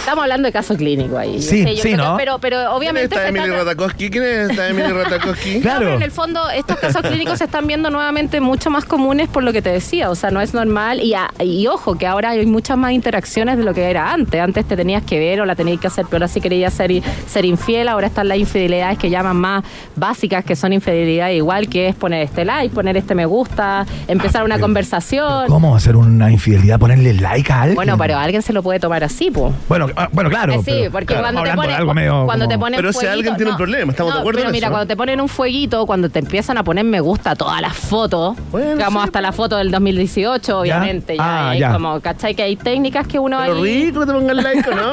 Estamos 0.01 0.23
hablando 0.23 0.47
de 0.47 0.53
caso 0.53 0.75
clínico 0.75 1.19
ahí. 1.19 1.35
Yo 1.37 1.43
Sí, 1.43 1.63
sé, 1.65 1.77
yo 1.77 1.83
sí, 1.83 1.91
que- 1.91 1.97
¿no? 1.99 2.17
Pero, 2.17 2.39
pero 2.39 2.57
¿Quién 2.61 2.69
obviamente 2.73 3.15
está 3.15 3.23
se 3.25 3.29
Emily 3.29 3.45
trata- 3.47 3.65
Ratakowski? 3.65 4.09
¿Quién 4.11 4.25
es 4.25 4.51
esta 4.51 4.69
Emily 4.69 4.89
Ratakowski? 4.91 5.61
Claro. 5.61 5.81
No, 5.81 5.85
pero 5.85 5.97
en 5.97 6.03
el 6.03 6.11
fondo 6.11 6.49
estos 6.49 6.77
casos 6.79 7.03
clínicos 7.03 7.37
se 7.39 7.45
están 7.45 7.67
viendo 7.67 7.91
nuevamente 7.91 8.41
mucho 8.41 8.71
más 8.71 8.87
comunes 8.87 9.29
por 9.29 9.43
lo 9.43 9.53
que 9.53 9.61
te 9.61 9.69
decía, 9.71 10.09
o 10.09 10.15
sea, 10.15 10.31
no 10.31 10.41
es 10.41 10.55
normal 10.55 11.01
y, 11.03 11.13
a- 11.13 11.31
y 11.41 11.67
ojo 11.67 11.99
que 11.99 12.07
ahora 12.07 12.31
hay 12.31 12.47
muchas 12.47 12.79
más 12.79 12.93
interacciones 12.93 13.59
de 13.59 13.65
lo 13.65 13.75
que 13.75 13.91
era 13.91 14.11
antes, 14.13 14.41
antes 14.41 14.67
te 14.67 14.77
tenías 14.77 15.03
que 15.03 15.19
ver 15.19 15.43
o 15.43 15.45
la 15.47 15.55
tenías 15.57 15.79
que 15.79 15.89
hacer, 15.89 16.07
pero 16.07 16.17
ahora 16.25 16.29
si 16.29 16.41
querías 16.41 16.73
ser, 16.73 16.91
ser 17.27 17.45
infiel, 17.45 17.89
ahora 17.89 18.07
están 18.07 18.29
las 18.29 18.39
infidelidades 18.39 18.58
que 18.99 19.11
llaman 19.11 19.37
más 19.37 19.65
básicas, 19.97 20.45
que 20.45 20.57
son 20.57 20.73
infidelidades 20.73 21.37
igual, 21.37 21.69
que 21.69 21.89
es 21.89 21.95
poner 21.95 22.23
este 22.23 22.45
like, 22.45 22.75
poner 22.75 22.97
este 22.97 23.15
me 23.15 23.25
gusta, 23.27 23.87
empezar 24.09 24.45
una 24.45 24.59
conversación. 24.59 25.47
¿Cómo 25.49 25.77
hacer 25.77 25.97
una 25.97 26.31
infidelidad? 26.31 26.79
¿Ponerle 26.79 27.15
like 27.15 27.53
a 27.53 27.63
alguien? 27.63 27.77
Bueno, 27.77 27.97
pero 27.99 28.17
alguien 28.19 28.43
se 28.43 28.53
lo 28.53 28.63
puede 28.63 28.81
tomar 28.81 29.05
así, 29.05 29.31
pues. 29.31 29.53
Bueno, 29.69 29.87
ah, 29.97 30.09
bueno 30.13 30.29
claro. 30.31 30.55
Eh, 30.55 30.59
sí, 30.59 30.65
pero, 30.67 30.91
porque 30.93 31.07
claro, 31.07 31.23
cuando, 31.23 31.43
te 31.43 31.51
hablando 31.51 31.63
de 31.63 31.67
ponen, 31.69 31.77
algo 31.81 31.95
medio 31.95 32.25
cuando 32.27 32.49
te 32.49 32.59
ponen 32.59 32.77
Pero 32.79 32.93
fueguito- 32.93 33.13
alguien 33.13 33.37
tiene 33.37 33.51
un 33.53 33.57
problema, 33.57 33.91
estamos 33.93 34.15
de 34.15 34.21
acuerdo 34.21 34.39
Pero 34.39 34.49
en 34.49 34.53
mira, 34.53 34.67
eso, 34.67 34.71
¿no? 34.71 34.75
cuando 34.77 34.87
te 34.89 34.97
ponen 34.97 35.21
un 35.21 35.29
fueguito, 35.29 35.87
cuando 35.87 36.09
te 36.11 36.19
empiezan 36.19 36.59
a 36.59 36.65
poner 36.65 36.85
me 36.85 37.01
gusta 37.01 37.31
a 37.33 37.37
todas 37.37 37.61
las 37.61 37.77
fotos, 37.77 38.37
Bueno, 38.51 38.73
digamos 38.73 39.03
sí, 39.03 39.07
hasta 39.07 39.21
la 39.21 39.33
foto 39.33 39.57
del 39.57 39.71
2018, 39.71 40.59
obviamente, 40.61 41.17
ya, 41.17 41.23
Ah, 41.25 41.51
hay 41.51 41.61
ya. 41.61 41.73
como, 41.73 42.01
¿cachai? 42.01 42.35
Que 42.35 42.43
hay 42.43 42.57
técnicas 42.57 43.07
que 43.07 43.19
uno 43.19 43.39
Pero 43.41 43.57
ahí... 43.63 43.85
rico 43.87 44.01
que 44.01 44.07
te 44.07 44.13
pongan 44.13 44.37
like, 44.37 44.71
¿o 44.71 44.75
¿no? 44.75 44.93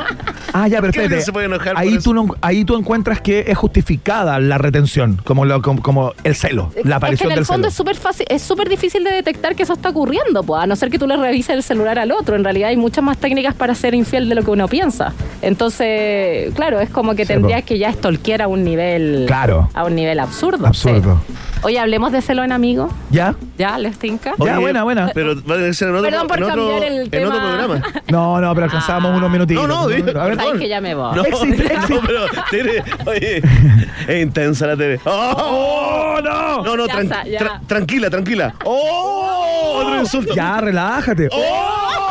Ah, 0.53 0.67
ya, 0.67 0.79
pero 0.81 0.93
¿Qué 0.93 1.01
espérate. 1.03 1.25
se 1.25 1.33
puede 1.33 1.45
enojar 1.47 1.73
por 1.73 1.81
ahí, 1.81 1.97
tú 1.99 2.13
no- 2.13 2.27
ahí 2.41 2.63
tú 2.65 2.75
encuentras 2.77 3.19
que 3.21 3.45
es 3.47 3.54
justificada 3.55 4.39
la 4.39 4.57
retención, 4.57 5.19
como, 5.23 5.45
lo- 5.45 5.61
como, 5.61 5.81
como 5.81 6.13
el 6.23 6.35
celo, 6.35 6.71
la 6.75 6.79
es 6.81 6.85
que 6.85 6.93
aparición 6.93 7.27
en 7.27 7.31
el 7.33 7.39
del 7.39 7.45
fondo 7.45 7.63
celo. 7.63 7.69
es 7.69 7.75
súper 7.75 7.95
fácil, 7.95 8.25
es 8.29 8.41
súper 8.41 8.69
difícil 8.69 9.03
de 9.03 9.11
detectar 9.11 9.55
que 9.55 9.63
eso 9.63 9.73
está 9.73 9.89
ocurriendo, 9.89 10.43
pues, 10.43 10.63
a 10.63 10.67
no 10.67 10.75
ser 10.75 10.89
que 10.89 10.99
tú 10.99 11.07
le 11.07 11.17
revises 11.17 11.55
el 11.55 11.63
celular 11.63 11.97
al 11.99 12.11
otro. 12.11 12.35
En 12.35 12.43
realidad 12.43 12.69
hay 12.69 12.77
muchas 12.77 13.03
más 13.03 13.17
técnicas 13.17 13.55
para 13.55 13.73
ser 13.75 13.95
infiel 13.95 14.29
de 14.29 14.35
lo 14.35 14.43
que 14.43 14.51
uno 14.51 14.67
piensa. 14.67 15.13
Entonces, 15.41 16.53
claro, 16.53 16.79
es 16.79 16.89
como 16.89 17.15
que 17.15 17.23
Sí, 17.25 17.33
tendrías 17.33 17.61
po. 17.61 17.67
que 17.67 17.77
ya 17.79 17.91
stalkear 17.91 18.41
a 18.41 18.47
un 18.47 18.63
nivel 18.63 19.23
Claro. 19.27 19.69
a 19.73 19.83
un 19.85 19.95
nivel 19.95 20.19
absurdo. 20.19 20.67
Absurdo. 20.67 21.21
sí. 21.27 21.33
Oye, 21.63 21.79
hablemos 21.79 22.11
de 22.11 22.21
celo 22.21 22.43
en 22.43 22.51
amigos. 22.51 22.91
¿Ya? 23.09 23.33
¿Ya? 23.57 23.79
¿Les 23.79 23.97
tinca? 23.97 24.33
Ya, 24.37 24.59
buena, 24.59 24.83
buena. 24.83 25.09
Pero 25.15 25.33
va 25.49 25.55
a 25.55 25.73
ser 25.73 25.87
en 25.87 25.95
otro, 25.95 26.09
Perdón 26.11 26.27
por 26.27 26.37
en 26.37 26.43
otro, 26.43 26.55
cambiar 26.69 26.83
el 26.91 26.99
en 27.05 27.09
tema. 27.09 27.27
otro 27.29 27.39
programa. 27.39 27.81
No, 28.07 28.39
no, 28.39 28.53
pero 28.53 28.65
alcanzábamos 28.65 29.17
unos 29.17 29.31
minutitos. 29.31 29.67
No, 29.67 29.81
no, 29.83 29.87
minutos. 29.87 30.15
A 30.15 30.25
ver, 30.25 30.59
que 30.59 30.69
ya 30.69 30.79
me 30.79 30.93
voy. 30.93 31.15
No, 31.15 31.23
Existe, 31.25 31.63
existe. 31.73 31.93
no, 31.95 32.01
pero 32.05 32.19
Tere, 32.51 32.83
oye, 33.07 33.41
es 34.07 34.21
intensa 34.21 34.67
la 34.67 34.75
Tere. 34.77 34.99
¡Oh! 35.05 35.33
¡Oh, 36.17 36.21
no! 36.21 36.63
No, 36.63 36.77
no, 36.77 36.87
Ya 36.87 36.93
tran- 36.95 37.03
está, 37.03 37.23
ya. 37.25 37.39
tra- 37.39 37.59
tranquila, 37.67 38.09
tranquila. 38.09 38.53
¡Oh! 38.63 39.81
Otro 39.83 39.99
insulto. 39.99 40.33
Ya, 40.33 40.59
relájate. 40.61 41.29
¡Oh! 41.31 42.04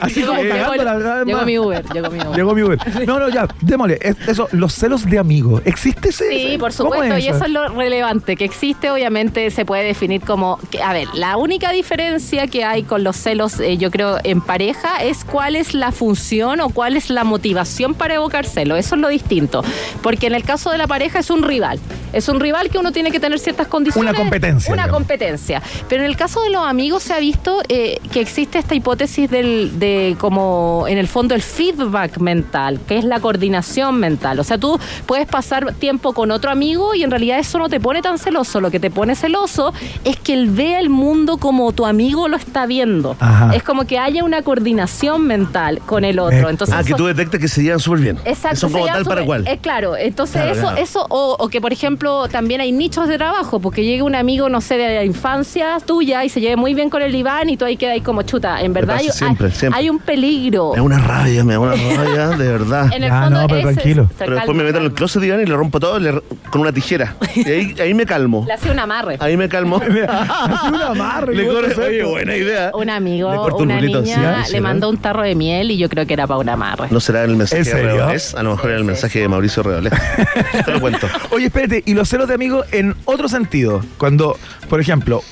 Así 0.00 0.22
como 0.22 0.40
Eh, 0.42 0.48
cagándola. 0.48 0.84
cada 0.98 1.14
vez 1.18 1.26
Llegó 1.26 1.42
mi 1.44 1.58
Uber, 1.58 1.84
llegó 1.92 2.10
mi 2.10 2.18
Uber. 2.20 2.36
Llegó 2.36 2.54
mi 2.54 2.62
Uber. 2.62 3.06
No, 3.06 3.18
no, 3.18 3.28
ya, 3.28 3.46
démosle. 3.60 3.98
Es- 4.00 4.16
Eso, 4.28 4.48
los 4.52 4.72
celos 4.74 5.04
de 5.08 5.18
amigo. 5.18 5.60
¿Existe 5.64 6.08
ese? 6.10 6.28
Sí, 6.28 6.56
por 6.58 6.74
¿Cómo 6.74 6.90
supuesto, 6.92 7.18
y 7.18 7.28
eso? 7.28 7.44
es 7.44 7.50
lo 7.50 7.68
relevante, 7.68 8.36
que 8.36 8.44
existe, 8.44 8.90
obviamente 8.90 9.50
se 9.50 9.64
puede 9.64 9.84
definir 9.84 10.20
como, 10.22 10.58
que, 10.70 10.82
a 10.82 10.92
ver, 10.92 11.08
la 11.14 11.36
única 11.36 11.70
diferencia 11.72 12.46
que 12.48 12.64
hay 12.64 12.82
con 12.82 13.04
los 13.04 13.16
celos, 13.16 13.60
eh, 13.60 13.76
yo 13.76 13.90
creo, 13.90 14.18
en 14.24 14.40
pareja 14.40 15.02
es 15.02 15.24
cuál 15.24 15.56
es 15.56 15.74
la 15.74 15.92
función 15.92 16.60
o 16.60 16.70
cuál 16.70 16.96
es 16.96 17.10
la 17.10 17.24
motivación 17.24 17.94
para 17.94 18.14
evocar 18.14 18.46
celo, 18.46 18.76
eso 18.76 18.94
es 18.96 19.00
lo 19.00 19.08
distinto, 19.08 19.62
porque 20.02 20.26
en 20.26 20.34
el 20.34 20.42
caso 20.42 20.70
de 20.70 20.78
la 20.78 20.86
pareja 20.86 21.18
es 21.20 21.30
un 21.30 21.42
rival, 21.42 21.78
es 22.12 22.28
un 22.28 22.40
rival 22.40 22.68
que 22.70 22.78
uno 22.78 22.92
tiene 22.92 23.10
que 23.10 23.20
tener 23.20 23.38
ciertas 23.38 23.66
condiciones. 23.68 24.10
Una 24.10 24.18
competencia, 24.18 24.72
Una 24.72 24.82
digamos. 24.84 24.98
competencia, 25.00 25.62
pero 25.88 26.02
en 26.02 26.08
el 26.10 26.16
caso 26.16 26.42
de 26.42 26.50
los 26.50 26.66
amigos 26.66 27.02
se 27.02 27.12
ha 27.14 27.18
visto 27.18 27.60
eh, 27.68 28.00
que 28.12 28.20
existe 28.20 28.58
esta 28.58 28.74
hipótesis 28.74 29.30
del, 29.30 29.78
de 29.86 30.16
como, 30.18 30.84
en 30.88 30.98
el 30.98 31.06
fondo, 31.08 31.34
el 31.34 31.42
feedback 31.42 32.18
mental, 32.18 32.80
que 32.86 32.98
es 32.98 33.04
la 33.04 33.20
coordinación 33.20 33.98
mental. 33.98 34.38
O 34.40 34.44
sea, 34.44 34.58
tú 34.58 34.78
puedes 35.06 35.26
pasar 35.26 35.74
tiempo 35.74 36.12
con 36.12 36.30
otro 36.30 36.50
amigo 36.50 36.94
y 36.94 37.02
en 37.02 37.10
realidad 37.10 37.38
eso 37.38 37.58
no 37.58 37.68
te 37.68 37.80
pone 37.80 38.02
tan 38.02 38.18
celoso. 38.18 38.60
Lo 38.60 38.70
que 38.70 38.80
te 38.80 38.90
pone 38.90 39.14
celoso 39.14 39.72
es 40.04 40.16
que 40.16 40.32
él 40.34 40.48
vea 40.50 40.80
el 40.80 40.88
mundo 40.90 41.36
como 41.38 41.72
tu 41.72 41.86
amigo 41.86 42.28
lo 42.28 42.36
está 42.36 42.66
viendo. 42.66 43.16
Ajá. 43.20 43.54
Es 43.54 43.62
como 43.62 43.84
que 43.86 43.98
haya 43.98 44.24
una 44.24 44.42
coordinación 44.42 45.26
mental 45.26 45.80
con 45.86 46.04
el 46.04 46.18
otro. 46.18 46.48
Entonces, 46.50 46.74
Ah, 46.76 46.82
que 46.84 46.94
tú 46.94 47.06
detectas 47.06 47.40
que 47.40 47.48
se 47.48 47.62
llevan 47.62 47.80
súper 47.80 48.00
bien. 48.00 48.18
Exacto. 48.24 48.56
Son 48.60 48.72
como 48.72 48.86
tal 48.86 49.04
para 49.04 49.24
cual. 49.24 49.46
eh, 49.46 49.58
claro, 49.60 49.96
entonces 49.96 50.36
Claro, 50.42 50.52
eso, 50.52 50.60
claro. 50.62 50.76
eso 50.76 51.06
o, 51.10 51.36
o 51.38 51.48
que 51.48 51.60
por 51.60 51.72
ejemplo 51.72 52.28
también 52.28 52.60
hay 52.60 52.72
nichos 52.72 53.08
de 53.08 53.16
trabajo, 53.16 53.60
porque 53.60 53.84
llegue 53.84 54.02
un 54.02 54.14
amigo, 54.14 54.48
no 54.48 54.60
sé, 54.60 54.76
de 54.76 54.94
la 54.96 55.04
infancia 55.04 55.78
tuya 55.84 56.24
y 56.24 56.28
se 56.28 56.40
lleve 56.40 56.56
muy 56.56 56.74
bien 56.74 56.90
con 56.90 57.02
el 57.02 57.14
Iván 57.14 57.48
y 57.50 57.56
tú 57.56 57.64
ahí 57.64 57.76
quedas 57.76 57.94
ahí 57.94 58.00
como 58.00 58.22
chuta. 58.22 58.60
En 58.62 58.72
verdad 58.72 58.98
siempre, 59.00 59.46
hay- 59.48 59.52
siempre. 59.52 59.75
Hay 59.76 59.90
un 59.90 59.98
peligro. 59.98 60.70
Me 60.70 60.76
da 60.76 60.82
una 60.82 60.98
rabia, 60.98 61.44
me 61.44 61.52
da 61.54 61.60
una 61.60 61.72
rabia, 61.74 62.28
de 62.30 62.48
verdad. 62.52 62.90
En 62.92 63.04
el 63.04 63.10
Ah, 63.10 63.22
fondo 63.24 63.40
no, 63.42 63.46
pero 63.48 63.60
ese 63.60 63.74
tranquilo. 63.74 64.10
Pero 64.18 64.34
después 64.34 64.56
me 64.56 64.64
meto 64.64 64.78
en 64.78 64.84
el 64.84 64.92
closet, 64.92 65.22
Iván, 65.22 65.40
y 65.40 65.46
le 65.46 65.54
rompo 65.56 65.78
todo 65.80 65.98
le- 65.98 66.22
con 66.50 66.60
una 66.62 66.72
tijera. 66.72 67.14
Y 67.34 67.48
ahí, 67.48 67.74
ahí 67.80 67.94
me 67.94 68.06
calmo. 68.06 68.44
Le 68.46 68.52
hace 68.54 68.70
un 68.70 68.78
amarre. 68.78 69.16
Ahí 69.20 69.36
me 69.36 69.48
calmo. 69.48 69.76
Hace 69.80 70.68
un 70.68 70.74
amarre, 70.82 71.34
Le 71.34 71.46
corre, 71.46 71.74
oye, 71.74 72.04
buena 72.04 72.36
idea. 72.36 72.70
Un 72.74 72.90
amigo, 72.90 73.30
Le 73.30 73.36
corto 73.36 73.56
un 73.58 73.62
una 73.64 73.76
rulito 73.80 74.00
niña 74.02 74.38
le 74.40 74.44
¿sí, 74.46 74.60
mandó 74.60 74.88
un 74.88 74.96
tarro 74.98 75.22
de 75.22 75.34
miel 75.34 75.70
y 75.70 75.78
yo 75.78 75.88
creo 75.88 76.06
que 76.06 76.14
era 76.14 76.26
para 76.26 76.38
un 76.40 76.48
amarre. 76.48 76.88
No 76.90 77.00
será 77.00 77.24
el 77.24 77.36
mensaje 77.36 77.58
¿En 77.60 77.64
de 77.64 77.70
serio? 77.70 78.38
A 78.38 78.42
lo 78.42 78.50
mejor 78.52 78.70
era 78.70 78.78
el 78.78 78.84
mensaje 78.84 79.20
de 79.20 79.28
Mauricio 79.28 79.62
Reales. 79.62 79.92
Te 80.64 80.70
lo 80.72 80.80
cuento. 80.80 81.06
Oye, 81.30 81.46
espérate, 81.46 81.82
y 81.86 81.94
los 81.94 82.08
celos 82.08 82.28
de 82.28 82.34
amigos 82.34 82.66
en 82.72 82.94
otro 83.04 83.28
sentido. 83.28 83.82
Cuando, 83.98 84.36
por 84.68 84.80
ejemplo, 84.80 85.22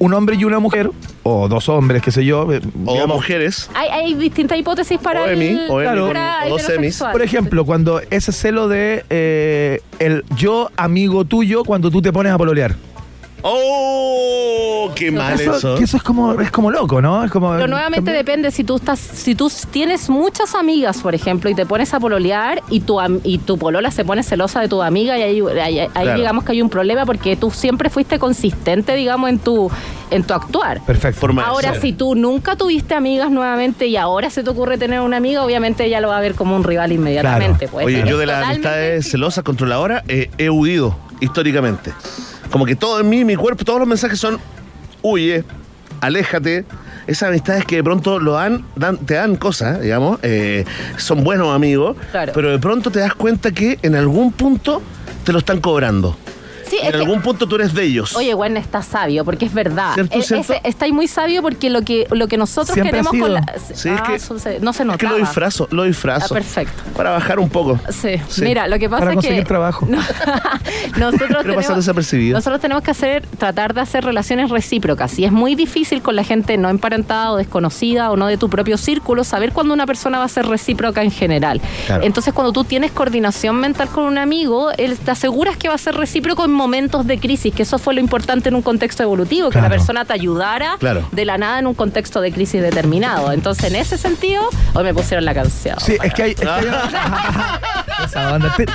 un 0.00 0.12
hombre 0.14 0.34
y 0.36 0.44
una 0.44 0.58
mujer, 0.58 0.90
o 1.22 1.46
dos 1.46 1.68
hombres, 1.68 2.02
qué 2.02 2.10
sé 2.10 2.24
yo, 2.24 2.52
eh, 2.52 2.60
O 2.86 2.92
digamos, 2.94 3.16
mujeres. 3.18 3.70
Hay, 3.74 3.88
hay 3.90 4.14
distintas 4.14 4.58
hipótesis 4.58 4.98
para 4.98 5.22
O 5.22 5.26
Emi, 5.28 5.46
el 5.46 5.70
o 5.70 5.80
Emi 5.80 5.86
para 6.10 6.40
con- 6.40 6.46
o 6.46 6.54
dos 6.54 6.62
semis. 6.62 6.64
heterosexual. 6.96 7.12
por 7.12 7.22
ejemplo, 7.22 7.64
cuando 7.64 8.00
ese 8.10 8.32
celo 8.32 8.66
de 8.66 9.04
eh, 9.10 9.80
el 9.98 10.24
yo 10.36 10.70
amigo 10.76 11.24
tuyo 11.24 11.62
cuando 11.64 11.90
tú 11.90 12.02
te 12.02 12.12
pones 12.12 12.32
a 12.32 12.38
pololear. 12.38 12.74
¡Oh! 13.42 14.90
¡Qué 14.94 15.10
mal 15.10 15.34
Eso, 15.40 15.56
eso! 15.56 15.74
que 15.76 15.84
eso 15.84 15.96
es 15.96 16.02
como, 16.02 16.40
es 16.40 16.50
como 16.50 16.70
loco, 16.70 17.00
¿no? 17.00 17.24
Es 17.24 17.30
como, 17.30 17.52
Pero 17.52 17.66
nuevamente 17.68 18.06
también- 18.12 18.16
depende 18.26 18.50
si 18.50 18.64
tú 18.64 18.76
estás, 18.76 18.98
si 18.98 19.34
tú 19.34 19.50
tienes 19.70 20.08
muchas 20.10 20.54
amigas, 20.54 20.98
por 20.98 21.14
ejemplo, 21.14 21.48
y 21.50 21.54
te 21.54 21.64
pones 21.66 21.94
a 21.94 22.00
pololear 22.00 22.62
y 22.70 22.80
tu 22.80 23.00
am- 23.00 23.20
y 23.24 23.38
tu 23.38 23.56
polola 23.58 23.90
se 23.90 24.04
pone 24.04 24.22
celosa 24.22 24.60
de 24.60 24.68
tu 24.68 24.82
amiga 24.82 25.16
y 25.18 25.22
ahí, 25.22 25.40
ahí- 25.40 25.78
ahí 25.78 25.88
Claro. 25.92 26.18
digamos 26.18 26.44
que 26.44 26.52
hay 26.52 26.62
un 26.62 26.70
problema 26.70 27.06
porque 27.06 27.36
tú 27.36 27.50
siempre 27.50 27.88
fuiste 27.90 28.18
consistente, 28.18 28.94
digamos, 28.94 29.30
en 29.30 29.38
tu 29.38 29.70
en 30.10 30.24
tu 30.24 30.34
actuar. 30.34 30.80
Perfecto. 30.84 31.20
Forma 31.20 31.44
Ahora, 31.44 31.74
si 31.80 31.92
tú 31.92 32.16
nunca 32.16 32.56
tuviste 32.56 32.94
amigas 32.94 33.30
nuevamente 33.30 33.86
y 33.86 33.96
ahora 33.96 34.28
se 34.28 34.42
te 34.42 34.50
ocurre 34.50 34.76
tener 34.76 35.00
una 35.02 35.18
amiga, 35.18 35.44
obviamente 35.44 35.84
ella 35.84 36.00
lo 36.00 36.08
va 36.08 36.18
a 36.18 36.20
ver 36.20 36.34
como 36.34 36.56
un 36.56 36.64
rival 36.64 36.90
inmediatamente. 36.90 37.68
pues. 37.68 37.86
Oye, 37.86 38.02
yo 38.08 38.18
de 38.18 38.26
las 38.26 38.38
totalmente 38.40 38.68
amistades 38.68 39.08
celosas, 39.10 39.44
controladoras, 39.44 40.02
eh, 40.08 40.28
he 40.36 40.50
huido 40.50 40.96
históricamente. 41.20 41.92
Como 42.50 42.66
que 42.66 42.76
todo 42.76 43.00
en 43.00 43.08
mí, 43.08 43.24
mi 43.24 43.36
cuerpo, 43.36 43.64
todos 43.64 43.78
los 43.78 43.88
mensajes 43.88 44.18
son 44.18 44.38
huye, 45.02 45.44
aléjate. 46.00 46.64
Esas 47.06 47.30
amistades 47.30 47.64
que 47.64 47.76
de 47.76 47.84
pronto 47.84 48.18
lo 48.20 48.32
dan, 48.32 48.64
dan- 48.76 48.98
te 48.98 49.14
dan 49.14 49.36
cosas, 49.36 49.80
digamos, 49.80 50.18
eh, 50.22 50.64
son 50.96 51.24
buenos 51.24 51.54
amigos, 51.54 51.96
Claro. 52.12 52.32
pero 52.34 52.50
de 52.50 52.58
pronto 52.58 52.90
te 52.90 53.00
das 53.00 53.14
cuenta 53.14 53.50
que 53.52 53.78
en 53.82 53.94
algún 53.96 54.32
punto 54.32 54.82
te 55.24 55.32
lo 55.32 55.38
están 55.38 55.60
cobrando. 55.60 56.16
Sí, 56.70 56.78
en 56.80 56.92
que- 56.92 56.96
algún 56.98 57.20
punto 57.20 57.46
tú 57.46 57.56
eres 57.56 57.74
de 57.74 57.82
ellos. 57.84 58.14
Oye, 58.16 58.32
Gwen 58.34 58.56
está 58.56 58.82
sabio, 58.82 59.24
porque 59.24 59.46
es 59.46 59.52
verdad. 59.54 59.94
¿Cierto, 59.94 60.18
Es- 60.18 60.26
cierto? 60.26 60.52
es- 60.54 60.60
está 60.64 60.84
ahí 60.84 60.92
muy 60.92 61.08
sabio 61.08 61.42
porque 61.42 61.68
lo 61.68 61.82
que, 61.82 62.06
lo 62.10 62.28
que 62.28 62.36
nosotros 62.36 62.74
Siempre 62.74 62.90
queremos 63.02 63.12
con 63.20 63.34
la. 63.34 63.42
Sí, 63.74 63.88
es 63.88 64.00
Ah, 64.00 64.02
que- 64.06 64.18
se- 64.18 64.60
no 64.60 64.72
se 64.72 64.84
es 64.84 64.96
que 64.96 65.06
lo 65.06 65.16
disfrazo, 65.16 65.68
lo 65.70 65.82
disfrazo. 65.84 66.26
Ah, 66.30 66.34
perfecto. 66.34 66.82
Para 66.96 67.10
bajar 67.10 67.38
un 67.38 67.48
poco. 67.50 67.78
Sí. 67.90 68.14
Sí. 68.28 68.42
mira, 68.42 68.68
lo 68.68 68.78
que 68.78 68.88
pasa 68.88 69.00
Para 69.00 69.10
es 69.12 69.16
conseguir 69.16 69.38
que 69.42 69.48
trabajo. 69.48 69.86
No, 70.96 71.10
nosotros 71.10 71.42
tenemos, 71.42 71.76
desapercibido. 71.76 72.36
nosotros 72.36 72.60
tenemos 72.60 72.82
que 72.82 72.90
hacer, 72.90 73.26
tratar 73.38 73.74
de 73.74 73.80
hacer 73.80 74.04
relaciones 74.04 74.50
recíprocas 74.50 75.18
y 75.18 75.24
es 75.24 75.32
muy 75.32 75.54
difícil 75.54 76.02
con 76.02 76.16
la 76.16 76.24
gente 76.24 76.56
no 76.56 76.68
emparentada 76.68 77.32
o 77.32 77.36
desconocida 77.36 78.10
o 78.10 78.16
no 78.16 78.26
de 78.26 78.36
tu 78.36 78.48
propio 78.48 78.76
círculo 78.78 79.24
saber 79.24 79.52
cuándo 79.52 79.74
una 79.74 79.86
persona 79.86 80.18
va 80.18 80.24
a 80.24 80.28
ser 80.28 80.46
recíproca 80.46 81.02
en 81.02 81.10
general. 81.10 81.60
Claro. 81.86 82.04
Entonces, 82.04 82.32
cuando 82.34 82.52
tú 82.52 82.64
tienes 82.64 82.92
coordinación 82.92 83.56
mental 83.56 83.88
con 83.88 84.04
un 84.04 84.18
amigo, 84.18 84.70
él 84.76 84.96
te 84.98 85.10
aseguras 85.10 85.56
que 85.56 85.68
va 85.68 85.74
a 85.74 85.78
ser 85.78 85.94
recíproco 85.94 86.44
en 86.44 86.52
momentos 86.60 87.06
de 87.06 87.18
crisis, 87.18 87.54
que 87.54 87.62
eso 87.62 87.78
fue 87.78 87.94
lo 87.94 88.00
importante 88.00 88.50
en 88.50 88.54
un 88.54 88.60
contexto 88.62 89.02
evolutivo, 89.02 89.48
que 89.48 89.60
la 89.62 89.70
persona 89.70 90.04
te 90.04 90.12
ayudara 90.12 90.76
Claro. 90.78 91.08
de 91.10 91.24
la 91.24 91.38
nada 91.38 91.58
en 91.58 91.66
un 91.66 91.72
contexto 91.74 92.20
de 92.20 92.30
crisis 92.32 92.60
determinado. 92.60 93.32
Entonces, 93.32 93.64
en 93.72 93.76
ese 93.76 93.96
sentido, 93.96 94.42
hoy 94.74 94.84
me 94.84 94.92
pusieron 94.92 95.24
la 95.24 95.32
canción. 95.32 95.78
Sí, 95.80 95.96
es 96.02 96.12
que 96.12 96.22
hay. 96.22 96.30
es 96.32 96.36
que 96.40 96.46
hay 96.48 96.64
Esa 98.04 98.30
banda. 98.30 98.54
Te- 98.56 98.66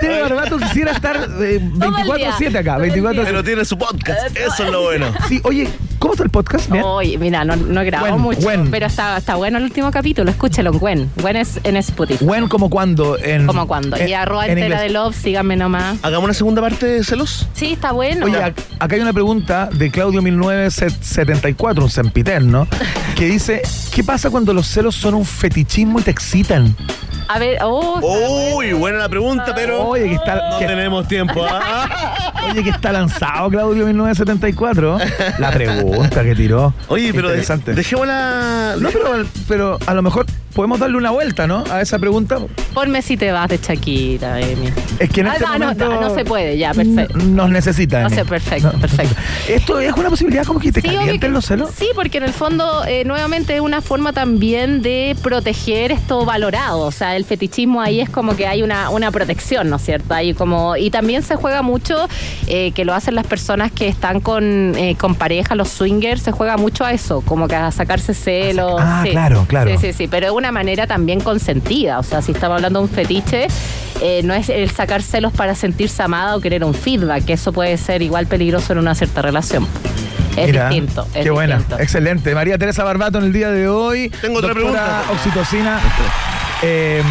Tiene 0.00 0.20
Barbato 0.22 0.58
quisiera 0.58 0.92
estar 0.92 1.16
eh, 1.40 1.60
Todo 1.78 1.96
el 1.98 2.18
día. 2.18 2.32
24-7 2.32 2.56
acá. 2.58 2.74
Todo 2.74 2.84
el 2.84 2.90
24 2.90 3.24
Pero 3.24 3.44
tiene 3.44 3.64
su 3.64 3.78
podcast. 3.78 4.36
Eso 4.36 4.64
es 4.64 4.70
lo 4.70 4.82
bueno. 4.82 5.06
Sí, 5.28 5.40
oye, 5.44 5.68
¿cómo 5.98 6.12
está 6.14 6.24
el 6.24 6.30
podcast? 6.30 6.70
Bien. 6.70 6.84
Oye, 6.84 7.16
mira, 7.18 7.44
no, 7.44 7.56
no 7.56 7.82
grabó 7.84 8.06
Gwen, 8.08 8.20
mucho, 8.20 8.40
Gwen. 8.42 8.70
pero 8.70 8.86
está, 8.86 9.16
está 9.16 9.36
bueno 9.36 9.56
el 9.58 9.64
último 9.64 9.90
capítulo. 9.90 10.30
Escúchelo 10.30 10.70
en 10.72 10.78
Gwen. 10.78 11.10
Gwen 11.20 11.36
es 11.36 11.60
en 11.64 11.76
Spotify. 11.78 12.24
When 12.24 12.48
como 12.48 12.68
cuando 12.68 13.18
en 13.18 13.46
Como 13.46 13.66
cuando. 13.66 13.96
en- 13.96 14.08
y 14.08 14.12
arroba 14.12 14.44
en 14.44 14.50
entera 14.52 14.66
inglés. 14.76 14.82
de 14.82 14.90
love, 14.90 15.16
síganme 15.16 15.56
nomás. 15.56 15.98
Hagamos 16.02 16.24
una 16.24 16.34
segunda 16.34 16.60
parte 16.60 17.01
de 17.02 17.10
celos. 17.10 17.46
Sí, 17.54 17.72
está 17.74 17.92
bueno. 17.92 18.26
Oye, 18.26 18.36
ac- 18.38 18.54
acá 18.78 18.94
hay 18.96 19.00
una 19.00 19.12
pregunta 19.12 19.68
de 19.72 19.90
Claudio 19.90 20.22
1974, 20.22 21.84
un 21.84 21.90
sempiterno, 21.90 22.66
que 23.16 23.26
dice, 23.26 23.62
¿qué 23.94 24.02
pasa 24.04 24.30
cuando 24.30 24.52
los 24.54 24.66
celos 24.66 24.94
son 24.94 25.14
un 25.14 25.24
fetichismo 25.24 26.00
y 26.00 26.02
te 26.02 26.10
excitan? 26.10 26.74
A 27.28 27.38
ver, 27.38 27.58
oh, 27.62 28.54
Uy, 28.56 28.72
buena 28.72 28.98
la 28.98 29.08
pregunta, 29.08 29.52
pero 29.54 29.84
Oye, 29.88 30.08
que 30.08 30.14
está, 30.14 30.50
no 30.50 30.58
que- 30.58 30.66
tenemos 30.66 31.08
tiempo. 31.08 31.44
¿ah? 31.48 32.32
oye, 32.50 32.62
que 32.62 32.70
está 32.70 32.92
lanzado 32.92 33.48
Claudio 33.48 33.86
1974. 33.86 34.98
La 35.38 35.50
pregunta 35.50 36.22
que 36.22 36.34
tiró. 36.34 36.74
Oye, 36.88 37.12
pero 37.12 37.28
de- 37.28 37.34
Interesante. 37.34 37.74
dejémosla. 37.74 38.74
No, 38.78 38.90
pero, 38.90 39.24
pero 39.48 39.78
a 39.86 39.94
lo 39.94 40.02
mejor 40.02 40.26
podemos 40.54 40.78
darle 40.78 40.98
una 40.98 41.10
vuelta, 41.10 41.46
¿no? 41.46 41.64
A 41.70 41.80
esa 41.80 41.98
pregunta. 41.98 42.38
ponme 42.74 43.00
si 43.00 43.16
te 43.16 43.32
vas 43.32 43.48
de 43.48 43.56
Shakira, 43.58 44.38
Emi. 44.40 44.68
Es 44.98 45.08
que 45.10 45.22
en 45.22 45.28
Ah, 45.28 45.32
este 45.34 45.44
no, 45.46 45.52
no, 45.54 45.58
momento 45.60 45.88
no, 45.88 46.00
no 46.02 46.14
se 46.14 46.24
puede, 46.26 46.58
ya, 46.58 46.74
perfecto. 46.74 47.16
Nos 47.18 47.48
necesita. 47.48 48.02
No 48.02 48.10
sé, 48.10 48.24
perfecto, 48.26 48.70
perfecto. 48.72 49.14
Esto 49.48 49.78
es 49.80 49.92
una 49.94 50.10
posibilidad 50.10 50.44
como 50.44 50.60
que 50.60 50.70
te 50.70 50.80
obvio 50.80 50.92
calienten 50.98 51.20
que- 51.20 51.28
los 51.34 51.46
celos. 51.46 51.70
Sí, 51.74 51.88
porque 51.94 52.18
en 52.18 52.24
el 52.24 52.32
fondo, 52.34 52.84
eh, 52.86 53.04
nuevamente, 53.06 53.54
es 53.54 53.60
una 53.62 53.80
forma 53.80 54.12
también 54.12 54.82
de 54.82 55.16
proteger 55.22 55.90
esto 55.92 56.26
valorado. 56.26 56.80
O 56.80 56.92
sea, 56.92 57.11
el 57.16 57.24
fetichismo 57.24 57.80
ahí 57.80 58.00
es 58.00 58.10
como 58.10 58.36
que 58.36 58.46
hay 58.46 58.62
una, 58.62 58.90
una 58.90 59.10
protección, 59.10 59.70
¿no 59.70 59.76
es 59.76 59.82
cierto? 59.82 60.14
Ahí 60.14 60.34
como, 60.34 60.76
y 60.76 60.90
también 60.90 61.22
se 61.22 61.36
juega 61.36 61.62
mucho, 61.62 62.08
eh, 62.46 62.72
que 62.72 62.84
lo 62.84 62.94
hacen 62.94 63.14
las 63.14 63.26
personas 63.26 63.72
que 63.72 63.88
están 63.88 64.20
con, 64.20 64.74
eh, 64.76 64.96
con 64.98 65.14
pareja, 65.14 65.54
los 65.54 65.68
swingers, 65.68 66.22
se 66.22 66.32
juega 66.32 66.56
mucho 66.56 66.84
a 66.84 66.92
eso, 66.92 67.20
como 67.22 67.48
que 67.48 67.56
a 67.56 67.70
sacarse 67.70 68.14
celos. 68.14 68.80
Ah, 68.80 69.02
sí. 69.04 69.10
claro, 69.10 69.44
claro. 69.48 69.70
Sí, 69.70 69.78
sí, 69.78 69.92
sí, 69.92 70.08
pero 70.08 70.26
es 70.26 70.32
una 70.32 70.52
manera 70.52 70.86
también 70.86 71.20
consentida. 71.20 71.98
O 71.98 72.02
sea, 72.02 72.22
si 72.22 72.32
estamos 72.32 72.56
hablando 72.56 72.80
de 72.80 72.84
un 72.86 72.90
fetiche, 72.90 73.46
eh, 74.00 74.22
no 74.24 74.34
es 74.34 74.48
el 74.48 74.70
sacar 74.70 75.02
celos 75.02 75.32
para 75.32 75.54
sentirse 75.54 76.02
amada 76.02 76.36
o 76.36 76.40
querer 76.40 76.64
un 76.64 76.74
feedback, 76.74 77.24
que 77.24 77.34
eso 77.34 77.52
puede 77.52 77.76
ser 77.76 78.02
igual 78.02 78.26
peligroso 78.26 78.72
en 78.72 78.78
una 78.78 78.94
cierta 78.94 79.22
relación. 79.22 79.66
Es 80.36 80.46
Mira, 80.46 80.68
distinto. 80.68 81.06
es 81.14 81.24
Qué 81.24 81.30
buena, 81.30 81.62
excelente. 81.78 82.34
María 82.34 82.56
Teresa 82.56 82.84
Barbato 82.84 83.18
en 83.18 83.24
el 83.24 83.32
día 83.32 83.50
de 83.50 83.68
hoy. 83.68 84.10
Tengo 84.20 84.38
otra 84.38 84.54
pregunta. 84.54 85.02
Oxitocina. 85.10 85.78
Eh, 86.62 87.02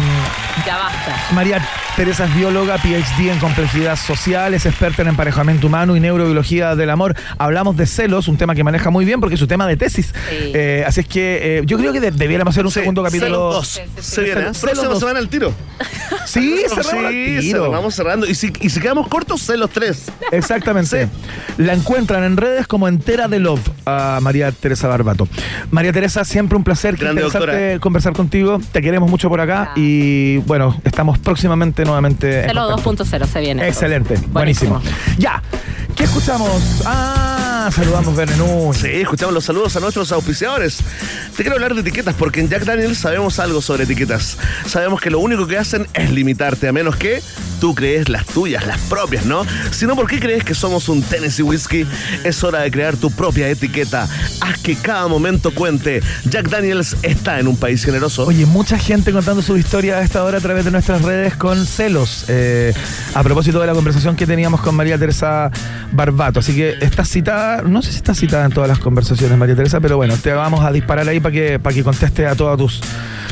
Ya 0.66 0.76
basta. 0.78 1.16
María 1.32 1.60
Teresa 1.96 2.24
es 2.24 2.34
bióloga, 2.34 2.78
PhD 2.78 3.28
en 3.30 3.38
complejidad 3.38 3.96
social, 3.96 4.54
es 4.54 4.64
experta 4.64 5.02
en 5.02 5.08
emparejamiento 5.08 5.66
humano 5.66 5.94
y 5.94 6.00
neurobiología 6.00 6.74
del 6.74 6.88
amor. 6.88 7.14
Hablamos 7.36 7.76
de 7.76 7.86
celos, 7.86 8.28
un 8.28 8.38
tema 8.38 8.54
que 8.54 8.64
maneja 8.64 8.88
muy 8.88 9.04
bien 9.04 9.20
porque 9.20 9.34
es 9.34 9.38
su 9.40 9.46
tema 9.46 9.66
de 9.66 9.76
tesis. 9.76 10.06
Sí. 10.06 10.52
Eh, 10.54 10.84
así 10.86 11.00
es 11.00 11.06
que 11.06 11.58
eh, 11.58 11.62
yo 11.66 11.76
creo 11.76 11.92
que 11.92 12.00
de- 12.00 12.10
debiéramos 12.10 12.54
hacer 12.54 12.64
un 12.64 12.72
Sí, 12.72 12.80
segundo 12.80 13.02
capítulo. 13.02 13.28
Celos 13.28 13.54
dos. 13.54 13.68
Sí, 13.68 13.80
sí, 13.84 13.90
sí. 14.02 14.10
Se 14.14 14.22
viene. 14.22 14.40
¿eh? 14.40 14.44
Celos 14.44 14.60
Próxima 14.62 14.88
dos. 14.88 14.98
semana 15.00 15.18
al 15.18 15.28
tiro. 15.28 15.52
Sí, 16.24 16.56
cerramos 16.68 16.86
sí, 16.90 16.96
al 17.36 17.40
tiro. 17.40 17.70
vamos 17.70 17.94
cerrando. 17.94 18.26
Y 18.26 18.34
si, 18.34 18.52
y 18.60 18.70
si 18.70 18.80
quedamos 18.80 19.06
cortos, 19.08 19.42
celos 19.42 19.68
tres. 19.70 20.10
Exactamente. 20.32 21.08
La 21.58 21.74
encuentran 21.74 22.24
en 22.24 22.38
redes 22.38 22.66
como 22.66 22.88
Entera 22.88 23.28
de 23.28 23.38
Love 23.38 23.60
a 23.84 24.18
María 24.22 24.50
Teresa 24.50 24.88
Barbato. 24.88 25.28
María 25.70 25.92
Teresa, 25.92 26.24
siempre 26.24 26.56
un 26.56 26.64
placer. 26.64 26.96
Grande 26.96 27.78
conversar 27.80 28.14
contigo. 28.14 28.60
Te 28.72 28.80
queremos 28.80 29.10
mucho 29.10 29.28
por 29.28 29.40
acá 29.42 29.72
y 29.76 30.38
bueno, 30.38 30.80
estamos 30.84 31.18
próximamente 31.18 31.81
nuevamente. 31.84 32.40
en 32.40 32.48
Celo 32.48 32.68
contacto. 32.68 33.04
2.0 33.04 33.26
se 33.26 33.40
viene. 33.40 33.68
Excelente, 33.68 34.18
buenísimo. 34.28 34.80
Ya, 35.18 35.42
¿qué 35.94 36.04
escuchamos? 36.04 36.82
Ah, 36.84 37.70
saludamos 37.72 38.14
Bernenú. 38.16 38.72
Sí, 38.74 38.88
escuchamos 38.88 39.34
los 39.34 39.44
saludos 39.44 39.76
a 39.76 39.80
nuestros 39.80 40.10
auspiciadores. 40.12 40.78
Te 41.36 41.42
quiero 41.42 41.54
hablar 41.54 41.74
de 41.74 41.80
etiquetas 41.80 42.14
porque 42.14 42.40
en 42.40 42.48
Jack 42.48 42.64
Daniels 42.64 42.98
sabemos 42.98 43.38
algo 43.38 43.60
sobre 43.62 43.84
etiquetas. 43.84 44.36
Sabemos 44.66 45.00
que 45.00 45.10
lo 45.10 45.20
único 45.20 45.46
que 45.46 45.58
hacen 45.58 45.86
es 45.94 46.10
limitarte, 46.10 46.68
a 46.68 46.72
menos 46.72 46.96
que 46.96 47.22
tú 47.60 47.74
crees 47.74 48.08
las 48.08 48.26
tuyas, 48.26 48.66
las 48.66 48.78
propias, 48.80 49.24
¿no? 49.24 49.46
Si 49.70 49.86
no, 49.86 49.94
¿por 49.94 50.08
qué 50.08 50.18
crees 50.18 50.42
que 50.42 50.54
somos 50.54 50.88
un 50.88 51.00
Tennessee 51.02 51.42
Whiskey? 51.42 51.86
Es 52.24 52.42
hora 52.42 52.60
de 52.60 52.70
crear 52.72 52.96
tu 52.96 53.10
propia 53.12 53.48
etiqueta. 53.48 54.08
Haz 54.40 54.58
que 54.58 54.74
cada 54.74 55.06
momento 55.06 55.54
cuente. 55.54 56.02
Jack 56.24 56.48
Daniels 56.48 56.96
está 57.02 57.38
en 57.38 57.46
un 57.46 57.56
país 57.56 57.84
generoso. 57.84 58.26
Oye, 58.26 58.46
mucha 58.46 58.78
gente 58.78 59.12
contando 59.12 59.42
su 59.42 59.56
historia 59.56 59.98
a 59.98 60.02
esta 60.02 60.24
hora 60.24 60.38
a 60.38 60.40
través 60.40 60.64
de 60.64 60.72
nuestras 60.72 61.02
redes 61.02 61.36
con 61.36 61.64
celos. 61.72 62.26
eh, 62.28 62.72
a 63.14 63.22
propósito 63.22 63.60
de 63.60 63.66
la 63.66 63.74
conversación 63.74 64.16
que 64.16 64.26
teníamos 64.26 64.60
con 64.60 64.74
María 64.74 64.98
Teresa 64.98 65.50
Barbato. 65.92 66.40
Así 66.40 66.54
que 66.54 66.76
está 66.80 67.04
citada, 67.04 67.62
no 67.62 67.82
sé 67.82 67.90
si 67.90 67.96
está 67.96 68.14
citada 68.14 68.44
en 68.44 68.52
todas 68.52 68.68
las 68.68 68.78
conversaciones, 68.78 69.36
María 69.38 69.56
Teresa, 69.56 69.80
pero 69.80 69.96
bueno, 69.96 70.16
te 70.16 70.32
vamos 70.32 70.64
a 70.64 70.72
disparar 70.72 71.08
ahí 71.08 71.20
para 71.20 71.32
que, 71.32 71.60
que 71.74 71.84
conteste 71.84 72.26
a 72.26 72.34
todas 72.34 72.58
tus, 72.58 72.80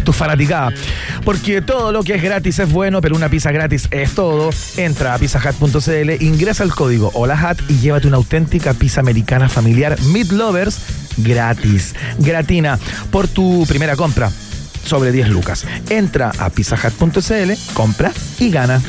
tus 0.04 0.14
fanaticadas. 0.14 0.74
Porque 1.24 1.62
todo 1.62 1.92
lo 1.92 2.02
que 2.02 2.14
es 2.14 2.22
gratis 2.22 2.58
es 2.58 2.70
bueno, 2.70 3.00
pero 3.00 3.16
una 3.16 3.28
pizza 3.28 3.52
gratis 3.52 3.88
es 3.90 4.14
todo. 4.14 4.50
Entra 4.76 5.14
a 5.14 5.18
pizzahat.cl, 5.18 6.22
ingresa 6.22 6.64
el 6.64 6.74
código 6.74 7.10
HOLAHAT 7.14 7.58
y 7.68 7.78
llévate 7.78 8.06
una 8.06 8.16
auténtica 8.16 8.74
pizza 8.74 9.00
americana 9.00 9.48
familiar 9.48 10.00
Meat 10.12 10.30
Lovers 10.32 10.78
gratis. 11.18 11.94
Gratina 12.18 12.78
por 13.10 13.28
tu 13.28 13.64
primera 13.68 13.96
compra 13.96 14.30
sobre 14.90 15.12
10 15.12 15.28
lucas. 15.28 15.66
Entra 15.88 16.32
a 16.36 16.50
pizzahat.cl, 16.50 17.52
compra 17.74 18.12
y 18.40 18.50
gana. 18.50 18.82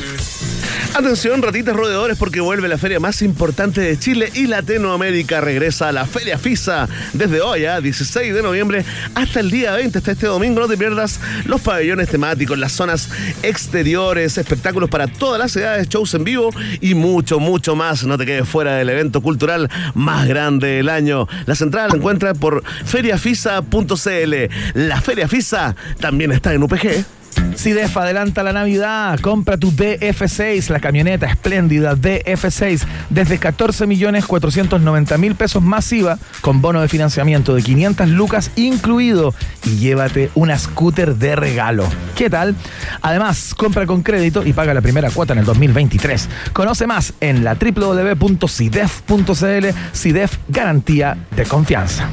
Atención, 0.94 1.40
ratitas 1.40 1.74
rodeadores, 1.74 2.18
porque 2.18 2.42
vuelve 2.42 2.68
la 2.68 2.76
feria 2.76 3.00
más 3.00 3.22
importante 3.22 3.80
de 3.80 3.98
Chile 3.98 4.30
y 4.34 4.46
Latinoamérica. 4.46 5.40
Regresa 5.40 5.88
a 5.88 5.92
la 5.92 6.04
Feria 6.04 6.36
FISA 6.36 6.86
desde 7.14 7.40
hoy, 7.40 7.64
a 7.64 7.80
16 7.80 8.34
de 8.34 8.42
noviembre, 8.42 8.84
hasta 9.14 9.40
el 9.40 9.50
día 9.50 9.72
20, 9.72 9.96
hasta 9.96 10.12
este 10.12 10.26
domingo. 10.26 10.60
No 10.60 10.68
te 10.68 10.76
pierdas 10.76 11.18
los 11.46 11.62
pabellones 11.62 12.10
temáticos, 12.10 12.58
las 12.58 12.72
zonas 12.72 13.08
exteriores, 13.42 14.36
espectáculos 14.36 14.90
para 14.90 15.06
todas 15.06 15.38
las 15.38 15.56
edades, 15.56 15.88
shows 15.88 16.12
en 16.12 16.24
vivo 16.24 16.50
y 16.82 16.94
mucho, 16.94 17.40
mucho 17.40 17.74
más. 17.74 18.04
No 18.04 18.18
te 18.18 18.26
quedes 18.26 18.46
fuera 18.46 18.76
del 18.76 18.90
evento 18.90 19.22
cultural 19.22 19.70
más 19.94 20.28
grande 20.28 20.68
del 20.68 20.90
año. 20.90 21.26
Las 21.46 21.62
entradas 21.62 21.88
las 21.88 21.98
encuentras 22.00 22.36
por 22.36 22.62
feriafisa.cl. 22.84 24.34
La 24.74 25.00
Feria 25.00 25.26
FISA 25.26 25.74
también 26.00 26.32
está 26.32 26.52
en 26.52 26.62
UPG. 26.62 27.21
CIDEF 27.54 27.96
adelanta 27.96 28.42
la 28.42 28.52
Navidad, 28.52 29.18
compra 29.20 29.56
tu 29.56 29.70
DF6, 29.70 30.70
la 30.70 30.80
camioneta 30.80 31.26
espléndida 31.26 31.94
DF6 31.94 32.82
desde 33.10 33.38
14 33.38 33.86
millones 33.86 34.26
490 34.26 35.18
mil 35.18 35.34
pesos 35.34 35.62
masiva 35.62 36.18
con 36.40 36.60
bono 36.60 36.80
de 36.80 36.88
financiamiento 36.88 37.54
de 37.54 37.62
500 37.62 38.08
lucas 38.08 38.50
incluido 38.56 39.34
y 39.64 39.76
llévate 39.76 40.30
una 40.34 40.58
scooter 40.58 41.16
de 41.16 41.36
regalo. 41.36 41.86
¿Qué 42.16 42.28
tal? 42.28 42.56
Además, 43.00 43.54
compra 43.54 43.86
con 43.86 44.02
crédito 44.02 44.44
y 44.44 44.52
paga 44.52 44.74
la 44.74 44.80
primera 44.80 45.10
cuota 45.10 45.32
en 45.32 45.40
el 45.40 45.44
2023. 45.44 46.28
Conoce 46.52 46.86
más 46.86 47.14
en 47.20 47.44
la 47.44 47.54
www.cidef.cl, 47.54 49.66
CIDEF 49.92 50.38
garantía 50.48 51.16
de 51.36 51.44
confianza. 51.44 52.08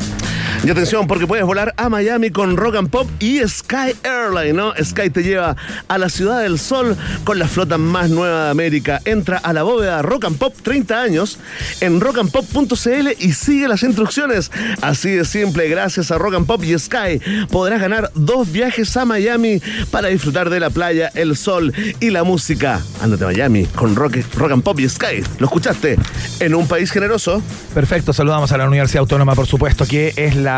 Y 0.62 0.70
atención, 0.70 1.08
porque 1.08 1.26
puedes 1.26 1.46
volar 1.46 1.74
a 1.78 1.88
Miami 1.88 2.32
con 2.32 2.58
Rock 2.58 2.76
and 2.76 2.90
Pop 2.90 3.10
y 3.20 3.40
Sky 3.48 3.96
Airline, 4.04 4.54
¿no? 4.54 4.74
Sky 4.84 5.10
te 5.10 5.24
lleva 5.24 5.56
a 5.88 5.98
la 5.98 6.10
Ciudad 6.10 6.42
del 6.42 6.60
Sol 6.60 6.98
con 7.24 7.40
la 7.40 7.48
flota 7.48 7.78
más 7.78 8.10
nueva 8.10 8.46
de 8.46 8.52
América. 8.52 9.00
Entra 9.06 9.38
a 9.38 9.54
la 9.54 9.64
bóveda 9.64 10.02
Rock 10.02 10.26
and 10.26 10.38
Pop 10.38 10.54
30 10.62 11.02
años 11.02 11.40
en 11.80 12.02
rockandpop.cl 12.02 13.08
y 13.20 13.32
sigue 13.32 13.70
las 13.70 13.84
instrucciones. 13.84 14.52
Así 14.82 15.12
de 15.12 15.24
simple, 15.24 15.70
gracias 15.70 16.12
a 16.12 16.18
Rock 16.18 16.36
and 16.36 16.46
Pop 16.46 16.62
y 16.64 16.78
Sky 16.78 17.22
podrás 17.50 17.80
ganar 17.80 18.12
dos 18.16 18.52
viajes 18.52 18.96
a 18.98 19.06
Miami 19.06 19.62
para 19.92 20.10
disfrutar 20.10 20.50
de 20.50 20.60
la 20.60 20.70
playa, 20.70 21.10
el 21.16 21.38
sol 21.38 21.74
y 22.02 22.10
la 22.10 22.24
música. 22.24 22.82
Ándate 23.02 23.24
a 23.24 23.28
Miami 23.28 23.66
con 23.66 23.96
Rock, 23.96 24.18
Rock 24.36 24.52
and 24.52 24.64
Pop 24.64 24.80
y 24.80 24.90
Sky. 24.90 25.24
¿Lo 25.40 25.46
escuchaste? 25.46 25.98
En 26.42 26.54
un 26.54 26.68
país 26.68 26.92
generoso. 26.92 27.42
Perfecto, 27.74 28.12
saludamos 28.12 28.52
a 28.52 28.58
la 28.58 28.68
Universidad 28.68 29.02
Autónoma, 29.02 29.36
por 29.36 29.48
supuesto, 29.48 29.86
que 29.86 30.14
es 30.18 30.36
la, 30.36 30.49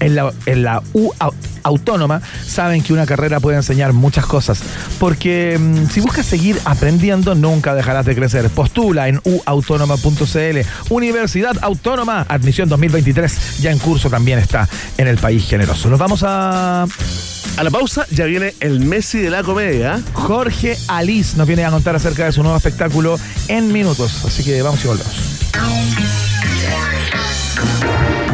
en 0.00 0.14
la, 0.14 0.32
en 0.46 0.62
la 0.62 0.82
U 0.92 1.10
au- 1.18 1.34
Autónoma. 1.64 2.20
Saben 2.46 2.82
que 2.82 2.92
una 2.92 3.06
carrera 3.06 3.38
puede 3.38 3.56
enseñar 3.56 3.92
muchas 3.92 4.26
cosas, 4.26 4.60
porque 4.98 5.56
mm, 5.60 5.88
si 5.90 6.00
buscas 6.00 6.26
seguir 6.26 6.58
aprendiendo, 6.64 7.34
nunca 7.36 7.74
dejarás 7.74 8.04
de 8.04 8.14
crecer. 8.16 8.48
Postula 8.50 9.06
en 9.08 9.20
uautónoma.cl. 9.24 10.58
Universidad 10.90 11.56
Autónoma, 11.62 12.26
admisión 12.28 12.68
2023, 12.68 13.60
ya 13.60 13.70
en 13.70 13.78
curso 13.78 14.10
también 14.10 14.38
está 14.40 14.68
en 14.98 15.06
el 15.06 15.18
país 15.18 15.46
generoso. 15.48 15.88
Nos 15.88 15.98
vamos 16.00 16.22
a 16.26 16.82
A 17.56 17.62
la 17.62 17.70
pausa 17.70 18.06
ya 18.10 18.24
viene 18.24 18.54
el 18.60 18.80
Messi 18.80 19.18
de 19.18 19.30
la 19.30 19.42
comedia. 19.44 20.00
Jorge 20.14 20.76
Alice, 20.88 21.36
nos 21.36 21.46
viene 21.46 21.64
a 21.64 21.70
contar 21.70 21.94
acerca 21.94 22.24
de 22.24 22.32
su 22.32 22.42
nuevo 22.42 22.56
espectáculo 22.56 23.18
en 23.48 23.72
minutos. 23.72 24.24
Así 24.24 24.42
que 24.42 24.62
vamos 24.62 24.84
y 24.84 24.88
volvemos. 24.88 25.42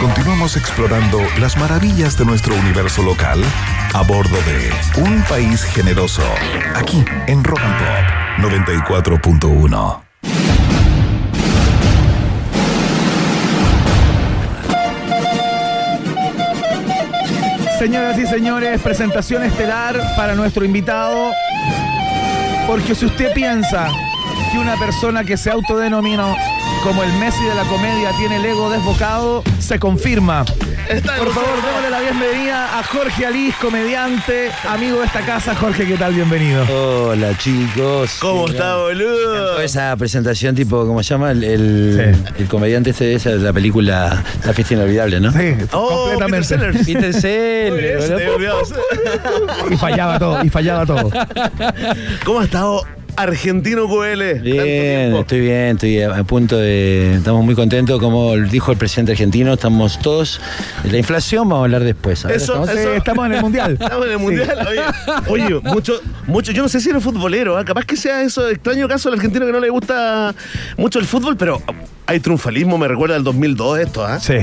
Continuamos 0.00 0.56
explorando 0.56 1.20
las 1.40 1.56
maravillas 1.56 2.16
de 2.16 2.24
nuestro 2.24 2.54
universo 2.54 3.02
local 3.02 3.42
a 3.92 4.02
bordo 4.02 4.36
de 4.46 4.70
Un 5.02 5.22
País 5.24 5.64
Generoso, 5.64 6.22
aquí 6.76 7.04
en 7.26 7.42
Rock 7.42 7.58
and 7.58 7.78
Pop 7.78 8.92
94.1. 8.92 10.00
Señoras 17.80 18.18
y 18.18 18.26
señores, 18.26 18.80
presentación 18.80 19.42
estelar 19.42 20.00
para 20.16 20.36
nuestro 20.36 20.64
invitado. 20.64 21.32
Porque 22.68 22.94
si 22.94 23.06
usted 23.06 23.32
piensa 23.32 23.88
que 24.52 24.58
una 24.58 24.76
persona 24.76 25.24
que 25.24 25.36
se 25.36 25.50
autodenomina 25.50 26.36
como 26.82 27.02
el 27.02 27.12
Messi 27.14 27.44
de 27.44 27.54
la 27.54 27.64
comedia 27.64 28.10
tiene 28.18 28.36
el 28.36 28.44
ego 28.44 28.70
desbocado, 28.70 29.42
se 29.58 29.78
confirma. 29.78 30.44
Por 30.44 31.32
favor, 31.32 31.62
démosle 31.62 31.90
la 31.90 32.00
bienvenida 32.00 32.78
a 32.78 32.82
Jorge 32.82 33.26
Alís, 33.26 33.54
comediante, 33.56 34.50
amigo 34.68 35.00
de 35.00 35.06
esta 35.06 35.20
casa. 35.20 35.54
Jorge, 35.54 35.86
¿qué 35.86 35.96
tal? 35.96 36.14
Bienvenido. 36.14 36.64
Hola 36.72 37.36
chicos. 37.36 38.16
¿Cómo 38.20 38.46
Sí, 38.46 38.54
está, 38.54 38.76
boludo? 38.76 39.60
Esa 39.60 39.94
presentación 39.96 40.54
tipo, 40.54 40.86
¿cómo 40.86 41.02
se 41.02 41.10
llama? 41.10 41.32
El, 41.32 41.44
el, 41.44 42.16
el 42.38 42.48
comediante 42.48 42.90
este 42.90 43.04
de 43.04 43.14
esa, 43.16 43.30
de 43.30 43.38
la 43.38 43.52
película 43.52 44.22
La 44.46 44.52
fiesta 44.54 44.74
inolvidable, 44.74 45.20
¿no? 45.20 45.30
Sí, 45.32 45.54
Oh, 45.72 46.08
completamente. 46.10 46.56
Peter 46.56 46.74
Sellers. 46.84 46.86
Peter 46.86 48.02
Sellers. 48.02 48.72
Y 49.70 49.76
fallaba 49.76 50.18
todo, 50.18 50.44
y 50.44 50.48
fallaba 50.48 50.86
todo. 50.86 51.10
¿Cómo 52.24 52.40
ha 52.40 52.44
estado 52.44 52.84
Argentino 53.18 53.88
QL? 53.88 54.18
Tanto 54.18 54.42
Bien, 54.44 54.64
tiempo. 54.64 55.20
estoy 55.20 55.40
bien, 55.40 55.64
estoy 55.76 56.00
a 56.02 56.16
a 56.16 56.24
punto 56.24 56.56
de. 56.58 57.14
Estamos 57.16 57.44
muy 57.44 57.54
contentos, 57.54 58.00
como 58.00 58.36
dijo 58.36 58.70
el 58.72 58.78
presidente 58.78 59.12
argentino, 59.12 59.52
estamos 59.54 59.98
todos. 59.98 60.40
La 60.90 60.96
inflación 60.98 61.48
vamos 61.48 61.62
a 61.62 61.64
hablar 61.64 61.84
después. 61.84 62.24
Ahora 62.24 62.36
Eso, 62.36 62.52
estamos- 62.64 62.70
eso. 62.70 62.92
Estamos 62.94 63.26
en 63.26 63.32
el 63.34 63.42
Mundial. 63.42 63.78
Estamos 63.80 64.06
en 64.06 64.12
el 64.12 64.18
mundial. 64.18 64.68
Oye, 64.68 64.82
oye, 65.46 65.60
mucho, 65.64 66.00
mucho, 66.26 66.52
yo 66.52 66.62
no 66.62 66.68
sé 66.68 66.80
si 66.80 66.90
eres 66.90 67.02
futbolero, 67.02 67.56
¿ah? 67.58 67.64
capaz 67.64 67.84
que 67.84 67.96
sea 67.96 68.22
eso 68.22 68.48
extraño 68.48 68.86
caso 68.88 69.10
del 69.10 69.18
argentino 69.18 69.46
que 69.46 69.52
no 69.52 69.60
le 69.60 69.68
gusta 69.70 70.34
mucho 70.76 70.98
el 70.98 71.04
fútbol, 71.06 71.36
pero 71.36 71.60
hay 72.06 72.20
triunfalismo, 72.20 72.78
me 72.78 72.88
recuerda 72.88 73.16
al 73.16 73.24
2002 73.24 73.78
esto, 73.80 74.04
¿ah? 74.06 74.18
Sí. 74.20 74.34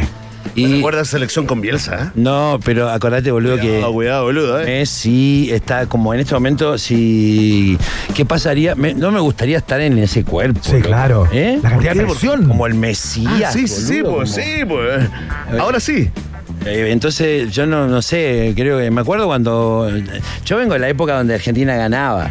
Y, 0.54 0.76
recuerda 0.76 1.02
a 1.02 1.06
selección 1.06 1.46
con 1.46 1.60
Bielsa, 1.62 1.98
¿ah? 2.00 2.12
no, 2.16 2.60
pero 2.64 2.90
acordate, 2.90 3.32
boludo, 3.32 3.56
que. 3.56 3.62
Cuidado, 3.68 3.94
cuidado, 3.94 4.24
boludo, 4.26 4.62
¿eh? 4.62 4.66
Messi 4.66 5.50
está 5.52 5.88
como 5.88 6.14
en 6.14 6.20
este 6.22 6.34
momento, 6.34 6.78
si. 6.78 7.78
¿Qué 8.14 8.26
pasaría? 8.26 8.76
Me- 8.76 8.94
no 8.94 9.12
me 9.12 9.20
gustaría 9.20 9.58
estar 9.58 9.82
en 9.82 9.98
ese 9.98 10.24
cuerpo. 10.24 10.60
Sí, 10.64 10.82
claro. 10.82 11.28
¿Eh? 11.32 11.60
La 11.62 11.72
cantidad 11.72 11.96
de 11.96 12.04
presión. 12.06 12.48
Como 12.48 12.68
el 12.68 12.76
Mesías. 12.76 13.32
Ah, 13.48 13.52
sí, 13.52 13.68
sí, 13.68 14.02
pues, 14.04 14.14
como- 14.14 14.26
sí, 14.28 14.66
pues. 14.68 15.10
Ahora 15.60 15.80
sí. 15.80 16.10
Eh, 16.66 16.88
entonces, 16.92 17.52
yo 17.52 17.66
no, 17.66 17.88
no 17.88 18.02
sé, 18.02 18.54
creo 18.56 18.80
que 18.80 18.90
me 18.92 19.02
acuerdo 19.02 19.26
cuando. 19.28 19.90
Yo 20.46 20.58
vengo 20.58 20.74
de 20.74 20.80
la 20.80 20.90
época 20.90 21.18
donde 21.18 21.34
Argentina 21.36 21.76
ganaba. 21.76 22.30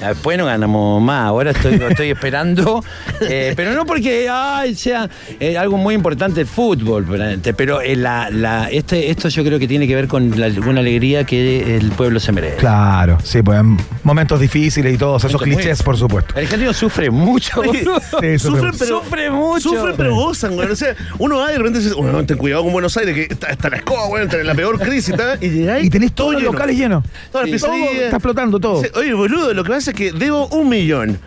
Después 0.00 0.38
no 0.38 0.46
ganamos 0.46 1.02
más, 1.02 1.26
ahora 1.26 1.50
estoy, 1.50 1.74
estoy 1.88 2.10
esperando, 2.10 2.82
eh, 3.20 3.52
pero 3.56 3.72
no 3.74 3.84
porque 3.86 4.28
ay, 4.30 4.74
sea 4.74 5.08
eh, 5.38 5.56
algo 5.58 5.76
muy 5.76 5.94
importante 5.94 6.40
el 6.40 6.46
fútbol, 6.46 7.06
pero, 7.08 7.54
pero, 7.56 7.80
eh, 7.80 7.96
la, 7.96 8.30
la- 8.30 8.70
este, 8.70 9.10
esto 9.10 9.28
yo 9.28 9.44
creo 9.44 9.58
que 9.58 9.68
tiene 9.68 9.86
que 9.86 9.94
ver 9.94 10.08
con 10.08 10.38
la, 10.40 10.46
alguna 10.46 10.80
alegría 10.80 11.24
que 11.24 11.76
el 11.76 11.90
pueblo 11.92 12.18
se 12.20 12.32
merece. 12.32 12.56
Claro, 12.56 13.18
sí, 13.22 13.42
pues 13.42 13.60
en 13.60 13.76
momentos 14.02 14.40
difíciles 14.40 14.94
y 14.94 14.98
todos 14.98 15.24
esos 15.24 15.40
muy- 15.40 15.54
clichés, 15.54 15.82
por 15.82 15.96
supuesto. 15.96 16.34
El 16.36 16.44
argentino 16.44 16.72
sufre 16.72 17.10
mucho, 17.10 17.62
boludo. 17.62 18.00
Sí, 18.20 18.38
Sufren, 18.38 18.72
pero, 18.78 19.00
Sufre 19.02 19.30
mucho. 19.30 19.68
Sufren, 19.70 19.94
pero 19.96 20.14
gozan, 20.14 20.54
güey. 20.54 20.68
O 20.70 20.76
sea, 20.76 20.94
uno 21.18 21.38
va 21.38 21.50
y 21.50 21.52
de 21.52 21.58
repente 21.58 21.78
dice, 21.80 21.94
bueno, 21.94 22.24
ten 22.24 22.38
cuidado 22.38 22.62
con 22.64 22.72
Buenos 22.72 22.96
Aires, 22.96 23.14
que 23.14 23.32
está, 23.34 23.48
está 23.48 23.68
la 23.68 23.76
escoba, 23.76 24.06
güey, 24.06 24.24
está 24.24 24.40
en 24.40 24.46
la 24.46 24.54
peor 24.54 24.78
crisis, 24.78 25.14
¿tá? 25.14 25.36
y 25.40 25.48
llegáis. 25.50 25.84
Y 25.86 25.90
tenés 25.90 26.12
todos 26.12 26.32
los 26.32 26.40
lleno. 26.42 26.52
locales 26.52 26.76
llenos. 26.76 27.04
Todas 27.30 27.48
las 27.50 27.60
Todo, 27.60 27.72
pizzerías. 27.72 28.04
está 28.04 28.16
explotando 28.16 28.58
todo. 28.60 28.82
Oye, 28.94 29.12
boludo, 29.14 29.52
lo 29.54 29.62
que 29.64 29.70
pasa 29.70 29.89
que 29.92 30.12
debo 30.12 30.46
un 30.48 30.68
millón 30.68 31.18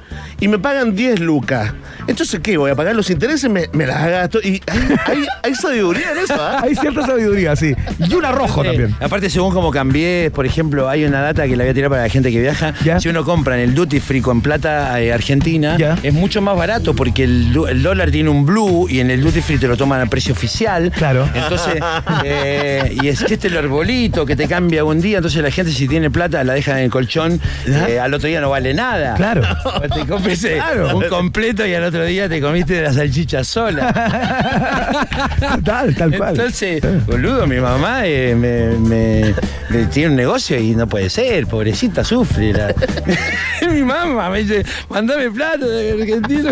y 0.44 0.48
me 0.49 0.60
pagan 0.60 0.95
10 0.95 1.20
lucas. 1.22 1.74
Entonces, 2.06 2.41
¿qué? 2.44 2.57
¿Voy 2.57 2.70
a 2.70 2.76
pagar 2.76 2.95
los 2.95 3.10
intereses? 3.10 3.49
Me, 3.49 3.70
me 3.72 3.86
las 3.88 4.06
gasto. 4.10 4.40
Y 4.44 4.61
hay, 4.70 4.80
hay, 5.06 5.26
hay 5.41 5.56
sabiduría 5.56 6.11
en 6.11 6.18
eso, 6.18 6.36
¿ah? 6.38 6.60
Hay 6.64 6.76
cierta 6.76 7.06
sabiduría, 7.06 7.56
sí. 7.56 7.74
Y 7.99 8.14
una 8.14 8.32
rojo 8.34 8.61
Eh, 8.64 8.68
también. 8.68 8.95
aparte, 8.99 9.30
según 9.30 9.53
como 9.53 9.72
cambié, 9.72 10.30
por 10.34 10.45
ejemplo, 10.45 10.90
hay 10.90 11.06
una 11.06 11.22
data 11.22 11.48
que 11.48 11.56
la 11.56 11.64
voy 11.64 11.72
a 11.72 11.74
tirar 11.74 11.90
para 11.90 12.02
la 12.03 12.10
gente 12.10 12.30
que 12.32 12.41
viaja. 12.41 12.74
Ya. 12.84 12.99
Si 12.99 13.07
uno 13.07 13.24
compra 13.24 13.56
en 13.56 13.61
el 13.70 13.74
duty 13.74 14.02
free 14.02 14.20
con 14.22 14.41
plata 14.41 14.99
eh, 15.02 15.14
argentina, 15.14 15.78
Ya. 15.78 15.98
es 16.03 16.14
mucho 16.14 16.41
más 16.41 16.57
barato 16.57 16.94
porque 16.94 17.24
el, 17.24 17.57
el 17.70 17.82
dólar 17.82 18.11
tiene 18.11 18.30
un 18.30 18.45
blue 18.45 18.88
y 18.90 18.99
en 18.99 19.10
el 19.10 19.22
duty 19.22 19.40
free 19.41 19.57
te 19.57 19.68
lo 19.70 19.78
toman 19.78 20.02
al 20.02 20.10
precio 20.10 20.34
oficial. 20.34 20.91
Claro. 20.91 21.30
Entonces, 21.34 21.76
eh, 22.26 22.98
y 23.02 23.07
es 23.07 23.24
que 23.24 23.36
este 23.36 23.48
el 23.48 23.57
arbolito 23.57 24.26
que 24.26 24.36
te 24.36 24.48
cambia 24.48 24.84
un 24.84 24.99
día, 24.99 25.18
entonces 25.18 25.41
la 25.41 25.52
gente 25.52 25.72
si 25.72 25.88
tiene 25.88 26.10
plata 26.11 26.44
la 26.44 26.53
deja 26.53 26.72
en 26.78 26.86
el 26.86 26.90
colchón, 26.91 27.40
eh, 27.65 27.99
al 27.99 28.14
otro 28.14 28.28
día 28.28 28.41
no 28.41 28.49
vale 28.49 28.74
nada. 28.74 29.14
Claro. 29.15 29.41
O 29.65 29.80
Te 29.82 30.06
Claro. 30.41 30.97
un 30.97 31.03
completo 31.10 31.65
y 31.65 31.73
al 31.73 31.84
otro 31.84 32.03
día 32.05 32.27
te 32.30 32.41
comiste 32.41 32.81
la 32.81 32.93
salchicha 32.93 33.43
sola. 33.43 33.91
tal, 35.64 35.95
tal 35.95 36.18
cual. 36.18 36.30
Entonces, 36.31 36.81
boludo, 37.05 37.47
mi 37.47 37.57
mamá 37.60 38.01
eh, 38.05 38.35
me, 38.35 38.77
me- 38.77 39.34
me 39.69 39.85
tiene 39.85 40.10
un 40.10 40.15
negocio 40.15 40.60
y 40.60 40.76
no 40.76 40.88
puede 40.88 41.10
ser, 41.10 41.47
pobrecita, 41.47 42.03
sufre. 42.03 42.53
la- 42.53 42.73
mi 43.72 43.81
mamá 43.84 44.30
me 44.30 44.43
dice, 44.43 44.64
mandame 44.89 45.30
plata 45.31 45.65
de 45.65 45.91
argentino. 46.01 46.51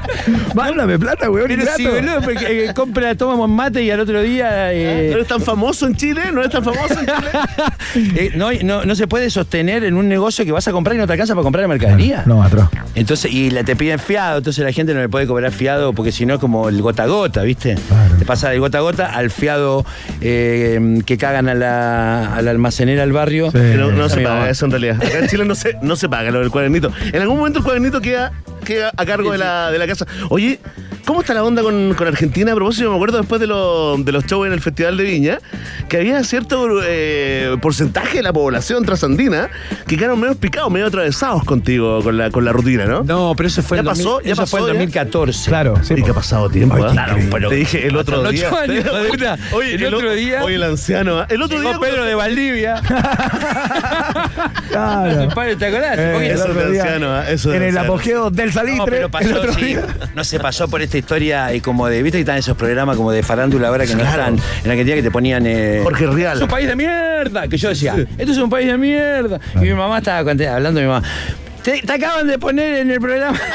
Mándame 0.54 0.98
plata, 0.98 1.30
weón. 1.30 1.48
Pero 1.48 1.64
sí, 1.76 1.86
boludo, 1.86 2.20
porque 2.22 2.64
eh, 2.66 2.74
compra, 2.74 3.14
tomamos 3.14 3.48
mate 3.48 3.82
y 3.82 3.90
al 3.90 4.00
otro 4.00 4.20
día... 4.22 4.72
eh, 4.72 5.08
¿No 5.10 5.16
eres 5.16 5.28
tan 5.28 5.40
famoso 5.40 5.86
en 5.86 5.94
Chile? 5.96 6.22
¿No 6.32 6.40
eres 6.40 6.52
tan 6.52 6.64
famoso 6.64 6.94
en 7.00 7.06
Chile? 7.06 8.14
eh, 8.16 8.32
no, 8.36 8.50
no, 8.62 8.84
no 8.84 8.94
se 8.94 9.06
puede 9.06 9.30
sostener 9.30 9.84
en 9.84 9.94
un 9.96 10.08
negocio 10.08 10.44
que 10.44 10.52
vas 10.52 10.66
a 10.68 10.72
comprar 10.72 10.96
y 10.96 10.98
no 10.98 11.06
te 11.06 11.12
alcanza 11.12 11.34
para 11.34 11.42
comprar 11.42 11.62
la 11.62 11.68
mercadería. 11.68 12.22
No, 12.26 12.42
atroz. 12.42 12.68
Entonces, 12.94 13.19
y 13.28 13.50
la, 13.50 13.64
te 13.64 13.76
piden 13.76 13.98
fiado, 13.98 14.38
entonces 14.38 14.64
la 14.64 14.72
gente 14.72 14.94
no 14.94 15.00
le 15.00 15.08
puede 15.08 15.26
cobrar 15.26 15.52
fiado 15.52 15.92
porque 15.92 16.12
si 16.12 16.26
no 16.26 16.34
es 16.34 16.40
como 16.40 16.68
el 16.68 16.80
gota 16.82 17.04
a 17.04 17.06
gota, 17.06 17.42
¿viste? 17.42 17.76
Claro. 17.88 18.16
Te 18.18 18.24
pasa 18.24 18.50
del 18.50 18.60
gota 18.60 18.78
a 18.78 18.80
gota 18.82 19.06
al 19.06 19.30
fiado 19.30 19.84
eh, 20.20 21.00
que 21.04 21.18
cagan 21.18 21.48
a 21.48 21.54
la, 21.54 22.34
a 22.34 22.42
la 22.42 22.50
almacenera 22.50 23.02
del 23.02 23.12
barrio. 23.12 23.50
Sí. 23.50 23.58
No, 23.76 23.90
no 23.92 24.08
se 24.08 24.20
paga 24.20 24.50
eso 24.50 24.64
en 24.66 24.70
realidad. 24.70 24.96
Acá 24.96 25.18
en 25.18 25.28
Chile 25.28 25.44
no 25.44 25.54
se, 25.54 25.76
no 25.82 25.96
se 25.96 26.08
paga 26.08 26.30
lo 26.30 26.40
del 26.40 26.50
cuadernito. 26.50 26.92
En 27.12 27.20
algún 27.22 27.38
momento 27.38 27.58
el 27.58 27.64
cuadernito 27.64 28.00
queda, 28.00 28.32
queda 28.64 28.92
a 28.96 29.06
cargo 29.06 29.32
de 29.32 29.38
la, 29.38 29.70
de 29.70 29.78
la 29.78 29.86
casa. 29.86 30.06
Oye, 30.28 30.58
¿cómo 31.04 31.20
está 31.20 31.34
la 31.34 31.42
onda 31.44 31.62
con, 31.62 31.94
con 31.94 32.06
Argentina? 32.08 32.52
A 32.52 32.54
propósito, 32.54 32.84
yo 32.84 32.90
me 32.90 32.96
acuerdo 32.96 33.18
después 33.18 33.40
de, 33.40 33.46
lo- 33.46 33.96
de 33.98 34.12
los 34.12 34.24
shows 34.26 34.46
en 34.46 34.52
el 34.52 34.60
Festival 34.60 34.96
de 34.96 35.04
Viña, 35.04 35.38
que 35.88 35.96
había 35.98 36.22
cierto 36.24 36.80
eh, 36.84 37.56
porcentaje 37.60 38.18
de 38.18 38.22
la 38.22 38.32
población 38.32 38.84
trasandina 38.84 39.50
que 39.86 39.96
quedaron 39.96 40.20
medio 40.20 40.34
picados, 40.36 40.70
medio 40.70 40.86
atravesados 40.86 41.44
contigo 41.44 42.02
con 42.02 42.16
la, 42.16 42.30
con 42.30 42.44
la 42.44 42.52
rutina, 42.52 42.84
¿no? 42.86 43.02
No, 43.02 43.34
pero 43.36 43.48
eso 43.48 43.62
fue 43.62 43.76
¿Ya 43.78 43.82
el 43.82 43.86
pasó? 43.88 44.10
2000 44.10 44.26
¿Ya 44.26 44.32
eso 44.32 44.42
pasó 44.42 44.50
fue 44.50 44.60
el 44.60 44.66
ya? 44.66 44.72
2014. 44.74 45.48
Claro, 45.50 45.74
sí. 45.82 45.94
y 45.96 46.02
que 46.02 46.10
ha 46.10 46.14
pasado 46.14 46.48
tiempo. 46.50 46.76
Ay, 46.76 46.82
¿eh? 46.82 46.86
qué 46.88 46.92
Claro, 46.92 47.16
pero 47.30 47.48
te 47.48 47.54
dije 47.56 47.86
el 47.86 47.96
otro 47.96 48.22
día. 48.30 48.48
años. 48.50 48.84
Oye, 49.52 49.74
El 49.74 49.94
otro 49.94 50.12
día- 50.12 50.42
Oye, 50.44 50.54
el 50.56 50.62
anciano. 50.62 51.22
¿eh? 51.22 51.26
El 51.30 51.42
otro 51.42 51.60
día. 51.60 51.78
Pedro 51.80 52.04
de 52.04 52.14
Valdivia. 52.14 52.80
Claro. 54.70 55.28
Padre, 55.34 55.56
¿Te 55.56 55.66
acordás? 55.66 55.98
Eh, 55.98 56.14
Oye, 56.16 56.32
eso 56.32 56.44
anciano. 56.44 57.22
Eso 57.22 57.50
de 57.50 57.56
en 57.56 57.62
el 57.62 57.68
anciano. 57.70 57.92
apogeo 57.94 58.30
del 58.30 58.52
salitre, 58.52 58.78
No, 58.78 58.84
pero 58.86 59.04
el 59.06 59.10
pasó, 59.10 59.52
sí. 59.58 59.76
No 60.14 60.24
se 60.24 60.38
pasó 60.40 60.68
por 60.68 60.82
esta 60.90 60.98
historia 60.98 61.54
y 61.54 61.60
como 61.60 61.86
de, 61.86 62.02
viste 62.02 62.18
que 62.18 62.22
están 62.22 62.36
esos 62.36 62.56
programas 62.56 62.96
como 62.96 63.12
de 63.12 63.22
farándula 63.22 63.68
ahora 63.68 63.86
que 63.86 63.94
no 63.94 64.00
Claro. 64.00 64.22
están 64.34 64.34
en 64.64 64.70
Argentina 64.72 64.96
que 64.96 65.02
te 65.04 65.10
ponían 65.12 65.44
eh, 65.46 65.80
Jorge 65.84 66.06
Rial. 66.08 66.36
Es 66.36 66.42
un 66.42 66.48
país 66.48 66.66
de 66.66 66.74
mierda. 66.74 67.46
Que 67.48 67.56
yo 67.56 67.68
decía, 67.68 67.94
esto 68.18 68.32
es 68.32 68.38
un 68.38 68.50
país 68.50 68.66
de 68.66 68.76
mierda. 68.76 69.38
Y 69.54 69.58
mi 69.60 69.72
mamá 69.74 69.98
estaba 69.98 70.18
hablando 70.18 70.80
de 70.80 70.86
mi 70.86 70.92
mamá. 70.92 71.06
Te, 71.62 71.82
te 71.82 71.92
acaban 71.92 72.26
de 72.26 72.38
poner 72.38 72.76
en 72.78 72.90
el 72.90 73.00
programa. 73.00 73.38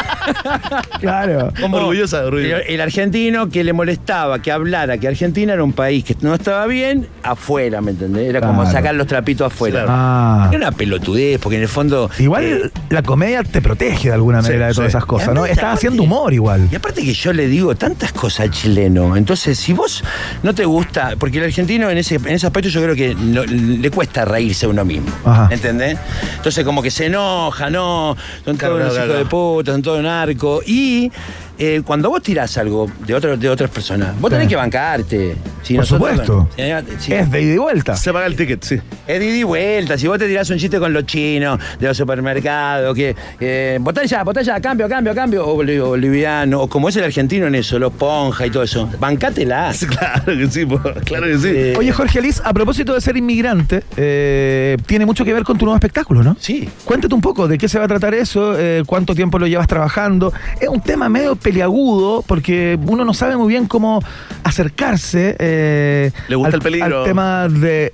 Claro. 0.99 1.52
Como 1.61 1.77
Orgullosa, 1.77 2.26
orgullosa. 2.26 2.57
El, 2.64 2.73
el 2.76 2.82
argentino 2.82 3.49
que 3.49 3.64
le 3.64 3.73
molestaba 3.73 4.41
que 4.41 4.52
hablara 4.52 4.98
que 4.98 5.07
Argentina 5.07 5.53
era 5.53 5.64
un 5.64 5.73
país 5.73 6.03
que 6.03 6.15
no 6.22 6.34
estaba 6.34 6.65
bien, 6.68 7.07
afuera, 7.23 7.82
¿me 7.82 7.91
entendés? 7.91 8.27
Era 8.30 8.41
como 8.41 8.65
sacar 8.69 8.95
los 8.95 9.06
trapitos 9.07 9.48
afuera. 9.53 9.84
Claro. 9.84 9.90
Ah. 9.91 10.48
Era 10.49 10.57
una 10.69 10.72
pelotudez, 10.72 11.40
porque 11.40 11.57
en 11.57 11.61
el 11.64 11.68
fondo. 11.68 12.10
Igual 12.19 12.44
eh, 12.44 12.72
la 12.90 13.03
comedia 13.03 13.44
te 13.44 13.61
protege 13.61 14.07
de 14.10 14.14
alguna 14.15 14.41
Sí, 14.41 14.48
manera 14.49 14.68
de 14.68 14.73
todas 14.73 14.91
sí. 14.91 14.98
esas 14.98 15.06
cosas, 15.06 15.34
¿no? 15.34 15.45
Estás 15.45 15.76
haciendo 15.76 16.03
humor 16.03 16.34
igual. 16.34 16.68
Y 16.72 16.76
aparte 16.76 17.03
que 17.03 17.14
yo 17.14 17.34
le 17.34 17.48
digo 17.48 17.76
tantas 17.76 18.11
cosas 18.11 18.41
al 18.41 18.52
chileno. 18.52 19.15
Entonces, 19.15 19.57
si 19.60 19.73
vos 19.73 20.03
no 20.44 20.56
te 20.56 20.65
gusta, 20.65 21.14
porque 21.19 21.38
el 21.38 21.45
argentino 21.45 21.90
en 21.90 21.98
ese, 21.98 22.15
en 22.15 22.30
ese 22.30 22.48
aspecto 22.48 22.69
yo 22.69 22.82
creo 22.82 22.95
que 22.95 23.14
no- 23.15 23.44
le 23.45 23.91
cuesta 23.91 24.26
reírse 24.26 24.65
a 24.65 24.69
uno 24.69 24.84
mismo. 24.86 25.10
Ajá. 25.26 25.49
¿Entendés? 25.52 25.98
Entonces 26.38 26.64
como 26.64 26.82
que 26.82 26.90
se 26.91 27.06
enoja, 27.07 27.69
¿no? 27.69 27.95
Son 28.44 28.58
todos 28.58 28.82
unos 28.82 28.96
hijos 28.96 29.18
de 29.18 29.26
puta, 29.26 29.72
son 29.72 29.82
todos 29.82 30.04
narcos. 30.04 30.68
Y 30.68 31.12
eh, 31.57 31.82
cuando 31.86 32.10
vos 32.10 32.22
tirás 32.22 32.57
algo 32.57 32.90
de, 33.06 33.14
otro- 33.15 33.38
de 33.38 33.49
otras 33.49 33.69
personas, 33.69 34.19
vos 34.19 34.30
tenés 34.30 34.45
Sí. 34.45 34.49
que 34.49 34.56
bancarte. 34.56 35.36
Si 35.64 35.76
Por 35.76 35.86
supuesto. 35.86 36.48
si- 36.56 36.61
si- 36.99 37.14
Es 37.14 37.32
de 37.32 37.41
ida 37.41 37.53
y 37.53 37.57
vuelta. 37.57 37.95
Se 37.95 38.14
paga 38.14 38.27
el 38.27 38.36
ticket, 38.36 38.64
sí. 38.64 38.76
es 39.07 39.19
de 39.19 39.26
ida 39.26 39.36
y 39.38 39.44
vuelta. 39.44 39.98
Si 39.98 40.07
vos 40.07 40.19
te 40.19 40.27
tirás 40.27 40.48
un 40.52 40.57
chiste 40.60 40.80
con 40.80 40.94
los 40.94 41.06
chinos 41.06 41.60
de 41.80 41.88
los 41.88 41.98
supermercados, 41.98 42.94
que 42.95 43.15
eh, 43.40 43.77
botella, 43.82 44.23
botella, 44.23 44.60
cambio, 44.61 44.88
cambio, 44.88 45.15
cambio, 45.15 45.48
o 45.48 45.56
boli- 45.56 45.80
boliviano, 45.80 46.61
o 46.61 46.68
como 46.69 46.90
es 46.90 46.95
el 46.98 47.03
argentino 47.06 47.48
en 47.48 47.56
eso, 47.56 47.80
los 47.80 47.94
ponja 47.94 48.45
y 48.45 48.52
todo 48.52 48.64
eso. 48.64 48.90
Bancátela. 48.99 49.73
Claro 49.95 50.26
que 50.26 50.48
sí, 50.49 50.65
po, 50.65 50.80
claro 51.06 51.26
que 51.27 51.38
sí. 51.38 51.48
Eh, 51.49 51.73
Oye, 51.77 51.91
Jorge 51.91 52.22
Liz, 52.22 52.41
a 52.44 52.53
propósito 52.53 52.94
de 52.94 53.02
ser 53.02 53.15
inmigrante, 53.18 53.84
eh, 53.98 54.77
tiene 54.86 55.06
mucho 55.06 55.23
que 55.26 55.34
ver 55.34 55.44
con 55.44 55.57
tu 55.57 55.65
nuevo 55.65 55.76
espectáculo, 55.77 56.22
¿no? 56.23 56.36
Sí. 56.40 56.68
Cuéntate 56.84 57.14
un 57.15 57.22
poco 57.22 57.48
de 57.48 57.57
qué 57.57 57.68
se 57.69 57.80
va 57.80 57.86
a 57.86 57.88
tratar 57.88 58.14
eso, 58.14 58.56
eh, 58.60 58.84
cuánto 58.86 59.15
tiempo 59.15 59.40
lo 59.40 59.48
llevas 59.48 59.68
trabajando. 59.68 60.34
Es 60.60 60.68
un 60.69 60.82
tema 60.82 61.07
medio 61.10 61.36
peliagudo 61.46 62.24
porque 62.26 62.76
uno 62.88 63.06
no 63.06 63.14
sabe 63.14 63.38
muy 63.38 63.48
bien 63.50 63.68
cómo 63.68 64.02
acercarse 64.44 65.36
eh, 65.38 66.12
Le 66.28 66.36
gusta 66.36 66.50
al, 66.50 66.54
el 66.56 66.62
peligro. 66.62 67.00
al 67.00 67.06
tema 67.06 67.48
de 67.48 67.94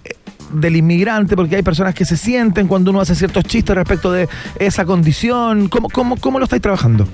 del 0.53 0.75
inmigrante, 0.75 1.37
porque 1.37 1.55
hay 1.55 1.63
personas 1.63 1.95
que 1.95 2.03
se 2.03 2.17
sienten 2.17 2.67
cuando 2.67 2.91
uno 2.91 2.99
hace 2.99 3.15
ciertos 3.15 3.45
chistes 3.45 3.73
respecto 3.73 4.11
de 4.11 4.27
esa 4.59 4.83
condición. 4.83 5.69
¿Cómo, 5.69 5.89
cómo, 5.89 6.17
cómo 6.17 6.39
lo 6.39 6.43
estáis 6.43 6.61
trabajando? 6.61 7.07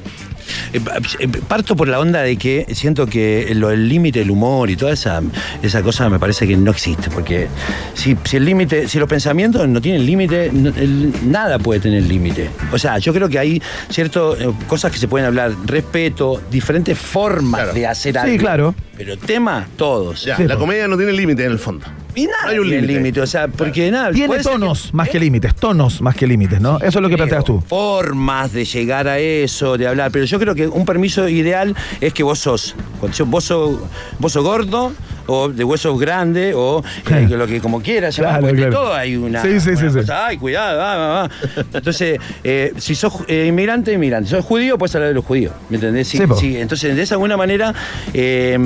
Eh, 0.73 0.79
eh, 1.19 1.27
Parto 1.47 1.75
por 1.75 1.87
la 1.87 1.99
onda 1.99 2.21
de 2.21 2.37
que 2.37 2.65
siento 2.73 3.05
que 3.07 3.51
lo- 3.55 3.71
el 3.71 3.87
límite 3.89 4.19
del 4.19 4.31
humor 4.31 4.69
y 4.69 4.75
toda 4.75 4.93
esa, 4.93 5.21
esa 5.61 5.81
cosa 5.83 6.09
me 6.09 6.19
parece 6.19 6.47
que 6.47 6.55
no 6.57 6.71
existe. 6.71 7.09
Porque 7.09 7.47
si, 7.93 8.17
si 8.23 8.37
el 8.37 8.45
límite, 8.45 8.87
si 8.87 8.99
los 8.99 9.07
pensamientos 9.09 9.67
no 9.67 9.81
tienen 9.81 10.05
límite, 10.05 10.51
no- 10.53 10.69
el- 10.69 11.11
nada 11.31 11.59
puede 11.59 11.79
tener 11.79 12.03
límite. 12.03 12.49
O 12.71 12.77
sea, 12.79 12.97
yo 12.97 13.13
creo 13.13 13.29
que 13.29 13.39
hay 13.39 13.61
ciertas 13.89 14.35
cosas 14.67 14.91
que 14.91 14.97
se 14.97 15.07
pueden 15.07 15.27
hablar, 15.27 15.51
respeto, 15.65 16.41
diferentes 16.51 16.97
formas 16.97 17.61
Claro. 17.61 17.73
de 17.73 17.87
hacer 17.87 18.13
Sí, 18.13 18.19
algo. 18.19 18.37
claro. 18.37 18.75
Pero 18.97 19.17
temas, 19.17 19.67
todos. 19.77 20.23
Ya, 20.25 20.37
Sí, 20.37 20.43
la 20.45 20.57
comedia 20.57 20.87
no 20.87 20.97
tiene 20.97 21.11
límite 21.13 21.45
en 21.45 21.51
el 21.51 21.59
fondo. 21.59 21.85
Y 22.17 22.25
nada 22.25 22.37
No 22.45 22.49
hay 22.49 22.59
un 22.59 22.67
tiene 22.69 22.87
límite. 22.87 23.21
O 23.21 23.27
sea, 23.27 23.47
porque 23.47 23.91
nada. 23.91 24.11
Tiene 24.11 24.37
que- 24.37 24.43
tonos 24.43 24.93
más 24.93 25.07
que 25.09 25.19
límites, 25.19 25.55
tonos 25.55 26.01
más 26.01 26.15
que 26.15 26.25
límites, 26.27 26.59
¿no? 26.59 26.77
Eso 26.79 26.99
es 26.99 27.01
lo 27.03 27.09
que 27.09 27.15
planteas 27.17 27.43
tú. 27.43 27.61
Formas 27.61 28.51
de 28.53 28.65
llegar 28.65 29.07
a 29.07 29.19
eso, 29.19 29.77
de 29.77 29.87
hablar. 29.87 30.11
Pero 30.11 30.25
yo 30.25 30.39
creo 30.39 30.55
que 30.55 30.67
un 30.67 30.85
permiso 30.85 31.29
ideal 31.29 31.75
es 32.01 32.13
que 32.13 32.23
vos 32.23 32.39
sos. 32.39 32.75
Vos 33.01 33.43
sos, 33.45 33.79
vos 34.19 34.33
sos 34.33 34.43
gordo, 34.43 34.91
o 35.27 35.49
de 35.49 35.63
huesos 35.63 35.99
grandes, 35.99 36.55
o 36.57 36.83
eh, 37.11 37.27
lo 37.29 37.45
que 37.47 37.59
como 37.59 37.81
quieras. 37.81 38.15
Claro, 38.15 38.39
porque 38.41 38.55
de 38.55 38.61
claro. 38.67 38.73
todo 38.73 38.93
hay 38.93 39.15
una. 39.15 39.41
Sí, 39.41 39.59
sí, 39.59 39.69
una 39.71 39.89
sí, 39.91 39.97
cosa, 39.99 40.25
Ay, 40.27 40.37
cuidado, 40.37 40.79
va, 40.79 40.95
va, 40.97 41.07
va". 41.23 41.29
Entonces, 41.73 42.19
eh, 42.43 42.73
si 42.77 42.95
sos 42.95 43.13
eh, 43.27 43.45
inmigrante, 43.47 43.91
inmigrante. 43.93 44.29
Si 44.29 44.35
sos 44.35 44.45
judío, 44.45 44.77
puedes 44.77 44.95
hablar 44.95 45.09
de 45.09 45.15
los 45.15 45.25
judíos. 45.25 45.53
¿Me 45.69 45.75
entendés? 45.75 46.07
Sí, 46.07 46.17
Sí, 46.17 46.25
po. 46.25 46.35
sí. 46.35 46.57
Entonces, 46.57 46.95
de 46.95 47.01
esa 47.03 47.15
alguna 47.15 47.37
manera, 47.37 47.73
eh, 48.13 48.57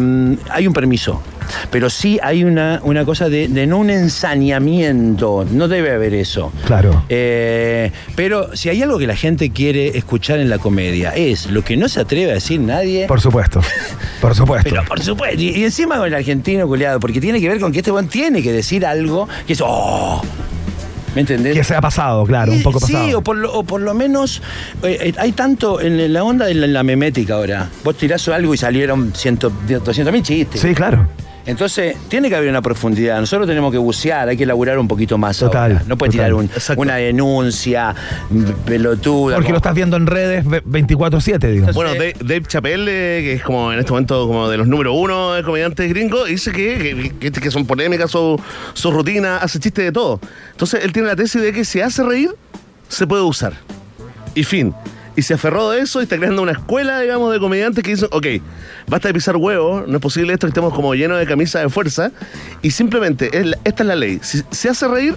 hay 0.49 0.67
un 0.67 0.73
permiso. 0.73 1.21
Pero 1.69 1.89
sí 1.89 2.19
hay 2.21 2.43
una, 2.43 2.79
una 2.83 3.05
cosa 3.05 3.29
de, 3.29 3.47
de 3.47 3.67
no 3.67 3.77
un 3.77 3.89
ensañamiento. 3.89 5.45
No 5.49 5.67
debe 5.67 5.91
haber 5.91 6.13
eso. 6.13 6.51
Claro. 6.65 7.03
Eh, 7.09 7.91
pero 8.15 8.55
si 8.55 8.69
hay 8.69 8.81
algo 8.81 8.97
que 8.97 9.07
la 9.07 9.15
gente 9.15 9.51
quiere 9.51 9.97
escuchar 9.97 10.39
en 10.39 10.49
la 10.49 10.57
comedia, 10.57 11.11
es 11.15 11.47
lo 11.47 11.63
que 11.63 11.77
no 11.77 11.87
se 11.89 11.99
atreve 12.01 12.31
a 12.31 12.35
decir 12.35 12.59
nadie. 12.59 13.07
Por 13.07 13.21
supuesto. 13.21 13.61
Por 14.21 14.35
supuesto. 14.35 14.69
pero 14.69 14.85
por 14.85 15.01
supuesto, 15.01 15.41
y, 15.41 15.49
y 15.49 15.63
encima 15.63 15.97
con 15.97 16.07
el 16.07 16.13
argentino 16.13 16.67
culiado, 16.67 16.99
porque 16.99 17.19
tiene 17.19 17.39
que 17.39 17.47
ver 17.49 17.59
con 17.59 17.71
que 17.71 17.79
este 17.79 17.91
buen 17.91 18.07
tiene 18.07 18.41
que 18.43 18.51
decir 18.51 18.85
algo 18.85 19.27
que 19.47 19.53
es, 19.53 19.61
oh, 19.65 20.21
¿me 21.15 21.21
entendés? 21.21 21.53
que 21.55 21.63
se 21.63 21.75
ha 21.75 21.81
pasado, 21.81 22.23
claro, 22.25 22.51
un 22.51 22.63
poco 22.63 22.79
Sí, 22.79 22.93
pasado. 22.93 23.17
o 23.19 23.21
por, 23.21 23.37
lo, 23.37 23.53
o 23.53 23.63
por 23.63 23.81
lo 23.81 23.93
menos 23.93 24.41
eh, 24.83 24.97
eh, 25.01 25.13
hay 25.17 25.31
tanto 25.31 25.81
en 25.81 26.11
la 26.13 26.23
onda 26.23 26.45
de 26.45 26.53
la, 26.55 26.67
la 26.67 26.83
memética 26.83 27.35
ahora. 27.35 27.69
Vos 27.83 27.95
tirás 27.97 28.27
algo 28.29 28.53
y 28.53 28.57
salieron 28.57 29.09
200 29.11 29.51
mil 30.11 30.23
chistes. 30.23 30.61
Sí, 30.61 30.73
claro. 30.73 31.07
Entonces, 31.45 31.95
tiene 32.07 32.29
que 32.29 32.35
haber 32.35 32.49
una 32.49 32.61
profundidad. 32.61 33.19
Nosotros 33.19 33.47
tenemos 33.47 33.71
que 33.71 33.77
bucear, 33.79 34.29
hay 34.29 34.37
que 34.37 34.43
elaborar 34.43 34.77
un 34.77 34.87
poquito 34.87 35.17
más. 35.17 35.39
Total, 35.39 35.71
ahora. 35.71 35.83
No 35.87 35.97
puedes 35.97 36.13
total. 36.15 36.29
tirar 36.29 36.33
un- 36.75 36.79
una 36.79 36.95
denuncia 36.97 37.95
mm, 38.29 38.43
pelotuda. 38.65 39.35
Porque 39.35 39.45
como- 39.47 39.53
lo 39.53 39.57
estás 39.57 39.73
viendo 39.73 39.97
en 39.97 40.05
redes 40.07 40.45
ve- 40.45 40.61
24-7, 40.63 41.49
digo. 41.51 41.67
Bueno, 41.73 41.93
Dave, 41.93 42.13
Dave 42.19 42.43
Chappelle, 42.47 42.85
que 42.85 43.33
es 43.33 43.43
como 43.43 43.73
en 43.73 43.79
este 43.79 43.91
momento 43.91 44.27
como 44.27 44.49
de 44.49 44.57
los 44.57 44.67
número 44.67 44.93
uno 44.93 45.33
de 45.33 45.43
comediantes 45.43 45.89
gringos, 45.89 46.27
dice 46.27 46.51
que, 46.51 47.11
que, 47.19 47.31
que- 47.31 47.41
que 47.41 47.51
son 47.51 47.65
polémicas 47.65 48.11
su, 48.11 48.39
su 48.73 48.91
rutina, 48.91 49.37
hace 49.37 49.59
chiste 49.59 49.81
de 49.81 49.91
todo. 49.91 50.19
Entonces 50.51 50.83
él 50.85 50.91
tiene 50.93 51.07
la 51.07 51.15
tesis 51.15 51.41
de 51.41 51.51
que 51.51 51.65
si 51.65 51.81
hace 51.81 52.03
reír, 52.03 52.29
se 52.87 53.07
puede 53.07 53.23
usar. 53.23 53.53
Y 54.35 54.43
fin. 54.43 54.73
Y 55.15 55.23
se 55.23 55.33
aferró 55.33 55.69
de 55.71 55.81
eso 55.81 55.99
y 55.99 56.03
está 56.03 56.17
creando 56.17 56.41
una 56.41 56.53
escuela, 56.53 56.99
digamos, 57.01 57.33
de 57.33 57.39
comediantes 57.39 57.83
que 57.83 57.91
dicen, 57.91 58.07
ok, 58.11 58.25
basta 58.87 59.09
de 59.09 59.13
pisar 59.13 59.35
huevos, 59.35 59.87
no 59.87 59.95
es 59.97 60.01
posible 60.01 60.31
esto 60.33 60.47
que 60.47 60.51
estemos 60.51 60.73
como 60.73 60.93
llenos 60.95 61.19
de 61.19 61.25
camisa 61.25 61.59
de 61.59 61.67
fuerza. 61.69 62.11
Y 62.61 62.71
simplemente, 62.71 63.37
es 63.37 63.45
la- 63.45 63.57
esta 63.65 63.83
es 63.83 63.87
la 63.87 63.95
ley. 63.95 64.19
Si 64.23 64.41
se 64.51 64.69
hace 64.69 64.87
reír, 64.87 65.15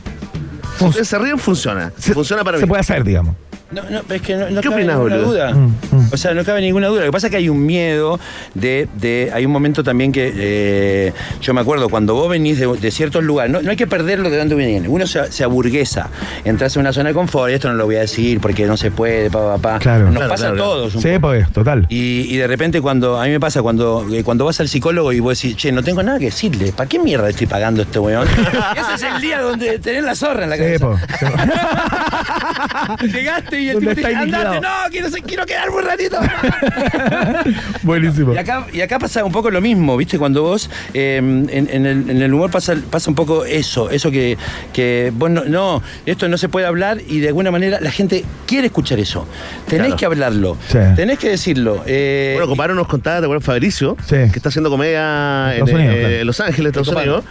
si 0.79 0.85
Fun- 0.85 0.93
se 1.05 1.19
ríen, 1.19 1.39
funciona. 1.39 1.93
Se- 1.97 2.13
funciona 2.13 2.43
para 2.43 2.59
Se 2.59 2.65
mí. 2.65 2.69
puede 2.69 2.81
hacer, 2.81 3.05
digamos. 3.05 3.37
No, 3.75 3.83
no, 3.91 4.03
es 4.15 4.23
que 4.23 4.37
no, 4.37 4.49
no 4.51 4.61
¿Qué 4.61 4.69
cabe 4.69 4.83
opinás, 4.83 4.97
ninguna 4.99 5.17
boludo? 5.17 5.31
duda. 5.33 5.55
Mm, 5.55 5.67
mm. 5.93 6.09
O 6.13 6.17
sea, 6.17 6.35
no 6.35 6.45
cabe 6.45 6.61
ninguna 6.61 6.87
duda. 6.89 7.01
Lo 7.01 7.07
que 7.07 7.13
pasa 7.13 7.27
es 7.27 7.31
que 7.33 7.37
hay 7.39 7.49
un 7.49 7.65
miedo 7.65 8.19
de. 8.55 8.89
de- 9.01 9.31
hay 9.35 9.45
un 9.47 9.53
momento 9.53 9.83
también 9.83 10.13
que. 10.13 10.33
eh, 10.35 11.13
yo 11.41 11.53
me 11.55 11.61
acuerdo, 11.61 11.89
cuando 11.89 12.15
vos 12.15 12.29
venís 12.29 12.59
de, 12.59 12.67
de 12.67 12.91
ciertos 12.91 13.23
lugares, 13.25 13.53
no, 13.53 13.61
no 13.63 13.71
hay 13.71 13.77
que 13.77 13.87
perderlo 13.87 14.31
de 14.31 14.39
dónde 14.39 14.55
viene. 14.55 14.89
Uno 14.89 15.07
se, 15.07 15.31
se 15.33 15.45
aburguesa. 15.45 16.09
Entras 16.45 16.75
en 16.77 16.81
una 16.81 16.93
zona 16.93 17.09
de 17.11 17.15
confort, 17.15 17.51
y 17.51 17.55
esto 17.55 17.69
no 17.69 17.75
lo 17.75 17.87
voy 17.87 17.97
a 17.97 18.01
decir 18.01 18.41
porque 18.41 18.65
no 18.67 18.77
se 18.77 18.91
puede, 18.91 19.31
pa, 19.31 19.57
pa, 19.57 19.59
pa. 19.59 19.79
Claro. 19.79 20.05
Nos 20.07 20.15
Claro, 20.15 20.29
pasa 20.31 20.47
claro, 20.49 20.55
a 20.63 20.65
todos. 20.67 20.95
un 20.95 21.03
Sí, 21.03 21.09
poco. 21.15 21.21
pues, 21.29 21.53
total. 21.53 21.87
Y, 21.89 22.27
y 22.33 22.37
de 22.37 22.47
repente 22.47 22.81
cuando, 22.81 23.21
a 23.21 23.25
mí 23.25 23.31
me 23.31 23.41
pasa 23.41 23.63
cuando, 23.63 24.07
eh, 24.13 24.23
cuando 24.25 24.45
vas 24.45 24.61
al 24.61 24.69
psicólogo 24.69 25.13
y 25.13 25.21
vos 25.21 25.41
decís, 25.41 25.57
che, 25.57 25.73
no 25.73 25.83
tengo 25.83 26.03
nada 26.03 26.19
que 26.19 26.27
decirle, 26.27 26.73
¿para 26.73 26.89
qué 26.89 26.99
mierda 26.99 27.29
estoy 27.29 27.47
pagando 27.47 27.83
a 27.83 27.85
este 27.85 27.99
weón? 27.99 28.27
Ese 28.77 28.95
es 28.95 29.03
el 29.15 29.21
día 29.21 29.41
donde 29.41 29.79
tenés 29.79 30.05
la 30.05 30.15
zorra 30.15 30.45
en 30.45 30.51
la 30.51 30.57
Sí, 30.57 30.63
cabeza. 30.63 30.87
po. 30.87 30.97
Sí, 31.19 31.25
po. 31.27 33.07
Llegaste 33.07 33.61
y 33.61 33.64
el 33.69 33.75
Donde 33.75 33.95
tipo 33.95 34.07
te 34.09 34.09
dice, 34.09 34.23
está 34.25 34.39
andate, 34.39 34.55
liquidado. 34.57 34.85
no, 34.85 34.91
quiero, 34.91 35.09
quiero 35.27 35.47
quedarme 35.47 35.77
un 35.77 35.85
ratito. 35.85 36.19
Buenísimo. 37.83 38.35
Y 38.35 38.39
acá, 38.39 38.67
y 38.73 38.81
acá 38.81 38.99
pasa 38.99 39.25
un 39.25 39.33
poco 39.33 39.51
lo 39.51 39.61
mismo, 39.61 39.97
¿viste? 39.97 40.19
Cuando 40.19 40.43
vos, 40.43 40.71
eh, 40.93 41.17
en, 41.19 41.49
en 41.51 41.87
el, 41.87 42.11
en 42.11 42.23
el 42.23 42.33
humor 42.35 42.51
pasa, 42.51 42.75
pasa 42.91 43.11
un 43.11 43.15
poco 43.17 43.45
eso, 43.45 43.91
eso 43.91 44.11
que, 44.11 44.37
que 44.73 45.13
vos 45.15 45.31
no, 45.31 45.45
no, 45.45 45.83
esto 46.07 46.29
no 46.29 46.39
se 46.39 46.49
puede 46.49 46.67
hablar 46.67 46.99
y 47.07 47.21
de 47.21 47.29
alguna 47.29 47.51
manera 47.51 47.79
la 47.81 47.91
gente 47.91 48.25
quiere 48.47 48.67
escuchar 48.67 48.99
eso. 48.99 49.27
Tenés 49.69 49.85
Claro. 49.87 49.97
que 49.99 50.07
hablarlo, 50.07 50.57
Sí. 50.69 50.79
tenés 50.97 51.19
que 51.19 51.29
decirlo. 51.29 51.83
eh, 51.87 52.33
Bueno, 52.35 52.49
Comparo 52.49 52.75
nos 52.75 52.87
contaba, 52.89 53.19
¿te 53.21 53.25
acuerdas, 53.27 53.45
Fabricio? 53.45 53.97
Sí. 54.07 54.17
Que 54.17 54.37
está 54.37 54.49
haciendo 54.49 54.71
comedia 54.71 55.55
en, 55.57 55.63
Unidos, 55.63 55.81
eh, 55.81 55.99
claro. 56.01 56.15
en 56.15 56.27
Los 56.27 56.41
Ángeles, 56.41 56.71
Estados. 56.71 56.89
Unidos. 56.89 57.25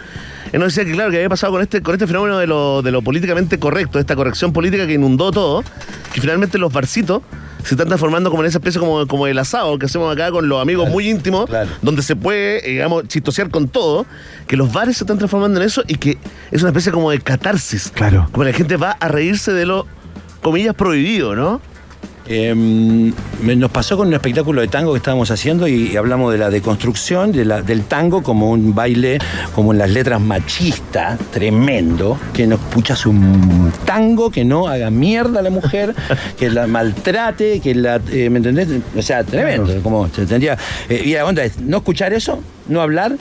Él 0.54 0.60
nos 0.60 0.72
decía 0.72 0.88
que, 0.88 0.92
claro, 0.92 1.10
que 1.10 1.16
había 1.16 1.28
pasado 1.28 1.52
con 1.52 1.62
este, 1.62 1.82
con 1.82 1.96
este 1.96 2.06
fenómeno 2.06 2.38
de 2.38 2.46
lo, 2.46 2.80
de 2.80 2.92
lo 2.92 3.02
políticamente 3.02 3.58
correcto, 3.58 3.98
esta 3.98 4.14
corrección 4.14 4.52
política 4.52 4.86
que 4.86 4.92
inundó 4.92 5.32
todo, 5.32 5.64
que 6.12 6.20
finalmente 6.20 6.58
los 6.58 6.72
barcitos 6.72 7.22
se 7.64 7.74
están 7.74 7.88
transformando 7.88 8.30
como 8.30 8.44
en 8.44 8.50
esa 8.50 8.58
especie 8.58 8.78
como, 8.78 9.04
como 9.08 9.26
el 9.26 9.36
asado 9.36 9.76
que 9.80 9.86
hacemos 9.86 10.14
acá 10.14 10.30
con 10.30 10.48
los 10.48 10.62
amigos 10.62 10.88
muy 10.88 11.10
íntimos, 11.10 11.50
donde 11.82 12.02
se 12.02 12.14
puede, 12.14 12.64
eh, 12.68 12.74
digamos, 12.74 13.08
chistosear 13.08 13.50
con 13.50 13.66
todo, 13.66 14.06
que 14.46 14.56
los 14.56 14.72
bares 14.72 14.96
se 14.96 15.02
están 15.02 15.18
transformando 15.18 15.58
en 15.60 15.66
eso 15.66 15.82
y 15.88 15.96
que 15.96 16.18
es 16.52 16.62
una 16.62 16.68
especie 16.68 16.92
como 16.92 17.10
de 17.10 17.18
catarsis. 17.18 17.90
Claro. 17.92 18.28
Como 18.30 18.44
la 18.44 18.52
gente 18.52 18.76
va 18.76 18.92
a 18.92 19.08
reírse 19.08 19.52
de 19.52 19.66
lo, 19.66 19.88
comillas, 20.40 20.76
prohibido, 20.76 21.34
¿no? 21.34 21.60
Eh, 22.26 22.54
me- 22.54 23.56
nos 23.56 23.70
pasó 23.70 23.98
con 23.98 24.08
un 24.08 24.14
espectáculo 24.14 24.62
de 24.62 24.68
tango 24.68 24.92
que 24.92 24.96
estábamos 24.96 25.30
haciendo 25.30 25.68
y, 25.68 25.88
y 25.92 25.96
hablamos 25.96 26.32
de 26.32 26.38
la 26.38 26.48
deconstrucción 26.48 27.32
de 27.32 27.44
la- 27.44 27.60
del 27.62 27.82
tango 27.84 28.22
como 28.22 28.50
un 28.50 28.74
baile, 28.74 29.18
como 29.54 29.72
en 29.72 29.78
las 29.78 29.90
letras 29.90 30.20
machista, 30.22 31.18
tremendo, 31.32 32.18
que 32.32 32.46
nos 32.46 32.60
puchas 32.60 33.04
un 33.04 33.70
tango 33.84 34.30
que 34.30 34.44
no 34.44 34.68
haga 34.68 34.90
mierda 34.90 35.40
a 35.40 35.42
la 35.42 35.50
mujer, 35.50 35.94
que 36.38 36.48
la 36.48 36.66
maltrate, 36.66 37.60
que 37.60 37.74
la. 37.74 38.00
eh, 38.10 38.30
¿Me 38.30 38.38
entendés? 38.38 38.68
O 38.96 39.02
sea, 39.02 39.22
tremendo. 39.24 39.74
Como 39.82 40.08
tendría. 40.08 40.56
eh, 40.88 41.02
y 41.04 41.12
la 41.12 41.26
onda 41.26 41.44
es 41.44 41.60
no 41.60 41.78
escuchar 41.78 42.14
eso, 42.14 42.40
no 42.68 42.80
hablar. 42.80 43.16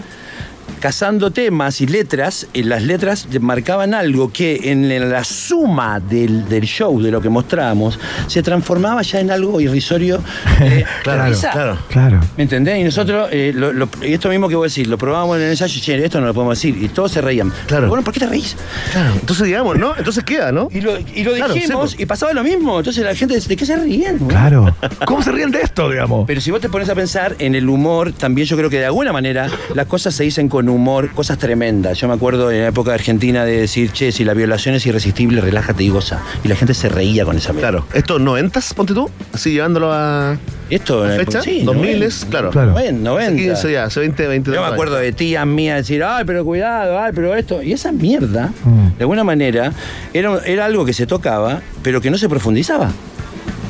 Cazando 0.80 1.32
temas 1.32 1.80
y 1.80 1.88
letras, 1.88 2.48
y 2.54 2.64
las 2.64 2.82
letras 2.84 3.28
marcaban 3.40 3.94
algo 3.94 4.34
que 4.34 4.60
en 4.72 5.10
la 5.10 5.24
suma 5.24 6.02
del, 6.02 6.48
del 6.50 6.64
show, 6.66 7.02
de 7.02 7.10
lo 7.10 7.22
que 7.22 7.30
mostrábamos, 7.30 7.98
se 8.28 8.44
transformaba 8.44 9.02
ya 9.02 9.22
en 9.22 9.32
algo 9.32 9.62
irrisorio. 9.62 10.22
eh, 10.62 10.84
de 11.06 11.24
risa. 11.24 11.78
Claro. 11.90 12.20
¿Me 12.36 12.44
entendés? 12.44 12.80
Y 12.80 12.84
nosotros, 12.84 13.30
eh, 13.32 13.54
lo- 13.56 13.72
lo- 13.72 13.88
y 14.02 14.12
esto 14.14 14.28
mismo 14.28 14.50
que 14.50 14.56
vos 14.56 14.74
decís, 14.74 14.90
lo 14.90 14.98
probábamos 14.98 15.38
en 15.38 15.44
el 15.44 15.50
ensayo, 15.52 15.80
che, 15.82 16.04
esto 16.04 16.20
no 16.20 16.28
lo 16.28 16.34
podemos 16.34 16.58
decir, 16.58 16.76
y 16.82 16.90
todos 16.90 17.12
se 17.14 17.22
reían. 17.22 17.52
Claro. 17.68 17.88
Bueno, 17.88 18.04
¿por 18.04 18.14
qué 18.14 18.20
te 18.20 18.28
reís? 18.28 18.58
Claro. 18.92 19.14
Entonces, 19.14 19.46
digamos, 19.46 19.78
¿no? 19.78 19.96
Entonces 19.98 20.24
queda, 20.26 20.52
¿no? 20.52 20.68
Y 20.72 20.82
lo, 20.82 20.98
y 21.00 21.24
lo 21.24 21.34
Claro, 21.36 21.54
dijimos, 21.54 21.96
y 21.98 22.06
pasaba 22.06 22.34
lo 22.34 22.44
mismo. 22.44 22.78
Entonces 22.80 23.04
la 23.06 23.16
gente 23.16 23.36
dice, 23.36 23.48
¿de 23.48 23.56
qué 23.56 23.66
se 23.66 23.78
ríen? 23.78 24.18
güey? 24.18 24.30
Claro. 24.32 24.76
¿Cómo 25.06 25.24
se 25.24 25.32
ríen 25.32 25.52
de 25.52 25.62
esto, 25.62 25.90
digamos? 25.90 26.26
Pero 26.28 26.42
si 26.42 26.52
vos 26.52 26.60
te 26.60 26.68
pones 26.68 26.90
a 26.90 26.96
pensar 26.96 27.36
en 27.40 27.56
el 27.56 27.70
humor, 27.70 28.12
también 28.12 28.48
yo 28.48 28.58
creo 28.58 28.70
que 28.70 28.80
de 28.80 28.86
alguna 28.88 29.14
manera 29.14 29.48
las 29.74 29.88
cosas 29.88 30.14
se 30.14 30.24
dicen 30.24 30.50
con 30.54 30.70
humor, 30.70 31.10
cosas 31.16 31.40
tremendas. 31.40 31.98
Yo 31.98 32.08
me 32.08 32.14
acuerdo 32.14 32.52
en 32.52 32.62
la 32.62 32.68
época 32.68 32.92
de 32.92 32.96
Argentina 32.96 33.44
de 33.44 33.62
decir, 33.62 33.90
che, 33.92 34.12
si 34.12 34.24
la 34.24 34.36
violación 34.36 34.76
es 34.76 34.86
irresistible, 34.86 35.42
relájate 35.42 35.84
y 35.84 35.90
goza. 35.90 36.22
Y 36.44 36.48
la 36.48 36.56
gente 36.56 36.76
se 36.76 36.90
reía 36.90 37.26
con 37.26 37.36
esa 37.38 37.54
mierda. 37.54 37.70
Claro. 37.72 37.88
¿Estos 37.92 38.22
noventas, 38.22 38.72
ponte 38.76 38.94
tú? 38.94 39.10
Así 39.34 39.54
llevándolo 39.54 39.92
a. 39.92 40.38
Esto, 40.70 41.02
¿A 41.06 41.16
eh, 41.16 41.18
fecha? 41.18 41.42
sí, 41.42 41.64
2000 41.64 41.82
90, 41.94 42.06
es, 42.06 42.26
claro. 42.26 42.52
Claro. 42.52 42.70
90, 42.74 43.02
90. 43.02 43.42
15 43.42 43.72
ya, 43.72 43.86
hace 43.86 44.00
20, 44.02 44.28
20 44.28 44.52
Yo 44.54 44.62
me 44.62 44.68
acuerdo 44.68 44.96
de 44.98 45.12
tías 45.12 45.46
mías 45.48 45.78
decir, 45.78 46.04
ay, 46.04 46.24
pero 46.24 46.46
cuidado, 46.46 47.00
ay, 47.00 47.12
pero 47.16 47.34
esto. 47.34 47.64
Y 47.64 47.74
esa 47.74 47.92
mierda, 47.92 48.52
Mm. 48.64 48.98
de 48.98 49.04
alguna 49.04 49.24
manera, 49.24 49.72
era, 50.14 50.38
era 50.46 50.66
algo 50.66 50.86
que 50.86 50.94
se 50.94 51.08
tocaba, 51.08 51.62
pero 51.82 52.00
que 52.00 52.12
no 52.12 52.18
se 52.20 52.30
profundizaba. 52.30 52.92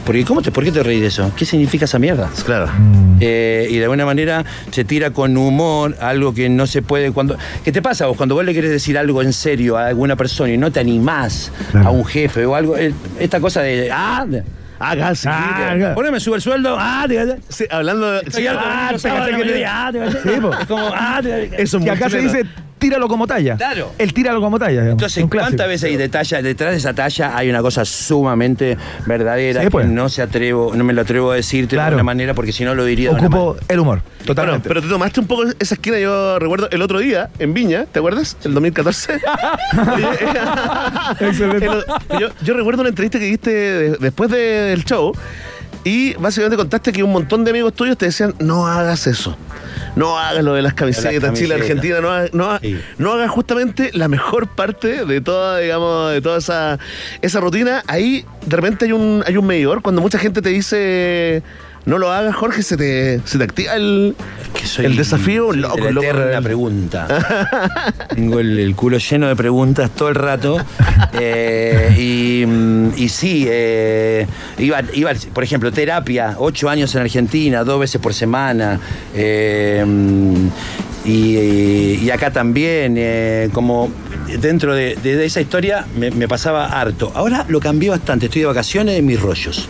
Porque 0.05 0.25
¿cómo 0.25 0.41
te, 0.41 0.51
¿por 0.51 0.63
qué 0.63 0.71
te 0.71 0.83
reís 0.83 1.01
de 1.01 1.07
eso? 1.07 1.31
¿Qué 1.37 1.45
significa 1.45 1.85
esa 1.85 1.97
mierda? 1.99 2.29
Claro. 2.45 2.69
Eh, 3.21 3.67
y 3.69 3.77
de 3.77 3.83
alguna 3.83 4.05
manera 4.05 4.43
se 4.71 4.83
tira 4.83 5.11
con 5.11 5.37
humor 5.37 5.95
algo 6.01 6.33
que 6.33 6.49
no 6.49 6.67
se 6.67 6.81
puede 6.81 7.11
cuando 7.11 7.37
¿qué 7.63 7.71
te 7.71 7.81
pasa 7.81 8.07
vos 8.07 8.17
cuando 8.17 8.35
vos 8.35 8.43
le 8.43 8.53
querés 8.53 8.71
decir 8.71 8.97
algo 8.97 9.21
en 9.21 9.31
serio 9.31 9.77
a 9.77 9.87
alguna 9.87 10.15
persona 10.17 10.51
y 10.51 10.57
no 10.57 10.71
te 10.71 10.79
animás 10.81 11.51
Claro. 11.71 11.87
a 11.87 11.91
un 11.91 12.03
jefe 12.05 12.45
o 12.45 12.55
algo 12.55 12.75
esta 13.19 13.39
cosa 13.39 13.61
de 13.61 13.89
ah 13.91 14.25
de- 14.27 14.43
Haga, 14.79 15.15
sí. 15.15 15.27
Ah, 15.31 15.93
poneme 15.95 16.19
sube 16.19 16.35
el 16.35 16.41
sueldo 16.41 16.75
ah 16.77 17.05
te- 17.07 17.37
sí, 17.47 17.63
hablando 17.69 18.11
de. 18.11 18.29
sí, 18.31 18.45
ah, 18.47 18.89
no 18.91 19.25
que 19.25 19.37
me 19.37 19.43
te- 19.45 19.53
digas, 19.53 19.71
ah, 19.73 19.91
te- 19.93 20.11
Sí, 20.33 20.41
po. 20.41 20.51
es 20.53 20.65
como 20.67 20.87
ah 20.93 21.19
te- 21.23 21.49
Que 22.83 22.87
tíralo 22.89 23.07
como 23.07 23.25
talla. 23.27 23.55
Claro. 23.55 23.91
El 23.97 24.13
tíralo 24.13 24.41
como 24.41 24.59
talla. 24.59 24.71
digamos. 24.81 24.91
Entonces. 24.93 25.25
¿cuántas 25.31 25.67
veces 25.67 25.89
hay 25.89 25.95
de 25.97 26.09
talla, 26.09 26.41
detrás 26.41 26.71
de 26.71 26.77
esa 26.77 26.93
talla 26.93 27.35
hay 27.37 27.49
una 27.49 27.61
cosa 27.61 27.85
sumamente 27.85 28.77
verdadera 29.05 29.61
Sí, 29.63 29.69
pues. 29.69 29.85
que 29.85 29.91
no 29.91 30.09
se 30.09 30.21
atrevo, 30.21 30.73
no 30.75 30.83
me 30.83 30.91
lo 30.93 31.01
atrevo 31.01 31.31
a 31.31 31.35
decirte 31.35 31.75
Claro. 31.75 31.91
de 31.91 31.99
alguna 31.99 32.03
manera 32.03 32.33
porque 32.33 32.51
si 32.51 32.63
no 32.65 32.75
lo 32.75 32.83
diría 32.85 33.11
de 33.11 33.15
Ocupo 33.15 33.55
el 33.67 33.79
humor. 33.79 34.01
Bueno, 34.03 34.25
Totalmente. 34.25 34.67
pero 34.67 34.81
te 34.81 34.87
tomaste 34.87 35.19
un 35.21 35.27
poco 35.27 35.43
esa 35.59 35.75
esquina, 35.75 35.97
yo 35.99 36.39
recuerdo 36.39 36.69
el 36.71 36.81
otro 36.81 36.99
día 36.99 37.29
en 37.39 37.53
Viña, 37.53 37.85
¿te 37.85 37.99
acuerdas? 37.99 38.37
El 38.43 38.53
2014. 38.53 39.13
Oye, 39.13 40.07
Excelente. 41.21 41.65
el- 41.65 42.19
yo, 42.19 42.27
yo 42.43 42.53
recuerdo 42.53 42.81
una 42.81 42.89
entrevista 42.89 43.19
que 43.19 43.25
diste 43.25 43.49
de- 43.51 43.97
después 43.97 44.29
de- 44.29 44.37
del 44.37 44.83
show 44.85 45.13
y 45.83 46.13
básicamente 46.15 46.57
contaste 46.57 46.91
que 46.91 47.03
un 47.03 47.11
montón 47.11 47.43
de 47.43 47.51
amigos 47.51 47.73
tuyos 47.73 47.97
te 47.97 48.05
decían, 48.05 48.33
no 48.39 48.67
hagas 48.67 49.07
eso. 49.07 49.37
No 49.95 50.17
hagas 50.17 50.43
lo 50.43 50.53
de 50.53 50.61
las 50.63 50.73
camisetas, 50.73 51.11
camisetas. 51.11 51.39
Chile, 51.39 51.53
Argentina, 51.55 52.01
no 52.01 52.09
hagas, 52.09 52.33
no, 52.33 52.45
hagas- 52.45 52.61
Sí. 52.61 52.79
no 52.97 53.13
hagas 53.13 53.29
justamente 53.29 53.91
la 53.93 54.07
mejor 54.07 54.47
parte 54.47 55.05
de 55.05 55.21
toda, 55.21 55.59
digamos, 55.59 56.11
de 56.11 56.21
toda 56.21 56.37
esa, 56.39 56.79
esa 57.21 57.39
rutina. 57.39 57.83
Ahí 57.87 58.25
de 58.45 58.55
repente 58.55 58.85
hay 58.85 58.91
un, 58.91 59.23
hay 59.27 59.37
un 59.37 59.45
medidor, 59.45 59.81
cuando 59.81 60.01
mucha 60.01 60.17
gente 60.17 60.41
te 60.41 60.49
dice 60.49 61.43
no 61.85 61.97
lo 61.97 62.11
hagas, 62.11 62.35
Jorge, 62.35 62.63
se 62.63 62.77
te, 62.77 63.19
se 63.25 63.37
te 63.37 63.43
activa 63.43 63.73
el, 63.75 64.15
que 64.57 64.65
soy 64.65 64.85
el 64.85 64.95
desafío, 64.95 65.47
soy 65.49 65.57
loco, 65.59 65.75
de 65.77 65.91
la 65.93 66.01
eterna 66.01 66.41
pregunta. 66.41 67.07
Tengo 68.15 68.39
el, 68.39 68.57
el 68.59 68.75
culo 68.75 68.97
lleno 68.97 69.27
de 69.27 69.35
preguntas 69.35 69.89
todo 69.91 70.09
el 70.09 70.15
rato. 70.15 70.57
Eh, 71.15 71.93
y, 71.97 73.03
y 73.03 73.09
sí, 73.09 73.45
eh, 73.47 74.25
iba, 74.57 74.81
iba, 74.93 75.11
por 75.33 75.43
ejemplo, 75.43 75.71
terapia, 75.71 76.35
ocho 76.39 76.69
años 76.69 76.93
en 76.95 77.01
Argentina, 77.01 77.63
dos 77.63 77.79
veces 77.79 78.01
por 78.01 78.13
semana. 78.15 78.79
eh, 79.13 79.85
y, 81.05 81.37
y 82.01 82.09
acá 82.11 82.31
también, 82.31 82.95
eh, 82.97 83.49
como 83.53 83.91
dentro 84.39 84.73
de, 84.73 84.95
de- 85.03 85.17
de 85.17 85.25
esa 85.25 85.41
historia 85.41 85.85
me, 85.97 86.09
me 86.11 86.27
pasaba 86.27 86.65
harto. 86.79 87.11
Ahora 87.13 87.45
lo 87.49 87.59
cambié 87.59 87.89
bastante, 87.89 88.25
estoy 88.27 88.41
de 88.41 88.47
vacaciones 88.47 88.97
en 88.97 89.05
mis 89.05 89.19
rollos. 89.19 89.67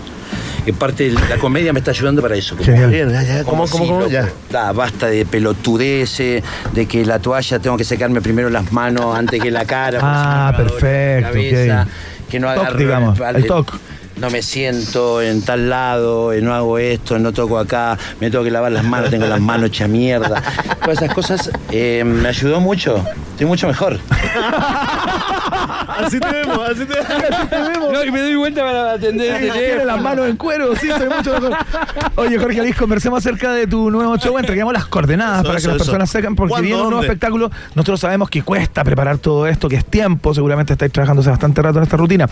Que 0.65 0.71
parte 0.73 1.11
la 1.29 1.37
comedia 1.37 1.73
me 1.73 1.79
está 1.79 1.91
ayudando 1.91 2.21
para 2.21 2.35
eso. 2.35 2.55
Genial. 2.57 2.91
Ya, 3.11 3.21
ya, 3.23 3.43
¿cómo, 3.43 3.65
cómo, 3.67 3.83
sí, 3.83 3.89
cómo? 3.89 3.99
loco. 4.01 4.11
Ya. 4.11 4.29
Da, 4.51 4.71
basta 4.71 5.07
de 5.07 5.25
pelotudeces, 5.25 6.43
de 6.73 6.85
que 6.85 7.05
la 7.05 7.19
toalla 7.19 7.59
tengo 7.59 7.75
que 7.77 7.83
secarme 7.83 8.21
primero 8.21 8.49
las 8.49 8.71
manos 8.71 9.17
antes 9.17 9.41
que 9.41 9.51
la 9.51 9.65
cara. 9.65 9.99
Ah, 10.01 10.53
perfecto, 10.55 11.29
cabeza. 11.31 11.87
Que 12.29 12.39
no 12.39 12.47
Toc, 12.47 12.57
agarro 12.63 12.77
digamos, 12.79 13.19
el- 13.19 13.35
el 13.35 13.45
toc. 13.45 13.73
No 14.23 14.29
me 14.29 14.41
siento 14.41 15.21
en 15.21 15.41
tal 15.41 15.69
lado, 15.69 16.31
eh, 16.31 16.41
no 16.41 16.53
hago 16.53 16.77
esto, 16.77 17.19
no 17.19 17.33
toco 17.33 17.59
acá, 17.59 17.97
me 18.21 18.31
tengo 18.31 18.41
que 18.45 18.51
lavar 18.51 18.71
las 18.71 18.85
manos, 18.85 19.09
tengo 19.09 19.25
las 19.25 19.41
manos 19.41 19.67
hechas 19.67 19.89
mierda. 19.89 20.41
Todas 20.81 21.01
esas 21.01 21.13
cosas 21.13 21.51
eh, 21.71 22.03
me 22.05 22.29
ayudó 22.29 22.61
mucho. 22.61 23.03
Estoy 23.31 23.47
mucho 23.47 23.67
mejor. 23.67 23.99
Así 25.97 26.19
te 26.19 26.31
vemos, 26.31 26.59
así 26.69 26.85
te 26.85 26.93
vemos. 26.95 27.91
No, 27.91 28.03
y 28.03 28.11
me 28.11 28.21
doy 28.21 28.35
vuelta 28.35 28.61
para 28.61 28.93
atender 28.93 29.43
el 29.43 29.87
las 29.87 30.01
manos 30.01 30.27
en 30.27 30.37
cuero, 30.37 30.73
sí, 30.75 30.89
estoy 30.89 31.09
mucho 31.09 31.33
mejor. 31.33 31.57
Oye, 32.15 32.39
Jorge 32.39 32.61
Alice, 32.61 32.79
conversemos 32.79 33.19
acerca 33.19 33.51
de 33.51 33.67
tu 33.67 33.91
nuevo 33.91 34.17
show. 34.17 34.37
Entreguemos 34.37 34.73
las 34.73 34.85
coordenadas 34.85 35.39
Eso, 35.39 35.47
para 35.47 35.59
eso, 35.59 35.67
que 35.67 35.73
las 35.73 35.81
eso. 35.81 35.85
personas 35.91 36.09
sepan, 36.09 36.35
porque 36.35 36.49
¿Cuándo, 36.49 36.67
viene 36.67 36.81
un 36.81 36.89
nuevo 36.89 37.03
espectáculo. 37.03 37.51
Nosotros 37.75 37.99
sabemos 37.99 38.29
que 38.29 38.41
cuesta 38.41 38.83
preparar 38.83 39.17
todo 39.17 39.47
esto, 39.47 39.67
que 39.67 39.75
es 39.75 39.85
tiempo. 39.85 40.33
Seguramente 40.33 40.73
estáis 40.73 40.91
trabajando 40.91 41.21
hace 41.21 41.29
bastante 41.29 41.61
rato 41.61 41.79
en 41.79 41.83
esta 41.83 41.97
rutina. 41.97 42.27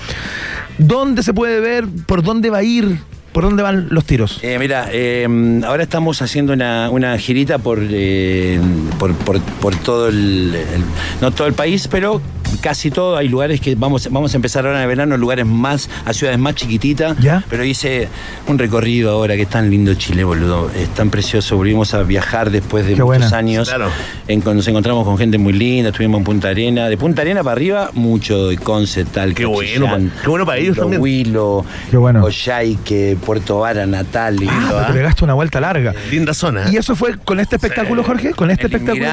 ¿Dónde 0.82 1.22
se 1.22 1.32
puede 1.32 1.60
ver? 1.60 1.86
¿Por 2.08 2.24
dónde 2.24 2.50
va 2.50 2.58
a 2.58 2.64
ir? 2.64 2.98
¿Por 3.32 3.44
dónde 3.44 3.64
van 3.64 3.88
los 3.92 4.04
tiros? 4.06 4.40
Eh, 4.42 4.58
mira, 4.60 4.88
eh, 4.92 5.26
ahora 5.66 5.84
estamos 5.84 6.22
haciendo 6.22 6.52
una, 6.54 6.90
una 6.90 7.18
girita 7.18 7.60
por, 7.60 7.80
eh, 7.82 8.60
por, 9.00 9.14
por- 9.16 9.40
por 9.42 9.76
todo 9.78 10.10
el, 10.10 10.54
el- 10.56 10.84
no 11.22 11.32
todo 11.32 11.48
el 11.48 11.54
país, 11.54 11.88
pero 11.90 12.22
casi 12.60 12.92
todo. 12.92 13.16
Hay 13.16 13.30
lugares 13.30 13.62
que 13.62 13.76
vamos, 13.76 14.10
vamos 14.12 14.34
a 14.34 14.36
empezar 14.36 14.66
ahora 14.66 14.80
en 14.80 14.84
el 14.84 14.88
verano, 14.90 15.16
lugares 15.16 15.46
más, 15.46 15.90
a 16.04 16.12
ciudades 16.12 16.38
más 16.40 16.56
chiquititas. 16.56 17.18
¿Ya? 17.20 17.44
Pero 17.50 17.64
hice 17.64 18.10
un 18.48 18.60
recorrido 18.60 19.12
ahora 19.12 19.38
que 19.38 19.44
es 19.44 19.50
tan 19.50 19.70
lindo 19.70 19.94
Chile, 19.94 20.26
boludo. 20.26 20.70
Es 20.76 20.90
tan 20.90 21.10
precioso. 21.10 21.56
Volvimos 21.56 21.94
a 21.94 22.04
viajar 22.04 22.52
después 22.52 22.84
de 22.86 22.96
Qué 22.96 23.02
muchos 23.04 23.06
buena. 23.22 23.38
años. 23.38 23.70
Claro. 23.70 23.90
En- 24.28 24.44
nos 24.44 24.68
encontramos 24.68 25.06
con 25.06 25.18
gente 25.18 25.38
muy 25.38 25.54
linda, 25.54 25.92
estuvimos 25.92 26.18
en 26.18 26.24
Punta 26.26 26.50
Arena. 26.50 26.90
De 26.90 26.98
Punta 26.98 27.22
Arena 27.22 27.42
para 27.44 27.54
arriba, 27.54 27.90
mucho 27.94 28.50
de 28.50 28.58
Conce, 28.58 29.06
tal. 29.06 29.34
Qué 29.34 29.46
bueno, 29.46 29.88
qué 30.22 30.28
bueno 30.30 30.46
para 30.46 30.58
ellos 30.60 30.76
también. 30.76 31.02
Huilo, 31.02 31.66
Qué 31.90 31.96
bueno. 31.96 32.24
Oyaique, 32.26 33.18
Puerto 33.22 33.60
Vara, 33.60 33.86
Natal, 33.86 34.36
lindo, 34.36 34.54
Ah, 34.78 34.84
¿ah? 34.84 34.88
te 34.88 34.94
pegaste 34.94 35.24
una 35.24 35.34
vuelta 35.34 35.60
larga. 35.62 35.94
Linda 36.12 36.34
zona. 36.34 36.66
¿Y 36.72 36.78
eso 36.78 36.96
fue 36.96 37.18
con 37.18 37.40
este 37.40 37.56
espectáculo, 37.56 38.02
Sí. 38.04 38.08
Jorge? 38.08 38.32
¿Con 38.32 38.52
este 38.52 38.68
el 38.68 38.74
espectáculo? 38.74 39.06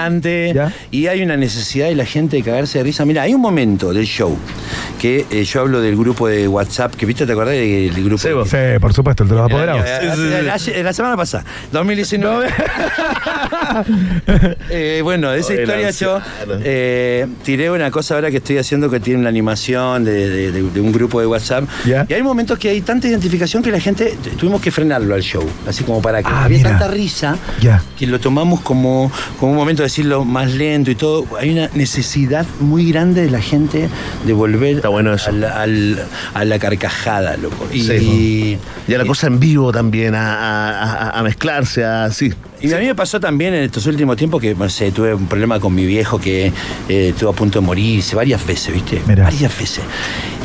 y 0.90 1.06
hay 1.06 1.22
una 1.22 1.36
necesidad 1.36 1.86
de 1.88 1.94
la 1.94 2.04
gente 2.04 2.36
de 2.36 2.42
cagarse 2.42 2.78
de 2.78 2.84
risa. 2.84 3.04
Mira, 3.04 3.22
hay 3.22 3.34
un 3.34 3.40
momento 3.40 3.92
del 3.92 4.06
show 4.06 4.36
que 5.00 5.26
eh, 5.30 5.44
yo 5.44 5.60
hablo 5.60 5.80
del 5.80 5.96
grupo 5.96 6.26
de 6.28 6.48
WhatsApp, 6.48 6.94
que 6.94 7.06
viste, 7.06 7.26
¿te 7.26 7.32
acordás 7.32 7.54
del 7.54 7.92
grupo? 8.04 8.18
Sí, 8.18 8.30
vos. 8.32 8.48
Sí, 8.48 8.56
por 8.80 8.92
supuesto, 8.92 9.22
el 9.22 9.28
de 9.28 9.34
los 9.36 9.44
apoderados. 9.46 9.82
Hace- 10.52 10.82
La 10.82 10.92
semana 10.92 11.16
pasada, 11.16 11.44
2019. 11.72 12.48
Eh, 14.70 15.00
bueno, 15.02 15.30
de 15.30 15.40
esa 15.40 15.52
Oye, 15.52 15.62
historia 15.62 15.86
la 15.86 15.90
yo 15.90 16.20
eh, 16.64 17.26
tiré 17.44 17.70
una 17.70 17.90
cosa 17.90 18.14
ahora 18.14 18.30
que 18.30 18.38
estoy 18.38 18.58
haciendo 18.58 18.90
que 18.90 19.00
tiene 19.00 19.20
una 19.20 19.28
animación 19.28 20.04
de, 20.04 20.28
de- 20.28 20.52
de- 20.52 20.62
de 20.70 20.80
un 20.80 20.92
grupo 20.92 21.20
de 21.20 21.26
WhatsApp. 21.26 21.64
Ya. 21.86 22.06
Y 22.08 22.14
hay 22.14 22.22
momentos 22.22 22.58
que 22.58 22.68
hay 22.70 22.80
tanta 22.80 23.08
identificación 23.08 23.62
que 23.62 23.70
la 23.70 23.80
gente 23.80 23.97
tuvimos 24.38 24.60
que 24.60 24.70
frenarlo 24.70 25.14
al 25.14 25.22
show. 25.22 25.44
Así 25.66 25.84
como 25.84 26.00
para 26.02 26.22
que 26.22 26.28
Ah, 26.30 26.44
había 26.44 26.58
mira. 26.58 26.70
tanta 26.70 26.88
risa 26.88 27.36
Ya. 27.60 27.82
que 27.98 28.06
lo 28.06 28.18
tomamos 28.20 28.60
como, 28.60 29.10
como 29.38 29.52
un 29.52 29.58
momento 29.58 29.82
de 29.82 29.88
decirlo 29.88 30.24
más 30.24 30.52
lento 30.52 30.90
y 30.90 30.94
todo. 30.94 31.26
Hay 31.38 31.50
una 31.50 31.68
necesidad 31.74 32.46
muy 32.60 32.90
grande 32.90 33.22
de 33.22 33.30
la 33.30 33.40
gente 33.40 33.88
de 34.26 34.32
volver 34.32 34.76
Está 34.76 34.88
bueno 34.88 35.12
eso. 35.14 35.30
A, 35.30 35.32
la, 35.32 35.60
al- 35.62 36.04
a 36.34 36.44
la 36.44 36.58
carcajada, 36.58 37.36
loco. 37.36 37.66
Y, 37.72 37.82
Sí, 37.82 38.58
Y 38.86 38.94
a 38.94 38.98
la 38.98 39.04
cosa 39.04 39.26
en 39.28 39.38
vivo 39.40 39.72
también, 39.72 40.14
a, 40.14 40.34
a- 40.34 40.92
a- 41.10 41.18
a 41.18 41.22
mezclarse, 41.22 41.84
así. 41.84 42.32
Y 42.60 42.72
a 42.72 42.78
mí 42.78 42.86
me 42.86 42.94
pasó 42.94 43.20
también 43.20 43.54
en 43.54 43.62
estos 43.64 43.86
últimos 43.86 44.16
tiempos 44.16 44.40
que, 44.40 44.54
no 44.54 44.68
sé, 44.68 44.90
tuve 44.90 45.14
un 45.14 45.26
problema 45.26 45.60
con 45.60 45.72
mi 45.74 45.86
viejo 45.86 46.18
que 46.20 46.46
eh, 46.88 47.08
estuvo 47.10 47.30
a 47.30 47.32
punto 47.32 47.60
de 47.60 47.66
morirse 47.66 48.16
varias 48.16 48.44
veces, 48.44 48.74
¿viste? 48.74 49.00
Mirá. 49.06 49.24
Varias 49.24 49.56
veces. 49.56 49.80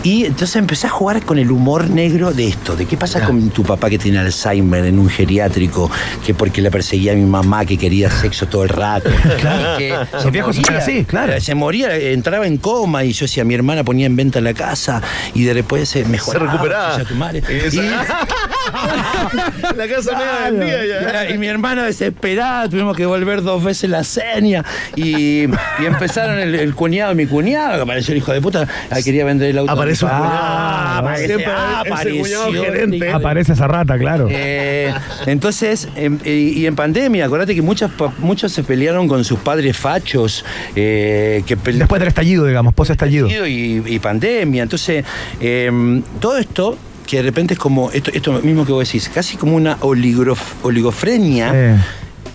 Y 0.04 0.26
entonces 0.26 0.56
empecé 0.58 0.88
a 0.88 0.90
jugar 0.90 1.22
con 1.24 1.38
el 1.40 1.52
humor 1.52 1.90
negro 1.90 2.34
de 2.34 2.48
esto, 2.48 2.76
de 2.76 2.86
qué 2.86 2.98
pasa 2.98 3.20
Ya. 3.20 3.26
con 3.26 3.50
tu 3.52 3.64
papá 3.64 3.90
que 3.90 3.98
tiene 3.98 4.20
Alzheimer 4.20 4.86
en 4.86 5.00
un 5.00 5.10
geriátrico, 5.10 5.90
que 6.26 6.34
porque 6.34 6.62
le 6.62 6.70
perseguía 6.72 7.14
a 7.14 7.16
mi 7.16 7.26
mamá 7.26 7.66
que 7.66 7.78
quería 7.78 8.10
sexo 8.12 8.48
todo 8.48 8.64
el 8.64 8.70
rato. 8.70 9.10
Claro. 9.40 9.78
Que 9.78 9.96
Los 10.14 10.32
viejos 10.32 10.56
son 10.56 10.76
así, 10.76 11.04
claro. 11.06 11.40
Se 11.42 11.56
moría, 11.56 11.96
entraba 11.98 12.46
en 12.48 12.58
coma 12.58 13.04
y 13.04 13.12
yo 13.14 13.26
decía, 13.26 13.44
mi 13.44 13.54
hermana 13.56 13.84
ponía 13.84 14.06
en 14.06 14.16
venta 14.16 14.40
la 14.42 14.54
casa 14.54 15.02
y 15.34 15.44
de 15.44 15.54
después 15.54 15.90
se 15.90 16.06
mejoraba. 16.06 16.46
Se 16.46 16.52
recuperaba. 16.52 16.90
concha 16.96 17.10
tu 17.10 17.16
madre. 17.16 17.42
Y 17.72 17.76
la 19.78 19.88
casa 19.88 20.50
media 20.52 20.86
ya. 20.86 21.30
y 21.30 21.38
mi 21.38 21.48
hermano 21.48 21.84
desesperado, 21.84 22.70
tuvimos 22.70 22.96
que 22.96 23.06
volver 23.06 23.42
dos 23.42 23.64
veces 23.64 23.90
la 23.90 24.04
seña. 24.04 24.64
Y, 24.96 25.44
y 25.46 25.86
empezaron 25.86 26.40
el, 26.40 26.56
el 26.56 26.76
cuñado, 26.76 27.16
mi 27.16 27.26
cuñado, 27.26 27.76
que 27.78 27.82
apareció 27.82 28.12
el 28.14 28.18
hijo 28.20 28.32
de 28.34 28.42
puta, 28.42 28.68
ah, 28.90 28.98
quería 29.04 29.26
vender 29.26 29.50
el 29.52 29.58
auto. 29.60 29.72
Aparece 30.02 30.06
un 30.06 30.12
Ah, 30.12 30.98
cuñado. 30.98 31.08
aparece- 31.08 31.26
Siempre 31.28 31.46
ah, 31.56 31.84
ese 31.86 32.10
cuñado 32.20 32.44
apareció. 32.44 32.64
gerente. 32.64 33.12
Aparece 33.12 33.54
esa 33.54 33.68
rata, 33.68 33.98
claro. 33.98 34.28
Eh, 34.30 34.94
entonces, 35.26 35.88
em, 35.96 36.18
y, 36.26 36.66
en 36.66 36.76
pandemia, 36.76 37.26
acordate 37.26 37.54
que 37.56 37.62
muchos, 37.62 37.92
pa- 37.92 38.14
muchos 38.20 38.52
se 38.52 38.64
pelearon 38.64 39.08
con 39.08 39.24
sus 39.24 39.40
padres 39.40 39.78
fachos, 39.78 40.44
eh, 40.76 41.44
que 41.46 41.58
pele- 41.58 41.80
Después 41.80 42.00
del 42.00 42.08
estallido, 42.10 42.46
digamos, 42.46 42.74
post 42.74 42.92
estallido. 42.92 43.28
y, 43.48 43.84
y 43.86 44.00
pandemia. 44.00 44.64
Entonces, 44.64 45.04
eh, 45.42 46.02
todo 46.20 46.38
esto, 46.38 46.78
que 47.08 47.18
de 47.18 47.24
repente 47.24 47.54
es 47.54 47.60
como, 47.60 47.92
esto, 47.92 48.12
esto 48.14 48.32
mismo 48.42 48.66
que 48.66 48.72
vos 48.72 48.86
decís, 48.88 49.10
casi 49.14 49.36
como 49.38 49.56
una 49.56 49.78
oligrof- 49.82 50.54
oligofrenia, 50.64 51.52
Eh, 51.54 51.78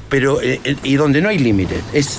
pero 0.08 0.40
eh, 0.40 0.60
y 0.84 0.94
donde 0.96 1.20
no 1.20 1.28
hay 1.28 1.38
límite. 1.38 1.80
Es 1.92 2.18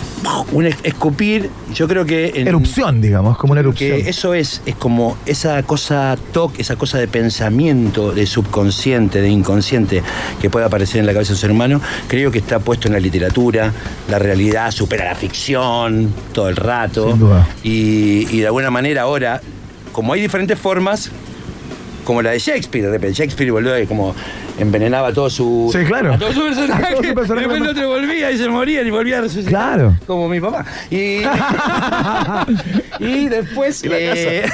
un 0.51 0.65
es- 0.67 0.75
escupir, 0.83 1.49
yo 1.73 1.87
creo 1.87 2.05
que... 2.05 2.31
en- 2.35 2.47
erupción, 2.47 3.01
digamos, 3.01 3.37
como 3.37 3.51
una 3.53 3.61
erupción. 3.61 3.99
que 4.01 4.09
eso 4.09 4.33
es, 4.33 4.61
es 4.65 4.75
como 4.75 5.17
esa 5.25 5.61
cosa 5.63 6.15
TOC, 6.31 6.59
esa 6.59 6.75
cosa 6.75 6.97
de 6.99 7.07
pensamiento, 7.07 8.11
de 8.11 8.25
subconsciente, 8.27 9.21
de 9.21 9.29
inconsciente 9.29 10.03
que 10.41 10.49
puede 10.49 10.65
aparecer 10.65 10.99
en 10.99 11.05
la 11.07 11.13
cabeza 11.13 11.29
de 11.29 11.35
un 11.35 11.39
ser 11.41 11.51
humano, 11.51 11.81
creo 12.07 12.31
que 12.31 12.37
está 12.39 12.59
puesto 12.59 12.87
en 12.87 12.93
la 12.93 12.99
literatura, 12.99 13.73
la 14.09 14.19
realidad 14.19 14.71
supera 14.71 15.05
la 15.05 15.15
ficción 15.15 16.13
todo 16.33 16.49
el 16.49 16.55
rato. 16.55 17.09
Sin 17.09 17.19
duda. 17.19 17.47
Y, 17.63 18.27
y 18.29 18.39
de 18.41 18.45
alguna 18.45 18.69
manera 18.69 19.01
ahora, 19.03 19.41
como 19.91 20.13
hay 20.13 20.21
diferentes 20.21 20.59
formas, 20.59 21.09
como 22.09 22.23
la 22.23 22.31
de 22.31 22.39
Shakespeare, 22.39 22.85
de 22.87 22.91
repente 22.91 23.13
Shakespeare 23.19 23.51
volvió 23.51 23.75
a- 23.75 23.85
como 23.87 24.15
envenenaba 24.57 25.09
a 25.09 25.13
todo 25.13 25.29
su, 25.29 25.69
Sí, 25.71 25.85
claro. 25.85 26.15
a 26.15 26.17
todo 26.17 26.33
su 26.33 26.41
personaje, 26.41 26.83
A 26.87 26.89
todo 26.95 27.03
su 27.03 27.13
personaje. 27.13 27.45
y 27.45 27.49
de 27.49 27.53
repente 27.55 27.69
otro 27.81 27.89
volvía 27.89 28.31
y 28.31 28.37
se 28.39 28.49
moría 28.49 28.81
y 28.81 28.89
volvía 28.89 29.19
a 29.19 29.21
resucitar. 29.21 29.49
Claro. 29.51 29.95
Como 30.07 30.27
mi 30.27 30.39
papá. 30.41 30.65
Y, 30.89 31.21
y 32.99 33.29
después. 33.29 33.83
eh, 33.85 34.49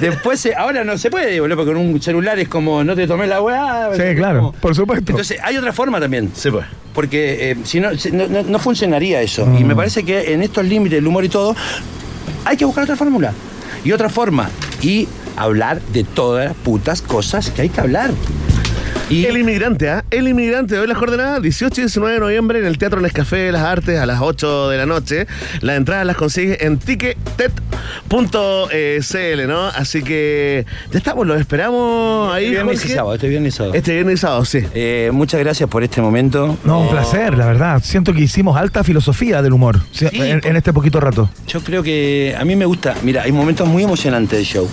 después, 0.00 0.46
eh, 0.46 0.54
ahora 0.56 0.84
no 0.84 0.96
se 0.96 1.10
puede, 1.10 1.40
boludo, 1.40 1.56
porque 1.56 1.72
con 1.72 1.80
un 1.80 2.00
celular 2.00 2.38
es 2.38 2.48
como 2.48 2.84
no 2.84 2.94
te 2.94 3.06
tomé 3.08 3.26
la 3.26 3.42
weá. 3.42 3.90
Sí, 3.96 4.14
claro, 4.14 4.38
como- 4.38 4.52
por 4.52 4.74
supuesto. 4.76 5.10
Entonces, 5.12 5.38
hay 5.42 5.56
otra 5.56 5.72
forma 5.72 5.98
también. 6.00 6.30
Sí, 6.34 6.50
pues. 6.50 6.64
Porque 6.94 7.50
eh, 7.50 7.56
si 7.64 7.80
no, 7.80 7.88
no, 8.12 8.28
no- 8.28 8.42
no 8.44 8.58
funcionaría 8.58 9.20
eso. 9.22 9.42
Y 9.58 9.64
Mm. 9.64 9.66
me 9.66 9.74
parece 9.76 10.04
que 10.04 10.32
en 10.32 10.42
estos 10.42 10.64
límites, 10.64 10.98
el 10.98 11.06
humor 11.06 11.24
y 11.24 11.28
todo, 11.28 11.56
hay 12.44 12.56
que 12.56 12.64
buscar 12.64 12.84
otra 12.84 12.96
fórmula. 12.96 13.32
Y 13.84 13.90
otra 13.90 14.08
forma. 14.08 14.48
Y 14.80 15.08
hablar 15.42 15.80
de 15.92 16.04
todas 16.04 16.46
las 16.46 16.56
putas 16.56 17.02
cosas 17.02 17.50
que 17.50 17.62
hay 17.62 17.68
que 17.68 17.80
hablar. 17.80 18.10
Y 19.12 19.26
El 19.26 19.36
inmigrante, 19.36 19.90
¿ah? 19.90 20.04
El 20.10 20.26
inmigrante. 20.26 20.78
Hoy 20.78 20.86
las 20.86 20.96
coordenadas, 20.96 21.42
18 21.42 21.80
y 21.80 21.84
19 21.84 22.14
de 22.14 22.20
noviembre 22.20 22.58
en 22.60 22.64
el 22.64 22.78
Teatro 22.78 22.98
Nescafé 23.00 23.36
de 23.36 23.52
las 23.52 23.60
Artes 23.62 24.00
a 24.00 24.06
las 24.06 24.20
8 24.22 24.70
de 24.70 24.78
la 24.78 24.86
noche. 24.86 25.26
Las 25.60 25.76
entradas 25.76 26.06
las 26.06 26.16
consigues 26.16 26.56
en 26.62 26.78
ticketet.cl, 26.78 27.52
¿no? 29.48 29.66
Así 29.68 30.02
que 30.02 30.64
ya 30.90 30.98
estamos, 30.98 31.26
los 31.26 31.38
esperamos 31.38 32.32
ahí. 32.34 32.44
este 32.44 32.50
viernes 32.54 32.76
y 32.76 32.78
Jorge. 32.82 32.94
sábado, 32.94 33.14
este 33.14 33.28
viernes 33.28 33.54
y 33.54 33.56
sábado. 33.58 33.74
Este 33.74 33.92
viernes 33.92 34.14
y 34.14 34.18
sábado, 34.18 34.44
sí. 34.46 34.58
Eh, 34.74 35.10
muchas 35.12 35.40
gracias 35.40 35.68
por 35.68 35.82
este 35.82 36.00
momento. 36.00 36.56
No, 36.64 36.80
un 36.80 36.86
Eh, 36.86 36.90
placer, 36.92 37.36
la 37.36 37.44
verdad. 37.46 37.82
Siento 37.84 38.14
que 38.14 38.22
hicimos 38.22 38.56
alta 38.56 38.82
filosofía 38.82 39.42
del 39.42 39.52
humor 39.52 39.78
sí, 39.92 40.06
en, 40.12 40.56
este 40.56 40.72
poquito 40.72 41.00
rato. 41.00 41.28
Yo 41.46 41.60
creo 41.60 41.82
que 41.82 42.34
a 42.38 42.44
mí 42.46 42.56
me 42.56 42.64
gusta, 42.64 42.94
mira, 43.02 43.24
hay 43.24 43.32
momentos 43.32 43.68
muy 43.68 43.82
emocionantes 43.82 44.38
del 44.38 44.46
show, 44.46 44.66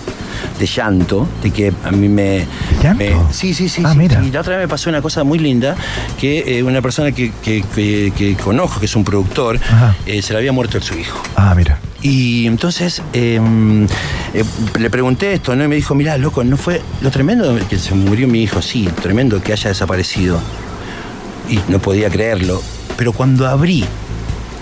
de 0.58 0.66
llanto, 0.66 1.28
de 1.42 1.50
que 1.50 1.72
a 1.84 1.90
mí 1.90 2.08
me... 2.08 2.46
¿Llanto? 2.82 3.04
me- 3.04 3.32
sí, 3.34 3.52
sí, 3.52 3.68
sí. 3.68 3.82
Ah, 3.84 3.92
sí, 3.92 3.98
mira. 3.98 4.22
sí. 4.22 4.29
La 4.32 4.40
otra 4.40 4.56
vez 4.56 4.64
me 4.66 4.68
pasó 4.68 4.90
una 4.90 5.02
cosa 5.02 5.24
muy 5.24 5.38
linda, 5.38 5.76
que 6.18 6.58
eh, 6.58 6.62
una 6.62 6.80
persona 6.82 7.12
que, 7.12 7.32
que- 7.42 7.62
que- 7.74 8.12
que 8.16 8.34
conozco, 8.36 8.78
que 8.80 8.86
es 8.86 8.96
un 8.96 9.04
productor, 9.04 9.58
eh, 10.06 10.22
se 10.22 10.32
le 10.32 10.38
había 10.38 10.52
muerto 10.52 10.80
su 10.80 10.96
hijo. 10.98 11.20
Ah, 11.36 11.54
mira. 11.56 11.78
Y 12.02 12.46
entonces 12.46 13.02
eh, 13.12 13.38
eh, 14.34 14.44
le 14.78 14.90
pregunté 14.90 15.34
esto, 15.34 15.54
¿no? 15.54 15.64
Y 15.64 15.68
me 15.68 15.76
dijo, 15.76 15.94
mirá, 15.94 16.16
loco, 16.16 16.42
¿no 16.44 16.56
fue 16.56 16.80
lo 17.02 17.10
tremendo 17.10 17.58
que 17.68 17.78
se 17.78 17.94
murió 17.94 18.26
mi 18.28 18.42
hijo? 18.42 18.62
Sí, 18.62 18.88
tremendo 19.02 19.42
que 19.42 19.52
haya 19.52 19.68
desaparecido. 19.68 20.40
Y 21.48 21.58
no 21.68 21.78
podía 21.78 22.08
creerlo. 22.10 22.62
Pero 22.96 23.12
cuando 23.12 23.46
abrí 23.48 23.84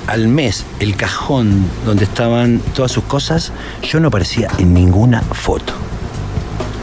al 0.07 0.27
mes 0.29 0.65
el 0.81 0.97
cajón 0.97 1.67
donde 1.85 2.05
estaban 2.05 2.61
todas 2.75 2.91
sus 2.93 3.05
cosas, 3.05 3.53
yo 3.83 4.01
no 4.01 4.09
aparecía 4.09 4.49
en 4.59 4.73
ninguna 4.75 5.21
foto. 5.21 5.75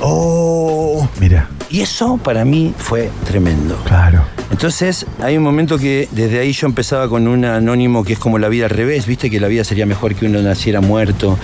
Oh, 0.02 1.08
mira, 1.20 1.48
Y 1.70 1.82
eso 1.82 2.18
para 2.18 2.46
mí 2.46 2.74
fue 2.78 3.10
tremendo. 3.26 3.76
claro. 3.86 4.24
Entonces, 4.52 5.06
hay 5.22 5.38
un 5.38 5.44
momento 5.44 5.78
que 5.78 6.08
desde 6.12 6.40
ahí 6.40 6.52
yo 6.54 6.68
empezaba 6.68 7.10
con 7.10 7.28
un 7.28 7.44
anónimo 7.44 8.04
que 8.06 8.14
es 8.14 8.20
como 8.20 8.38
la 8.38 8.48
vida 8.48 8.66
al 8.66 8.70
revés, 8.70 9.06
viste 9.08 9.30
que 9.30 9.40
la 9.40 9.48
vida 9.48 9.64
sería 9.64 9.86
mejor 9.88 10.14
que 10.16 10.28
uno 10.28 10.40
naciera 10.42 10.82
muerto. 10.82 11.38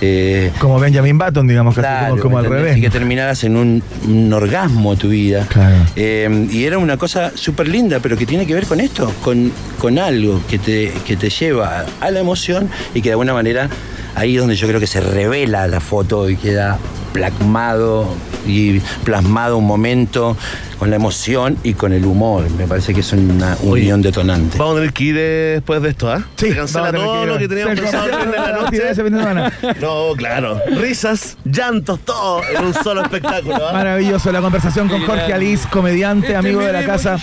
eh, 0.00 0.50
Como 0.58 0.80
Benjamin 0.80 1.18
Button, 1.18 1.46
digamos, 1.46 1.74
casi 1.74 1.86
claro, 1.86 2.10
como, 2.16 2.22
como 2.22 2.38
al 2.38 2.46
revés. 2.46 2.78
Y 2.78 2.80
que 2.80 2.88
terminaras 2.90 3.44
en 3.44 3.56
un, 3.56 3.82
un 4.08 4.32
orgasmo 4.32 4.96
tu 4.96 5.10
vida. 5.10 5.46
Claro. 5.48 5.76
Eh, 5.96 6.48
y 6.50 6.64
era 6.64 6.78
una 6.78 6.96
cosa 6.96 7.30
súper 7.34 7.68
linda, 7.68 8.00
pero 8.00 8.16
que 8.16 8.24
tiene 8.26 8.46
que 8.46 8.54
ver 8.54 8.66
con 8.66 8.80
esto, 8.80 9.12
con, 9.22 9.52
con 9.78 9.98
algo 9.98 10.40
que 10.48 10.58
te, 10.58 10.92
que 11.06 11.16
te 11.16 11.28
lleva 11.28 11.84
a 12.00 12.10
la 12.10 12.20
emoción 12.20 12.70
y 12.94 13.02
que 13.02 13.10
de 13.10 13.12
alguna 13.12 13.34
manera 13.34 13.68
ahí 14.14 14.34
es 14.34 14.40
donde 14.40 14.56
yo 14.56 14.66
creo 14.66 14.80
que 14.80 14.86
se 14.88 15.00
revela 15.02 15.68
la 15.68 15.80
foto 15.80 16.28
y 16.30 16.36
queda 16.36 16.78
plasmado 17.16 18.04
y 18.46 18.80
plasmado 19.04 19.56
un 19.56 19.66
momento 19.66 20.36
con 20.78 20.90
la 20.90 20.96
emoción 20.96 21.56
y 21.62 21.74
con 21.74 21.92
el 21.92 22.04
humor. 22.04 22.48
Me 22.58 22.66
parece 22.66 22.92
que 22.94 23.00
es 23.00 23.12
una 23.12 23.56
Oye, 23.64 23.82
unión 23.82 24.02
detonante. 24.02 24.58
Vamos 24.58 24.74
a 24.74 24.78
tener 24.80 24.92
que 24.92 25.04
ir 25.04 25.16
eh, 25.18 25.50
después 25.54 25.80
de 25.82 25.90
esto, 25.90 26.10
¿ah? 26.10 26.22
Sí, 26.36 26.48
Se 26.50 26.56
cancela 26.56 26.92
todo 26.92 27.20
que 27.22 27.26
lo 27.26 27.38
que 27.38 27.48
teníamos 27.48 27.80
pensado 27.80 28.06
de 28.06 28.12
la 28.12 28.50
la 28.50 28.56
actividad 28.62 28.90
ese 28.90 29.02
fin 29.04 29.12
de 29.12 29.18
semana. 29.18 29.52
noche. 29.62 29.80
No, 29.86 30.12
claro. 30.16 30.60
Risas, 30.78 31.36
llantos, 31.44 32.00
todo 32.00 32.40
en 32.44 32.64
un 32.64 32.74
solo 32.74 33.02
espectáculo. 33.02 33.56
¿ah? 33.68 33.72
Maravilloso 33.72 34.30
la 34.32 34.40
conversación 34.40 34.88
con 34.88 35.02
Jorge 35.06 35.32
Alice, 35.32 35.66
comediante, 35.70 36.34
amigo 36.36 36.60
de 36.60 36.72
la 36.72 36.84
casa. 36.84 37.16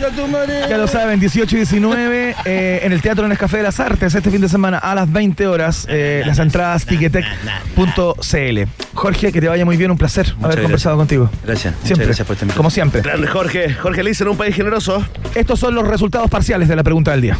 Ya 0.69 0.77
lo 0.77 0.87
saben, 0.87 1.19
18 1.19 1.55
y 1.55 1.59
19 1.59 2.35
eh, 2.45 2.79
en 2.83 2.91
el 2.91 3.01
Teatro 3.01 3.27
Nescafé 3.27 3.57
de 3.57 3.63
las 3.63 3.79
Artes 3.79 4.13
este 4.15 4.31
fin 4.31 4.41
de 4.41 4.49
semana 4.49 4.77
a 4.77 4.95
las 4.95 5.11
20 5.11 5.47
horas. 5.47 5.85
eh, 5.89 6.23
las 6.25 6.39
entradas 6.39 6.85
tiquetec.cl. 6.85 8.59
Jorge, 8.93 9.31
que 9.31 9.41
te 9.41 9.47
vaya 9.47 9.65
muy 9.65 9.75
bien, 9.77 9.91
un 9.91 9.97
placer 9.97 10.27
haber 10.27 10.41
gracias. 10.41 10.61
conversado 10.63 10.97
contigo. 10.97 11.29
Gracias. 11.43 11.73
Muchas 11.73 11.87
Siempre, 11.87 12.05
gracias 12.05 12.27
por 12.27 12.37
este 12.37 12.47
como 12.55 12.69
siempre. 12.69 13.01
Grande 13.01 13.27
Jorge. 13.27 13.42
Jorge 13.43 14.03
Liz 14.03 14.21
en 14.21 14.29
un 14.29 14.37
país 14.37 14.55
generoso. 14.55 15.05
Estos 15.35 15.59
son 15.59 15.75
los 15.75 15.85
resultados 15.85 16.29
parciales 16.29 16.69
de 16.69 16.75
la 16.77 16.83
pregunta 16.83 17.11
del 17.11 17.21
día. 17.21 17.37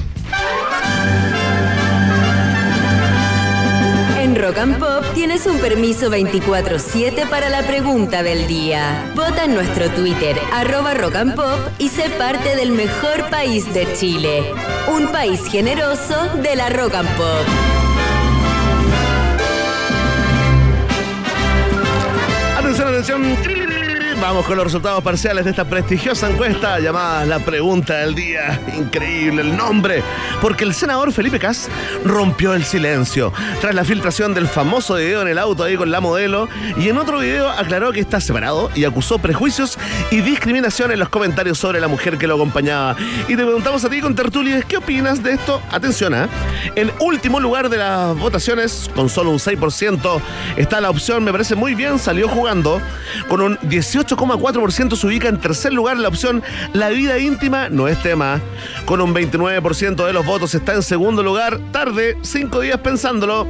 En 4.20 4.36
Rock 4.36 4.58
and 4.58 4.80
Pop 4.80 5.06
tienes 5.14 5.46
un 5.46 5.60
permiso 5.60 6.12
24-7 6.12 7.30
para 7.30 7.50
la 7.50 7.62
pregunta 7.64 8.22
del 8.22 8.48
día. 8.48 9.12
Vota 9.16 9.46
en 9.46 9.54
nuestro 9.54 9.90
Twitter, 9.92 10.38
arroba 10.52 10.94
Rock 10.94 11.16
and 11.16 11.36
Pop, 11.36 11.60
y 11.80 11.88
sé 11.88 12.10
parte 12.18 12.56
del 12.58 12.72
mejor 12.72 13.30
país 13.30 13.74
de 13.74 13.88
Chile. 13.94 14.44
Un 14.94 15.08
país 15.10 15.42
generoso 15.50 16.28
de 16.42 16.56
la 16.58 16.70
Rock 16.70 16.96
and 16.96 17.10
Pop. 17.16 17.46
Atención, 22.58 22.88
atención. 22.90 23.73
Vamos 24.24 24.46
con 24.46 24.56
los 24.56 24.64
resultados 24.64 25.04
parciales 25.04 25.44
de 25.44 25.52
esta 25.52 25.66
prestigiosa 25.66 26.30
encuesta 26.30 26.80
llamada 26.80 27.26
La 27.26 27.40
Pregunta 27.40 27.98
del 27.98 28.16
Día. 28.16 28.58
Increíble 28.74 29.42
el 29.42 29.58
nombre, 29.58 30.02
porque 30.42 30.64
el 30.64 30.74
senador 30.74 31.12
Felipe 31.12 31.40
Cas 31.40 31.68
rompió 32.06 32.54
el 32.54 32.64
silencio 32.64 33.34
tras 33.60 33.76
la 33.76 33.84
filtración 33.84 34.34
del 34.34 34.48
famoso 34.48 34.96
video 34.96 35.24
en 35.24 35.28
el 35.28 35.38
auto 35.38 35.66
ahí 35.66 35.76
con 35.76 35.92
la 35.92 36.00
modelo 36.00 36.48
y 36.78 36.88
en 36.88 37.00
otro 37.00 37.20
video 37.20 37.50
aclaró 37.50 37.92
que 37.92 38.00
está 38.00 38.22
separado 38.22 38.72
y 38.76 38.86
acusó 38.86 39.20
prejuicios 39.20 39.78
y 40.10 40.22
discriminación 40.22 40.94
en 40.94 41.00
los 41.00 41.10
comentarios 41.10 41.58
sobre 41.58 41.82
la 41.82 41.90
mujer 41.90 42.18
que 42.18 42.26
lo 42.26 42.36
acompañaba. 42.36 42.96
Y 43.28 43.36
te 43.36 43.44
preguntamos 43.44 43.84
a 43.84 43.90
ti 43.90 44.00
con 44.00 44.16
Tertulies, 44.16 44.64
¿qué 44.64 44.78
opinas 44.78 45.22
de 45.22 45.34
esto? 45.34 45.62
Atención, 45.70 46.14
¿eh? 46.16 46.28
En 46.76 46.94
último 47.02 47.42
lugar 47.42 47.68
de 47.68 47.76
las 47.76 48.18
votaciones, 48.18 48.90
con 48.96 49.10
solo 49.10 49.32
un 49.32 49.40
6%, 49.40 50.22
está 50.56 50.80
la 50.80 50.90
opción, 50.90 51.26
me 51.26 51.34
parece 51.34 51.56
muy 51.56 51.76
bien, 51.76 52.00
salió 52.00 52.30
jugando 52.30 52.82
con 53.28 53.42
un 53.42 53.60
18,4% 54.16 54.96
se 54.96 55.08
ubica 55.08 55.28
en 55.28 55.40
tercer 55.40 55.74
lugar 55.74 55.98
la 55.98 56.08
opción 56.08 56.44
La 56.74 56.90
vida 56.90 57.18
íntima 57.20 57.70
no 57.70 57.88
es 57.88 58.02
tema. 58.02 58.42
Con 58.86 59.02
un 59.02 59.14
29% 59.14 60.06
de 60.06 60.14
los 60.14 60.26
votos 60.26 60.54
está 60.56 60.74
en 60.74 60.84
segundo 60.84 61.24
lugar, 61.24 61.60
tarde, 61.72 62.18
cinco 62.22 62.60
días 62.62 62.80
pensándolo. 62.80 63.48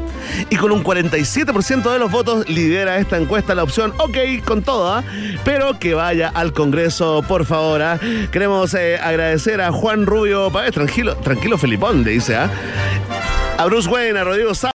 Y 0.50 0.56
con 0.56 0.72
un 0.72 0.84
47% 0.84 1.92
de 1.92 2.00
los 2.00 2.12
votos 2.12 2.48
lidera 2.50 2.98
esta 2.98 3.18
encuesta 3.18 3.56
la 3.56 3.64
opción 3.64 3.94
OK 3.98 4.18
con 4.46 4.64
toda, 4.64 5.04
pero 5.44 5.80
que 5.80 5.94
vaya 5.94 6.30
al 6.34 6.54
Congreso, 6.54 7.24
por 7.28 7.46
favor. 7.46 7.82
¿ah? 7.82 8.00
Queremos 8.32 8.74
eh, 8.74 8.98
agradecer 8.98 9.62
a 9.62 9.72
Juan 9.72 10.06
Rubio 10.06 10.52
Páez, 10.52 10.74
tranquilo, 10.74 11.16
tranquilo 11.18 11.58
Felipón, 11.58 12.04
le 12.04 12.12
dice, 12.12 12.36
¿ah? 12.36 12.50
a 13.58 13.66
Bruce 13.66 13.90
Wayne, 13.90 14.20
a 14.20 14.24
Rodrigo 14.24 14.54
Sá 14.56 14.72